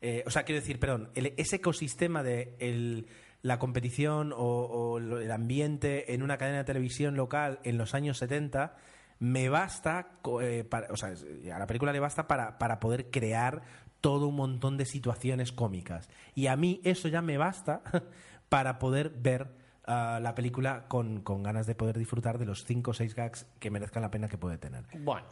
eh, 0.00 0.22
o 0.26 0.30
sea, 0.30 0.44
quiero 0.44 0.60
decir, 0.60 0.78
perdón, 0.78 1.10
el- 1.14 1.34
ese 1.36 1.56
ecosistema 1.56 2.22
de 2.22 2.56
el- 2.58 3.06
la 3.42 3.58
competición 3.58 4.32
o, 4.36 4.98
el 4.98 5.30
ambiente 5.30 6.12
en 6.14 6.22
una 6.22 6.36
cadena 6.38 6.58
de 6.58 6.64
televisión 6.64 7.16
local 7.16 7.60
en 7.64 7.78
los 7.78 7.94
años 7.94 8.18
70 8.18 8.76
me 9.18 9.48
basta, 9.48 10.18
eh, 10.42 10.64
para- 10.68 10.88
o 10.92 10.96
sea, 10.96 11.10
a 11.54 11.58
la 11.58 11.66
película 11.66 11.92
le 11.92 12.00
basta 12.00 12.26
para, 12.26 12.58
para 12.58 12.80
poder 12.80 13.10
crear 13.10 13.62
todo 14.00 14.26
un 14.28 14.36
montón 14.36 14.76
de 14.76 14.84
situaciones 14.84 15.52
cómicas. 15.52 16.08
Y 16.34 16.48
a 16.48 16.56
mí 16.56 16.80
eso 16.84 17.08
ya 17.08 17.22
me 17.22 17.38
basta 17.38 17.82
para 18.48 18.78
poder 18.78 19.10
ver 19.10 19.48
ah, 19.86 20.18
la 20.22 20.34
película 20.34 20.86
con, 20.88 21.20
con 21.20 21.42
ganas 21.42 21.66
de 21.66 21.74
poder 21.74 21.98
disfrutar 21.98 22.38
de 22.38 22.46
los 22.46 22.64
5 22.64 22.90
o 22.90 22.94
6 22.94 23.14
gags 23.14 23.46
que 23.58 23.70
merezcan 23.70 24.02
la 24.02 24.10
pena 24.10 24.28
que 24.28 24.38
puede 24.38 24.58
tener. 24.58 24.84
Bueno, 25.00 25.26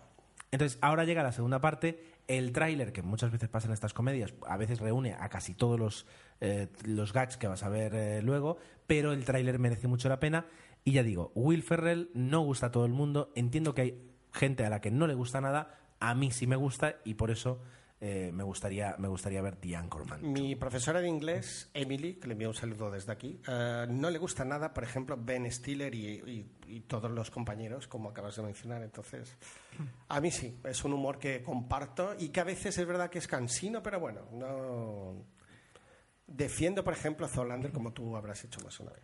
Entonces, 0.50 0.78
ahora 0.80 1.04
llega 1.04 1.22
la 1.22 1.32
segunda 1.32 1.60
parte. 1.60 2.12
El 2.26 2.52
tráiler, 2.52 2.92
que 2.92 3.02
muchas 3.02 3.30
veces 3.30 3.48
pasa 3.48 3.66
en 3.66 3.74
estas 3.74 3.92
comedias, 3.92 4.32
a 4.46 4.56
veces 4.56 4.80
reúne 4.80 5.14
a 5.14 5.28
casi 5.28 5.54
todos 5.54 5.78
los, 5.78 6.06
eh, 6.40 6.68
los 6.84 7.12
gags 7.12 7.36
que 7.36 7.48
vas 7.48 7.62
a 7.62 7.68
ver 7.68 7.94
eh, 7.94 8.22
luego, 8.22 8.56
pero 8.86 9.12
el 9.12 9.24
tráiler 9.24 9.58
merece 9.58 9.88
mucho 9.88 10.08
la 10.08 10.20
pena. 10.20 10.46
Y 10.84 10.92
ya 10.92 11.02
digo, 11.02 11.32
Will 11.34 11.62
Ferrell 11.62 12.10
no 12.14 12.40
gusta 12.40 12.66
a 12.66 12.70
todo 12.70 12.86
el 12.86 12.92
mundo. 12.92 13.30
Entiendo 13.34 13.74
que 13.74 13.82
hay 13.82 14.10
gente 14.32 14.64
a 14.64 14.70
la 14.70 14.80
que 14.80 14.90
no 14.90 15.06
le 15.06 15.14
gusta 15.14 15.40
nada. 15.40 15.78
A 16.00 16.14
mí 16.14 16.30
sí 16.30 16.46
me 16.46 16.56
gusta 16.56 16.96
y 17.04 17.14
por 17.14 17.30
eso 17.30 17.60
eh, 18.06 18.30
me, 18.34 18.42
gustaría, 18.44 18.96
me 18.98 19.08
gustaría 19.08 19.40
ver 19.40 19.56
The 19.56 19.76
Anchorman. 19.76 20.30
mi 20.30 20.54
profesora 20.56 21.00
de 21.00 21.08
inglés, 21.08 21.70
Emily, 21.72 22.14
que 22.16 22.26
le 22.26 22.32
envío 22.34 22.48
un 22.48 22.54
saludo 22.54 22.90
desde 22.90 23.10
aquí, 23.12 23.40
eh, 23.48 23.86
no 23.88 24.10
le 24.10 24.18
gusta 24.18 24.44
nada, 24.44 24.74
por 24.74 24.84
ejemplo, 24.84 25.16
Ben 25.18 25.50
Stiller 25.50 25.94
y, 25.94 26.06
y- 26.20 26.50
y 26.66 26.80
todos 26.80 27.10
los 27.10 27.30
compañeros, 27.30 27.86
como 27.88 28.10
acabas 28.10 28.36
de 28.36 28.42
mencionar. 28.42 28.82
Entonces, 28.82 29.34
a 30.08 30.20
mí 30.20 30.30
sí, 30.30 30.58
es 30.64 30.84
un 30.84 30.92
humor 30.92 31.18
que 31.18 31.42
comparto 31.42 32.14
y 32.18 32.28
que 32.28 32.40
a 32.40 32.44
veces 32.44 32.76
es 32.76 32.86
verdad 32.86 33.08
que 33.08 33.18
es 33.20 33.26
cansino, 33.26 33.82
pero 33.82 34.00
bueno, 34.00 34.20
no. 34.32 35.24
Defiendo, 36.26 36.82
por 36.84 36.94
ejemplo, 36.94 37.26
a 37.26 37.28
Zoolander 37.28 37.70
como 37.72 37.92
tú 37.92 38.16
habrás 38.16 38.44
hecho 38.44 38.60
más 38.60 38.78
una 38.80 38.92
vez. 38.92 39.02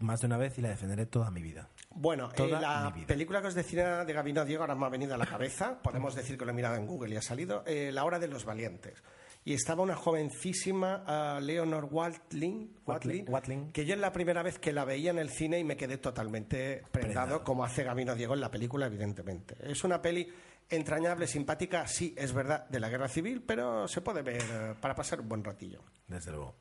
Más 0.00 0.20
de 0.20 0.26
una 0.26 0.36
vez 0.36 0.56
y 0.58 0.62
la 0.62 0.68
defenderé 0.68 1.06
toda 1.06 1.30
mi 1.30 1.42
vida. 1.42 1.68
Bueno, 1.90 2.30
eh, 2.36 2.48
la 2.48 2.94
película 3.06 3.40
que 3.40 3.48
os 3.48 3.54
decía 3.54 4.04
de 4.04 4.12
Gabino 4.12 4.44
Diego 4.44 4.62
ahora 4.62 4.74
me 4.76 4.86
ha 4.86 4.90
venido 4.90 5.14
a 5.14 5.18
la 5.18 5.26
cabeza. 5.26 5.78
Podemos 5.82 6.14
decir 6.14 6.38
que 6.38 6.44
lo 6.44 6.52
he 6.52 6.54
mirado 6.54 6.76
en 6.76 6.86
Google 6.86 7.14
y 7.14 7.16
ha 7.16 7.22
salido. 7.22 7.64
eh, 7.66 7.90
la 7.92 8.04
hora 8.04 8.18
de 8.18 8.28
los 8.28 8.44
valientes. 8.44 9.02
Y 9.44 9.54
estaba 9.54 9.82
una 9.82 9.96
jovencísima 9.96 11.04
ah, 11.06 11.40
Leonor 11.40 11.88
Watling, 11.90 12.76
Watling, 12.86 13.24
Watling. 13.28 13.72
que 13.72 13.86
yo 13.86 13.94
es 13.94 14.00
la 14.00 14.12
primera 14.12 14.42
vez 14.42 14.58
que 14.58 14.72
la 14.72 14.84
veía 14.84 15.10
en 15.10 15.18
el 15.18 15.30
cine 15.30 15.58
y 15.58 15.64
me 15.64 15.76
quedé 15.76 15.96
totalmente 15.98 16.82
prendado, 16.92 17.26
Prendado. 17.26 17.44
como 17.44 17.64
hace 17.64 17.82
Gabino 17.82 18.14
Diego 18.14 18.34
en 18.34 18.40
la 18.40 18.50
película, 18.50 18.86
evidentemente. 18.86 19.56
Es 19.62 19.82
una 19.84 20.02
peli 20.02 20.28
entrañable, 20.68 21.26
simpática, 21.26 21.86
sí, 21.86 22.14
es 22.18 22.32
verdad, 22.34 22.68
de 22.68 22.78
la 22.78 22.90
guerra 22.90 23.08
civil, 23.08 23.42
pero 23.46 23.88
se 23.88 24.02
puede 24.02 24.22
ver 24.22 24.74
para 24.80 24.94
pasar 24.94 25.20
un 25.20 25.28
buen 25.28 25.42
ratillo. 25.42 25.82
Desde 26.06 26.30
luego. 26.30 26.54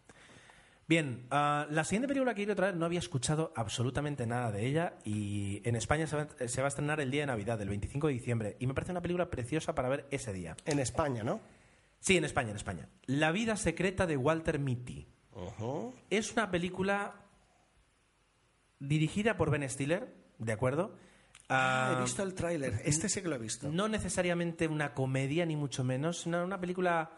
Bien, 0.88 1.28
ah, 1.32 1.68
la 1.70 1.84
siguiente 1.84 2.08
película 2.08 2.34
que 2.34 2.38
quiero 2.42 2.56
traer 2.56 2.78
no 2.78 2.86
había 2.86 3.00
escuchado 3.00 3.52
absolutamente 3.58 4.26
nada 4.26 4.52
de 4.54 4.66
ella 4.66 4.94
y 5.04 5.62
en 5.68 5.76
España 5.76 6.08
se 6.08 6.16
va, 6.16 6.28
se 6.48 6.62
va 6.62 6.68
a 6.68 6.70
estrenar 6.70 7.02
el 7.02 7.12
día 7.12 7.22
de 7.24 7.28
Navidad, 7.28 7.62
el 7.62 7.68
25 7.68 8.08
de 8.08 8.14
diciembre, 8.14 8.56
y 8.60 8.68
me 8.68 8.74
parece 8.74 8.92
una 8.92 9.02
película 9.02 9.30
preciosa 9.30 9.76
para 9.76 9.90
ver 9.90 10.08
ese 10.12 10.32
día. 10.32 10.56
En 10.66 10.80
España, 10.80 11.24
¿no? 11.24 11.42
Sí, 12.00 12.16
en 12.16 12.24
España, 12.24 12.52
en 12.52 12.56
España. 12.56 12.88
La 13.06 13.32
vida 13.32 13.58
secreta 13.58 14.08
de 14.08 14.16
Walter 14.16 14.60
Mitty. 14.60 15.08
Es 16.10 16.32
una 16.32 16.50
película 16.50 17.16
dirigida 18.80 19.38
por 19.38 19.52
Ben 19.52 19.68
Stiller, 19.70 20.14
¿de 20.38 20.54
acuerdo? 20.54 20.96
Ah, 21.50 21.90
Ah, 21.90 21.96
he 21.98 22.02
visto 22.04 22.24
el 22.24 22.34
tráiler. 22.34 22.82
Este 22.86 23.08
sí 23.10 23.22
que 23.22 23.28
lo 23.28 23.36
he 23.36 23.40
visto. 23.40 23.70
no 23.72 23.88
necesariamente 23.88 24.68
una 24.68 24.94
comedia, 24.94 25.46
ni 25.46 25.56
mucho 25.56 25.84
menos, 25.84 26.22
sino 26.22 26.44
una 26.44 26.60
película 26.60 27.12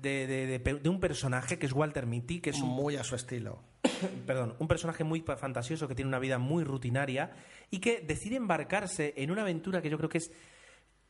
de, 0.00 0.26
de- 0.58 0.88
un 0.88 1.00
personaje 1.00 1.58
que 1.58 1.66
es 1.66 1.72
Walter 1.72 2.06
Mitty, 2.06 2.40
que 2.40 2.50
es 2.50 2.60
un 2.60 2.68
Muy 2.70 2.96
a 2.96 3.04
su 3.04 3.14
estilo. 3.14 3.62
perdón, 4.26 4.54
un 4.58 4.68
personaje 4.68 5.04
muy 5.04 5.20
fantasioso 5.20 5.88
que 5.88 5.94
tiene 5.94 6.08
una 6.08 6.18
vida 6.18 6.38
muy 6.38 6.64
rutinaria 6.64 7.32
y 7.70 7.78
que 7.78 8.00
decide 8.00 8.36
embarcarse 8.36 9.14
en 9.16 9.30
una 9.30 9.42
aventura 9.42 9.82
que 9.82 9.90
yo 9.90 9.96
creo 9.98 10.08
que 10.08 10.18
es, 10.18 10.32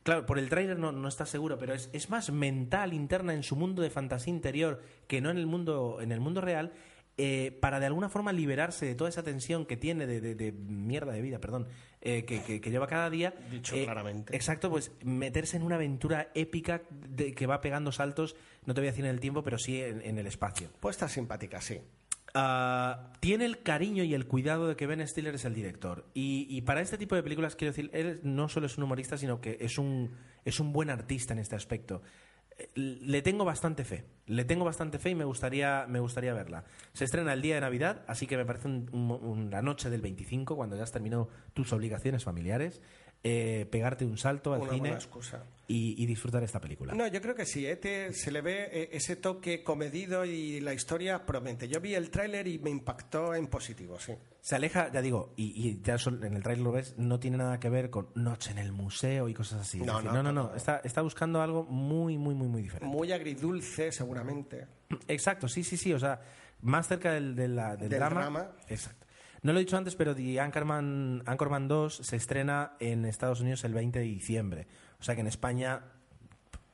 claro, 0.03 0.25
por 0.25 0.37
el 0.39 0.49
tráiler 0.49 0.77
no, 0.77 0.91
no 0.91 1.07
está 1.07 1.25
seguro, 1.25 1.57
pero 1.57 1.73
es, 1.73 1.89
es 1.93 2.09
más 2.09 2.31
mental, 2.31 2.93
interna 2.93 3.33
en 3.33 3.43
su 3.43 3.55
mundo 3.55 3.81
de 3.81 3.89
fantasía 3.89 4.33
interior 4.33 4.81
que 5.07 5.21
no 5.21 5.29
en 5.29 5.37
el 5.37 5.47
mundo, 5.47 5.99
en 6.01 6.11
el 6.11 6.19
mundo 6.19 6.41
real. 6.41 6.73
Eh, 7.21 7.51
para 7.59 7.79
de 7.81 7.85
alguna 7.85 8.07
forma 8.07 8.31
liberarse 8.31 8.85
de 8.85 8.95
toda 8.95 9.09
esa 9.09 9.21
tensión 9.23 9.65
que 9.65 9.75
tiene 9.77 10.07
de, 10.07 10.21
de- 10.21 10.35
de 10.35 10.51
mierda 10.53 11.11
de 11.11 11.21
vida, 11.21 11.39
perdón, 11.39 11.67
eh, 12.01 12.23
que, 12.23 12.41
que- 12.41 12.61
que 12.61 12.71
lleva 12.71 12.87
cada 12.87 13.09
día. 13.09 13.33
Dicho 13.51 13.75
eh, 13.75 13.83
claramente. 13.83 14.33
Exacto, 14.35 14.69
pues 14.69 14.91
meterse 15.03 15.57
en 15.57 15.63
una 15.63 15.75
aventura 15.75 16.29
épica 16.33 16.81
de, 17.09 17.33
que 17.33 17.45
va 17.45 17.59
pegando 17.61 17.91
saltos, 17.91 18.35
no 18.65 18.73
te 18.73 18.81
voy 18.81 18.87
a 18.87 18.91
decir 18.91 19.03
en 19.05 19.11
el 19.11 19.19
tiempo, 19.19 19.43
pero 19.43 19.57
sí 19.57 19.81
en- 19.81 20.01
en 20.01 20.17
el 20.17 20.27
espacio. 20.27 20.69
Pues 20.79 20.95
está 20.95 21.09
simpática, 21.09 21.59
sí. 21.61 21.79
Ah, 22.35 23.11
tiene 23.19 23.45
el 23.45 23.63
cariño 23.63 24.03
y 24.03 24.13
el 24.13 24.27
cuidado 24.27 24.67
de 24.67 24.75
que 24.75 24.85
Ben 24.87 25.05
Stiller 25.07 25.35
es 25.35 25.45
el 25.45 25.55
director. 25.55 26.05
Y, 26.13 26.45
y 26.49 26.61
para 26.61 26.79
este 26.81 26.97
tipo 26.97 27.15
de 27.15 27.23
películas, 27.23 27.55
quiero 27.55 27.71
decir, 27.73 27.89
él 27.91 28.19
no 28.23 28.49
solo 28.49 28.67
es 28.67 28.77
un 28.77 28.83
humorista, 28.83 29.17
sino 29.17 29.41
que 29.41 29.57
es 29.59 29.77
un, 29.77 30.11
es 30.45 30.59
un 30.59 30.71
buen 30.71 30.89
artista 30.89 31.33
en 31.33 31.39
este 31.39 31.55
aspecto. 31.55 32.01
Le 32.75 33.21
tengo 33.21 33.45
bastante 33.45 33.83
fe. 33.85 34.03
Le 34.25 34.45
tengo 34.45 34.65
bastante 34.65 34.99
fe 34.99 35.11
y 35.11 35.15
me 35.15 35.25
gustaría, 35.25 35.85
me 35.87 35.99
gustaría 35.99 36.33
verla. 36.33 36.63
Se 36.93 37.05
estrena 37.05 37.33
el 37.33 37.41
día 37.41 37.55
de 37.55 37.61
Navidad, 37.61 38.03
así 38.07 38.27
que 38.27 38.37
me 38.37 38.45
parece 38.45 38.67
un- 38.67 39.49
la 39.51 39.61
noche 39.61 39.89
del 39.89 40.01
25, 40.01 40.55
cuando 40.55 40.75
ya 40.75 40.83
has 40.83 40.91
terminado 40.91 41.29
tus 41.53 41.73
obligaciones 41.73 42.23
familiares, 42.23 42.81
eh, 43.23 43.67
pegarte 43.69 44.05
un 44.05 44.17
salto 44.17 44.53
al 44.53 44.61
Una 44.61 44.71
cine 44.71 44.97
y, 45.67 46.01
y 46.01 46.05
disfrutar 46.05 46.43
esta 46.43 46.59
película. 46.59 46.93
No, 46.93 47.05
yo 47.07 47.21
creo 47.21 47.35
que 47.35 47.45
sí. 47.45 47.65
¿eh? 47.67 47.75
Te- 47.75 48.13
se 48.13 48.31
le 48.31 48.41
ve 48.41 48.69
eh, 48.71 48.89
ese 48.93 49.15
toque 49.17 49.63
comedido 49.63 50.25
y 50.25 50.59
la 50.61 50.73
historia 50.73 51.25
promete. 51.25 51.67
Yo 51.67 51.79
vi 51.81 51.93
el 51.95 52.09
tráiler 52.09 52.47
y 52.47 52.57
me 52.59 52.69
impactó 52.69 53.35
en 53.35 53.47
positivo, 53.47 53.99
sí. 53.99 54.13
Se 54.41 54.55
aleja, 54.55 54.89
ya 54.91 55.01
digo, 55.01 55.33
y, 55.35 55.69
y 55.69 55.81
ya 55.81 55.97
en 56.07 56.33
el 56.33 56.41
trailer 56.41 56.63
lo 56.63 56.71
ves, 56.71 56.95
no 56.97 57.19
tiene 57.19 57.37
nada 57.37 57.59
que 57.59 57.69
ver 57.69 57.89
con 57.89 58.07
Noche 58.15 58.51
en 58.51 58.57
el 58.57 58.71
museo 58.71 59.27
y 59.29 59.33
cosas 59.33 59.61
así. 59.61 59.79
No, 59.81 59.97
decir, 59.97 60.11
no, 60.13 60.23
no, 60.23 60.31
no. 60.31 60.55
Está, 60.55 60.77
está 60.83 61.01
buscando 61.01 61.41
algo 61.41 61.65
muy, 61.65 62.17
muy, 62.17 62.33
muy, 62.33 62.47
muy 62.47 62.61
diferente. 62.61 62.95
Muy 62.95 63.11
agridulce, 63.11 63.91
seguramente. 63.91 64.65
Exacto, 65.07 65.47
sí, 65.47 65.63
sí, 65.63 65.75
sí. 65.77 65.93
O 65.93 65.99
sea, 65.99 66.21
más 66.61 66.87
cerca 66.87 67.11
del, 67.11 67.35
del 67.35 67.55
Del 67.77 67.89
drama. 67.89 68.21
drama. 68.21 68.51
Exacto. 68.69 68.98
No 69.41 69.53
lo 69.53 69.59
he 69.59 69.63
dicho 69.63 69.77
antes, 69.77 69.95
pero 69.95 70.15
The 70.15 70.39
Anchorman, 70.39 71.23
Anchorman 71.25 71.67
2 71.67 71.95
se 71.97 72.15
estrena 72.15 72.73
en 72.79 73.05
Estados 73.05 73.39
Unidos 73.41 73.63
el 73.63 73.73
20 73.73 73.99
de 73.99 74.05
diciembre. 74.05 74.67
O 74.99 75.03
sea 75.03 75.15
que 75.15 75.21
en 75.21 75.27
España 75.27 75.81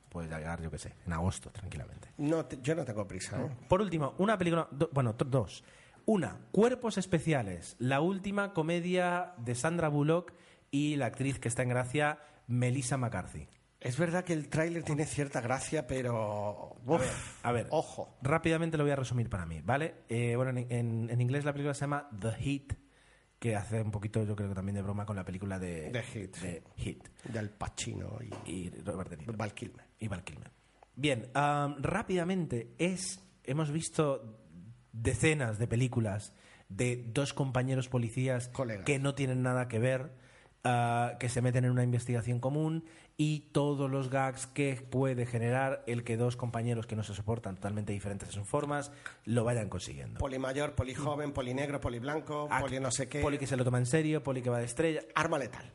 puede 0.08 0.28
llegar, 0.28 0.60
yo 0.62 0.70
qué 0.70 0.78
sé, 0.78 0.94
en 1.06 1.12
agosto, 1.12 1.50
tranquilamente. 1.50 2.08
No, 2.18 2.44
te- 2.46 2.58
yo 2.62 2.74
no 2.74 2.84
tengo 2.84 3.06
prisa. 3.06 3.40
¿eh? 3.40 3.48
Por 3.68 3.80
último, 3.82 4.14
una 4.18 4.36
película, 4.38 4.66
do- 4.70 4.90
bueno, 4.92 5.14
dos. 5.14 5.62
Una, 6.06 6.38
Cuerpos 6.52 6.98
Especiales, 6.98 7.76
la 7.78 8.00
última 8.00 8.52
comedia 8.52 9.32
de 9.38 9.54
Sandra 9.54 9.88
Bullock 9.88 10.32
y 10.70 10.96
la 10.96 11.06
actriz 11.06 11.38
que 11.38 11.48
está 11.48 11.62
en 11.62 11.68
gracia, 11.70 12.18
Melissa 12.46 12.96
McCarthy. 12.96 13.48
Es 13.86 13.98
verdad 13.98 14.24
que 14.24 14.32
el 14.32 14.48
tráiler 14.48 14.82
tiene 14.82 15.04
cierta 15.06 15.40
gracia, 15.40 15.86
pero... 15.86 16.76
uf, 16.86 17.44
A 17.44 17.52
ver, 17.52 17.66
Ojo. 17.70 18.16
rápidamente 18.22 18.76
lo 18.76 18.84
voy 18.84 18.90
a 18.92 18.96
resumir 18.96 19.28
para 19.30 19.46
mí, 19.46 19.60
¿vale? 19.64 19.94
Eh, 20.08 20.34
bueno, 20.36 20.50
en, 20.58 20.66
en- 20.70 21.10
en 21.10 21.20
inglés 21.20 21.44
la 21.44 21.52
película 21.52 21.74
se 21.74 21.80
llama 21.82 22.08
The 22.18 22.32
Heat 22.32 22.76
que 23.38 23.54
hace 23.54 23.82
un 23.82 23.90
poquito, 23.90 24.24
yo 24.24 24.34
creo 24.34 24.48
que 24.48 24.54
también 24.54 24.74
de 24.76 24.82
broma 24.82 25.04
con 25.04 25.14
la 25.14 25.24
película 25.24 25.58
de, 25.58 25.90
De 25.90 26.02
Hit, 26.02 26.36
de 26.38 26.62
Hit. 26.76 27.08
Del 27.24 27.50
Pacino 27.50 28.18
y, 28.46 28.50
Y 28.50 28.70
Robert 28.82 29.10
De 29.10 29.18
Niro. 29.18 29.34
Val 29.36 29.52
Kilmer. 29.52 29.84
Y 29.98 30.08
Val 30.08 30.24
Kilmer. 30.24 30.50
Bien, 30.94 31.28
am, 31.34 31.76
rápidamente, 31.82 32.74
es, 32.78 33.22
hemos 33.44 33.70
visto 33.70 34.40
decenas 34.92 35.58
de 35.58 35.66
películas 35.68 36.32
de 36.70 37.04
dos 37.12 37.34
compañeros 37.34 37.88
policías 37.90 38.48
Colegas. 38.48 38.84
que 38.86 38.98
no 38.98 39.14
tienen 39.14 39.42
nada 39.42 39.68
que 39.68 39.78
ver, 39.78 40.12
ah, 40.64 41.16
que 41.20 41.28
se 41.28 41.42
meten 41.42 41.66
en 41.66 41.70
una 41.72 41.84
investigación 41.84 42.40
común 42.40 42.84
y 43.18 43.40
todos 43.52 43.90
los 43.90 44.10
gags 44.10 44.46
que 44.46 44.74
puede 44.90 45.24
generar 45.24 45.82
el 45.86 46.04
que 46.04 46.16
dos 46.18 46.36
compañeros 46.36 46.86
que 46.86 46.96
no 46.96 47.02
se 47.02 47.14
soportan 47.14 47.54
totalmente 47.56 47.92
diferentes 47.92 48.28
en 48.28 48.34
sus 48.34 48.46
formas 48.46 48.92
lo 49.24 49.42
vayan 49.44 49.68
consiguiendo. 49.70 50.18
Poli 50.18 50.38
mayor, 50.38 50.74
poli 50.74 50.94
joven, 50.94 51.32
poli 51.32 51.54
negro, 51.54 51.80
poli 51.80 51.98
blanco, 51.98 52.46
Ah, 52.50 52.60
poli 52.60 52.78
no 52.78 52.90
sé 52.90 53.08
qué. 53.08 53.20
Poli 53.22 53.38
que 53.38 53.46
se 53.46 53.56
lo 53.56 53.64
toma 53.64 53.78
en 53.78 53.86
serio, 53.86 54.22
poli 54.22 54.42
que 54.42 54.50
va 54.50 54.58
de 54.58 54.66
estrella. 54.66 55.00
Arma 55.14 55.38
letal. 55.38 55.72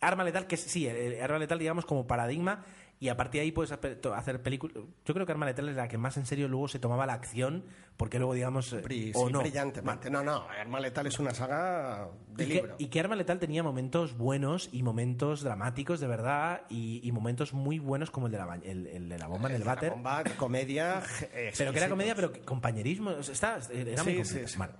Arma 0.00 0.22
letal, 0.22 0.46
que 0.46 0.56
sí, 0.56 0.86
el 0.86 1.20
arma 1.20 1.38
letal, 1.38 1.58
digamos, 1.58 1.86
como 1.86 2.06
paradigma, 2.06 2.64
y 3.00 3.08
a 3.08 3.16
partir 3.16 3.40
de 3.40 3.44
ahí 3.44 3.52
puedes 3.52 3.70
hacer 3.72 4.42
películas. 4.42 4.76
Yo 5.04 5.14
creo 5.14 5.26
que 5.26 5.32
Arma 5.32 5.44
letal 5.46 5.68
es 5.68 5.76
la 5.76 5.88
que 5.88 5.98
más 5.98 6.16
en 6.16 6.24
serio 6.26 6.48
luego 6.48 6.68
se 6.68 6.78
tomaba 6.78 7.04
la 7.06 7.12
acción, 7.12 7.64
porque 7.96 8.18
luego, 8.18 8.32
digamos, 8.34 8.72
eh, 8.72 8.82
Bri- 8.82 9.12
o 9.14 9.26
sí, 9.26 9.32
no. 9.32 9.40
brillantemente. 9.40 10.08
No, 10.10 10.22
no, 10.22 10.46
Arma 10.48 10.80
letal 10.80 11.06
es 11.06 11.18
una 11.18 11.34
saga 11.34 12.08
de 12.28 12.44
Y 12.44 12.46
que, 12.48 12.54
libro. 12.54 12.76
y 12.78 12.86
que 12.86 13.00
Arma 13.00 13.16
Letal 13.16 13.38
tenía 13.38 13.62
momentos 13.62 14.16
buenos 14.16 14.68
y 14.72 14.82
momentos 14.82 15.42
dramáticos 15.42 16.00
de 16.00 16.06
verdad 16.06 16.62
y, 16.70 17.00
y 17.06 17.12
momentos 17.12 17.52
muy 17.52 17.78
buenos 17.78 18.10
como 18.10 18.26
el 18.26 18.32
de 18.32 18.38
la, 18.38 18.54
el, 18.62 18.86
el 18.86 19.08
de 19.08 19.18
la 19.18 19.26
bomba 19.26 19.48
en 19.50 19.56
el 19.56 19.64
váter. 19.64 19.90
bomba, 19.90 20.22
comedia. 20.38 21.02
je- 21.20 21.52
Pero 21.58 21.72
que 21.72 21.78
era 21.78 21.88
comedia, 21.88 22.14
pero 22.14 22.32
que- 22.32 22.40
compañerismo. 22.40 23.10
o 23.10 23.22
sea, 23.22 23.58
está- 23.58 23.72
era 23.72 24.02
muy 24.04 24.24
Sí. 24.24 24.40
Vale. 24.56 24.72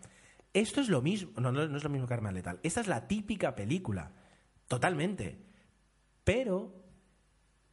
Esto 0.54 0.80
es 0.80 0.88
lo 0.88 1.02
mismo. 1.02 1.32
No, 1.40 1.50
no, 1.52 1.66
no 1.66 1.76
es 1.76 1.82
lo 1.84 1.90
mismo 1.90 2.06
que 2.06 2.14
Arma 2.14 2.30
Letal. 2.32 2.60
Esta 2.62 2.80
es 2.80 2.86
la 2.86 3.06
típica 3.08 3.54
película. 3.56 4.12
Totalmente. 4.68 5.40
Pero 6.24 6.83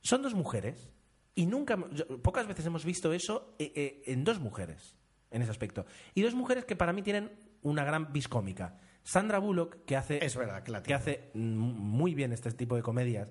son 0.02 0.22
dos 0.22 0.34
mujeres. 0.34 0.89
Y 1.34 1.45
nunca. 1.45 1.78
yo- 1.93 2.22
pocas 2.22 2.47
veces 2.47 2.66
hemos 2.66 2.84
visto 2.84 3.14
eso 3.14 3.56
eh, 3.58 3.72
eh, 3.76 4.04
en 4.08 4.24
dos 4.24 4.39
mujeres. 4.39 4.95
En 5.30 5.41
ese 5.41 5.52
aspecto. 5.52 5.86
Y 6.14 6.22
dos 6.24 6.36
mujeres 6.36 6.66
que 6.66 6.76
para 6.76 6.91
mí 6.91 7.02
tienen 7.02 7.32
una 7.62 7.86
gran 7.86 8.12
vis 8.12 8.28
cómica. 8.28 8.78
Sandra 9.04 9.39
Bullock, 9.39 9.86
que 9.86 9.95
hace. 9.95 10.24
Es 10.26 10.36
verdad 10.36 10.62
que 10.64 10.72
la 10.72 10.84
que 10.84 10.93
hace 10.93 11.32
muy 11.34 12.14
bien 12.14 12.34
este 12.34 12.52
tipo 12.52 12.76
de 12.76 12.82
comedias. 12.84 13.30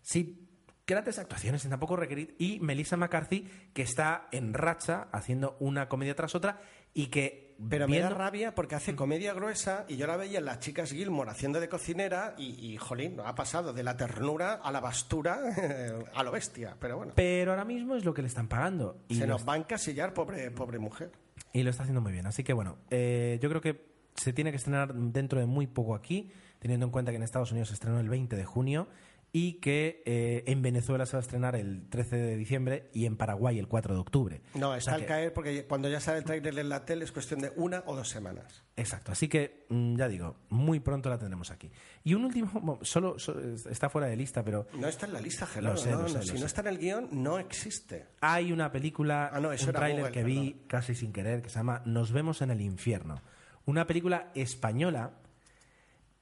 Sí, 0.00 0.48
grandes 0.86 1.18
actuaciones 1.18 1.60
sin 1.62 1.70
tampoco 1.70 1.96
requerir. 1.96 2.34
Y 2.38 2.60
Melissa 2.60 2.96
McCarthy, 2.96 3.42
que 3.74 3.82
está 3.82 4.28
en 4.32 4.54
racha 4.54 5.08
haciendo 5.12 5.56
una 5.60 5.88
comedia 5.88 6.14
tras 6.14 6.34
otra 6.34 6.60
y 6.94 7.06
que. 7.08 7.44
Pero 7.70 7.86
me 7.86 8.00
da 8.00 8.08
viendo- 8.08 8.18
rabia 8.18 8.52
porque 8.54 8.74
hace 8.74 8.96
comedia 8.96 9.32
gruesa 9.32 9.84
y 9.88 9.96
yo 9.96 10.08
la 10.08 10.16
veía 10.16 10.40
en 10.40 10.44
las 10.44 10.58
chicas 10.58 10.90
Gilmore 10.90 11.30
haciendo 11.30 11.60
de 11.60 11.68
cocinera 11.68 12.34
y, 12.36 12.72
y 12.72 12.76
jolín, 12.78 13.20
ha 13.24 13.36
pasado 13.36 13.72
de 13.72 13.84
la 13.84 13.96
ternura 13.96 14.54
a 14.54 14.72
la 14.72 14.80
bastura 14.80 15.38
a 16.14 16.22
lo 16.24 16.32
bestia. 16.32 16.76
Pero 16.80 16.96
bueno, 16.96 17.12
Pero 17.14 17.52
ahora 17.52 17.64
mismo 17.64 17.94
es 17.94 18.04
lo 18.04 18.12
que 18.12 18.22
le 18.22 18.28
están 18.28 18.48
pagando. 18.48 18.98
Y 19.06 19.14
se 19.14 19.26
nos 19.28 19.48
va 19.48 19.54
a 19.54 19.56
encasillar, 19.58 20.12
pobre, 20.14 20.50
pobre 20.50 20.80
mujer. 20.80 21.12
Y 21.52 21.62
lo 21.62 21.70
está 21.70 21.84
haciendo 21.84 22.00
muy 22.00 22.10
bien. 22.10 22.26
Así 22.26 22.42
que 22.42 22.52
bueno, 22.52 22.76
eh, 22.90 23.38
yo 23.40 23.48
creo 23.48 23.60
que 23.60 23.86
se 24.16 24.32
tiene 24.32 24.50
que 24.50 24.56
estrenar 24.56 24.92
dentro 24.92 25.38
de 25.38 25.46
muy 25.46 25.68
poco 25.68 25.94
aquí, 25.94 26.32
teniendo 26.58 26.86
en 26.86 26.90
cuenta 26.92 27.12
que 27.12 27.16
en 27.16 27.22
Estados 27.22 27.52
Unidos 27.52 27.68
se 27.68 27.74
estrenó 27.74 28.00
el 28.00 28.08
20 28.08 28.34
de 28.34 28.44
junio 28.44 28.88
y 29.36 29.54
que 29.54 30.00
eh, 30.06 30.44
en 30.46 30.62
Venezuela 30.62 31.06
se 31.06 31.14
va 31.14 31.18
a 31.18 31.22
estrenar 31.22 31.56
el 31.56 31.88
13 31.90 32.14
de 32.14 32.36
diciembre 32.36 32.88
y 32.92 33.04
en 33.06 33.16
Paraguay 33.16 33.58
el 33.58 33.66
4 33.66 33.92
de 33.92 34.00
octubre. 34.00 34.42
No, 34.54 34.70
O 34.70 34.74
está 34.76 34.92
sea 34.92 34.94
al 34.94 35.00
que- 35.00 35.06
caer 35.08 35.32
porque 35.34 35.66
cuando 35.66 35.88
ya 35.88 35.98
sale 35.98 36.18
el 36.18 36.24
tráiler 36.24 36.56
en 36.56 36.68
la 36.68 36.84
tele 36.84 37.04
es 37.04 37.10
cuestión 37.10 37.40
de 37.40 37.50
una 37.56 37.82
o 37.86 37.96
dos 37.96 38.08
semanas. 38.08 38.62
Exacto, 38.76 39.10
así 39.10 39.26
que 39.26 39.66
mm, 39.70 39.96
ya 39.96 40.06
digo, 40.06 40.36
muy 40.50 40.78
pronto 40.78 41.10
la 41.10 41.18
tendremos 41.18 41.50
aquí. 41.50 41.68
Y 42.04 42.14
un 42.14 42.24
último, 42.26 42.78
solo, 42.82 43.18
solo- 43.18 43.40
está 43.68 43.88
fuera 43.90 44.06
de 44.06 44.14
lista, 44.16 44.44
pero 44.44 44.68
No 44.78 44.86
está 44.86 45.06
en 45.06 45.14
la 45.14 45.20
lista, 45.20 45.46
Gerardo. 45.46 45.84
No, 45.84 46.02
no, 46.02 46.08
lo 46.08 46.22
si 46.22 46.38
no 46.38 46.46
está 46.46 46.60
en 46.60 46.66
el 46.68 46.78
guion, 46.78 47.08
no 47.10 47.40
existe. 47.40 48.06
hay 48.20 48.52
una 48.52 48.70
película, 48.70 49.30
Ah, 49.32 49.40
no, 49.40 49.48
un 49.48 49.56
tráiler 49.56 50.12
que 50.12 50.22
vi 50.22 50.50
perdón. 50.52 50.68
casi 50.68 50.94
sin 50.94 51.12
querer, 51.12 51.42
que 51.42 51.48
se 51.48 51.56
llama 51.56 51.82
Nos 51.86 52.12
vemos 52.12 52.40
en 52.40 52.52
el 52.52 52.60
infierno. 52.60 53.20
Una 53.66 53.84
película 53.84 54.30
española. 54.36 55.10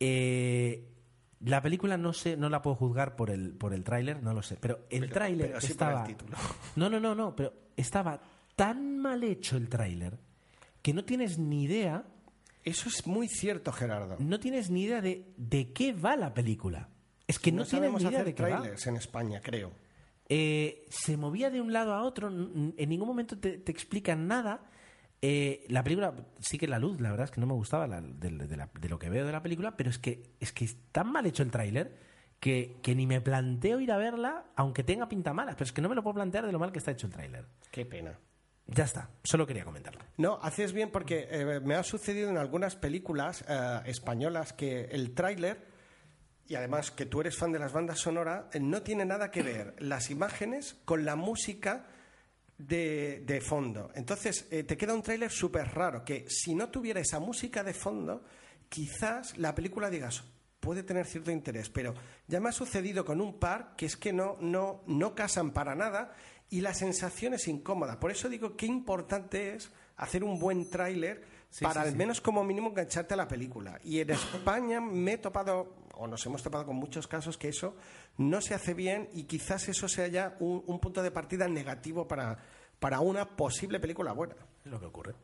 eh, 0.00 0.88
la 1.44 1.60
película 1.62 1.96
no 1.96 2.12
sé, 2.12 2.36
no 2.36 2.48
la 2.48 2.62
puedo 2.62 2.76
juzgar 2.76 3.16
por 3.16 3.30
el, 3.30 3.52
por 3.52 3.74
el 3.74 3.84
tráiler, 3.84 4.22
no 4.22 4.32
lo 4.34 4.42
sé. 4.42 4.56
Pero 4.60 4.86
el 4.90 5.00
Pero- 5.02 5.12
tráiler 5.12 5.46
pero 5.48 5.60
sí 5.60 5.66
por 5.74 5.88
el 5.88 5.92
estaba. 5.92 6.04
título. 6.06 6.36
No, 6.76 6.88
no, 6.90 7.00
no, 7.00 7.14
no, 7.14 7.34
pero 7.36 7.52
estaba 7.76 8.20
tan 8.56 8.98
mal 8.98 9.22
hecho 9.24 9.56
el 9.56 9.68
tráiler 9.68 10.18
que 10.82 10.92
no 10.94 11.04
tienes 11.04 11.38
ni 11.38 11.64
idea. 11.64 12.04
Eso 12.64 12.88
es 12.88 13.06
muy 13.06 13.28
cierto, 13.28 13.72
Gerardo. 13.72 14.16
No 14.20 14.38
tienes 14.38 14.70
ni 14.70 14.84
idea 14.84 15.00
de, 15.00 15.32
de 15.36 15.72
qué 15.72 15.92
va 15.92 16.16
la 16.16 16.32
película. 16.32 16.88
Es 17.26 17.38
que 17.38 17.50
no, 17.50 17.62
no 17.62 17.66
tienes 17.66 17.90
ni 17.92 17.98
idea 17.98 18.08
hacer 18.10 18.24
de 18.24 18.34
qué 18.34 18.42
va. 18.42 18.48
trailers 18.60 18.86
en 18.86 18.96
España, 18.96 19.40
creo. 19.42 19.72
Eh, 20.28 20.86
se 20.88 21.16
movía 21.16 21.50
de 21.50 21.60
un 21.60 21.72
lado 21.72 21.92
a 21.94 22.02
otro, 22.04 22.28
en 22.28 22.88
ningún 22.88 23.08
momento 23.08 23.36
te, 23.38 23.58
te 23.58 23.72
explican 23.72 24.26
nada. 24.28 24.60
Eh, 25.24 25.64
la 25.68 25.84
película 25.84 26.12
sí 26.40 26.58
que 26.58 26.66
la 26.66 26.80
luz, 26.80 27.00
la 27.00 27.10
verdad 27.10 27.24
es 27.26 27.30
que 27.30 27.40
no 27.40 27.46
me 27.46 27.52
gustaba 27.54 27.86
la- 27.86 28.00
de, 28.00 28.28
de 28.30 28.56
la- 28.56 28.68
de 28.78 28.88
lo 28.88 28.98
que 28.98 29.08
veo 29.08 29.24
de 29.24 29.30
la 29.32 29.42
película, 29.42 29.76
pero 29.76 29.88
es 29.88 29.98
que 29.98 30.24
es 30.40 30.52
que 30.52 30.64
es 30.64 30.76
tan 30.90 31.12
mal 31.12 31.24
hecho 31.26 31.44
el 31.44 31.50
tráiler 31.52 31.96
que, 32.40 32.78
que 32.82 32.96
ni 32.96 33.06
me 33.06 33.20
planteo 33.20 33.78
ir 33.78 33.92
a 33.92 33.98
verla, 33.98 34.46
aunque 34.56 34.82
tenga 34.82 35.08
pinta 35.08 35.32
mala, 35.32 35.52
pero 35.52 35.64
es 35.64 35.72
que 35.72 35.80
no 35.80 35.88
me 35.88 35.94
lo 35.94 36.02
puedo 36.02 36.14
plantear 36.14 36.44
de 36.44 36.50
lo 36.50 36.58
mal 36.58 36.72
que 36.72 36.78
está 36.80 36.90
hecho 36.90 37.06
el 37.06 37.12
tráiler. 37.12 37.44
Qué 37.70 37.86
pena. 37.86 38.18
Ya 38.66 38.82
está, 38.84 39.10
solo 39.22 39.46
quería 39.46 39.64
comentarlo. 39.64 40.00
No, 40.18 40.40
haces 40.42 40.72
bien 40.72 40.90
porque 40.90 41.28
eh, 41.30 41.60
me 41.60 41.74
ha 41.76 41.84
sucedido 41.84 42.28
en 42.30 42.38
algunas 42.38 42.74
películas 42.74 43.44
eh, 43.48 43.80
españolas 43.86 44.52
que 44.52 44.86
el 44.86 45.14
tráiler, 45.14 45.66
y 46.48 46.56
además 46.56 46.90
que 46.90 47.06
tú 47.06 47.20
eres 47.20 47.36
fan 47.36 47.52
de 47.52 47.60
las 47.60 47.72
bandas 47.72 48.00
sonoras, 48.00 48.46
eh, 48.54 48.60
no 48.60 48.82
tiene 48.82 49.04
nada 49.04 49.30
que 49.30 49.42
ver 49.44 49.74
las 49.78 50.10
imágenes 50.10 50.74
con 50.84 51.04
la 51.04 51.14
música 51.14 51.86
de, 52.66 53.22
de 53.26 53.40
fondo. 53.40 53.90
Entonces, 53.94 54.46
eh, 54.50 54.62
te 54.64 54.76
queda 54.76 54.94
un 54.94 55.02
tráiler 55.02 55.30
súper 55.30 55.68
raro, 55.68 56.04
que 56.04 56.24
si 56.28 56.54
no 56.54 56.68
tuviera 56.68 57.00
esa 57.00 57.20
música 57.20 57.62
de 57.64 57.74
fondo, 57.74 58.24
quizás 58.68 59.36
la 59.38 59.54
película 59.54 59.90
digas, 59.90 60.24
puede 60.60 60.82
tener 60.82 61.06
cierto 61.06 61.30
interés, 61.30 61.68
pero 61.68 61.94
ya 62.28 62.40
me 62.40 62.48
ha 62.48 62.52
sucedido 62.52 63.04
con 63.04 63.20
un 63.20 63.38
par 63.38 63.74
que 63.76 63.86
es 63.86 63.96
que 63.96 64.12
no, 64.12 64.36
no, 64.40 64.82
no 64.86 65.14
casan 65.14 65.52
para 65.52 65.74
nada 65.74 66.14
y 66.50 66.60
la 66.60 66.72
sensación 66.72 67.34
es 67.34 67.48
incómoda. 67.48 67.98
Por 67.98 68.12
eso 68.12 68.28
digo 68.28 68.56
qué 68.56 68.66
importante 68.66 69.54
es 69.54 69.72
hacer 69.96 70.22
un 70.22 70.38
buen 70.38 70.70
tráiler 70.70 71.42
Sí, 71.52 71.64
para 71.64 71.82
sí, 71.82 71.86
al 71.88 71.92
sí. 71.92 71.98
menos 71.98 72.20
como 72.22 72.42
mínimo 72.44 72.70
engancharte 72.70 73.12
a 73.12 73.16
la 73.18 73.28
película. 73.28 73.78
Y 73.84 74.00
en 74.00 74.08
España 74.08 74.80
me 74.80 75.12
he 75.12 75.18
topado, 75.18 75.76
o 75.94 76.06
nos 76.06 76.24
hemos 76.24 76.42
topado 76.42 76.64
con 76.64 76.76
muchos 76.76 77.06
casos 77.06 77.36
que 77.36 77.48
eso 77.48 77.76
no 78.16 78.40
se 78.40 78.54
hace 78.54 78.72
bien 78.72 79.10
y 79.12 79.24
quizás 79.24 79.68
eso 79.68 79.86
sea 79.86 80.08
ya 80.08 80.34
un, 80.40 80.62
un 80.66 80.80
punto 80.80 81.02
de 81.02 81.10
partida 81.10 81.46
negativo 81.48 82.08
para, 82.08 82.38
para 82.82 83.00
una 83.00 83.36
posible 83.36 83.80
película 83.80 84.12
buena. 84.12 84.34
Es 84.62 84.70
lo 84.70 84.78
que 84.78 84.86
ocurre. 84.86 85.14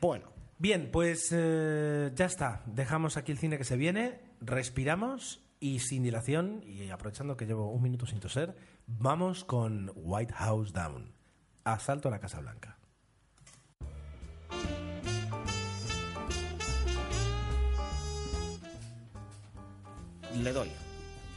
Bueno, 0.00 0.32
Bien, 0.58 0.90
pues 0.92 1.30
eh, 1.32 2.12
ya 2.14 2.26
está. 2.26 2.62
Dejamos 2.66 3.16
aquí 3.16 3.32
el 3.32 3.38
cine 3.38 3.58
que 3.58 3.64
se 3.64 3.76
viene, 3.76 4.20
respiramos 4.40 5.42
y 5.58 5.80
sin 5.80 6.04
dilación, 6.04 6.62
y 6.64 6.88
aprovechando 6.90 7.36
que 7.36 7.46
llevo 7.46 7.72
un 7.72 7.82
minuto 7.82 8.06
sin 8.06 8.20
toser, 8.20 8.54
vamos 8.86 9.44
con 9.44 9.90
White 9.96 10.32
House 10.34 10.72
Down. 10.72 11.14
Asalto 11.64 12.06
a 12.06 12.12
la 12.12 12.20
Casa 12.20 12.38
Blanca. 12.38 12.78
le 20.36 20.52
doy. 20.52 20.70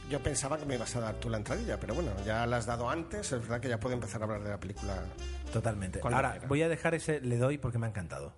Yo 0.08 0.22
pensaba 0.22 0.56
que 0.56 0.64
me 0.64 0.76
ibas 0.76 0.94
a 0.96 1.00
dar 1.00 1.14
tú 1.16 1.28
la 1.28 1.38
entradilla, 1.38 1.78
pero 1.80 1.94
bueno, 1.94 2.12
ya 2.24 2.46
la 2.46 2.58
has 2.58 2.66
dado 2.66 2.88
antes, 2.88 3.32
es 3.32 3.40
verdad 3.40 3.60
que 3.60 3.68
ya 3.68 3.80
puedo 3.80 3.94
empezar 3.94 4.20
a 4.20 4.24
hablar 4.24 4.42
de 4.42 4.50
la 4.50 4.60
película. 4.60 5.02
Totalmente. 5.56 6.00
Ahora, 6.02 6.38
voy 6.46 6.60
a 6.60 6.68
dejar 6.68 6.94
ese 6.94 7.18
le 7.22 7.38
doy 7.38 7.56
porque 7.56 7.78
me 7.78 7.86
ha 7.86 7.88
encantado. 7.88 8.34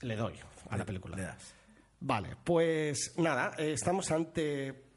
Le 0.00 0.14
doy 0.14 0.34
a 0.70 0.76
la 0.76 0.84
película. 0.84 1.16
Le 1.16 1.24
das. 1.24 1.54
Vale, 1.98 2.36
pues 2.44 3.14
nada, 3.18 3.54
eh, 3.58 3.72
estamos 3.72 4.08
ante... 4.12 4.90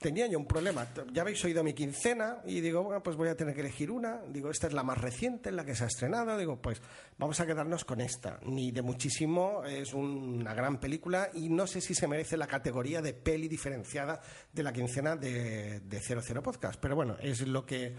Tenía 0.00 0.26
yo 0.26 0.36
un 0.36 0.48
problema. 0.48 0.84
Ya 1.12 1.22
habéis 1.22 1.44
oído 1.44 1.62
mi 1.62 1.74
quincena 1.74 2.38
y 2.44 2.60
digo, 2.60 2.82
bueno, 2.82 3.02
pues 3.04 3.16
voy 3.16 3.28
a 3.28 3.36
tener 3.36 3.54
que 3.54 3.60
elegir 3.60 3.92
una. 3.92 4.20
Digo, 4.28 4.50
esta 4.50 4.66
es 4.66 4.72
la 4.72 4.82
más 4.82 4.98
reciente, 4.98 5.48
en 5.48 5.56
la 5.56 5.64
que 5.64 5.76
se 5.76 5.84
ha 5.84 5.86
estrenado. 5.86 6.36
Digo, 6.36 6.60
pues 6.60 6.82
vamos 7.18 7.38
a 7.38 7.46
quedarnos 7.46 7.84
con 7.84 8.00
esta. 8.00 8.40
Ni 8.42 8.72
de 8.72 8.82
muchísimo, 8.82 9.64
es 9.64 9.94
una 9.94 10.54
gran 10.54 10.80
película 10.80 11.30
y 11.34 11.48
no 11.48 11.68
sé 11.68 11.80
si 11.80 11.94
se 11.94 12.08
merece 12.08 12.36
la 12.36 12.48
categoría 12.48 13.00
de 13.00 13.14
peli 13.14 13.46
diferenciada 13.46 14.20
de 14.52 14.62
la 14.64 14.72
quincena 14.72 15.14
de, 15.14 15.80
de 15.80 16.00
00 16.00 16.42
Podcast. 16.42 16.80
Pero 16.80 16.96
bueno, 16.96 17.16
es 17.20 17.46
lo 17.46 17.64
que 17.64 17.94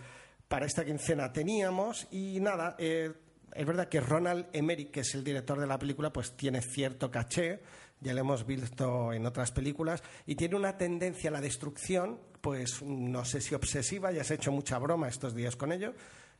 para 0.48 0.66
esta 0.66 0.86
quincena 0.86 1.32
teníamos 1.32 2.08
y 2.12 2.40
nada, 2.40 2.76
eh, 2.78 3.14
es 3.54 3.66
verdad 3.66 3.90
que 3.90 4.00
Ronald 4.00 4.48
Emmerich, 4.54 4.92
que 4.92 5.02
es 5.02 5.16
el 5.16 5.24
director 5.24 5.60
de 5.60 5.68
la 5.68 5.80
película, 5.80 6.12
pues 6.12 6.36
tiene 6.38 6.62
cierto 6.62 7.10
caché, 7.10 7.62
ya 8.00 8.14
lo 8.14 8.22
hemos 8.22 8.46
visto 8.46 9.12
en 9.14 9.26
otras 9.26 9.52
películas, 9.52 10.04
y 10.26 10.36
tiene 10.36 10.56
una 10.56 10.78
tendencia 10.78 11.30
a 11.30 11.34
la 11.34 11.42
destrucción, 11.42 12.20
pues 12.42 12.82
no 12.84 13.26
sé 13.26 13.42
si 13.42 13.56
obsesiva, 13.56 14.12
ya 14.12 14.22
has 14.22 14.32
hecho 14.32 14.52
mucha 14.52 14.78
broma 14.78 15.08
estos 15.08 15.34
días 15.34 15.56
con 15.56 15.72
ello, 15.72 15.94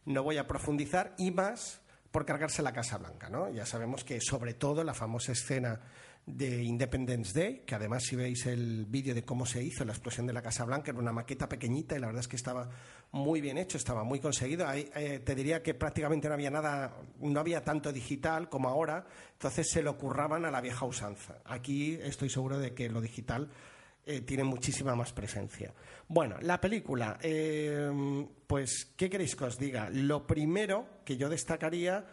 no 0.06 0.24
voy 0.24 0.38
a 0.38 0.48
profundizar, 0.48 1.16
y 1.18 1.32
más 1.32 1.82
por 2.12 2.26
cargarse 2.26 2.62
la 2.62 2.74
Casa 2.74 2.98
Blanca, 2.98 3.30
¿no? 3.30 3.50
Ya 3.50 3.66
sabemos 3.66 4.04
que 4.04 4.22
sobre 4.22 4.54
todo 4.54 4.84
la 4.84 4.94
famosa 4.94 5.34
escena 5.34 5.82
de 6.28 6.62
Independence 6.62 7.40
Day, 7.40 7.64
que 7.66 7.74
además 7.74 8.04
si 8.04 8.18
veis 8.18 8.46
el 8.48 8.86
vídeo 8.86 9.16
de 9.16 9.24
cómo 9.24 9.46
se 9.46 9.64
hizo 9.64 9.86
la 9.86 9.94
explosión 9.94 10.28
de 10.28 10.34
la 10.34 10.42
Casa 10.42 10.66
Blanca, 10.66 10.92
era 10.92 11.00
una 11.00 11.14
maqueta 11.14 11.48
pequeñita 11.48 11.96
y 11.96 12.00
la 12.00 12.08
verdad 12.08 12.20
es 12.20 12.28
que 12.28 12.36
estaba 12.36 12.70
muy 13.12 13.40
bien 13.40 13.58
hecho, 13.58 13.78
estaba 13.78 14.04
muy 14.04 14.20
conseguido. 14.20 14.68
Eh, 14.74 15.22
te 15.24 15.36
diría 15.36 15.64
que 15.64 15.74
prácticamente 15.74 16.28
no 16.28 16.34
había 16.34 16.52
nada, 16.52 16.98
no 17.22 17.40
había 17.40 17.64
tanto 17.64 17.94
digital 17.94 18.50
como 18.50 18.68
ahora, 18.68 19.08
entonces 19.32 19.70
se 19.72 19.82
lo 19.82 19.98
curraban 19.98 20.44
a 20.44 20.52
la 20.52 20.60
vieja 20.60 20.86
usanza. 20.86 21.40
Aquí 21.46 21.98
estoy 22.02 22.30
seguro 22.30 22.60
de 22.60 22.74
que 22.74 22.90
lo 22.90 23.00
digital 23.00 23.50
eh, 24.06 24.20
tiene 24.22 24.44
muchísima 24.44 24.96
más 24.96 25.14
presencia. 25.14 25.74
Bueno, 26.10 26.36
la 26.42 26.60
película, 26.60 27.18
eh, 27.22 27.90
pues, 28.46 28.94
¿qué 28.98 29.10
queréis 29.10 29.34
que 29.38 29.46
os 29.46 29.58
diga? 29.58 29.90
Lo 29.92 30.28
primero 30.28 31.00
que 31.06 31.16
yo 31.16 31.30
destacaría 31.30 32.06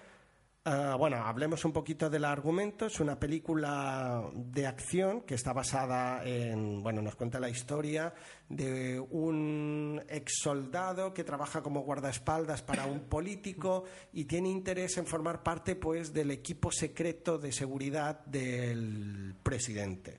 Uh, 0.66 0.96
bueno, 0.96 1.18
hablemos 1.18 1.62
un 1.66 1.74
poquito 1.74 2.08
del 2.08 2.24
argumento. 2.24 2.86
Es 2.86 2.98
una 2.98 3.20
película 3.20 4.30
de 4.34 4.66
acción 4.66 5.20
que 5.20 5.34
está 5.34 5.52
basada 5.52 6.24
en, 6.24 6.82
bueno, 6.82 7.02
nos 7.02 7.16
cuenta 7.16 7.38
la 7.38 7.50
historia 7.50 8.14
de 8.48 8.98
un 8.98 10.02
ex 10.08 10.38
soldado 10.42 11.12
que 11.12 11.22
trabaja 11.22 11.62
como 11.62 11.80
guardaespaldas 11.82 12.62
para 12.62 12.86
un 12.86 13.00
político 13.00 13.84
y 14.14 14.24
tiene 14.24 14.48
interés 14.48 14.96
en 14.96 15.04
formar 15.04 15.42
parte, 15.42 15.76
pues, 15.76 16.14
del 16.14 16.30
equipo 16.30 16.72
secreto 16.72 17.36
de 17.36 17.52
seguridad 17.52 18.24
del 18.24 19.34
presidente. 19.42 20.18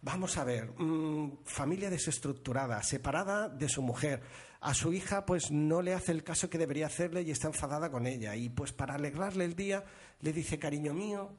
Vamos 0.00 0.38
a 0.38 0.44
ver, 0.44 0.72
mmm, 0.78 1.44
familia 1.44 1.90
desestructurada, 1.90 2.82
separada 2.82 3.50
de 3.50 3.68
su 3.68 3.82
mujer 3.82 4.22
a 4.62 4.74
su 4.74 4.92
hija 4.92 5.26
pues 5.26 5.50
no 5.50 5.82
le 5.82 5.92
hace 5.92 6.12
el 6.12 6.22
caso 6.22 6.48
que 6.48 6.56
debería 6.56 6.86
hacerle 6.86 7.22
y 7.22 7.32
está 7.32 7.48
enfadada 7.48 7.90
con 7.90 8.06
ella. 8.06 8.36
Y 8.36 8.48
pues 8.48 8.72
para 8.72 8.94
alegrarle 8.94 9.44
el 9.44 9.56
día 9.56 9.84
le 10.20 10.32
dice, 10.32 10.58
cariño 10.58 10.94
mío, 10.94 11.32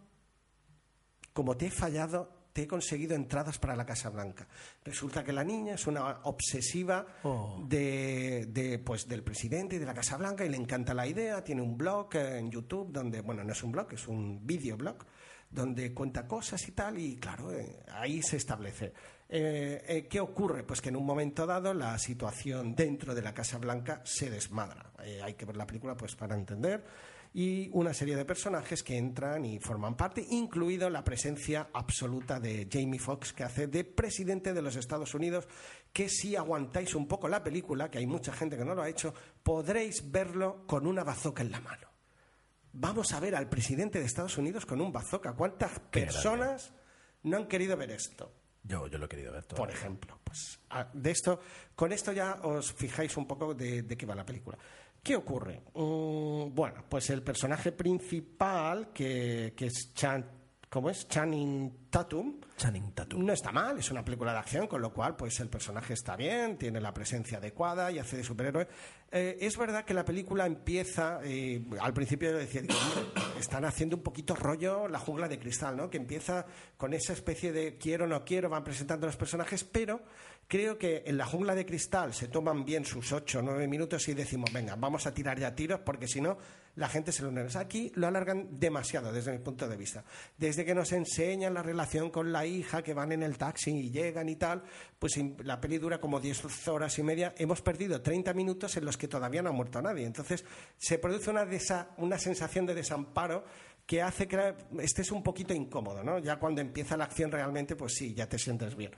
como 1.32 1.56
te 1.56 1.68
he 1.68 1.72
fallado, 1.72 2.44
te 2.52 2.64
he 2.64 2.68
conseguido 2.68 3.16
entradas 3.16 3.58
para 3.58 3.78
la 3.78 3.86
Casa 3.86 4.10
Blanca. 4.10 4.46
Resulta 4.84 5.24
que 5.24 5.32
la 5.32 5.44
niña 5.44 5.76
es 5.76 5.88
una 5.88 6.20
obsesiva 6.24 7.06
oh. 7.24 7.64
de, 7.66 8.46
de, 8.50 8.78
pues, 8.80 9.08
del 9.08 9.24
presidente 9.24 9.78
y 9.78 9.80
de 9.80 9.86
la 9.86 9.94
Casa 9.94 10.18
Blanca 10.18 10.46
y 10.46 10.50
le 10.50 10.58
encanta 10.58 10.94
la 10.94 11.08
idea. 11.08 11.42
Tiene 11.44 11.62
un 11.62 11.78
blog 11.78 12.14
en 12.16 12.52
YouTube 12.52 12.92
donde, 12.92 13.22
bueno, 13.22 13.44
no 13.44 13.54
es 13.54 13.64
un 13.64 13.72
blog, 13.72 13.92
es 13.94 14.06
un 14.08 14.46
videoblog 14.46 14.98
donde 15.50 15.94
cuenta 15.94 16.28
cosas 16.28 16.68
y 16.68 16.72
tal, 16.72 16.98
y 16.98 17.16
claro, 17.18 17.54
eh, 17.54 17.84
ahí 17.92 18.22
se 18.22 18.38
establece. 18.38 18.92
Eh, 19.30 19.84
eh, 19.88 20.08
¿Qué 20.08 20.20
ocurre? 20.20 20.64
Pues 20.64 20.82
que 20.82 20.90
en 20.90 20.96
un 20.96 21.06
momento 21.06 21.46
dado 21.46 21.74
la 21.74 21.98
situación 21.98 22.76
dentro 22.76 23.16
de 23.16 23.22
la 23.22 23.34
Casa 23.34 23.58
Blanca 23.58 24.02
se 24.04 24.30
desmadra. 24.30 24.92
Eh, 25.04 25.22
hay 25.24 25.34
que 25.34 25.46
ver 25.46 25.58
la 25.58 25.66
película 25.66 25.96
pues 25.96 26.16
para 26.16 26.36
entender. 26.36 26.84
Y 27.36 27.70
una 27.74 27.96
serie 27.96 28.16
de 28.16 28.26
personajes 28.26 28.84
que 28.84 28.96
entran 28.96 29.44
y 29.44 29.60
forman 29.60 29.98
parte, 29.98 30.24
incluido 30.30 30.88
la 30.92 31.04
presencia 31.04 31.70
absoluta 31.74 32.40
de 32.40 32.68
Jamie 32.72 33.00
Foxx, 33.00 33.34
que 33.34 33.44
hace 33.44 33.66
de 33.66 33.84
presidente 33.84 34.54
de 34.54 34.62
los 34.62 34.76
Estados 34.76 35.16
Unidos, 35.16 35.48
que 35.92 36.10
si 36.10 36.36
aguantáis 36.36 36.94
un 36.94 37.08
poco 37.08 37.28
la 37.28 37.44
película, 37.44 37.90
que 37.90 37.98
hay 37.98 38.06
mucha 38.06 38.34
gente 38.34 38.56
que 38.56 38.64
no 38.64 38.76
lo 38.76 38.84
ha 38.84 38.90
hecho, 38.90 39.16
podréis 39.42 40.12
verlo 40.12 40.68
con 40.68 40.86
una 40.86 41.04
bazooka 41.04 41.42
en 41.42 41.52
la 41.52 41.60
mano. 41.62 41.88
Vamos 42.74 43.14
a 43.14 43.20
ver 43.20 43.36
al 43.36 43.50
presidente 43.50 43.98
de 44.00 44.06
Estados 44.06 44.38
Unidos 44.38 44.68
con 44.68 44.80
un 44.80 44.92
bazooka. 44.92 45.34
¿Cuántas 45.34 45.80
personas 45.80 46.72
no 47.24 47.38
han 47.38 47.48
querido 47.48 47.76
ver 47.78 47.92
esto? 47.92 48.32
Yo, 48.64 48.88
yo 48.88 48.98
lo 48.98 49.06
he 49.06 49.10
querido 49.10 49.32
ver 49.32 49.44
todo. 49.46 49.58
Por 49.58 49.70
ejemplo, 49.70 50.18
pues 50.24 50.60
de 50.94 51.12
esto, 51.12 51.40
con 51.76 51.92
esto 51.92 52.12
ya 52.14 52.40
os 52.44 52.72
fijáis 52.72 53.16
un 53.18 53.28
poco 53.28 53.54
de, 53.54 53.84
de 53.84 53.98
qué 53.98 54.06
va 54.06 54.16
la 54.16 54.26
película. 54.26 54.58
¿Qué 55.04 55.18
ocurre? 55.18 55.62
Mm, 55.74 56.56
bueno, 56.56 56.86
pues 56.88 57.10
el 57.10 57.22
personaje 57.22 57.74
principal, 57.74 58.94
que, 58.94 59.54
que 59.56 59.66
es 59.66 59.94
Chan, 59.94 60.26
¿cómo 60.74 60.90
es? 60.90 61.08
Channing 61.08 61.88
Tatum. 61.92 62.42
Channing 62.58 62.94
Tatum. 62.94 63.24
No 63.24 63.32
está 63.32 63.52
mal, 63.52 63.78
es 63.78 63.92
una 63.92 64.04
película 64.04 64.34
de 64.34 64.40
acción, 64.40 64.66
con 64.66 64.82
lo 64.82 64.92
cual, 64.92 65.16
pues 65.16 65.40
el 65.40 65.48
personaje 65.48 65.94
está 65.94 66.16
bien, 66.16 66.58
tiene 66.58 66.82
la 66.82 66.92
presencia 66.92 67.38
adecuada 67.38 67.92
y 67.92 68.00
hace 68.00 68.18
de 68.18 68.24
superhéroe. 68.24 68.68
Eh, 69.12 69.38
es 69.40 69.56
verdad 69.56 69.86
que 69.86 69.94
la 69.94 70.04
película 70.04 70.48
empieza, 70.48 71.20
eh, 71.24 71.64
al 71.80 71.94
principio 71.94 72.32
yo 72.32 72.38
decía, 72.40 72.64
digo, 72.64 72.74
están 73.40 73.66
haciendo 73.66 73.98
un 73.98 74.02
poquito 74.02 74.34
rollo 74.34 74.88
la 74.88 74.98
jungla 74.98 75.28
de 75.28 75.38
cristal, 75.38 75.78
¿no? 75.78 75.92
Que 75.92 75.98
empieza 75.98 76.44
con 76.76 76.96
esa 76.96 77.14
especie 77.14 77.52
de 77.52 77.78
quiero, 77.78 78.08
no 78.08 78.26
quiero, 78.26 78.50
van 78.50 78.64
presentando 78.64 79.06
los 79.06 79.16
personajes, 79.16 79.64
pero 79.64 80.02
creo 80.48 80.80
que 80.80 81.04
en 81.06 81.20
la 81.20 81.28
jungla 81.28 81.54
de 81.54 81.68
cristal 81.68 82.16
se 82.16 82.30
toman 82.30 82.66
bien 82.66 82.84
sus 82.84 83.12
ocho 83.12 83.40
o 83.40 83.42
nueve 83.44 83.68
minutos 83.68 84.08
y 84.08 84.16
decimos, 84.16 84.52
venga, 84.52 84.76
vamos 84.76 85.06
a 85.06 85.14
tirar 85.14 85.38
ya 85.38 85.54
tiros, 85.54 85.82
porque 85.82 86.08
si 86.08 86.20
no, 86.20 86.36
la 86.76 86.90
gente 86.90 87.12
se 87.12 87.24
lo 87.24 87.32
nerviosa. 87.32 87.60
Aquí 87.60 87.92
lo 87.96 88.08
alargan 88.08 88.60
demasiado 88.60 89.12
desde 89.12 89.32
mi 89.32 89.40
punto 89.40 89.68
de 89.68 89.78
vista. 89.78 90.04
Desde 90.38 90.66
que 90.66 90.74
nos 90.74 90.92
enseñan 90.92 91.54
la 91.54 91.62
relación 91.62 92.10
con 92.10 92.32
la 92.32 92.46
hija, 92.46 92.82
que 92.82 92.94
van 92.94 93.12
en 93.12 93.24
el 93.24 93.38
taxi 93.38 93.72
y 93.72 93.92
llegan 93.92 94.28
y 94.30 94.36
tal, 94.36 94.64
pues 94.98 95.20
la 95.44 95.62
peli 95.62 95.78
dura 95.78 96.00
como 96.00 96.20
diez 96.20 96.68
horas 96.68 96.98
y 96.98 97.04
media. 97.04 97.34
Hemos 97.38 97.62
perdido 97.62 98.02
30 98.02 98.34
minutos 98.34 98.76
en 98.78 98.86
los 98.86 98.98
que 98.98 99.08
todavía 99.08 99.42
no 99.42 99.50
ha 99.50 99.54
muerto 99.54 99.82
nadie. 99.82 100.06
Entonces 100.06 100.44
se 100.78 100.98
produce 100.98 101.30
una, 101.30 101.48
una 101.98 102.18
sensación 102.18 102.66
de 102.66 102.74
desamparo 102.74 103.46
que 103.86 104.02
hace 104.02 104.28
que 104.28 104.56
estés 104.80 105.12
un 105.12 105.22
poquito 105.22 105.54
incómodo, 105.54 106.04
¿no? 106.04 106.20
Ya 106.20 106.38
cuando 106.38 106.62
empieza 106.62 106.96
la 106.98 107.04
acción 107.04 107.32
realmente, 107.32 107.76
pues 107.76 107.94
sí, 107.94 108.14
ya 108.14 108.28
te 108.28 108.40
sientes 108.40 108.76
bien. 108.76 108.92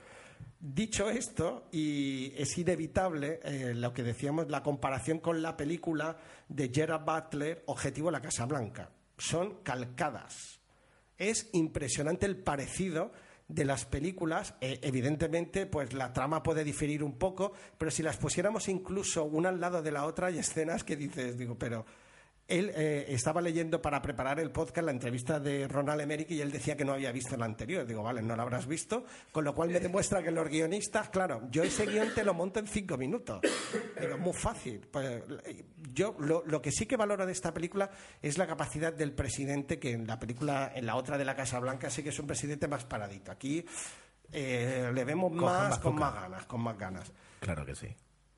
Dicho 0.58 1.10
esto, 1.10 1.68
y 1.70 2.32
es 2.36 2.56
inevitable 2.56 3.40
eh, 3.42 3.74
lo 3.74 3.92
que 3.92 4.02
decíamos, 4.02 4.48
la 4.48 4.62
comparación 4.62 5.18
con 5.18 5.42
la 5.42 5.56
película 5.56 6.16
de 6.48 6.70
Gerard 6.72 7.04
Butler, 7.04 7.62
Objetivo 7.66 8.10
la 8.10 8.22
Casa 8.22 8.46
Blanca. 8.46 8.90
Son 9.18 9.62
calcadas. 9.62 10.60
Es 11.18 11.50
impresionante 11.52 12.26
el 12.26 12.38
parecido 12.38 13.12
de 13.48 13.64
las 13.64 13.84
películas. 13.84 14.54
Eh, 14.60 14.80
evidentemente, 14.82 15.66
pues 15.66 15.92
la 15.92 16.12
trama 16.12 16.42
puede 16.42 16.64
diferir 16.64 17.02
un 17.02 17.18
poco, 17.18 17.52
pero 17.76 17.90
si 17.90 18.02
las 18.02 18.16
pusiéramos 18.16 18.68
incluso 18.68 19.24
una 19.24 19.50
al 19.50 19.60
lado 19.60 19.82
de 19.82 19.92
la 19.92 20.06
otra, 20.06 20.28
hay 20.28 20.38
escenas 20.38 20.84
que 20.84 20.96
dices, 20.96 21.36
digo, 21.36 21.56
pero 21.58 21.84
él 22.48 22.70
eh, 22.74 23.06
estaba 23.08 23.40
leyendo 23.40 23.82
para 23.82 24.00
preparar 24.00 24.38
el 24.38 24.50
podcast 24.52 24.84
la 24.84 24.92
entrevista 24.92 25.40
de 25.40 25.66
Ronald 25.66 26.00
Emmerich 26.00 26.30
y 26.30 26.40
él 26.40 26.52
decía 26.52 26.76
que 26.76 26.84
no 26.84 26.92
había 26.92 27.10
visto 27.10 27.36
la 27.36 27.44
anterior. 27.44 27.84
Digo, 27.84 28.02
vale, 28.02 28.22
no 28.22 28.36
la 28.36 28.44
habrás 28.44 28.66
visto, 28.66 29.04
con 29.32 29.44
lo 29.44 29.54
cual 29.54 29.70
me 29.70 29.80
demuestra 29.80 30.22
que 30.22 30.30
los 30.30 30.48
guionistas, 30.48 31.08
claro, 31.08 31.42
yo 31.50 31.64
ese 31.64 31.86
guion 31.86 32.14
te 32.14 32.24
lo 32.24 32.34
monto 32.34 32.60
en 32.60 32.68
cinco 32.68 32.96
minutos. 32.96 33.40
Digo, 34.00 34.18
muy 34.18 34.32
fácil. 34.32 34.86
Pues, 34.90 35.24
yo 35.92 36.14
lo, 36.20 36.44
lo, 36.46 36.62
que 36.62 36.70
sí 36.70 36.86
que 36.86 36.96
valoro 36.96 37.26
de 37.26 37.32
esta 37.32 37.52
película 37.52 37.90
es 38.22 38.38
la 38.38 38.46
capacidad 38.46 38.92
del 38.92 39.12
presidente, 39.12 39.78
que 39.80 39.92
en 39.92 40.06
la 40.06 40.18
película, 40.18 40.70
en 40.74 40.86
la 40.86 40.94
otra 40.94 41.18
de 41.18 41.24
la 41.24 41.34
Casa 41.34 41.58
Blanca, 41.58 41.90
sí 41.90 42.02
que 42.02 42.10
es 42.10 42.18
un 42.18 42.28
presidente 42.28 42.68
más 42.68 42.84
paradito. 42.84 43.32
Aquí 43.32 43.64
eh, 44.32 44.90
le 44.94 45.04
vemos 45.04 45.32
más, 45.32 45.78
con 45.80 45.96
más 45.96 46.14
ganas, 46.14 46.46
con 46.46 46.60
más 46.60 46.78
ganas. 46.78 47.12
Claro 47.40 47.66
que 47.66 47.74
sí. 47.74 47.88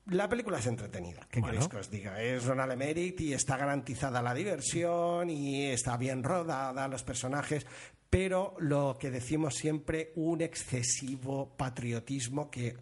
La 0.09 0.27
película 0.27 0.57
es 0.57 0.65
entretenida, 0.65 1.27
¿qué 1.29 1.39
bueno. 1.39 1.53
queréis 1.53 1.69
que 1.69 1.77
os 1.77 1.91
diga? 1.91 2.21
Es 2.21 2.45
Ronald 2.45 2.71
Emmerich 2.71 3.21
y 3.21 3.33
está 3.33 3.57
garantizada 3.57 4.21
la 4.21 4.33
diversión 4.33 5.29
y 5.29 5.67
está 5.67 5.97
bien 5.97 6.23
rodada, 6.23 6.87
los 6.87 7.03
personajes, 7.03 7.67
pero 8.09 8.55
lo 8.59 8.97
que 8.99 9.11
decimos 9.11 9.55
siempre, 9.55 10.11
un 10.15 10.41
excesivo 10.41 11.55
patriotismo 11.55 12.49
que 12.49 12.75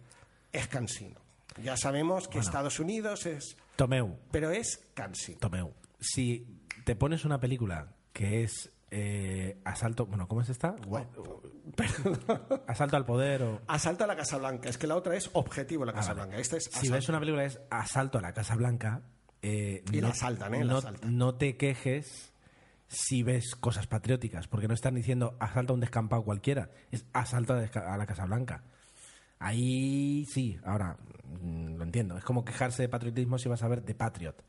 es 0.52 0.68
cansino. 0.68 1.20
Ya 1.62 1.76
sabemos 1.76 2.28
que 2.28 2.38
bueno. 2.38 2.48
Estados 2.48 2.80
Unidos 2.80 3.26
es... 3.26 3.56
Tomeu. 3.76 4.16
Pero 4.30 4.50
es 4.50 4.80
cansino. 4.94 5.38
Tomeu. 5.38 5.72
Si 6.00 6.46
te 6.84 6.96
pones 6.96 7.24
una 7.24 7.40
película 7.40 7.92
que 8.12 8.42
es 8.42 8.70
eh, 8.90 9.60
asalto, 9.64 10.06
bueno, 10.06 10.26
¿cómo 10.28 10.40
es 10.40 10.48
esta? 10.48 10.74
Oh, 10.88 11.42
asalto 12.66 12.96
al 12.96 13.04
poder 13.04 13.42
o... 13.42 13.60
Asalto 13.66 14.04
a 14.04 14.06
la 14.06 14.16
Casa 14.16 14.38
Blanca. 14.38 14.68
Es 14.68 14.78
que 14.78 14.86
la 14.86 14.96
otra 14.96 15.16
es 15.16 15.30
objetivo 15.34 15.82
a 15.82 15.86
la 15.86 15.92
Casa 15.92 16.12
ah, 16.12 16.14
Blanca. 16.14 16.38
Esta 16.38 16.56
es 16.56 16.64
si 16.64 16.88
ves 16.88 17.08
una 17.08 17.20
película 17.20 17.44
es 17.44 17.60
asalto 17.70 18.18
a 18.18 18.22
la 18.22 18.32
Casa 18.32 18.54
Blanca... 18.56 19.02
Eh, 19.40 19.84
y 19.92 19.96
no, 20.00 20.08
la 20.08 20.12
asaltan, 20.14 20.54
¿eh? 20.54 20.64
No, 20.64 20.72
la 20.72 20.78
asaltan. 20.78 21.16
no 21.16 21.34
te 21.36 21.56
quejes 21.56 22.32
si 22.88 23.22
ves 23.22 23.54
cosas 23.54 23.86
patrióticas, 23.86 24.48
porque 24.48 24.66
no 24.66 24.74
están 24.74 24.94
diciendo 24.94 25.36
asalto 25.38 25.72
a 25.72 25.74
un 25.74 25.80
descampado 25.80 26.24
cualquiera, 26.24 26.70
es 26.90 27.04
asalto 27.12 27.54
a 27.54 27.96
la 27.96 28.06
Casa 28.06 28.24
Blanca. 28.24 28.64
Ahí 29.38 30.24
sí, 30.26 30.58
ahora 30.64 30.96
mm, 31.24 31.76
lo 31.76 31.84
entiendo. 31.84 32.16
Es 32.16 32.24
como 32.24 32.44
quejarse 32.44 32.82
de 32.82 32.88
patriotismo 32.88 33.38
si 33.38 33.48
vas 33.48 33.62
a 33.62 33.68
ver 33.68 33.82
The 33.82 33.94
Patriot. 33.94 34.42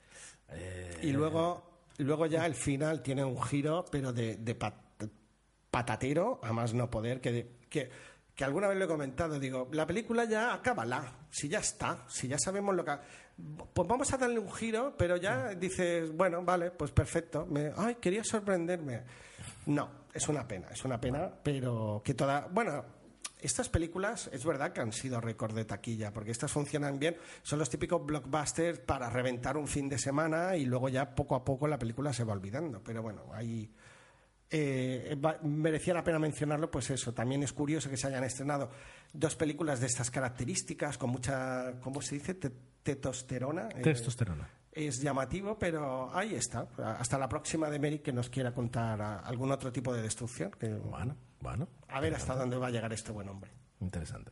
Eh... 0.49 0.99
Y 1.03 1.11
luego 1.11 1.68
luego 1.99 2.26
ya 2.26 2.45
el 2.45 2.55
final 2.55 3.01
tiene 3.01 3.23
un 3.23 3.41
giro, 3.41 3.85
pero 3.91 4.11
de, 4.13 4.38
de 4.38 4.55
pat, 4.55 4.76
patatero, 5.69 6.39
a 6.43 6.51
más 6.53 6.73
no 6.73 6.89
poder, 6.89 7.21
que, 7.21 7.47
que, 7.69 7.89
que, 8.35 8.43
alguna 8.43 8.67
vez 8.67 8.77
lo 8.77 8.85
he 8.85 8.88
comentado. 8.88 9.39
Digo, 9.39 9.67
la 9.71 9.85
película 9.85 10.26
ya 10.26 10.53
acábala, 10.53 11.13
si 11.30 11.47
ya 11.47 11.59
está, 11.59 12.05
si 12.07 12.27
ya 12.27 12.38
sabemos 12.39 12.76
lo 12.76 12.84
que. 12.84 12.97
Pues 13.73 13.88
vamos 13.88 14.11
a 14.11 14.17
darle 14.17 14.39
un 14.39 14.51
giro, 14.51 14.95
pero 14.97 15.15
ya 15.15 15.49
dices, 15.55 16.11
bueno, 16.15 16.43
vale, 16.43 16.71
pues 16.71 16.91
perfecto. 16.91 17.45
Me, 17.45 17.71
ay, 17.77 17.95
quería 17.95 18.23
sorprenderme. 18.23 19.01
No, 19.67 19.89
es 20.13 20.27
una 20.27 20.47
pena, 20.47 20.67
es 20.71 20.84
una 20.84 20.99
pena, 20.99 21.31
pero 21.41 22.01
que 22.03 22.13
toda. 22.13 22.47
Bueno, 22.51 22.84
estas 23.39 23.69
películas 23.69 24.29
es 24.33 24.43
verdad 24.45 24.73
que 24.73 24.81
han 24.81 24.91
sido 24.91 25.21
récord 25.21 25.55
de 25.55 25.65
taquilla, 25.65 26.11
porque 26.13 26.31
estas 26.31 26.51
funcionan 26.51 26.99
bien. 26.99 27.15
Son 27.41 27.57
los 27.59 27.69
típicos 27.69 28.05
blockbusters 28.05 28.79
para 28.79 29.09
reventar 29.09 29.55
un 29.57 29.67
fin 29.67 29.87
de 29.89 29.97
semana 29.97 30.55
y 30.57 30.65
luego 30.65 30.89
ya 30.89 31.15
poco 31.15 31.35
a 31.35 31.43
poco 31.45 31.67
la 31.67 31.79
película 31.79 32.11
se 32.13 32.23
va 32.23 32.33
olvidando. 32.33 32.83
Pero 32.83 33.01
bueno, 33.01 33.23
ahí 33.33 33.71
eh, 34.51 35.15
va- 35.23 35.37
merecía 35.43 35.93
la 35.93 36.03
pena 36.03 36.19
mencionarlo, 36.19 36.69
pues 36.71 36.89
eso. 36.89 37.13
También 37.13 37.43
es 37.43 37.53
curioso 37.53 37.89
que 37.89 37.97
se 37.97 38.07
hayan 38.07 38.23
estrenado 38.23 38.71
dos 39.13 39.35
películas 39.35 39.79
de 39.79 39.87
estas 39.87 40.09
características 40.11 40.97
con 40.97 41.11
mucha, 41.11 41.79
¿cómo 41.81 42.01
se 42.01 42.15
dice? 42.15 42.33
Te- 42.33 42.51
Testosterona. 42.83 43.69
Eh, 43.75 43.81
Testosterona. 43.81 44.49
es 44.71 45.01
llamativo, 45.01 45.57
pero 45.59 46.09
ahí 46.15 46.33
está. 46.35 46.67
Hasta 46.77 47.17
la 47.17 47.27
próxima 47.29 47.69
de 47.69 47.77
Mary 47.79 47.99
que 47.99 48.11
nos 48.13 48.29
quiera 48.29 48.53
contar 48.53 49.01
ah, 49.01 49.19
algún 49.19 49.51
otro 49.51 49.71
tipo 49.71 49.93
de 49.93 50.01
destrucción. 50.01 50.51
que- 50.59 50.73
Bueno, 50.73 51.15
bueno. 51.41 51.67
a 51.87 51.99
ver 51.99 52.15
hasta 52.15 52.35
dónde 52.35 52.57
va 52.57 52.67
a 52.67 52.71
llegar 52.71 52.91
este 52.93 53.11
buen 53.11 53.29
hombre. 53.29 53.51
Interesante. 53.79 54.31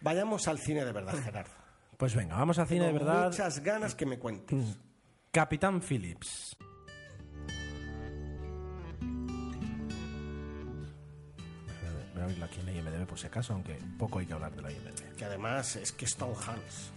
Vayamos 0.00 0.48
al 0.48 0.58
cine 0.58 0.84
de 0.84 0.92
verdad, 0.92 1.14
Gerardo. 1.22 1.52
Pues 1.96 2.14
venga, 2.14 2.36
vamos 2.36 2.58
al 2.58 2.66
cine 2.66 2.86
de 2.86 2.92
verdad. 2.92 3.26
Muchas 3.26 3.60
ganas 3.60 3.94
que 3.94 4.04
me 4.04 4.18
cuentes. 4.18 4.78
Capitán 5.30 5.80
Phillips. 5.80 6.56
Voy 12.12 12.20
a 12.20 12.24
abrirlo 12.24 12.44
aquí 12.44 12.60
en 12.60 12.66
la 12.66 12.72
IMDb 12.72 13.06
por 13.06 13.18
si 13.18 13.26
acaso, 13.26 13.54
aunque 13.54 13.78
poco 13.98 14.18
hay 14.18 14.26
que 14.26 14.32
hablar 14.32 14.54
de 14.54 14.62
la 14.62 14.70
IMDb. 14.70 15.16
Que 15.16 15.24
además 15.24 15.76
es 15.76 15.92
que 15.92 16.04
es 16.04 16.16
Tom 16.16 16.34
Hanks. 16.34 16.92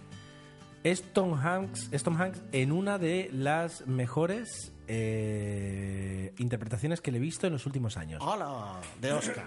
Es 0.84 1.02
Tom 1.12 1.34
Hanks, 1.34 1.88
es 1.92 2.02
Tom 2.02 2.20
Hanks 2.20 2.40
en 2.52 2.72
una 2.72 2.98
de 2.98 3.28
las 3.32 3.86
mejores 3.86 4.72
eh, 4.88 6.32
interpretaciones 6.38 7.00
que 7.00 7.12
le 7.12 7.18
he 7.18 7.20
visto 7.20 7.46
en 7.46 7.52
los 7.52 7.66
últimos 7.66 7.96
años. 7.96 8.22
¡Hola! 8.24 8.80
De 9.00 9.12
Oscar. 9.12 9.46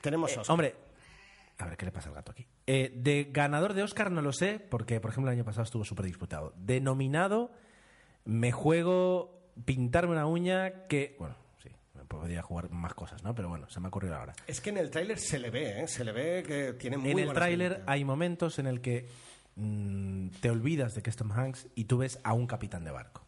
Tenemos 0.00 0.36
Oscar. 0.36 0.52
Hombre, 0.52 0.74
a 1.58 1.66
ver 1.66 1.76
qué 1.76 1.86
le 1.86 1.92
pasa 1.92 2.08
al 2.08 2.14
gato 2.14 2.32
aquí. 2.32 2.46
Eh, 2.66 2.92
de 2.94 3.28
ganador 3.30 3.74
de 3.74 3.82
Oscar 3.82 4.10
no 4.10 4.20
lo 4.20 4.32
sé, 4.32 4.58
porque 4.58 5.00
por 5.00 5.10
ejemplo 5.12 5.30
el 5.30 5.38
año 5.38 5.44
pasado 5.44 5.62
estuvo 5.62 5.84
súper 5.84 6.06
disputado. 6.06 6.52
De 6.56 6.80
nominado, 6.80 7.52
me 8.24 8.52
juego 8.52 9.52
pintarme 9.64 10.12
una 10.12 10.26
uña 10.26 10.86
que, 10.88 11.16
bueno, 11.18 11.36
sí, 11.62 11.70
me 11.94 12.04
podría 12.04 12.42
jugar 12.42 12.70
más 12.70 12.94
cosas, 12.94 13.22
¿no? 13.22 13.34
Pero 13.34 13.48
bueno, 13.48 13.70
se 13.70 13.80
me 13.80 13.86
ha 13.86 13.88
ocurrido 13.88 14.16
ahora. 14.16 14.34
Es 14.46 14.60
que 14.60 14.70
en 14.70 14.78
el 14.78 14.90
tráiler 14.90 15.18
se 15.18 15.38
le 15.38 15.50
ve, 15.50 15.82
¿eh? 15.82 15.88
Se 15.88 16.04
le 16.04 16.12
ve 16.12 16.42
que 16.42 16.72
tiene 16.74 16.98
muy 16.98 17.12
en 17.12 17.20
el 17.20 17.32
tráiler 17.32 17.82
hay 17.86 18.04
momentos 18.04 18.58
en 18.58 18.66
el 18.66 18.80
que 18.80 19.08
mm, 19.54 20.28
te 20.40 20.50
olvidas 20.50 20.94
de 20.94 21.02
que 21.02 21.10
es 21.10 21.16
Tom 21.16 21.32
Hanks 21.32 21.68
y 21.74 21.84
tú 21.84 21.98
ves 21.98 22.18
a 22.24 22.34
un 22.34 22.46
capitán 22.46 22.84
de 22.84 22.90
barco. 22.90 23.25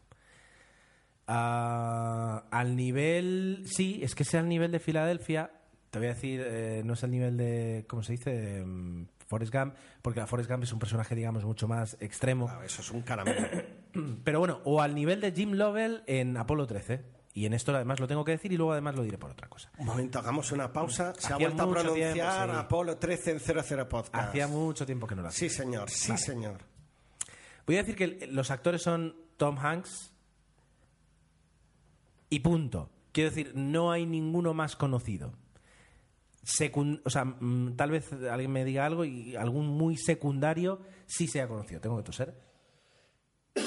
Ah, 1.31 2.43
al 2.49 2.75
nivel, 2.75 3.61
sí, 3.65 3.99
es 4.01 4.15
que 4.15 4.23
sea 4.23 4.39
al 4.39 4.49
nivel 4.49 4.71
de 4.71 4.79
Filadelfia, 4.79 5.51
te 5.91 5.99
voy 5.99 6.07
a 6.07 6.13
decir, 6.15 6.41
eh, 6.43 6.81
no 6.83 6.93
es 6.93 7.03
el 7.03 7.11
nivel 7.11 7.37
de, 7.37 7.85
¿cómo 7.87 8.01
se 8.01 8.13
dice? 8.13 8.63
Mm, 8.65 9.05
Forrest 9.27 9.53
Gump, 9.53 9.75
porque 10.01 10.19
la 10.19 10.25
Forrest 10.25 10.49
Gump 10.49 10.63
es 10.63 10.73
un 10.73 10.79
personaje, 10.79 11.13
digamos, 11.13 11.45
mucho 11.45 11.67
más 11.67 11.97
extremo. 11.99 12.47
Ah, 12.49 12.65
eso 12.65 12.81
es 12.81 12.89
un 12.89 13.03
caramelo. 13.03 13.47
Pero 14.23 14.39
bueno, 14.39 14.59
o 14.63 14.81
al 14.81 14.95
nivel 14.95 15.21
de 15.21 15.31
Jim 15.31 15.51
Lovell 15.53 16.01
en 16.07 16.35
Apolo 16.35 16.65
13. 16.65 17.19
Y 17.35 17.45
en 17.45 17.53
esto 17.53 17.75
además 17.75 17.99
lo 17.99 18.07
tengo 18.07 18.25
que 18.25 18.31
decir 18.31 18.51
y 18.51 18.57
luego 18.57 18.71
además 18.71 18.95
lo 18.95 19.03
diré 19.03 19.19
por 19.19 19.29
otra 19.29 19.47
cosa. 19.47 19.71
Un 19.77 19.85
momento, 19.85 20.17
hagamos 20.17 20.51
una 20.51 20.73
pausa. 20.73 21.13
Se 21.15 21.31
ha 21.31 21.37
vuelto 21.37 21.61
a 21.61 21.69
pronunciar 21.69 22.13
tiempo, 22.13 22.31
sí. 22.31 22.49
Apolo 22.57 22.97
13 22.97 23.31
en 23.31 23.39
00 23.39 23.87
Podcast. 23.87 24.29
Hacía 24.29 24.47
mucho 24.47 24.83
tiempo 24.83 25.05
que 25.05 25.15
no 25.15 25.21
lo 25.21 25.27
hacía. 25.27 25.47
Sí, 25.47 25.55
señor. 25.55 25.89
Sí, 25.91 26.09
Vale. 26.09 26.21
señor. 26.21 26.57
Voy 27.67 27.75
a 27.75 27.83
decir 27.83 27.95
que 27.95 28.27
los 28.31 28.49
actores 28.49 28.81
son 28.81 29.15
Tom 29.37 29.59
Hanks 29.59 30.11
y 32.29 32.39
punto. 32.39 32.89
Quiero 33.11 33.29
decir, 33.31 33.51
no 33.55 33.91
hay 33.91 34.05
ninguno 34.05 34.53
más 34.53 34.75
conocido. 34.75 35.33
Secun- 36.45 37.01
o 37.05 37.09
sea, 37.09 37.25
mm, 37.25 37.75
tal 37.75 37.91
vez 37.91 38.11
alguien 38.13 38.51
me 38.51 38.63
diga 38.65 38.85
algo 38.85 39.03
y 39.05 39.35
algún 39.35 39.67
muy 39.67 39.97
secundario 39.97 40.79
sí 41.05 41.27
sea 41.27 41.47
conocido. 41.47 41.81
Tengo 41.81 41.97
que 41.97 42.03
toser. 42.03 42.39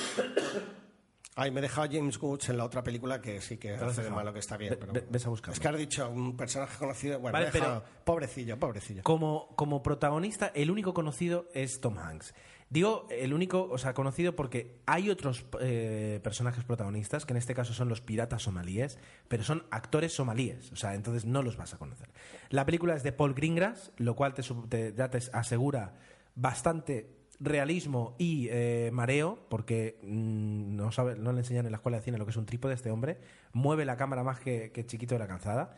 Ay, 1.34 1.50
me 1.50 1.60
he 1.60 1.62
dejado 1.62 1.88
James 1.90 2.20
Woods 2.20 2.50
en 2.50 2.58
la 2.58 2.64
otra 2.66 2.82
película 2.82 3.20
que 3.22 3.40
sí 3.40 3.56
que 3.56 3.72
hace 3.72 4.02
de 4.02 4.10
malo 4.10 4.34
que 4.34 4.40
está 4.40 4.58
bien. 4.58 4.76
Pero 4.78 4.92
ves 5.08 5.26
a 5.26 5.30
buscarlo. 5.30 5.54
Es 5.54 5.60
que 5.60 5.68
has 5.68 5.78
dicho 5.78 6.10
un 6.10 6.36
personaje 6.36 6.76
conocido. 6.78 7.18
Bueno, 7.20 7.32
Vale, 7.32 7.48
he 7.48 7.50
dejado- 7.50 7.82
pobrecillo, 8.04 8.58
pobrecillo. 8.58 9.02
Como, 9.02 9.48
como 9.56 9.82
protagonista, 9.82 10.48
el 10.54 10.70
único 10.70 10.92
conocido 10.92 11.46
es 11.54 11.80
Tom 11.80 11.96
Hanks. 11.98 12.34
Digo 12.72 13.06
el 13.10 13.34
único, 13.34 13.68
o 13.70 13.76
sea, 13.76 13.92
conocido 13.92 14.34
porque 14.34 14.78
hay 14.86 15.10
otros 15.10 15.44
eh, 15.60 16.20
personajes 16.22 16.64
protagonistas, 16.64 17.26
que 17.26 17.34
en 17.34 17.36
este 17.36 17.54
caso 17.54 17.74
son 17.74 17.90
los 17.90 18.00
piratas 18.00 18.44
somalíes, 18.44 18.98
pero 19.28 19.42
son 19.44 19.64
actores 19.70 20.14
somalíes, 20.14 20.72
o 20.72 20.76
sea, 20.76 20.94
entonces 20.94 21.26
no 21.26 21.42
los 21.42 21.58
vas 21.58 21.74
a 21.74 21.78
conocer. 21.78 22.08
La 22.48 22.64
película 22.64 22.94
es 22.94 23.02
de 23.02 23.12
Paul 23.12 23.34
Greengrass, 23.34 23.92
lo 23.98 24.16
cual 24.16 24.32
te, 24.32 24.42
te- 24.70 24.92
te 24.92 25.18
asegura 25.34 25.96
bastante 26.34 27.10
realismo 27.40 28.14
y 28.18 28.48
eh, 28.50 28.88
mareo, 28.90 29.44
porque 29.50 29.98
mm, 30.02 30.74
no, 30.74 30.92
sabe, 30.92 31.16
no 31.16 31.32
le 31.32 31.40
enseñan 31.40 31.66
en 31.66 31.72
la 31.72 31.76
escuela 31.76 31.98
de 31.98 32.04
cine 32.04 32.16
lo 32.16 32.24
que 32.24 32.30
es 32.30 32.36
un 32.38 32.46
trípode 32.46 32.72
este 32.72 32.90
hombre, 32.90 33.18
mueve 33.52 33.84
la 33.84 33.98
cámara 33.98 34.22
más 34.24 34.40
que, 34.40 34.70
que 34.72 34.86
chiquito 34.86 35.14
de 35.14 35.18
la 35.18 35.28
calzada. 35.28 35.76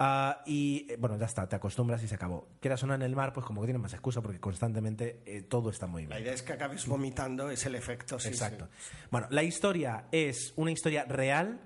Ah, 0.00 0.42
y 0.46 0.86
eh, 0.90 0.96
bueno, 0.96 1.18
ya 1.18 1.26
está, 1.26 1.48
te 1.48 1.56
acostumbras 1.56 2.00
y 2.04 2.08
se 2.08 2.14
acabó. 2.14 2.46
Quieras 2.60 2.78
sonar 2.80 2.96
en 2.96 3.02
el 3.02 3.16
mar, 3.16 3.32
pues 3.32 3.44
como 3.44 3.60
que 3.62 3.66
tiene 3.66 3.80
más 3.80 3.92
excusa 3.94 4.20
porque 4.22 4.38
constantemente 4.38 5.22
eh, 5.26 5.42
todo 5.42 5.70
está 5.70 5.86
muy 5.88 6.04
La 6.04 6.10
bien. 6.16 6.22
idea 6.22 6.34
es 6.34 6.42
que 6.42 6.52
acabes 6.52 6.86
vomitando, 6.86 7.50
es 7.50 7.66
el 7.66 7.74
efecto. 7.74 8.18
sí, 8.20 8.28
Exacto. 8.28 8.68
sí. 8.78 8.94
Bueno, 9.10 9.26
la 9.30 9.42
historia 9.42 10.04
es 10.12 10.52
una 10.56 10.70
historia 10.70 11.04
real. 11.04 11.60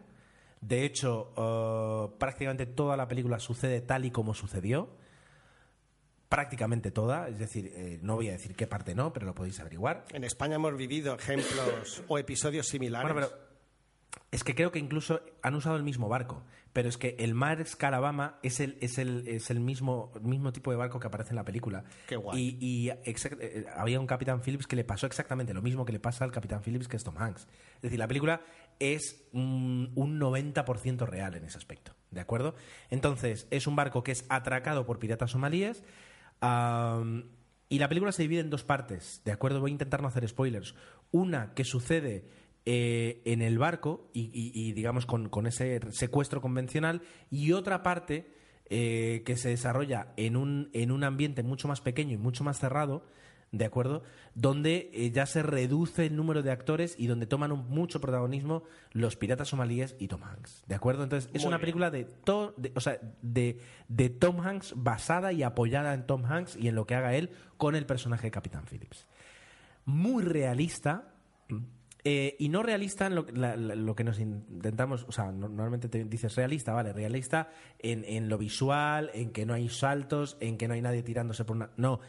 De 0.62 0.84
hecho, 0.84 1.32
eh, 1.36 2.16
prácticamente 2.18 2.64
toda 2.66 2.96
la 2.96 3.06
película 3.06 3.38
sucede 3.38 3.80
tal 3.82 4.04
y 4.06 4.10
como 4.10 4.32
sucedió. 4.32 4.88
Prácticamente 6.28 6.90
toda. 6.90 7.28
Es 7.28 7.38
decir, 7.38 7.70
eh, 7.74 7.98
no 8.00 8.14
voy 8.14 8.28
a 8.30 8.32
decir 8.32 8.54
qué 8.56 8.66
parte 8.66 8.94
no, 8.94 9.12
pero 9.12 9.26
lo 9.26 9.34
podéis 9.34 9.60
averiguar. 9.60 10.06
En 10.10 10.24
España 10.24 10.54
hemos 10.54 10.74
vivido 10.76 11.14
ejemplos 11.14 12.02
o 12.08 12.16
episodios 12.18 12.66
similares. 12.68 13.12
Bueno, 13.12 13.28
pero 13.28 13.42
es 14.30 14.42
que 14.42 14.54
creo 14.54 14.72
que 14.72 14.78
incluso 14.78 15.20
han 15.42 15.54
usado 15.54 15.76
el 15.76 15.82
mismo 15.82 16.08
barco. 16.08 16.42
Pero 16.72 16.88
es 16.88 16.96
que 16.96 17.16
el 17.18 17.34
Mar 17.34 17.62
Alabama 17.80 18.38
es 18.42 18.58
el, 18.60 18.78
es 18.80 18.96
el, 18.96 19.28
es 19.28 19.50
el 19.50 19.60
mismo, 19.60 20.10
mismo 20.22 20.52
tipo 20.52 20.70
de 20.70 20.78
barco 20.78 20.98
que 20.98 21.06
aparece 21.06 21.30
en 21.30 21.36
la 21.36 21.44
película. 21.44 21.84
Qué 22.08 22.16
guay. 22.16 22.56
Y, 22.60 22.86
y 22.86 22.88
exact- 23.10 23.36
eh, 23.40 23.66
había 23.76 24.00
un 24.00 24.06
Capitán 24.06 24.40
Phillips 24.40 24.66
que 24.66 24.76
le 24.76 24.84
pasó 24.84 25.06
exactamente 25.06 25.52
lo 25.52 25.60
mismo 25.60 25.84
que 25.84 25.92
le 25.92 26.00
pasa 26.00 26.24
al 26.24 26.32
Capitán 26.32 26.62
Phillips 26.62 26.88
que 26.88 26.96
es 26.96 27.04
Tom 27.04 27.16
Hanks. 27.18 27.46
Es 27.76 27.82
decir, 27.82 27.98
la 27.98 28.08
película 28.08 28.40
es 28.78 29.22
mm, 29.32 29.86
un 29.94 30.18
90% 30.18 31.06
real 31.06 31.34
en 31.34 31.44
ese 31.44 31.58
aspecto. 31.58 31.92
¿De 32.10 32.20
acuerdo? 32.20 32.54
Entonces, 32.90 33.46
es 33.50 33.66
un 33.66 33.76
barco 33.76 34.02
que 34.02 34.12
es 34.12 34.24
atracado 34.30 34.86
por 34.86 34.98
piratas 34.98 35.30
somalíes. 35.32 35.82
y 37.68 37.78
la 37.78 37.88
película 37.88 38.12
se 38.12 38.22
divide 38.22 38.40
en 38.40 38.50
dos 38.50 38.64
partes, 38.64 39.22
¿de 39.24 39.32
acuerdo? 39.32 39.60
Voy 39.60 39.70
a 39.70 39.72
intentar 39.72 40.02
no 40.02 40.08
hacer 40.08 40.26
spoilers. 40.28 40.74
Una 41.10 41.54
que 41.54 41.64
sucede 41.64 42.24
eh, 42.64 43.20
en 43.24 43.42
el 43.42 43.58
barco 43.58 44.08
y, 44.12 44.30
y- 44.32 44.52
y, 44.54 44.72
digamos 44.72 45.04
con, 45.06 45.28
con 45.28 45.46
ese 45.46 45.80
secuestro 45.90 46.40
convencional 46.40 47.02
y 47.30 47.52
otra 47.52 47.82
parte 47.82 48.32
eh, 48.70 49.22
que 49.26 49.36
se 49.36 49.48
desarrolla 49.48 50.12
en 50.16 50.36
un, 50.36 50.70
en 50.72 50.92
un 50.92 51.04
ambiente 51.04 51.42
mucho 51.42 51.68
más 51.68 51.80
pequeño 51.80 52.14
y 52.14 52.18
mucho 52.18 52.44
más 52.44 52.58
cerrado, 52.58 53.04
¿de 53.50 53.64
acuerdo? 53.66 54.02
Donde 54.34 54.90
eh, 54.94 55.10
ya 55.10 55.26
se 55.26 55.42
reduce 55.42 56.06
el 56.06 56.16
número 56.16 56.42
de 56.42 56.50
actores 56.52 56.94
y 56.98 57.06
donde 57.08 57.26
toman 57.26 57.52
un- 57.52 57.68
mucho 57.68 58.00
protagonismo 58.00 58.62
los 58.92 59.16
piratas 59.16 59.48
somalíes 59.48 59.94
y 59.98 60.08
Tom 60.08 60.22
Hanks, 60.22 60.62
¿de 60.68 60.74
acuerdo? 60.74 61.02
Entonces 61.02 61.28
es 61.34 61.42
Muy 61.42 61.48
una 61.48 61.56
bien. 61.58 61.60
película 61.62 61.90
de, 61.90 62.04
to- 62.04 62.54
de- 62.56 62.72
o 62.74 62.80
sea, 62.80 62.98
de, 63.20 63.58
de 63.88 64.08
Tom 64.08 64.40
Hanks 64.40 64.72
basada 64.76 65.32
y 65.34 65.42
apoyada 65.42 65.92
en 65.92 66.06
Tom 66.06 66.24
Hanks 66.24 66.56
y 66.56 66.68
en 66.68 66.76
lo 66.76 66.86
que 66.86 66.94
haga 66.94 67.14
él 67.14 67.30
con 67.58 67.74
el 67.74 67.84
personaje 67.84 68.28
de 68.28 68.30
Capitán 68.30 68.64
Phillips. 68.70 69.06
Muy 69.84 70.22
realista. 70.22 71.12
Eh, 72.04 72.34
y 72.38 72.48
no 72.48 72.62
realista 72.62 73.06
en 73.06 73.14
lo, 73.14 73.26
la- 73.32 73.56
la- 73.56 73.94
que 73.94 74.02
nos 74.04 74.18
intentamos, 74.18 75.04
o 75.08 75.12
sea, 75.12 75.26
no- 75.32 75.48
normalmente 75.48 75.88
te 75.88 76.04
dices 76.04 76.34
realista, 76.34 76.72
vale, 76.72 76.92
realista 76.92 77.50
en, 77.78 78.04
en 78.04 78.28
lo 78.28 78.38
visual, 78.38 79.10
en 79.14 79.30
que 79.30 79.46
no 79.46 79.54
hay 79.54 79.68
saltos, 79.68 80.36
en 80.40 80.58
que 80.58 80.66
no 80.68 80.74
hay 80.74 80.82
nadie 80.82 81.02
tirándose 81.02 81.44
por 81.44 81.56
una... 81.56 81.70
No, 81.76 82.00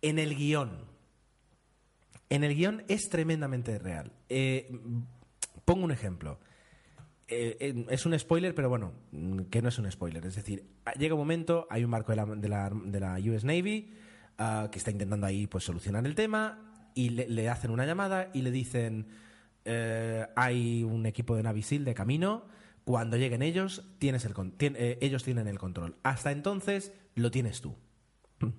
en 0.00 0.18
el 0.18 0.34
guion. 0.34 0.86
En 2.30 2.44
el 2.44 2.54
guion 2.54 2.82
es 2.88 3.08
tremendamente 3.10 3.78
real. 3.78 4.12
Eh, 4.28 4.70
pongo 5.64 5.84
un 5.84 5.92
ejemplo. 5.92 6.38
Eh, 7.28 7.86
es 7.90 8.06
un 8.06 8.18
spoiler, 8.18 8.54
pero 8.54 8.68
bueno, 8.68 8.92
que 9.50 9.60
no 9.62 9.68
es 9.68 9.78
un 9.78 9.90
spoiler. 9.90 10.24
Es 10.26 10.36
decir, 10.36 10.64
llega 10.98 11.14
un 11.14 11.20
momento, 11.20 11.66
hay 11.70 11.84
un 11.84 11.90
barco 11.90 12.12
de 12.12 12.16
la, 12.16 12.24
de 12.26 12.48
la, 13.00 13.16
de 13.20 13.30
US 13.30 13.44
Navy 13.44 13.92
ah, 14.38 14.68
que 14.72 14.78
está 14.78 14.90
intentando 14.90 15.26
ahí 15.26 15.46
pues 15.46 15.64
solucionar 15.64 16.06
el 16.06 16.14
tema 16.14 16.71
y 16.94 17.10
le, 17.10 17.48
hacen 17.48 17.70
una 17.70 17.86
llamada 17.86 18.30
y 18.32 18.42
le 18.42 18.50
dicen 18.50 19.06
eh, 19.64 20.26
hay 20.36 20.82
un 20.82 21.06
equipo 21.06 21.36
de 21.36 21.42
Navy 21.42 21.62
SEAL 21.62 21.84
de 21.84 21.94
camino. 21.94 22.46
Cuando 22.84 23.16
lleguen 23.16 23.42
ellos, 23.42 23.84
tienes 23.98 24.24
el 24.24 24.34
eh, 24.58 24.98
ellos 25.00 25.22
tienen 25.22 25.46
el 25.46 25.58
control. 25.58 25.96
Hasta 26.02 26.32
entonces 26.32 26.92
lo 27.14 27.30
tienes 27.30 27.60
tú. 27.60 27.76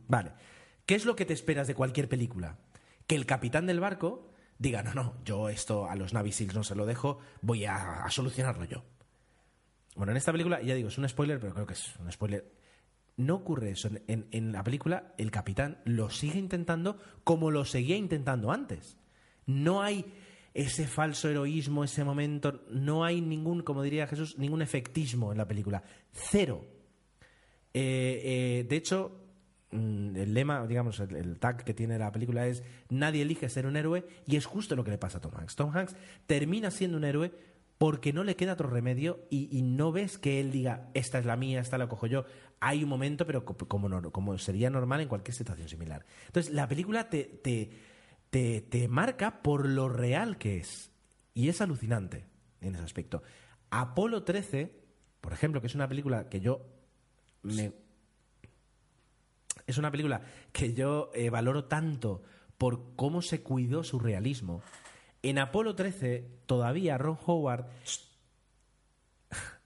Vale. 0.07 0.31
¿Qué 0.85 0.95
es 0.95 1.05
lo 1.05 1.15
que 1.15 1.25
te 1.25 1.33
esperas 1.33 1.67
de 1.67 1.75
cualquier 1.75 2.07
película? 2.07 2.57
Que 3.07 3.15
el 3.15 3.25
capitán 3.25 3.65
del 3.65 3.79
barco 3.79 4.29
diga, 4.59 4.81
no, 4.83 4.93
no, 4.93 5.15
yo 5.25 5.49
esto 5.49 5.89
a 5.89 5.95
los 5.95 6.13
Navy 6.13 6.33
no 6.53 6.63
se 6.63 6.75
lo 6.75 6.85
dejo, 6.85 7.19
voy 7.41 7.65
a 7.65 8.05
solucionarlo 8.09 8.65
yo. 8.65 8.83
Bueno, 9.95 10.11
en 10.11 10.17
esta 10.17 10.31
película, 10.31 10.61
ya 10.61 10.73
digo, 10.73 10.87
es 10.87 10.97
un 10.97 11.07
spoiler, 11.07 11.39
pero 11.39 11.53
creo 11.53 11.67
que 11.67 11.73
es 11.73 11.95
un 11.99 12.11
spoiler 12.11 12.62
no 13.17 13.35
ocurre 13.35 13.71
eso. 13.71 13.89
En, 14.07 14.51
la 14.51 14.63
película, 14.63 15.13
el 15.17 15.31
capitán 15.31 15.77
lo 15.85 16.09
sigue 16.09 16.39
intentando 16.39 16.97
como 17.23 17.51
lo 17.51 17.65
seguía 17.65 17.95
intentando 17.95 18.51
antes. 18.51 18.97
No 19.45 19.81
hay 19.81 20.05
ese 20.53 20.87
falso 20.87 21.29
heroísmo, 21.29 21.83
ese 21.83 22.03
momento, 22.03 22.63
no 22.69 23.03
hay 23.03 23.21
ningún, 23.21 23.61
como 23.61 23.83
diría 23.83 24.07
Jesús, 24.07 24.37
ningún 24.37 24.61
efectismo 24.61 25.31
en 25.31 25.37
la 25.37 25.47
película. 25.47 25.83
Cero. 26.11 26.65
Eh, 27.73 28.21
eh, 28.23 28.65
de 28.67 28.75
hecho, 28.75 29.19
mm, 29.71 30.15
el 30.15 30.33
lema, 30.33 30.65
digamos, 30.67 30.99
el, 30.99 31.39
tag 31.39 31.63
que 31.63 31.73
tiene 31.73 31.97
la 31.97 32.11
película 32.11 32.47
es 32.47 32.63
nadie 32.89 33.23
elige 33.23 33.49
ser 33.49 33.65
un 33.65 33.75
héroe 33.75 34.05
y 34.27 34.35
es 34.35 34.45
justo 34.45 34.75
lo 34.75 34.83
que 34.83 34.91
le 34.91 34.97
pasa 34.97 35.17
a 35.17 35.21
Tom 35.21 35.33
Hanks. 35.35 35.55
Tom 35.55 35.75
Hanks 35.75 35.95
termina 36.27 36.71
siendo 36.71 36.97
un 36.97 37.03
héroe 37.03 37.31
porque 37.79 38.13
no 38.13 38.23
le 38.23 38.35
queda 38.35 38.53
otro 38.53 38.69
remedio 38.69 39.25
y 39.29 39.61
no 39.63 39.91
ves 39.91 40.17
que 40.17 40.39
él 40.39 40.51
diga 40.51 40.89
esta 40.93 41.19
es 41.19 41.25
la 41.25 41.35
mía, 41.35 41.59
esta 41.59 41.77
la 41.77 41.89
cojo 41.89 42.05
yo. 42.05 42.25
Hay 42.65 42.83
un 42.83 42.89
momento, 42.89 43.25
pero 43.25 43.43
co- 43.43 43.57
como, 43.57 44.37
sería 44.37 44.69
normal 44.69 45.01
en 45.01 45.07
cualquier 45.09 45.35
situación 45.35 45.67
similar. 45.67 46.05
Entonces, 46.27 46.53
la 46.53 46.67
película 46.67 47.09
te, 47.09 47.23
te, 47.25 47.69
te, 48.29 48.61
te 48.61 48.87
marca 48.87 49.41
por 49.41 49.67
lo 49.67 49.89
real 49.89 50.37
que 50.37 50.57
es. 50.57 50.91
Y 51.33 51.49
es 51.49 51.59
alucinante 51.61 52.25
en 52.61 52.75
ese 52.75 52.83
aspecto. 52.83 53.21
Apolo 53.69 54.23
13, 54.23 54.79
por 55.19 55.33
ejemplo, 55.33 55.59
que 55.59 55.67
es 55.67 55.75
una 55.75 55.87
película 55.89 56.29
que 56.29 56.39
yo 56.39 56.65
me, 57.41 57.73
es 59.67 59.77
una 59.77 59.91
película 59.91 60.21
que 60.51 60.73
yo 60.73 61.11
eh, 61.13 61.29
valoro 61.29 61.65
tanto 61.65 62.21
por 62.57 62.95
cómo 62.95 63.21
se 63.21 63.41
cuidó 63.41 63.83
su 63.83 63.99
realismo. 63.99 64.61
En 65.21 65.39
Apolo 65.39 65.75
13, 65.75 66.27
todavía 66.45 66.97
Ron 66.97 67.17
Howard 67.25 67.65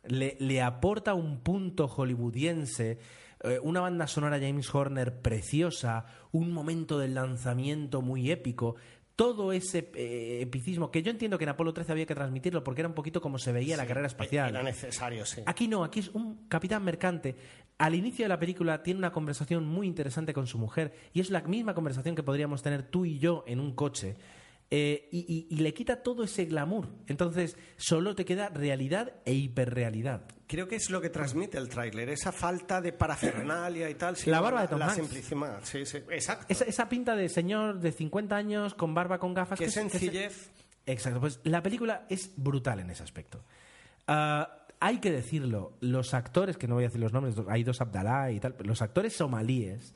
le, 0.07 0.37
le 0.39 0.61
aporta 0.61 1.13
un 1.13 1.39
punto 1.39 1.85
hollywoodiense, 1.85 2.99
eh, 3.43 3.59
una 3.61 3.81
banda 3.81 4.07
sonora 4.07 4.39
James 4.39 4.73
Horner 4.73 5.21
preciosa, 5.21 6.05
un 6.31 6.51
momento 6.51 6.97
del 6.97 7.13
lanzamiento 7.13 8.01
muy 8.01 8.31
épico. 8.31 8.75
Todo 9.15 9.51
ese 9.51 9.89
eh, 9.95 10.39
epicismo 10.41 10.91
que 10.91 11.01
yo 11.01 11.09
entiendo 11.09 11.37
que 11.37 11.43
en 11.43 11.49
Apolo 11.49 11.73
13 11.73 11.91
había 11.91 12.05
que 12.05 12.13
transmitirlo 12.13 12.63
porque 12.63 12.81
era 12.81 12.87
un 12.87 12.93
poquito 12.93 13.19
como 13.19 13.39
se 13.39 13.51
veía 13.51 13.75
la 13.75 13.87
carrera 13.87 14.07
espacial. 14.07 14.49
Era 14.49 14.61
necesario, 14.61 15.25
sí. 15.25 15.41
Aquí 15.45 15.67
no, 15.67 15.83
aquí 15.83 16.01
es 16.01 16.09
un 16.09 16.47
capitán 16.47 16.83
mercante. 16.83 17.35
Al 17.79 17.95
inicio 17.95 18.25
de 18.25 18.29
la 18.29 18.39
película 18.39 18.83
tiene 18.83 18.99
una 18.99 19.11
conversación 19.11 19.65
muy 19.67 19.87
interesante 19.87 20.33
con 20.33 20.45
su 20.45 20.57
mujer 20.59 20.93
y 21.13 21.19
es 21.19 21.31
la 21.31 21.41
misma 21.41 21.73
conversación 21.73 22.15
que 22.15 22.23
podríamos 22.23 22.61
tener 22.61 22.83
tú 22.83 23.05
y 23.05 23.17
yo 23.17 23.43
en 23.47 23.59
un 23.59 23.73
coche. 23.73 24.17
Eh, 24.69 25.07
y, 25.13 25.19
y- 25.49 25.55
y 25.55 25.59
le 25.59 25.73
quita 25.73 26.03
todo 26.03 26.23
ese 26.25 26.43
glamour. 26.45 26.89
Entonces, 27.07 27.55
solo 27.77 28.15
te 28.15 28.25
queda 28.25 28.49
realidad 28.49 29.13
e 29.23 29.33
hiperrealidad. 29.33 30.23
Creo 30.45 30.67
que 30.67 30.75
es 30.75 30.89
lo 30.89 30.99
que 30.99 31.09
transmite 31.09 31.57
el 31.57 31.69
tráiler, 31.69 32.09
esa 32.09 32.33
falta 32.33 32.81
de 32.81 32.91
parafernalia 32.91 33.89
y 33.89 33.95
tal. 33.95 34.15
La 34.25 34.41
barba 34.41 34.61
de 34.63 34.67
Tom 34.67 34.79
La 34.79 34.85
Hanks. 34.87 34.97
simplicidad, 34.97 35.59
sí, 35.63 35.85
sí, 35.85 35.97
exacto. 36.09 36.45
Esa, 36.49 36.65
esa 36.65 36.89
pinta 36.89 37.15
de 37.15 37.29
señor 37.29 37.79
de 37.79 37.91
50 37.93 38.35
años 38.35 38.73
con 38.73 38.93
barba, 38.93 39.19
con 39.19 39.33
gafas. 39.33 39.57
Qué 39.57 39.65
que 39.65 39.69
es- 39.69 39.75
que 39.75 39.85
es- 39.85 39.91
sencillez. 39.91 40.51
Exacto, 40.85 41.19
pues 41.21 41.39
la 41.43 41.63
película 41.63 42.05
es 42.09 42.31
brutal 42.35 42.79
en 42.81 42.89
ese 42.89 43.03
aspecto. 43.03 43.43
Ah, 44.07 44.65
hay 44.79 44.99
que 44.99 45.11
decirlo, 45.11 45.77
los 45.81 46.13
actores, 46.13 46.57
que 46.57 46.67
no 46.67 46.75
voy 46.75 46.83
a 46.83 46.87
decir 46.87 47.01
los 47.01 47.13
nombres, 47.13 47.35
hay 47.49 47.63
dos 47.63 47.81
Abdalá 47.81 48.31
y 48.31 48.39
tal, 48.39 48.53
pero 48.55 48.67
los 48.67 48.81
actores 48.81 49.13
somalíes 49.15 49.93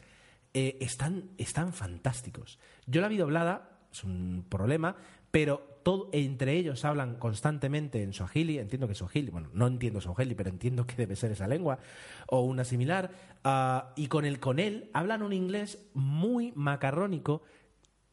eh, 0.53 0.77
están, 0.81 1.29
están 1.37 1.71
fantásticos. 1.73 2.59
Yo 2.87 2.99
la 3.01 3.07
vi 3.07 3.17
doblada, 3.17 3.69
es 3.91 4.03
un 4.03 4.45
problema, 4.47 4.95
pero 5.31 5.79
todo, 5.83 6.09
entre 6.11 6.55
ellos 6.55 6.85
hablan 6.85 7.15
constantemente 7.15 8.03
en 8.03 8.13
Swahili, 8.13 8.59
entiendo 8.59 8.87
que 8.87 8.93
es 8.93 8.99
Swahili, 8.99 9.31
bueno, 9.31 9.49
no 9.53 9.67
entiendo 9.67 9.99
Swahili, 10.01 10.35
pero 10.35 10.49
entiendo 10.49 10.85
que 10.85 10.95
debe 10.95 11.15
ser 11.15 11.31
esa 11.31 11.47
lengua, 11.47 11.79
o 12.27 12.41
una 12.41 12.63
similar, 12.63 13.11
ah, 13.43 13.93
y 13.95 14.07
con 14.07 14.25
el 14.25 14.39
con 14.39 14.59
él 14.59 14.89
hablan 14.93 15.23
un 15.23 15.33
inglés 15.33 15.79
muy 15.93 16.51
macarrónico, 16.55 17.41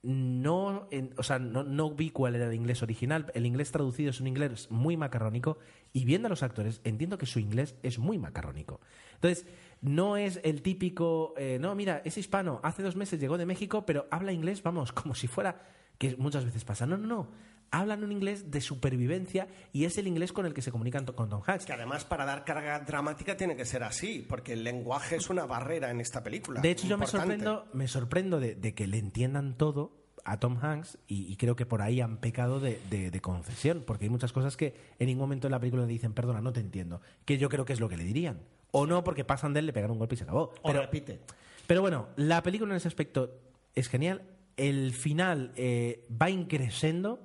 no, 0.02 0.88
o 1.16 1.22
sea, 1.22 1.38
no, 1.38 1.64
no 1.64 1.90
vi 1.90 2.10
cuál 2.10 2.36
era 2.36 2.46
el 2.46 2.54
inglés 2.54 2.82
original. 2.82 3.30
El 3.34 3.46
inglés 3.46 3.72
traducido 3.72 4.10
es 4.10 4.20
un 4.20 4.28
inglés 4.28 4.70
muy 4.70 4.96
macarrónico 4.96 5.58
y 5.92 6.04
viendo 6.04 6.26
a 6.26 6.30
los 6.30 6.44
actores 6.44 6.80
entiendo 6.84 7.18
que 7.18 7.26
su 7.26 7.40
inglés 7.40 7.74
es 7.82 7.98
muy 7.98 8.16
macarrónico. 8.16 8.80
Entonces, 9.14 9.46
no 9.80 10.16
es 10.16 10.40
el 10.44 10.62
típico, 10.62 11.34
eh, 11.36 11.58
no, 11.60 11.74
mira, 11.74 12.02
es 12.04 12.18
hispano, 12.18 12.60
hace 12.62 12.82
dos 12.82 12.96
meses 12.96 13.20
llegó 13.20 13.38
de 13.38 13.46
México, 13.46 13.84
pero 13.86 14.06
habla 14.10 14.32
inglés, 14.32 14.62
vamos, 14.62 14.92
como 14.92 15.14
si 15.14 15.26
fuera, 15.28 15.60
que 15.98 16.16
muchas 16.16 16.44
veces 16.44 16.64
pasa. 16.64 16.86
No, 16.86 16.96
no, 16.96 17.06
no. 17.06 17.28
Hablan 17.70 18.02
un 18.02 18.12
inglés 18.12 18.50
de 18.50 18.62
supervivencia 18.62 19.46
y 19.74 19.84
es 19.84 19.98
el 19.98 20.06
inglés 20.06 20.32
con 20.32 20.46
el 20.46 20.54
que 20.54 20.62
se 20.62 20.72
comunican 20.72 21.04
con 21.04 21.28
Tom 21.28 21.42
Hanks. 21.46 21.66
Que 21.66 21.74
además 21.74 22.06
para 22.06 22.24
dar 22.24 22.42
carga 22.44 22.80
dramática 22.80 23.36
tiene 23.36 23.56
que 23.56 23.66
ser 23.66 23.82
así, 23.82 24.24
porque 24.26 24.54
el 24.54 24.64
lenguaje 24.64 25.16
es 25.16 25.28
una 25.28 25.44
barrera 25.44 25.90
en 25.90 26.00
esta 26.00 26.22
película. 26.24 26.62
De 26.62 26.70
hecho, 26.70 26.86
yo 26.86 26.96
me 26.96 27.06
sorprendo, 27.06 27.66
me 27.74 27.86
sorprendo 27.86 28.40
de, 28.40 28.54
de 28.54 28.74
que 28.74 28.86
le 28.86 28.96
entiendan 28.96 29.54
todo 29.58 29.92
a 30.24 30.38
Tom 30.40 30.56
Hanks 30.62 30.96
y, 31.06 31.30
y 31.30 31.36
creo 31.36 31.56
que 31.56 31.66
por 31.66 31.82
ahí 31.82 32.00
han 32.00 32.16
pecado 32.16 32.58
de, 32.58 32.80
de- 32.88 33.10
de 33.10 33.20
concesión, 33.20 33.82
porque 33.86 34.06
hay 34.06 34.10
muchas 34.10 34.32
cosas 34.32 34.56
que 34.56 34.74
en 34.98 35.06
ningún 35.06 35.24
momento 35.24 35.46
en 35.46 35.50
la 35.50 35.60
película 35.60 35.82
le 35.82 35.88
dicen, 35.92 36.14
perdona, 36.14 36.40
no 36.40 36.54
te 36.54 36.60
entiendo, 36.60 37.02
que 37.26 37.36
yo 37.36 37.50
creo 37.50 37.66
que 37.66 37.74
es 37.74 37.80
lo 37.80 37.90
que 37.90 37.98
le 37.98 38.04
dirían. 38.04 38.40
O 38.70 38.86
no, 38.86 39.02
porque 39.04 39.24
pasan 39.24 39.52
de 39.54 39.60
él, 39.60 39.66
le 39.66 39.72
pegan 39.72 39.90
un 39.90 39.98
golpe 39.98 40.14
y 40.14 40.18
se 40.18 40.24
acabó. 40.24 40.52
O 40.62 40.66
Pero, 40.66 40.80
repite. 40.82 41.20
pero 41.66 41.80
bueno, 41.80 42.08
la 42.16 42.42
película 42.42 42.72
en 42.72 42.76
ese 42.76 42.88
aspecto 42.88 43.38
es 43.74 43.88
genial. 43.88 44.22
El 44.56 44.92
final 44.92 45.52
eh, 45.56 46.06
va 46.10 46.30
increciendo 46.30 47.20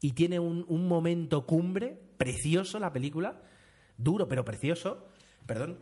y 0.00 0.12
tiene 0.12 0.38
un, 0.38 0.64
un 0.68 0.86
momento 0.88 1.44
cumbre, 1.44 1.98
precioso 2.16 2.78
la 2.78 2.92
película, 2.92 3.42
duro 3.96 4.28
pero 4.28 4.44
precioso. 4.44 5.08
Perdón. 5.46 5.78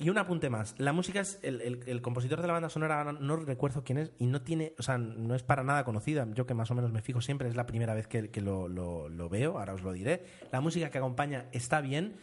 Y 0.00 0.10
un 0.10 0.18
apunte 0.18 0.48
más. 0.48 0.76
La 0.78 0.92
música 0.92 1.20
es. 1.20 1.40
El, 1.42 1.60
el- 1.60 1.82
el 1.88 2.02
compositor 2.02 2.40
de 2.40 2.46
la 2.46 2.52
banda 2.52 2.68
sonora, 2.68 3.12
no 3.12 3.34
recuerdo 3.36 3.82
quién 3.82 3.98
es, 3.98 4.12
y 4.20 4.26
no 4.26 4.42
tiene. 4.42 4.74
O 4.78 4.82
sea, 4.84 4.96
no 4.96 5.34
es 5.34 5.42
para 5.42 5.64
nada 5.64 5.84
conocida. 5.84 6.24
Yo 6.34 6.46
que 6.46 6.54
más 6.54 6.70
o 6.70 6.76
menos 6.76 6.92
me 6.92 7.02
fijo 7.02 7.20
siempre, 7.20 7.48
es 7.48 7.56
la 7.56 7.66
primera 7.66 7.94
vez 7.94 8.06
que, 8.06 8.30
que 8.30 8.40
lo, 8.40 8.68
lo- 8.68 9.08
lo 9.08 9.28
veo, 9.28 9.58
ahora 9.58 9.74
os 9.74 9.82
lo 9.82 9.92
diré. 9.92 10.24
La 10.52 10.60
música 10.60 10.90
que 10.90 10.98
acompaña 10.98 11.46
está 11.50 11.80
bien, 11.80 12.14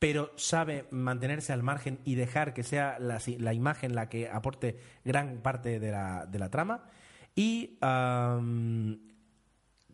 pero 0.00 0.32
sabe 0.36 0.86
mantenerse 0.90 1.52
al 1.52 1.62
margen 1.62 2.00
y 2.04 2.16
dejar 2.16 2.52
que 2.54 2.64
sea 2.64 2.98
la, 2.98 3.54
imagen 3.54 3.94
la 3.94 4.08
que 4.08 4.28
aporte 4.28 4.78
gran 5.04 5.38
parte 5.42 5.78
de 5.78 5.92
la, 5.92 6.26
de 6.26 6.38
la 6.40 6.50
trama. 6.50 6.84
Y. 7.36 7.78
am, 7.80 8.98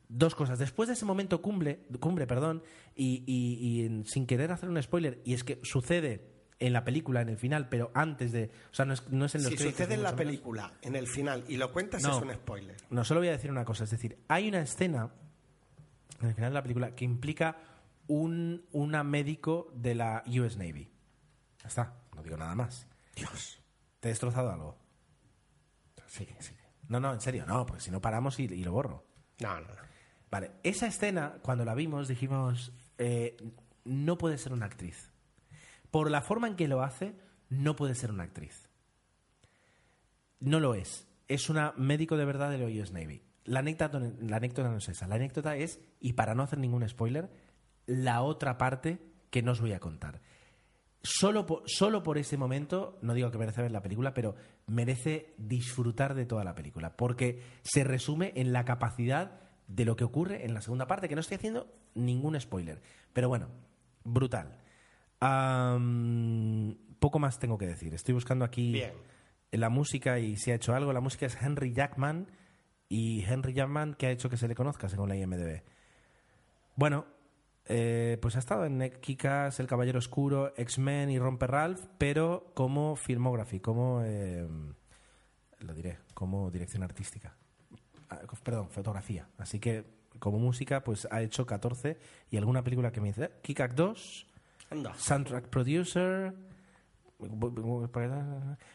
dos 0.08 0.34
cosas. 0.36 0.58
Después 0.58 0.86
de 0.86 0.94
ese 0.94 1.04
momento 1.04 1.42
cumbre, 1.42 1.80
cumbre 2.00 2.26
perdón, 2.28 2.62
y, 2.94 3.24
y- 3.26 4.04
sin 4.06 4.26
querer 4.26 4.52
hacer 4.52 4.68
un 4.68 4.80
spoiler, 4.80 5.20
y 5.24 5.34
es 5.34 5.42
que 5.42 5.58
sucede 5.64 6.30
en 6.60 6.72
la 6.72 6.84
película, 6.84 7.20
en 7.20 7.28
el 7.28 7.36
final, 7.36 7.68
pero 7.68 7.90
antes 7.92 8.30
de. 8.32 8.50
O 8.70 8.74
sea, 8.74 8.84
no 8.84 8.94
es, 8.94 9.06
no 9.10 9.24
es 9.26 9.34
en 9.34 9.42
los 9.42 9.50
Si 9.50 9.56
créditos, 9.56 9.78
sucede 9.80 9.94
en 9.94 10.02
la 10.04 10.14
película, 10.16 10.72
en 10.82 10.94
el 10.96 11.08
final, 11.08 11.44
y 11.48 11.56
lo 11.56 11.72
cuentas, 11.72 12.02
No. 12.04 12.16
es 12.16 12.22
un 12.22 12.32
spoiler. 12.32 12.76
No, 12.90 13.04
solo 13.04 13.20
voy 13.20 13.28
a 13.28 13.32
decir 13.32 13.50
una 13.50 13.64
cosa. 13.64 13.82
Es 13.84 13.90
decir, 13.90 14.16
hay 14.28 14.48
una 14.48 14.60
escena 14.60 15.10
en 16.22 16.28
el 16.28 16.34
final 16.34 16.50
de 16.50 16.54
la 16.54 16.62
película 16.62 16.94
que 16.94 17.04
implica 17.04 17.56
un 18.08 18.66
una 18.72 19.04
médico 19.04 19.72
de 19.74 19.94
la 19.94 20.22
US 20.26 20.56
Navy. 20.56 20.90
Ya 21.62 21.68
está, 21.68 21.94
no 22.14 22.22
digo 22.22 22.36
nada 22.36 22.54
más. 22.54 22.86
Dios. 23.14 23.60
¿Te 24.00 24.08
he 24.08 24.10
destrozado 24.10 24.50
algo? 24.50 24.78
Sí, 26.06 26.28
sí. 26.38 26.54
No, 26.88 27.00
no, 27.00 27.12
en 27.12 27.20
serio, 27.20 27.44
no, 27.46 27.66
porque 27.66 27.82
si 27.82 27.90
no 27.90 28.00
paramos 28.00 28.38
y, 28.38 28.44
y 28.44 28.64
lo 28.64 28.72
borro. 28.72 29.04
No, 29.40 29.60
no, 29.60 29.66
no. 29.66 29.86
Vale, 30.30 30.52
esa 30.62 30.86
escena, 30.86 31.38
cuando 31.42 31.64
la 31.64 31.74
vimos, 31.74 32.08
dijimos, 32.08 32.72
eh, 32.98 33.36
no 33.84 34.18
puede 34.18 34.38
ser 34.38 34.52
una 34.52 34.66
actriz. 34.66 35.12
Por 35.90 36.10
la 36.10 36.20
forma 36.20 36.48
en 36.48 36.56
que 36.56 36.68
lo 36.68 36.82
hace, 36.82 37.14
no 37.48 37.76
puede 37.76 37.94
ser 37.94 38.10
una 38.10 38.24
actriz. 38.24 38.68
No 40.40 40.60
lo 40.60 40.74
es. 40.74 41.06
Es 41.28 41.48
una 41.48 41.72
médico 41.76 42.16
de 42.16 42.24
verdad 42.24 42.50
de 42.50 42.58
la 42.58 42.66
US 42.66 42.92
Navy. 42.92 43.22
La 43.44 43.60
anécdota, 43.60 44.00
la 44.20 44.36
anécdota 44.36 44.68
no 44.70 44.78
es 44.78 44.88
esa. 44.88 45.06
La 45.06 45.14
anécdota 45.14 45.56
es, 45.56 45.80
y 46.00 46.14
para 46.14 46.34
no 46.34 46.42
hacer 46.42 46.58
ningún 46.58 46.88
spoiler, 46.88 47.30
la 47.86 48.22
otra 48.22 48.58
parte 48.58 48.98
que 49.30 49.42
no 49.42 49.52
os 49.52 49.60
voy 49.60 49.72
a 49.72 49.80
contar. 49.80 50.20
Solo 51.02 51.46
por, 51.46 51.62
solo 51.66 52.02
por 52.02 52.18
ese 52.18 52.36
momento, 52.36 52.98
no 53.00 53.14
digo 53.14 53.30
que 53.30 53.38
merece 53.38 53.62
ver 53.62 53.70
la 53.70 53.82
película, 53.82 54.12
pero 54.12 54.34
merece 54.66 55.34
disfrutar 55.38 56.14
de 56.14 56.26
toda 56.26 56.42
la 56.42 56.54
película, 56.54 56.96
porque 56.96 57.42
se 57.62 57.84
resume 57.84 58.32
en 58.34 58.52
la 58.52 58.64
capacidad 58.64 59.40
de 59.68 59.84
lo 59.84 59.96
que 59.96 60.04
ocurre 60.04 60.44
en 60.44 60.54
la 60.54 60.60
segunda 60.60 60.86
parte, 60.86 61.08
que 61.08 61.14
no 61.14 61.20
estoy 61.20 61.36
haciendo 61.36 61.72
ningún 61.94 62.40
spoiler. 62.40 62.82
Pero 63.12 63.28
bueno, 63.28 63.48
brutal. 64.04 64.58
Poco 66.98 67.18
más 67.18 67.38
tengo 67.38 67.58
que 67.58 67.66
decir. 67.66 67.94
Estoy 67.94 68.14
buscando 68.14 68.44
aquí 68.44 68.72
Bien. 68.72 68.92
la 69.52 69.68
música 69.68 70.18
y 70.18 70.36
si 70.36 70.50
ha 70.50 70.56
hecho 70.56 70.74
algo. 70.74 70.92
La 70.92 71.00
música 71.00 71.26
es 71.26 71.36
Henry 71.40 71.72
Jackman 71.72 72.28
y 72.88 73.24
Henry 73.24 73.54
Jackman 73.54 73.94
que 73.94 74.06
ha 74.06 74.10
hecho 74.10 74.28
que 74.28 74.36
se 74.36 74.48
le 74.48 74.54
conozca 74.54 74.88
según 74.88 75.08
la 75.08 75.16
IMDb. 75.16 75.62
Bueno, 76.76 77.06
eh, 77.68 78.18
pues 78.20 78.36
ha 78.36 78.38
estado 78.38 78.64
en 78.64 78.90
Kikas, 79.00 79.58
El 79.60 79.66
Caballero 79.66 79.98
Oscuro, 79.98 80.52
X-Men 80.56 81.10
y 81.10 81.18
Romper 81.18 81.50
Ralph, 81.50 81.80
pero 81.98 82.52
como 82.54 82.96
filmography, 82.96 83.60
como 83.60 84.02
eh, 84.04 84.46
lo 85.60 85.74
diré, 85.74 85.98
como 86.14 86.50
dirección 86.50 86.82
artística. 86.82 87.34
Ah, 88.08 88.20
Perdón, 88.42 88.68
fotografía. 88.70 89.28
Así 89.38 89.58
que 89.58 89.84
como 90.18 90.38
música, 90.38 90.84
pues 90.84 91.08
ha 91.10 91.22
hecho 91.22 91.44
14 91.44 91.98
y 92.30 92.36
alguna 92.36 92.62
película 92.62 92.92
que 92.92 93.00
me 93.00 93.08
dice, 93.08 93.32
Kikak 93.42 93.74
2, 93.74 94.26
Anda. 94.70 94.94
Soundtrack 94.94 95.48
Producer, 95.48 96.34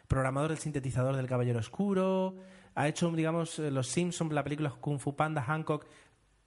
Programador 0.07 0.49
del 0.49 0.59
sintetizador 0.59 1.15
del 1.15 1.27
Caballero 1.27 1.59
Oscuro. 1.59 2.35
Ha 2.73 2.87
hecho, 2.87 3.11
digamos, 3.11 3.59
eh, 3.59 3.69
Los 3.69 3.87
Simpsons, 3.87 4.31
la 4.33 4.43
película 4.43 4.71
Kung 4.71 4.99
Fu 4.99 5.15
Panda, 5.15 5.41
Hancock. 5.41 5.85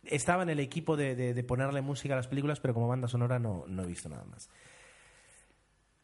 Estaba 0.07 0.43
en 0.43 0.51
el 0.51 0.61
equipo 0.61 0.97
de, 0.97 1.15
de- 1.17 1.35
de 1.35 1.45
ponerle 1.45 1.81
música 1.83 2.15
a 2.15 2.17
las 2.17 2.27
películas, 2.29 2.61
pero 2.61 2.75
como 2.75 2.89
banda 2.89 3.09
sonora 3.09 3.39
no, 3.39 3.65
no 3.69 3.83
he 3.83 3.87
visto 3.87 4.09
nada 4.09 4.25
más. 4.25 4.49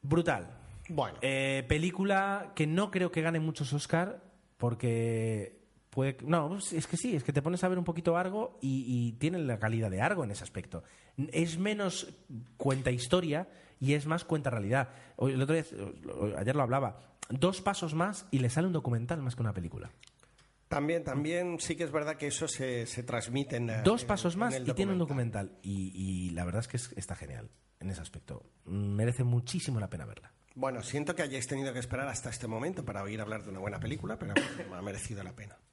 Brutal. 0.03 0.49
Bueno, 0.89 1.19
Eh, 1.23 1.65
película 1.69 2.53
que 2.55 2.67
no 2.67 2.91
creo 2.91 3.11
que 3.13 3.23
gane 3.23 3.39
muchos 3.39 3.73
Oscar 3.73 4.23
porque 4.57 5.61
puede 5.91 6.17
no 6.25 6.49
pues 6.49 6.73
es 6.73 6.87
que 6.87 6.97
sí 6.97 7.17
es 7.17 7.25
que 7.25 7.33
te 7.33 7.43
pones 7.43 7.63
a 7.65 7.69
ver 7.69 7.79
un 7.79 7.85
poquito 7.85 8.17
Argo 8.17 8.59
y, 8.61 8.85
y 8.87 9.13
tiene 9.13 9.39
la 9.39 9.59
calidad 9.59 9.91
de 9.91 10.01
Argo 10.01 10.25
en 10.25 10.31
ese 10.31 10.43
aspecto. 10.45 10.83
Es 11.33 11.59
menos 11.59 12.13
cuenta 12.57 12.91
historia 12.91 13.49
y 13.79 13.95
es 13.95 14.07
más 14.07 14.25
cuenta 14.25 14.51
realidad. 14.51 14.89
Hoy- 15.17 15.33
el 15.33 15.43
otro 15.43 15.55
día, 15.55 15.65
eh, 15.73 16.35
ayer 16.39 16.57
lo 16.57 16.63
hablaba. 16.63 17.01
Dos 17.29 17.61
pasos 17.61 17.95
más 17.95 18.27
y 18.31 18.39
le 18.41 18.51
sale 18.51 18.67
un 18.67 18.73
documental 18.73 19.21
más 19.23 19.37
que 19.37 19.43
una 19.43 19.53
película 19.55 19.91
también, 20.71 21.05
también 21.05 21.59
sí 21.61 21.77
que 21.77 21.85
es 21.85 21.91
verdad 21.93 22.17
que 22.17 22.29
eso 22.29 22.49
se, 22.49 22.87
se 22.87 23.03
transmite 23.03 23.57
en 23.57 23.69
eh, 23.69 23.83
dos 23.85 24.03
en- 24.03 24.09
pasos 24.09 24.37
más 24.37 24.59
y 24.59 24.73
tiene 24.73 24.93
un 24.93 24.99
documental 24.99 25.59
y, 25.63 25.93
y 25.95 26.31
la 26.31 26.45
verdad 26.47 26.61
es 26.61 26.69
que 26.69 26.77
es- 26.79 26.93
está 26.97 27.15
genial 27.17 27.51
en 27.81 27.91
ese 27.91 28.01
aspecto 28.01 28.43
merece 28.65 29.25
muchísimo 29.25 29.81
la 29.81 29.91
pena 29.91 30.07
verla 30.07 30.33
Bueno, 30.55 30.83
siento 30.83 31.15
que 31.15 31.23
hayáis 31.23 31.47
tenido 31.47 31.73
que 31.73 31.79
esperar 31.81 32.09
hasta 32.09 32.31
este 32.31 32.47
momento 32.47 32.85
para 32.85 33.03
oír 33.03 33.21
hablar 33.21 33.43
de 33.43 33.51
una 33.51 33.59
buena 33.61 33.79
película, 33.81 34.19
pero 34.19 34.33
ha 34.75 34.83
merecido 34.83 35.23
la 35.23 35.33
pena. 35.35 35.59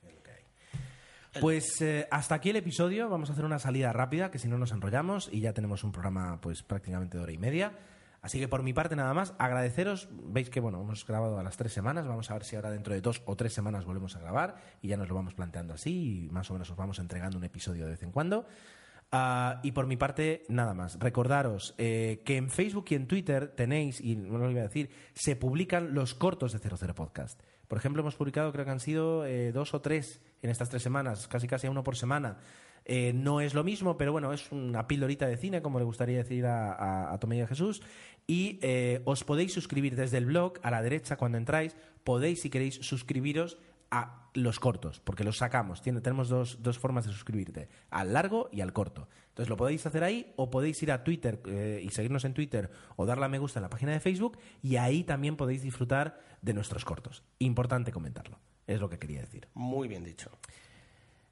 Pues 1.42 1.82
eh, 1.82 2.08
hasta 2.10 2.34
aquí 2.36 2.50
el 2.50 2.56
episodio. 2.56 3.10
Vamos 3.10 3.30
a 3.30 3.34
hacer 3.34 3.46
una 3.46 3.60
salida 3.60 3.94
rápida, 3.94 4.32
que 4.32 4.40
si 4.40 4.48
no 4.48 4.58
nos 4.58 4.72
enrollamos 4.72 5.30
y 5.32 5.42
ya 5.42 5.54
tenemos 5.54 5.84
un 5.84 5.92
programa 5.92 6.42
pues 6.42 6.64
prácticamente 6.64 7.18
de 7.18 7.24
hora 7.24 7.32
y 7.32 7.38
media. 7.38 7.74
Así 8.22 8.40
que 8.40 8.48
por 8.48 8.64
mi 8.64 8.74
parte 8.74 8.96
nada 8.96 9.14
más, 9.14 9.34
agradeceros. 9.38 10.10
Veis 10.12 10.50
que 10.50 10.60
bueno, 10.60 10.82
hemos 10.82 11.06
grabado 11.06 11.40
a 11.40 11.44
las 11.44 11.58
tres 11.58 11.74
semanas. 11.74 12.08
Vamos 12.08 12.30
a 12.32 12.34
ver 12.34 12.44
si 12.44 12.56
ahora 12.56 12.72
dentro 12.72 12.94
de 12.94 13.02
dos 13.02 13.22
o 13.26 13.36
tres 13.36 13.54
semanas 13.54 13.86
volvemos 13.86 14.16
a 14.16 14.20
grabar 14.20 14.56
y 14.82 14.90
ya 14.90 14.98
nos 14.98 15.08
lo 15.08 15.16
vamos 15.16 15.34
planteando 15.34 15.74
así 15.74 16.26
y 16.26 16.30
más 16.30 16.50
o 16.50 16.54
menos 16.54 16.70
os 16.70 16.78
vamos 16.78 17.00
entregando 17.00 17.38
un 17.38 17.44
episodio 17.44 17.86
de 17.86 17.92
vez 17.92 18.04
en 18.04 18.12
cuando. 18.12 18.46
Ah, 19.12 19.62
y 19.64 19.72
por 19.72 19.88
mi 19.88 19.96
parte, 19.96 20.44
nada 20.50 20.74
más. 20.74 21.00
Recordaros 21.00 21.76
eh, 21.78 22.22
que 22.26 22.36
en 22.38 22.50
Facebook 22.50 22.86
y 22.90 22.96
en 22.96 23.08
Twitter 23.08 23.48
tenéis, 23.56 24.02
y 24.02 24.16
no 24.18 24.38
lo 24.38 24.52
iba 24.52 24.62
a 24.62 24.64
decir, 24.64 24.90
se 25.14 25.36
publican 25.36 25.94
los 25.94 26.14
cortos 26.14 26.52
de 26.52 26.60
00 26.60 26.94
Podcast. 26.94 27.42
Por 27.68 27.78
ejemplo, 27.78 28.02
hemos 28.02 28.16
publicado, 28.16 28.52
creo 28.52 28.66
que 28.66 28.72
han 28.72 28.80
sido 28.80 29.26
eh, 29.26 29.52
dos 29.52 29.74
o 29.74 29.82
tres 29.82 30.22
en 30.42 30.50
estas 30.50 30.70
tres 30.70 30.84
semanas, 30.84 31.28
casi 31.28 31.48
casi 31.48 31.68
uno 31.68 31.84
por 31.84 31.96
semana. 31.96 32.38
Eh, 32.90 33.12
no 33.14 33.42
es 33.42 33.54
lo 33.54 33.66
mismo, 33.66 33.98
pero 33.98 34.14
bueno, 34.14 34.32
es 34.32 34.50
una 34.52 34.88
pildorita 34.88 35.28
de 35.28 35.36
cine, 35.36 35.62
como 35.62 35.78
le 35.78 35.84
gustaría 35.86 36.18
decir 36.18 36.46
a, 36.46 37.12
a, 37.14 37.20
Tomé 37.20 37.38
y 37.38 37.42
a 37.42 37.48
Jesús. 37.48 37.82
Y 38.28 38.60
eh, 38.62 39.02
os 39.04 39.26
podéis 39.26 39.54
suscribir 39.54 39.96
desde 39.98 40.18
el 40.18 40.26
blog, 40.26 40.54
a 40.64 40.72
la 40.72 40.82
derecha, 40.82 41.18
cuando 41.18 41.38
entráis, 41.38 41.76
podéis, 42.06 42.42
si 42.42 42.50
queréis, 42.50 42.76
suscribiros 42.76 43.58
a 43.92 44.30
los 44.34 44.60
cortos, 44.60 45.00
porque 45.02 45.24
los 45.26 45.38
sacamos. 45.38 45.82
Tiene- 45.82 46.02
tenemos 46.02 46.30
dos, 46.30 46.62
dos 46.64 46.78
formas 46.80 47.06
de 47.06 47.12
suscribirte, 47.12 47.68
al 47.90 48.14
largo 48.14 48.50
y 48.52 48.62
al 48.62 48.72
corto. 48.74 49.08
Entonces 49.30 49.50
lo 49.50 49.58
podéis 49.58 49.86
hacer 49.86 50.04
ahí 50.04 50.34
o 50.36 50.50
podéis 50.50 50.82
ir 50.82 50.92
a 50.92 51.04
Twitter 51.04 51.42
eh, 51.46 51.82
y 51.84 51.90
seguirnos 51.90 52.24
en 52.26 52.34
Twitter 52.34 52.70
o 52.96 53.06
darle 53.06 53.26
a 53.26 53.30
me 53.30 53.38
gusta 53.40 53.60
en 53.60 53.64
la 53.64 53.70
página 53.70 53.92
de 53.92 54.00
Facebook 54.00 54.38
y 54.62 54.78
ahí 54.78 55.04
también 55.04 55.36
podéis 55.38 55.62
disfrutar 55.62 56.20
de 56.42 56.54
nuestros 56.54 56.86
cortos. 56.86 57.24
Importante 57.40 57.92
comentarlo, 57.92 58.40
es 58.66 58.80
lo 58.80 58.90
que 58.90 58.98
quería 59.00 59.22
decir. 59.22 59.48
Muy 59.54 59.88
bien 59.88 60.04
dicho. 60.04 60.32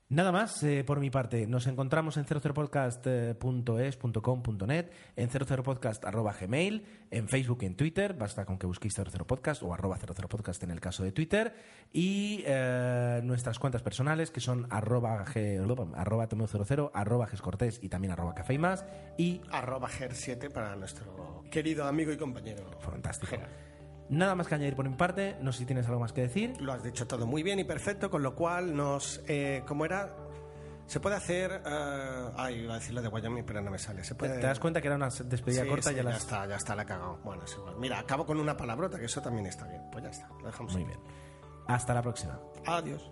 Nada 0.07 0.31
más 0.31 0.61
eh, 0.61 0.83
por 0.85 0.99
mi 0.99 1.09
parte. 1.09 1.47
Nos 1.47 1.65
encontramos 1.65 2.15
en 2.17 2.25
00podcast.es.com.net, 2.25 4.85
en 5.15 5.29
00podcast.gmail, 5.29 6.85
en 7.09 7.27
Facebook 7.27 7.57
y 7.63 7.65
en 7.65 7.75
Twitter. 7.75 8.13
Basta 8.13 8.45
con 8.45 8.59
que 8.59 8.67
busquéis 8.67 8.93
00podcast 8.93 9.63
o 9.63 9.73
arroba 9.73 9.97
00podcast 9.97 10.61
en 10.61 10.69
el 10.69 10.79
caso 10.79 11.03
de 11.03 11.11
Twitter. 11.11 11.55
Y 11.91 12.43
eh, 12.45 13.19
nuestras 13.23 13.57
cuentas 13.57 13.81
personales 13.81 14.29
que 14.29 14.41
son 14.41 14.67
arroba, 14.69 15.25
G- 15.25 15.59
arroba 15.95 16.29
tomeo00, 16.29 16.91
arroba 16.93 17.25
gescortés 17.25 17.79
y 17.81 17.89
también 17.89 18.11
arroba 18.11 18.35
café 18.35 18.53
y 18.53 18.59
más. 18.59 18.85
Y 19.17 19.41
Arroba 19.51 19.89
GER7 19.89 20.51
para 20.51 20.75
nuestro 20.75 21.43
querido 21.49 21.87
amigo 21.87 22.11
y 22.11 22.17
compañero. 22.17 22.69
fantástico. 22.79 23.37
Nada 24.09 24.35
más 24.35 24.47
que 24.47 24.55
añadir 24.55 24.75
por 24.75 24.87
mi 24.87 24.95
parte. 24.95 25.35
No 25.41 25.51
sé 25.51 25.59
si 25.59 25.65
tienes 25.65 25.87
algo 25.87 25.99
más 25.99 26.13
que 26.13 26.21
decir. 26.21 26.53
Lo 26.61 26.73
has 26.73 26.83
dicho 26.83 27.07
todo 27.07 27.25
muy 27.25 27.41
bien 27.43 27.59
y 27.59 27.63
perfecto, 27.63 28.09
con 28.09 28.21
lo 28.23 28.35
cual 28.35 28.75
nos... 28.75 29.21
Eh, 29.27 29.63
¿Cómo 29.67 29.83
era? 29.85 30.15
Se 30.85 30.99
puede 30.99 31.15
hacer... 31.15 31.63
eh, 31.65 32.29
ay, 32.37 32.59
iba 32.59 32.75
a 32.75 32.77
decir 32.77 32.93
lo 32.93 33.01
de 33.01 33.07
Wyoming, 33.07 33.43
pero 33.43 33.61
no 33.61 33.71
me 33.71 33.79
sale. 33.79 34.03
Se 34.03 34.09
¿Te, 34.13 34.15
puede... 34.19 34.39
te 34.39 34.45
das 34.45 34.59
cuenta 34.59 34.79
que 34.81 34.87
era 34.87 34.95
una 34.95 35.09
despedida 35.09 35.63
Sí, 35.63 35.69
corta? 35.69 35.89
sí, 35.89 35.95
ya 35.95 36.03
ya 36.03 36.09
las... 36.09 36.17
está, 36.21 36.45
ya 36.45 36.55
está, 36.55 36.75
la 36.75 36.83
he 36.83 36.85
cagado. 36.85 37.17
Bueno, 37.23 37.43
es 37.43 37.53
igual. 37.53 37.75
Mira, 37.79 37.97
acabo 37.97 38.25
con 38.27 38.39
una 38.39 38.55
palabrota, 38.55 38.99
que 38.99 39.05
eso 39.05 39.21
también 39.21 39.47
está 39.47 39.65
bien. 39.67 39.81
Pues 39.91 40.03
ya 40.03 40.11
está, 40.11 40.29
lo 40.39 40.45
dejamos. 40.45 40.73
Muy 40.73 40.83
bien. 40.83 40.99
Hasta 41.67 41.93
la 41.95 42.03
próxima. 42.03 42.39
Adiós. 42.67 43.11